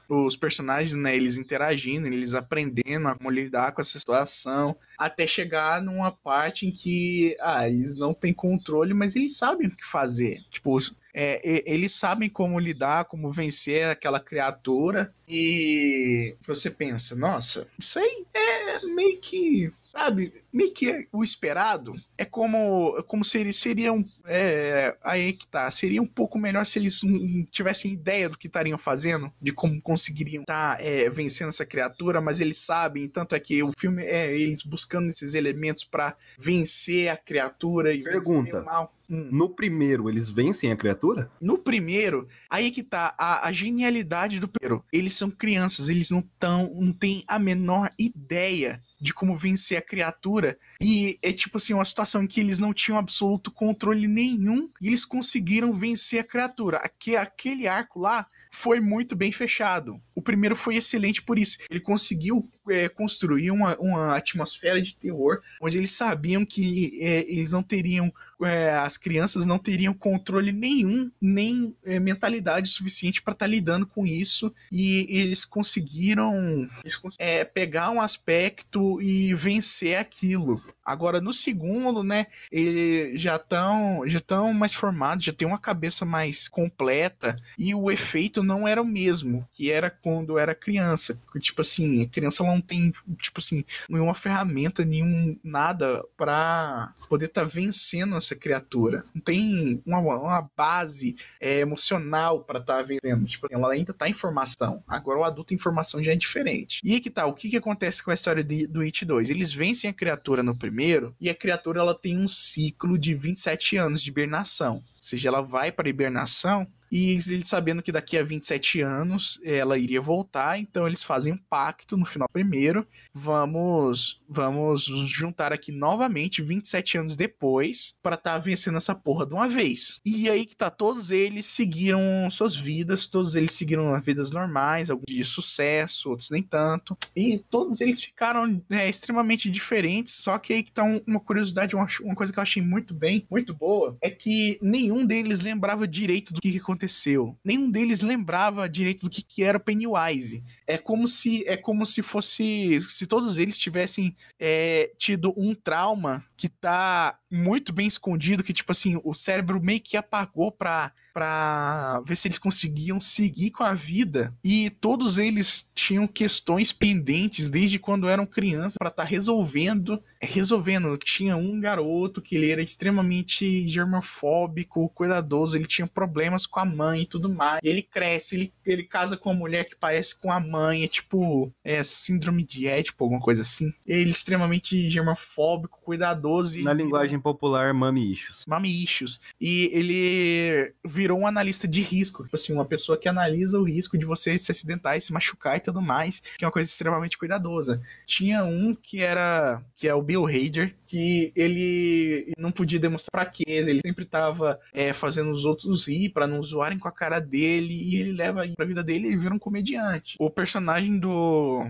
os 0.09 0.35
personagens, 0.35 0.93
né, 0.95 1.15
eles 1.15 1.37
interagindo, 1.37 2.07
eles 2.07 2.33
aprendendo 2.33 3.07
a 3.07 3.15
como 3.15 3.29
lidar 3.29 3.71
com 3.71 3.81
essa 3.81 3.99
situação, 3.99 4.75
até 4.97 5.27
chegar 5.27 5.81
numa 5.81 6.11
parte 6.11 6.65
em 6.65 6.71
que 6.71 7.35
ah, 7.39 7.67
eles 7.67 7.95
não 7.95 8.13
têm 8.13 8.33
controle, 8.33 8.93
mas 8.93 9.15
eles 9.15 9.37
sabem 9.37 9.67
o 9.67 9.75
que 9.75 9.85
fazer. 9.85 10.41
Tipo, 10.49 10.77
é, 11.13 11.63
eles 11.65 11.93
sabem 11.93 12.29
como 12.29 12.59
lidar, 12.59 13.05
como 13.05 13.31
vencer 13.31 13.85
aquela 13.85 14.19
criatura. 14.19 15.13
E 15.27 16.35
você 16.45 16.69
pensa, 16.69 17.15
nossa, 17.15 17.67
isso 17.77 17.99
aí 17.99 18.25
é 18.33 18.85
meio 18.85 19.19
que. 19.19 19.71
Sabe, 19.91 20.31
meio 20.51 20.73
que 20.73 20.89
é 20.89 21.05
o 21.11 21.23
esperado. 21.23 21.93
É 22.17 22.25
como, 22.25 22.95
é 22.97 23.03
como 23.03 23.23
se 23.23 23.37
eles 23.37 23.55
seriam. 23.55 24.03
É, 24.25 24.95
aí 25.03 25.33
que 25.33 25.47
tá. 25.47 25.69
Seria 25.71 26.01
um 26.01 26.07
pouco 26.07 26.37
melhor 26.37 26.65
se 26.65 26.79
eles 26.79 27.03
hum, 27.03 27.45
tivessem 27.51 27.91
ideia 27.91 28.29
do 28.29 28.37
que 28.37 28.47
estariam 28.47 28.77
fazendo, 28.77 29.31
de 29.41 29.51
como 29.51 29.81
conseguiriam 29.81 30.41
estar 30.41 30.79
vencendo 31.11 31.49
essa 31.49 31.65
criatura, 31.65 32.21
mas 32.21 32.39
eles 32.39 32.57
sabem. 32.57 33.07
Tanto 33.07 33.35
é 33.35 33.39
que 33.39 33.61
o 33.63 33.71
filme 33.77 34.03
é 34.03 34.33
eles 34.33 34.61
buscando 34.63 35.09
esses 35.09 35.33
elementos 35.33 35.83
pra 35.83 36.15
vencer 36.37 37.09
a 37.09 37.17
criatura 37.17 37.93
e 37.93 38.03
Pergunta. 38.03 38.61
mal. 38.61 38.93
Hum. 39.09 39.27
No 39.31 39.49
primeiro, 39.49 40.07
eles 40.07 40.29
vencem 40.29 40.71
a 40.71 40.75
criatura? 40.75 41.31
No 41.41 41.57
primeiro, 41.57 42.27
aí 42.47 42.69
que 42.69 42.83
tá 42.83 43.15
a, 43.17 43.47
a 43.47 43.51
genialidade 43.51 44.39
do 44.39 44.47
primeiro. 44.47 44.85
Eles 44.93 45.13
são 45.13 45.31
crianças, 45.31 45.89
eles 45.89 46.11
não 46.11 46.21
tão, 46.37 46.71
não 46.75 46.93
têm 46.93 47.23
a 47.27 47.39
menor 47.39 47.89
ideia 47.97 48.79
de 49.01 49.13
como 49.13 49.35
vencer 49.35 49.77
a 49.77 49.81
criatura. 49.81 50.38
E 50.81 51.17
é 51.21 51.31
tipo 51.31 51.57
assim, 51.57 51.73
uma 51.73 51.85
situação 51.85 52.23
em 52.23 52.27
que 52.27 52.39
eles 52.39 52.59
não 52.59 52.73
tinham 52.73 52.97
absoluto 52.97 53.51
controle 53.51 54.07
nenhum 54.07 54.69
e 54.81 54.87
eles 54.87 55.05
conseguiram 55.05 55.73
vencer 55.73 56.19
a 56.19 56.23
criatura. 56.23 56.77
Aque, 56.77 57.15
aquele 57.15 57.67
arco 57.67 57.99
lá 57.99 58.25
foi 58.51 58.79
muito 58.79 59.15
bem 59.15 59.31
fechado. 59.31 59.99
O 60.15 60.21
primeiro 60.21 60.55
foi 60.55 60.75
excelente 60.75 61.21
por 61.21 61.37
isso. 61.37 61.57
Ele 61.69 61.79
conseguiu 61.79 62.47
é, 62.69 62.89
construir 62.89 63.51
uma, 63.51 63.77
uma 63.77 64.15
atmosfera 64.15 64.81
de 64.81 64.95
terror 64.95 65.39
onde 65.61 65.77
eles 65.77 65.91
sabiam 65.91 66.45
que 66.45 66.99
é, 67.01 67.19
eles 67.29 67.51
não 67.51 67.61
teriam 67.61 68.11
é, 68.41 68.71
as 68.71 68.97
crianças 68.97 69.45
não 69.45 69.57
teriam 69.57 69.93
controle 69.93 70.51
nenhum, 70.51 71.11
nem 71.21 71.75
é, 71.83 71.99
mentalidade 71.99 72.69
suficiente 72.69 73.21
para 73.21 73.33
estar 73.33 73.47
lidando 73.47 73.85
com 73.85 74.05
isso. 74.05 74.53
E 74.71 75.07
eles 75.09 75.45
conseguiram 75.45 76.69
eles 76.83 76.99
é, 77.17 77.43
pegar 77.43 77.89
um 77.91 78.01
aspecto 78.01 79.01
e 79.01 79.33
vencer 79.33 79.97
aquilo. 79.97 80.61
Agora, 80.89 81.21
no 81.21 81.31
segundo, 81.31 82.01
né, 82.01 82.25
eles 82.51 83.21
já 83.21 83.35
estão 83.35 84.01
já 84.07 84.19
tão 84.19 84.51
mais 84.51 84.73
formados, 84.73 85.23
já 85.23 85.31
tem 85.31 85.47
uma 85.47 85.59
cabeça 85.59 86.03
mais 86.03 86.47
completa, 86.47 87.39
e 87.59 87.75
o 87.75 87.91
efeito 87.91 88.41
não 88.41 88.67
era 88.67 88.81
o 88.81 88.85
mesmo 88.85 89.47
que 89.53 89.69
era 89.69 89.91
quando 89.91 90.39
era 90.39 90.55
criança. 90.55 91.15
Tipo 91.39 91.61
assim, 91.61 92.01
a 92.01 92.07
criança 92.07 92.43
não 92.43 92.59
tem, 92.59 92.91
tipo 93.21 93.39
assim, 93.39 93.63
nenhuma 93.87 94.15
ferramenta, 94.15 94.83
nenhum 94.83 95.37
nada 95.43 96.03
para 96.17 96.91
poder 97.07 97.27
estar 97.27 97.43
vencendo 97.43 98.17
essa 98.17 98.35
criatura. 98.35 99.05
Não 99.13 99.21
tem 99.21 99.83
uma, 99.85 99.99
uma 99.99 100.49
base 100.57 101.15
é, 101.39 101.59
emocional 101.59 102.43
para 102.43 102.59
estar 102.59 102.81
vencendo. 102.81 103.25
Tipo, 103.25 103.45
ela 103.51 103.71
ainda 103.71 103.93
tá 103.93 104.09
em 104.09 104.13
formação. 104.13 104.83
Agora 104.87 105.19
o 105.19 105.23
adulto 105.23 105.53
em 105.53 105.59
formação 105.59 106.01
já 106.01 106.13
é 106.13 106.15
diferente. 106.15 106.81
E 106.83 106.93
aí 106.93 106.99
que 106.99 107.11
tá, 107.11 107.27
o 107.27 107.33
que 107.33 107.47
que 107.47 107.57
acontece 107.57 108.01
com 108.01 108.09
a 108.09 108.15
história 108.15 108.43
de, 108.43 108.65
do 108.65 108.81
It 108.81 109.05
2? 109.05 109.29
Eles 109.29 109.53
vencem 109.53 109.87
a 109.87 109.93
criatura 109.93 110.41
no 110.41 110.55
primeiro 110.55 110.78
e 111.19 111.29
a 111.29 111.35
criatura 111.35 111.79
ela 111.79 111.93
tem 111.93 112.17
um 112.17 112.27
ciclo 112.27 112.97
de 112.97 113.13
27 113.13 113.77
anos 113.77 114.01
de 114.01 114.09
hibernação. 114.09 114.75
Ou 114.75 114.83
seja, 114.99 115.29
ela 115.29 115.41
vai 115.41 115.71
para 115.71 115.89
hibernação 115.89 116.67
e 116.91 117.11
eles 117.11 117.47
sabendo 117.47 117.81
que 117.81 117.91
daqui 117.91 118.17
a 118.17 118.23
27 118.23 118.81
anos 118.81 119.39
ela 119.43 119.77
iria 119.77 120.01
voltar, 120.01 120.59
então 120.59 120.87
eles 120.87 121.03
fazem 121.03 121.33
um 121.33 121.37
pacto 121.49 121.95
no 121.97 122.05
final 122.05 122.27
primeiro. 122.31 122.85
Vamos, 123.13 124.21
vamos 124.27 124.83
juntar 125.07 125.53
aqui 125.53 125.71
novamente 125.71 126.41
27 126.41 126.97
anos 126.97 127.15
depois 127.15 127.93
para 128.01 128.15
estar 128.15 128.37
vencendo 128.39 128.77
essa 128.77 128.95
porra 128.95 129.25
de 129.25 129.33
uma 129.33 129.47
vez. 129.47 129.99
E 130.05 130.29
aí 130.29 130.45
que 130.45 130.55
tá, 130.55 130.69
todos 130.69 131.11
eles 131.11 131.45
seguiram 131.45 131.99
suas 132.31 132.55
vidas, 132.55 133.05
todos 133.05 133.35
eles 133.35 133.53
seguiram 133.53 133.93
as 133.93 134.03
vidas 134.03 134.31
normais, 134.31 134.89
alguns 134.89 135.05
de 135.07 135.23
sucesso, 135.23 136.09
outros 136.09 136.29
nem 136.31 136.41
tanto. 136.41 136.97
E 137.15 137.39
todos 137.49 137.81
eles 137.81 138.01
ficaram 138.01 138.61
né, 138.69 138.89
extremamente 138.89 139.49
diferentes, 139.49 140.13
só 140.13 140.37
que 140.39 140.53
aí 140.53 140.63
que 140.63 140.71
tá 140.71 140.83
um- 140.83 141.01
uma 141.05 141.19
curiosidade, 141.19 141.75
uma, 141.75 141.87
uma 142.01 142.15
coisa 142.15 142.33
que 142.33 142.39
eu 142.39 142.43
achei 142.43 142.61
muito 142.63 142.93
bem, 142.93 143.25
muito 143.29 143.53
boa, 143.53 143.97
é 144.01 144.09
que 144.09 144.57
nenhum 144.61 145.05
deles 145.05 145.41
lembrava 145.41 145.87
direito 145.87 146.33
do 146.33 146.41
que, 146.41 146.51
que 146.51 146.59
aconteceu. 146.79 147.37
Nenhum 147.43 147.69
deles 147.69 147.99
lembrava 147.99 148.69
direito 148.69 149.01
do 149.01 149.09
que, 149.09 149.21
que 149.21 149.43
era 149.43 149.59
Pennywise. 149.59 150.43
É 150.65 150.77
como 150.77 151.07
se 151.07 151.43
é 151.45 151.57
como 151.57 151.85
se 151.85 152.01
fosse 152.01 152.79
se 152.79 153.05
todos 153.05 153.37
eles 153.37 153.57
tivessem 153.57 154.15
é, 154.39 154.91
tido 154.97 155.33
um 155.35 155.53
trauma 155.53 156.23
que 156.37 156.47
tá 156.47 157.19
muito 157.29 157.73
bem 157.73 157.85
escondido, 157.85 158.43
que 158.43 158.53
tipo 158.53 158.71
assim, 158.71 158.99
o 159.03 159.13
cérebro 159.13 159.61
meio 159.61 159.81
que 159.81 159.97
apagou 159.97 160.51
pra, 160.51 160.91
pra 161.13 162.01
ver 162.05 162.15
se 162.15 162.27
eles 162.27 162.39
conseguiam 162.39 162.99
seguir 162.99 163.51
com 163.51 163.63
a 163.63 163.73
vida. 163.73 164.33
E 164.43 164.69
todos 164.69 165.17
eles 165.17 165.67
tinham 165.75 166.07
questões 166.07 166.71
pendentes 166.71 167.49
desde 167.49 167.77
quando 167.77 168.07
eram 168.07 168.25
crianças 168.25 168.77
pra 168.79 168.87
estar 168.89 169.03
resolvendo 169.03 170.01
resolvendo. 170.21 170.97
Tinha 170.97 171.35
um 171.35 171.59
garoto 171.59 172.21
que 172.21 172.35
ele 172.35 172.51
era 172.51 172.61
extremamente 172.61 173.67
germofóbico, 173.67 174.89
cuidadoso, 174.89 175.55
ele 175.55 175.65
tinha 175.65 175.87
problemas 175.87 176.45
com 176.45 176.59
a 176.59 176.65
mãe 176.65 177.01
e 177.01 177.05
tudo 177.05 177.29
mais. 177.33 177.59
Ele 177.63 177.81
cresce, 177.81 178.35
ele, 178.35 178.53
ele 178.65 178.83
casa 178.83 179.17
com 179.17 179.29
uma 179.29 179.39
mulher 179.39 179.65
que 179.65 179.75
parece 179.75 180.19
com 180.19 180.31
a 180.31 180.39
mãe, 180.39 180.83
é 180.83 180.87
tipo, 180.87 181.51
é 181.63 181.81
síndrome 181.83 182.43
de 182.43 182.67
Édipo, 182.67 183.03
alguma 183.03 183.21
coisa 183.21 183.41
assim. 183.41 183.71
Ele 183.87 184.09
é 184.09 184.11
extremamente 184.11 184.89
germofóbico, 184.89 185.78
cuidadoso. 185.89 186.59
E 186.59 186.63
Na 186.63 186.73
linguagem 186.73 187.19
popular, 187.19 187.73
mami 187.73 188.13
issues. 188.13 188.45
Mami 188.47 188.83
issues. 188.83 189.19
E 189.41 189.69
ele 189.73 190.73
virou 190.85 191.19
um 191.19 191.27
analista 191.27 191.67
de 191.67 191.81
risco. 191.81 192.23
Tipo 192.23 192.35
assim, 192.35 192.53
uma 192.53 192.65
pessoa 192.65 192.97
que 192.97 193.09
analisa 193.09 193.59
o 193.59 193.63
risco 193.63 193.97
de 193.97 194.05
você 194.05 194.37
se 194.37 194.51
acidentar 194.51 194.95
e 194.95 195.01
se 195.01 195.11
machucar 195.11 195.57
e 195.57 195.61
tudo 195.61 195.81
mais, 195.81 196.21
que 196.37 196.45
é 196.45 196.47
uma 196.47 196.53
coisa 196.53 196.69
extremamente 196.69 197.17
cuidadosa. 197.17 197.81
Tinha 198.05 198.43
um 198.43 198.75
que 198.75 199.01
era, 199.01 199.63
que 199.75 199.87
é 199.87 199.93
o 199.93 200.01
Bill 200.01 200.27
Hader, 200.27 200.75
que 200.85 201.31
ele 201.35 202.33
não 202.37 202.51
podia 202.51 202.79
demonstrar 202.79 203.09
fraqueza, 203.09 203.69
ele 203.69 203.81
sempre 203.85 204.05
tava 204.05 204.59
é, 204.73 204.93
fazendo 204.93 205.31
os 205.31 205.45
outros 205.45 205.87
rir 205.87 206.09
para 206.09 206.27
não 206.27 206.41
zoarem 206.41 206.79
com 206.79 206.87
a 206.87 206.91
cara 206.91 207.19
dele, 207.19 207.73
e 207.73 207.95
ele 207.95 208.11
leva 208.11 208.41
aí 208.41 208.55
pra 208.55 208.65
vida 208.65 208.83
dele 208.83 209.09
e 209.09 209.15
vira 209.15 209.33
um 209.33 209.39
comediante. 209.39 210.15
O 210.19 210.29
personagem 210.29 210.97
do. 210.97 211.65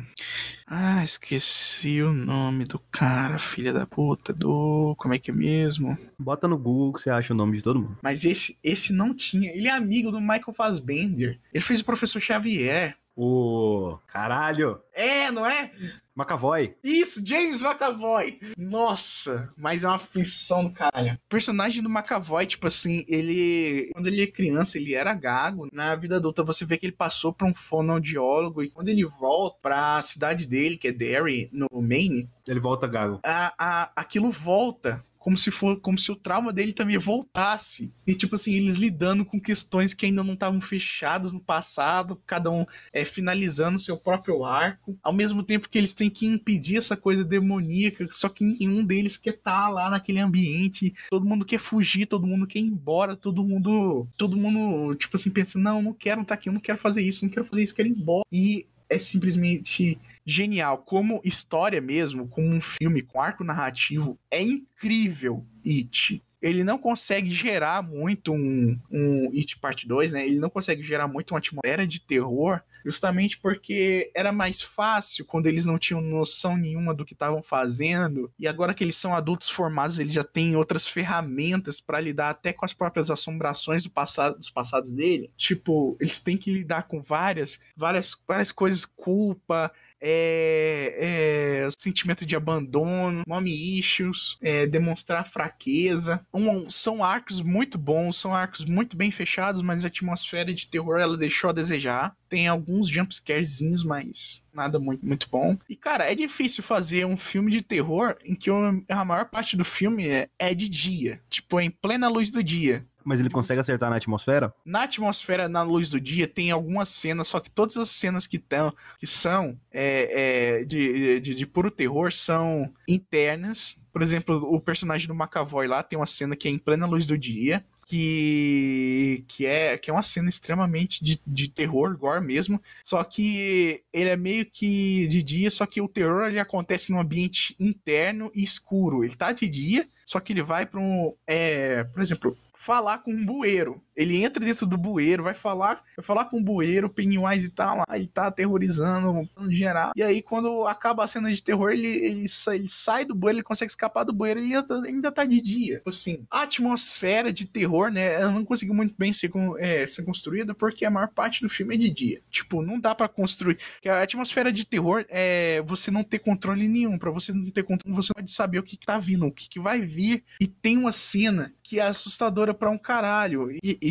Ah, 0.65 1.03
esqueci 1.03 2.01
o 2.01 2.13
nome 2.13 2.65
do 2.65 2.79
cara, 2.91 3.39
filha 3.39 3.73
da 3.73 3.87
puta, 3.87 4.08
do. 4.15 4.95
Como 4.97 5.13
é 5.13 5.19
que 5.19 5.31
é 5.31 5.33
mesmo? 5.33 5.97
Bota 6.17 6.47
no 6.47 6.57
Google 6.57 6.93
que 6.93 7.01
você 7.01 7.09
acha 7.09 7.33
o 7.33 7.37
nome 7.37 7.57
de 7.57 7.63
todo 7.63 7.79
mundo. 7.79 7.97
Mas 8.01 8.23
esse, 8.23 8.57
esse 8.63 8.93
não 8.93 9.13
tinha. 9.13 9.51
Ele 9.51 9.67
é 9.67 9.71
amigo 9.71 10.11
do 10.11 10.21
Michael 10.21 10.53
Fassbender. 10.53 11.39
Ele 11.53 11.63
fez 11.63 11.79
o 11.79 11.85
professor 11.85 12.19
Xavier. 12.19 12.95
O 13.21 13.97
caralho! 14.07 14.79
É, 14.93 15.29
não 15.29 15.45
é? 15.45 15.71
McAvoy. 16.15 16.75
Isso, 16.81 17.21
James 17.25 17.61
McAvoy. 17.61 18.39
Nossa, 18.57 19.53
mas 19.57 19.83
é 19.83 19.87
uma 19.87 19.95
aflição 19.95 20.63
do 20.63 20.71
caralho. 20.71 21.13
O 21.15 21.29
personagem 21.29 21.83
do 21.83 21.89
McAvoy, 21.89 22.45
tipo 22.45 22.67
assim, 22.67 23.03
ele. 23.09 23.89
Quando 23.93 24.07
ele 24.07 24.21
é 24.23 24.27
criança, 24.27 24.77
ele 24.77 24.93
era 24.93 25.13
gago. 25.13 25.67
Na 25.71 25.95
vida 25.95 26.15
adulta, 26.15 26.43
você 26.43 26.65
vê 26.65 26.77
que 26.77 26.85
ele 26.85 26.93
passou 26.93 27.33
por 27.33 27.45
um 27.45 27.53
fonoaudiólogo. 27.53 28.63
E 28.63 28.69
quando 28.69 28.87
ele 28.87 29.05
volta 29.05 29.59
pra 29.61 30.01
cidade 30.01 30.47
dele, 30.47 30.77
que 30.77 30.87
é 30.87 30.91
Derry, 30.93 31.49
no 31.51 31.67
Maine, 31.81 32.29
Ele 32.47 32.59
volta 32.59 32.87
gago. 32.87 33.19
a, 33.23 33.53
a, 33.57 33.91
aquilo 33.97 34.31
volta. 34.31 35.03
Como 35.19 35.37
se, 35.37 35.51
for, 35.51 35.79
como 35.81 35.99
se 35.99 36.11
o 36.11 36.15
trauma 36.15 36.53
dele 36.53 36.71
também 36.71 36.97
voltasse. 36.97 37.93
E, 38.07 38.15
tipo 38.15 38.35
assim, 38.35 38.53
eles 38.53 38.77
lidando 38.77 39.25
com 39.25 39.39
questões 39.39 39.93
que 39.93 40.05
ainda 40.05 40.23
não 40.23 40.33
estavam 40.33 40.61
fechadas 40.61 41.33
no 41.33 41.41
passado, 41.41 42.21
cada 42.25 42.49
um 42.49 42.65
é, 42.93 43.03
finalizando 43.03 43.77
seu 43.77 43.97
próprio 43.97 44.45
arco, 44.45 44.97
ao 45.03 45.13
mesmo 45.13 45.43
tempo 45.43 45.67
que 45.67 45.77
eles 45.77 45.93
têm 45.93 46.09
que 46.09 46.25
impedir 46.25 46.77
essa 46.77 46.95
coisa 46.95 47.23
demoníaca, 47.23 48.07
só 48.11 48.29
que 48.29 48.43
nenhum 48.43 48.83
deles 48.83 49.17
quer 49.17 49.35
estar 49.35 49.69
lá 49.69 49.89
naquele 49.89 50.19
ambiente, 50.19 50.93
todo 51.09 51.25
mundo 51.25 51.45
quer 51.45 51.59
fugir, 51.59 52.05
todo 52.05 52.25
mundo 52.25 52.47
quer 52.47 52.59
ir 52.59 52.67
embora, 52.67 53.15
todo 53.15 53.43
mundo, 53.43 54.07
todo 54.17 54.37
mundo, 54.37 54.95
tipo 54.95 55.17
assim, 55.17 55.29
pensa, 55.29 55.59
não, 55.59 55.81
não 55.81 55.93
quero 55.93 56.21
estar 56.21 56.35
aqui, 56.35 56.49
eu 56.49 56.53
não 56.53 56.61
quero 56.61 56.77
fazer 56.77 57.01
isso, 57.01 57.25
não 57.25 57.31
quero 57.31 57.45
fazer 57.45 57.63
isso, 57.63 57.75
quero 57.75 57.89
ir 57.89 57.97
embora. 57.97 58.23
E 58.31 58.65
é 58.89 58.97
simplesmente 58.97 59.99
genial. 60.29 60.79
Como 60.79 61.21
história 61.23 61.81
mesmo, 61.81 62.27
como 62.27 62.47
um 62.47 62.61
filme 62.61 63.01
com 63.01 63.21
arco 63.21 63.43
narrativo, 63.43 64.17
é 64.29 64.41
incrível 64.41 65.45
It. 65.65 66.21
Ele 66.41 66.63
não 66.63 66.77
consegue 66.77 67.31
gerar 67.31 67.81
muito 67.81 68.31
um, 68.31 68.79
um 68.89 69.29
It 69.33 69.59
Parte 69.59 69.87
2, 69.87 70.11
né? 70.13 70.25
Ele 70.25 70.39
não 70.39 70.49
consegue 70.49 70.81
gerar 70.81 71.07
muito 71.07 71.31
uma 71.31 71.39
atmosfera 71.39 71.85
de 71.85 71.99
terror, 71.99 72.61
justamente 72.85 73.37
porque 73.37 74.09
era 74.15 74.31
mais 74.31 74.61
fácil 74.61 75.25
quando 75.25 75.47
eles 75.47 75.65
não 75.65 75.77
tinham 75.77 75.99
noção 75.99 76.55
nenhuma 76.55 76.93
do 76.93 77.03
que 77.03 77.13
estavam 77.13 77.43
fazendo. 77.43 78.31
E 78.39 78.47
agora 78.47 78.73
que 78.73 78.83
eles 78.83 78.95
são 78.95 79.13
adultos 79.13 79.49
formados, 79.49 79.99
eles 79.99 80.13
já 80.13 80.23
têm 80.23 80.55
outras 80.55 80.87
ferramentas 80.87 81.81
para 81.81 81.99
lidar 81.99 82.29
até 82.29 82.53
com 82.53 82.63
as 82.65 82.73
próprias 82.73 83.11
assombrações 83.11 83.83
do 83.83 83.89
passado, 83.89 84.37
dos 84.37 84.49
passados 84.49 84.93
dele. 84.93 85.29
Tipo, 85.35 85.97
eles 85.99 86.19
têm 86.19 86.37
que 86.37 86.53
lidar 86.53 86.83
com 86.83 87.01
várias, 87.01 87.59
várias, 87.75 88.15
várias 88.25 88.51
coisas, 88.53 88.85
culpa, 88.85 89.71
é, 90.01 91.65
é, 91.65 91.69
sentimento 91.77 92.25
de 92.25 92.35
abandono, 92.35 93.23
mommy 93.27 93.77
issues, 93.79 94.37
é, 94.41 94.65
demonstrar 94.65 95.29
fraqueza. 95.29 96.25
Um- 96.33 96.69
são 96.69 97.03
arcos 97.03 97.41
muito 97.41 97.77
bons, 97.77 98.17
são 98.17 98.33
arcos 98.33 98.65
muito 98.65 98.95
bem 98.95 99.11
fechados, 99.11 99.61
mas 99.61 99.83
a 99.83 99.87
atmosfera 99.87 100.53
de 100.53 100.67
terror 100.67 100.99
ela 100.99 101.17
deixou 101.17 101.49
a 101.49 101.53
desejar. 101.53 102.15
Tem 102.27 102.47
alguns 102.47 102.87
jumpscarezinhos, 102.89 103.83
mas 103.83 104.43
nada 104.53 104.79
muito, 104.79 105.05
muito 105.05 105.27
bom. 105.29 105.57
E, 105.69 105.75
cara, 105.75 106.09
é 106.11 106.15
difícil 106.15 106.63
fazer 106.63 107.05
um 107.05 107.17
filme 107.17 107.51
de 107.51 107.61
terror 107.61 108.15
em 108.23 108.35
que 108.35 108.49
a 108.87 109.05
maior 109.05 109.25
parte 109.29 109.55
do 109.57 109.65
filme 109.65 110.07
é, 110.07 110.29
é 110.37 110.53
de 110.53 110.69
dia. 110.69 111.21
Tipo, 111.29 111.59
em 111.59 111.69
plena 111.69 112.07
luz 112.07 112.29
do 112.29 112.43
dia. 112.43 112.85
Mas 113.09 113.19
ele 113.19 113.31
consegue 113.31 113.59
acertar 113.59 113.89
na 113.89 113.95
atmosfera? 113.95 114.53
Na 114.63 114.83
atmosfera, 114.83 115.49
na 115.49 115.63
luz 115.63 115.89
do 115.89 115.99
dia, 115.99 116.27
tem 116.27 116.51
algumas 116.51 116.89
cenas, 116.89 117.27
só 117.27 117.39
que 117.39 117.49
todas 117.49 117.75
as 117.75 117.89
cenas 117.89 118.27
que, 118.27 118.37
tão, 118.37 118.71
que 118.99 119.07
são 119.07 119.59
é, 119.71 120.59
é, 120.59 120.63
de, 120.63 121.19
de, 121.19 121.33
de 121.33 121.45
puro 121.47 121.71
terror 121.71 122.13
são 122.13 122.71
internas. 122.87 123.81
Por 123.91 124.03
exemplo, 124.03 124.35
o 124.53 124.61
personagem 124.61 125.07
do 125.07 125.15
McAvoy 125.15 125.65
lá 125.65 125.81
tem 125.81 125.97
uma 125.97 126.05
cena 126.05 126.35
que 126.35 126.47
é 126.47 126.51
em 126.51 126.59
plena 126.59 126.85
luz 126.85 127.07
do 127.07 127.17
dia. 127.17 127.65
Que, 127.87 129.25
que, 129.27 129.47
é, 129.47 129.75
que 129.75 129.89
é 129.89 129.93
uma 129.93 130.03
cena 130.03 130.29
extremamente 130.29 131.03
de, 131.03 131.19
de 131.25 131.49
terror, 131.49 131.97
gore 131.97 132.23
mesmo. 132.23 132.61
Só 132.85 133.03
que 133.03 133.81
ele 133.91 134.09
é 134.11 134.15
meio 134.15 134.45
que 134.45 135.07
de 135.07 135.23
dia, 135.23 135.49
só 135.49 135.65
que 135.65 135.81
o 135.81 135.87
terror 135.87 136.27
ele 136.27 136.39
acontece 136.39 136.91
num 136.91 136.99
ambiente 136.99 137.55
interno 137.59 138.31
e 138.35 138.43
escuro. 138.43 139.03
Ele 139.03 139.15
tá 139.15 139.31
de 139.31 139.49
dia, 139.49 139.89
só 140.05 140.19
que 140.19 140.31
ele 140.31 140.43
vai 140.43 140.67
para 140.67 140.79
um. 140.79 141.11
É, 141.25 141.83
por 141.85 141.99
exemplo, 141.99 142.37
falar 142.69 142.99
com 142.99 143.11
um 143.11 143.25
bueiro. 143.25 143.81
Ele 143.99 144.23
entra 144.23 144.43
dentro 144.43 144.65
do 144.65 144.77
bueiro, 144.77 145.23
vai 145.23 145.33
falar, 145.33 145.83
vai 145.97 146.03
falar 146.05 146.25
com 146.25 146.39
o 146.39 146.43
bueiro, 146.43 146.87
o 146.87 146.89
Pennywise 146.89 147.49
tá 147.49 147.73
lá, 147.73 147.83
ele 147.93 148.07
tá 148.07 148.27
aterrorizando 148.27 149.27
no 149.37 149.51
geral. 149.53 149.91
E 149.95 150.01
aí, 150.01 150.21
quando 150.21 150.65
acaba 150.65 151.03
a 151.03 151.07
cena 151.07 151.31
de 151.31 151.41
terror, 151.43 151.71
ele, 151.71 151.87
ele, 151.87 152.27
sa- 152.27 152.55
ele 152.55 152.69
sai 152.69 153.03
do 153.05 153.13
bueiro, 153.15 153.37
ele 153.37 153.43
consegue 153.43 153.69
escapar 153.71 154.03
do 154.03 154.13
bueiro 154.13 154.39
e 154.39 154.55
ainda, 154.55 154.81
ainda 154.85 155.11
tá 155.11 155.25
de 155.25 155.41
dia. 155.41 155.77
Tipo 155.77 155.89
Assim, 155.89 156.25
a 156.31 156.43
atmosfera 156.43 157.31
de 157.33 157.45
terror, 157.45 157.91
né, 157.91 158.13
ela 158.13 158.31
não 158.31 158.45
conseguiu 158.45 158.73
muito 158.73 158.95
bem 158.97 159.11
ser, 159.11 159.29
é, 159.57 159.85
ser 159.85 160.03
construída 160.03 160.53
porque 160.53 160.85
a 160.85 160.89
maior 160.89 161.09
parte 161.09 161.41
do 161.41 161.49
filme 161.49 161.75
é 161.75 161.77
de 161.77 161.89
dia. 161.89 162.21
Tipo, 162.31 162.61
não 162.61 162.79
dá 162.79 162.95
pra 162.95 163.07
construir. 163.09 163.57
Porque 163.73 163.89
a 163.89 164.01
atmosfera 164.01 164.51
de 164.51 164.65
terror 164.65 165.05
é 165.09 165.61
você 165.65 165.91
não 165.91 166.03
ter 166.03 166.19
controle 166.19 166.67
nenhum. 166.67 166.97
Pra 166.97 167.11
você 167.11 167.33
não 167.33 167.49
ter 167.51 167.63
controle, 167.63 167.95
você 167.95 168.13
pode 168.13 168.31
saber 168.31 168.59
o 168.59 168.63
que, 168.63 168.77
que 168.77 168.85
tá 168.85 168.97
vindo, 168.97 169.25
o 169.25 169.31
que, 169.31 169.49
que 169.49 169.59
vai 169.59 169.81
vir. 169.81 170.23
E 170.39 170.47
tem 170.47 170.77
uma 170.77 170.91
cena 170.91 171.53
que 171.63 171.79
é 171.79 171.83
assustadora 171.83 172.53
pra 172.53 172.69
um 172.71 172.77
caralho. 172.77 173.51
E. 173.51 173.59
e- 173.63 173.88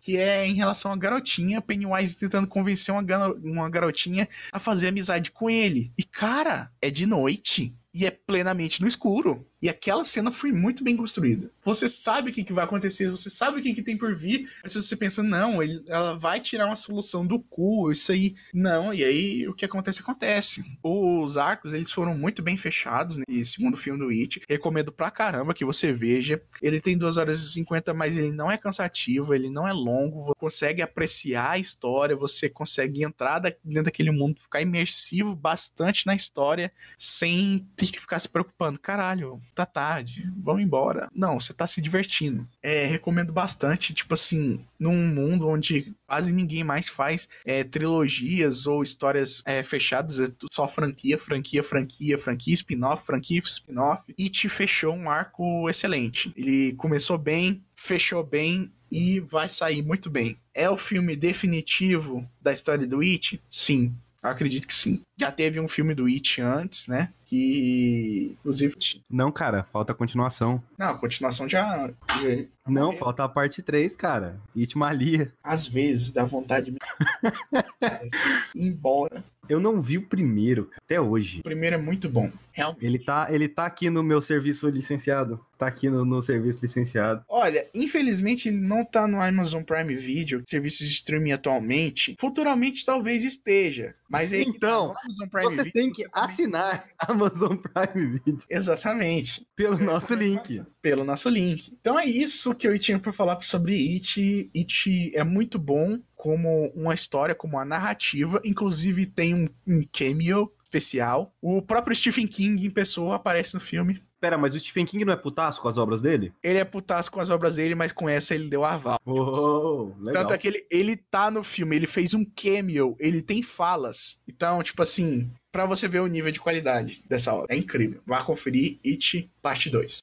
Que 0.00 0.16
é 0.16 0.46
em 0.46 0.54
relação 0.54 0.92
à 0.92 0.96
garotinha, 0.96 1.60
Pennywise 1.60 2.16
tentando 2.16 2.46
convencer 2.46 2.94
uma, 2.94 3.02
uma 3.42 3.70
garotinha 3.70 4.28
a 4.52 4.58
fazer 4.58 4.88
amizade 4.88 5.30
com 5.30 5.50
ele. 5.50 5.92
E, 5.98 6.04
cara, 6.04 6.70
é 6.80 6.90
de 6.90 7.06
noite. 7.06 7.74
E 7.92 8.06
é 8.06 8.10
plenamente 8.10 8.80
no 8.80 8.88
escuro. 8.88 9.46
E 9.60 9.68
aquela 9.68 10.04
cena 10.04 10.30
foi 10.30 10.52
muito 10.52 10.84
bem 10.84 10.96
construída. 10.96 11.50
Você 11.64 11.88
sabe 11.88 12.30
o 12.30 12.32
que, 12.32 12.44
que 12.44 12.52
vai 12.52 12.64
acontecer, 12.64 13.10
você 13.10 13.28
sabe 13.28 13.58
o 13.58 13.62
que, 13.62 13.74
que 13.74 13.82
tem 13.82 13.96
por 13.96 14.14
vir, 14.14 14.48
mas 14.62 14.72
se 14.72 14.80
você 14.80 14.96
pensa, 14.96 15.22
não, 15.22 15.62
ele- 15.62 15.82
ela 15.88 16.14
vai 16.18 16.40
tirar 16.40 16.66
uma 16.66 16.76
solução 16.76 17.26
do 17.26 17.40
cu, 17.40 17.90
isso 17.90 18.12
aí. 18.12 18.34
Não, 18.54 18.92
e 18.94 19.04
aí 19.04 19.48
o 19.48 19.54
que 19.54 19.64
acontece, 19.64 20.00
acontece. 20.00 20.62
Os 20.82 21.36
arcos, 21.36 21.74
eles 21.74 21.90
foram 21.90 22.16
muito 22.16 22.42
bem 22.42 22.56
fechados 22.56 23.18
nesse 23.28 23.52
segundo 23.52 23.76
filme 23.76 23.98
do 23.98 24.08
It. 24.10 24.40
Recomendo 24.48 24.92
pra 24.92 25.10
caramba 25.10 25.54
que 25.54 25.64
você 25.64 25.92
veja. 25.92 26.40
Ele 26.62 26.80
tem 26.80 26.96
2 26.96 27.16
horas 27.16 27.40
e 27.40 27.52
50, 27.52 27.92
mas 27.92 28.16
ele 28.16 28.32
não 28.32 28.50
é 28.50 28.56
cansativo, 28.56 29.34
ele 29.34 29.50
não 29.50 29.66
é 29.66 29.72
longo. 29.72 30.26
Você 30.26 30.34
consegue 30.38 30.82
apreciar 30.82 31.50
a 31.52 31.58
história, 31.58 32.16
você 32.16 32.48
consegue 32.48 33.02
entrar 33.04 33.38
dentro 33.40 33.84
daquele 33.84 34.10
mundo, 34.10 34.40
ficar 34.40 34.60
imersivo 34.60 35.34
bastante 35.34 36.06
na 36.06 36.14
história, 36.14 36.72
sem 36.98 37.66
ter 37.76 37.86
que 37.90 38.00
ficar 38.00 38.18
se 38.18 38.28
preocupando. 38.28 38.78
Caralho, 38.78 39.40
tá 39.64 39.66
tarde, 39.66 40.30
vamos 40.36 40.62
embora. 40.62 41.08
Não, 41.14 41.38
você 41.38 41.52
tá 41.52 41.66
se 41.66 41.80
divertindo. 41.80 42.46
É, 42.62 42.84
recomendo 42.86 43.32
bastante, 43.32 43.92
tipo 43.92 44.14
assim, 44.14 44.64
num 44.78 45.06
mundo 45.06 45.48
onde 45.48 45.94
quase 46.06 46.32
ninguém 46.32 46.62
mais 46.62 46.88
faz 46.88 47.28
é, 47.44 47.64
trilogias 47.64 48.66
ou 48.66 48.82
histórias 48.82 49.42
é, 49.44 49.62
fechadas, 49.62 50.20
é 50.20 50.28
só 50.52 50.68
franquia, 50.68 51.18
franquia, 51.18 51.62
franquia, 51.62 52.18
franquia, 52.18 52.54
spin-off, 52.54 53.04
franquia, 53.04 53.40
spin-off. 53.44 54.02
E 54.16 54.28
te 54.28 54.48
fechou 54.48 54.94
um 54.94 55.10
arco 55.10 55.68
excelente. 55.68 56.32
Ele 56.36 56.72
começou 56.74 57.18
bem, 57.18 57.62
fechou 57.74 58.24
bem 58.24 58.72
e 58.90 59.20
vai 59.20 59.48
sair 59.48 59.82
muito 59.82 60.08
bem. 60.08 60.38
É 60.54 60.68
o 60.68 60.76
filme 60.76 61.14
definitivo 61.14 62.28
da 62.40 62.52
história 62.52 62.86
do 62.86 63.00
It? 63.00 63.40
Sim. 63.50 63.94
Acredito 64.22 64.66
que 64.66 64.74
sim. 64.74 65.00
Já 65.18 65.32
teve 65.32 65.58
um 65.58 65.68
filme 65.68 65.94
do 65.94 66.06
It 66.06 66.40
antes, 66.40 66.86
né? 66.86 67.10
Que. 67.26 68.36
Inclusive. 68.40 68.74
Não, 69.10 69.30
cara, 69.32 69.64
falta 69.64 69.92
a 69.92 69.94
continuação. 69.94 70.62
Não, 70.78 70.88
a 70.90 70.94
continuação 70.98 71.48
já. 71.48 71.90
já 72.22 72.44
Não, 72.66 72.92
É. 72.92 72.96
falta 72.96 73.24
a 73.24 73.28
parte 73.28 73.60
3, 73.60 73.94
cara. 73.96 74.40
Itmalia. 74.54 75.32
às 75.42 75.66
vezes 75.66 76.10
dá 76.12 76.24
vontade 76.24 76.66
de 76.66 76.72
me 76.72 76.78
embora. 78.54 79.24
Eu 79.48 79.58
não 79.60 79.80
vi 79.80 79.96
o 79.96 80.02
primeiro, 80.06 80.66
cara, 80.66 80.82
até 80.84 81.00
hoje. 81.00 81.40
O 81.40 81.42
primeiro 81.42 81.76
é 81.76 81.78
muito 81.78 82.06
bom. 82.06 82.30
Realmente. 82.52 82.84
Ele 82.84 82.98
tá, 82.98 83.28
ele 83.30 83.48
tá 83.48 83.64
aqui 83.64 83.88
no 83.88 84.02
meu 84.02 84.20
serviço 84.20 84.68
licenciado. 84.68 85.40
Tá 85.56 85.66
aqui 85.68 85.88
no, 85.88 86.04
no 86.04 86.22
serviço 86.22 86.58
licenciado. 86.62 87.24
Olha, 87.26 87.66
infelizmente 87.74 88.48
ele 88.48 88.58
não 88.58 88.84
tá 88.84 89.06
no 89.08 89.18
Amazon 89.20 89.62
Prime 89.62 89.96
Video, 89.96 90.42
serviço 90.46 90.84
de 90.84 90.90
streaming 90.90 91.32
atualmente. 91.32 92.14
Futuramente 92.20 92.84
talvez 92.84 93.24
esteja. 93.24 93.94
Mas 94.08 94.32
aí, 94.34 94.42
Então, 94.42 94.94
no 95.06 95.07
Amazon 95.08 95.28
Prime 95.28 95.46
Você 95.46 95.64
Video, 95.64 95.72
tem 95.72 95.90
que 95.90 96.06
assinar 96.12 96.86
Amazon 97.00 97.56
Prime 97.56 98.18
Video 98.24 98.38
Exatamente. 98.50 99.46
pelo 99.56 99.78
nosso 99.78 100.14
link. 100.14 100.62
Pelo 100.82 101.02
nosso 101.02 101.30
link. 101.30 101.72
Então 101.80 101.98
é 101.98 102.04
isso 102.04 102.54
que 102.54 102.68
eu 102.68 102.78
tinha 102.78 102.98
pra 102.98 103.12
falar 103.12 103.42
sobre 103.42 103.74
It. 103.74 104.50
It 104.54 105.16
é 105.16 105.24
muito 105.24 105.58
bom 105.58 105.98
como 106.14 106.70
uma 106.74 106.92
história, 106.92 107.34
como 107.34 107.56
uma 107.56 107.64
narrativa. 107.64 108.40
Inclusive 108.44 109.06
tem 109.06 109.34
um, 109.34 109.48
um 109.66 109.82
cameo 109.90 110.52
especial. 110.62 111.34
O 111.40 111.62
próprio 111.62 111.96
Stephen 111.96 112.26
King 112.26 112.66
em 112.66 112.70
pessoa 112.70 113.16
aparece 113.16 113.54
no 113.54 113.60
filme. 113.60 114.02
Pera, 114.20 114.36
mas 114.36 114.54
o 114.54 114.60
Stephen 114.60 114.84
King 114.84 115.04
não 115.04 115.12
é 115.12 115.16
putaço 115.16 115.60
com 115.60 115.68
as 115.68 115.78
obras 115.78 116.02
dele? 116.02 116.32
Ele 116.42 116.58
é 116.58 116.64
putaço 116.64 117.10
com 117.10 117.20
as 117.20 117.30
obras 117.30 117.56
dele, 117.56 117.74
mas 117.74 117.92
com 117.92 118.08
essa 118.08 118.34
ele 118.34 118.48
deu 118.48 118.64
aval. 118.64 118.98
Oh, 119.04 119.92
legal. 120.00 120.22
Tanto 120.22 120.34
é 120.34 120.38
que 120.38 120.48
ele, 120.48 120.66
ele 120.70 120.96
tá 120.96 121.30
no 121.30 121.42
filme, 121.42 121.76
ele 121.76 121.86
fez 121.86 122.14
um 122.14 122.24
cameo, 122.24 122.96
ele 122.98 123.22
tem 123.22 123.42
falas. 123.42 124.20
Então, 124.26 124.62
tipo 124.62 124.82
assim, 124.82 125.30
pra 125.52 125.66
você 125.66 125.88
ver 125.88 126.00
o 126.00 126.06
nível 126.06 126.32
de 126.32 126.40
qualidade 126.40 127.02
dessa 127.08 127.32
obra. 127.32 127.54
É 127.54 127.58
incrível. 127.58 128.00
Vá 128.06 128.22
conferir 128.22 128.78
It 128.84 129.30
Parte 129.40 129.70
2. 129.70 129.96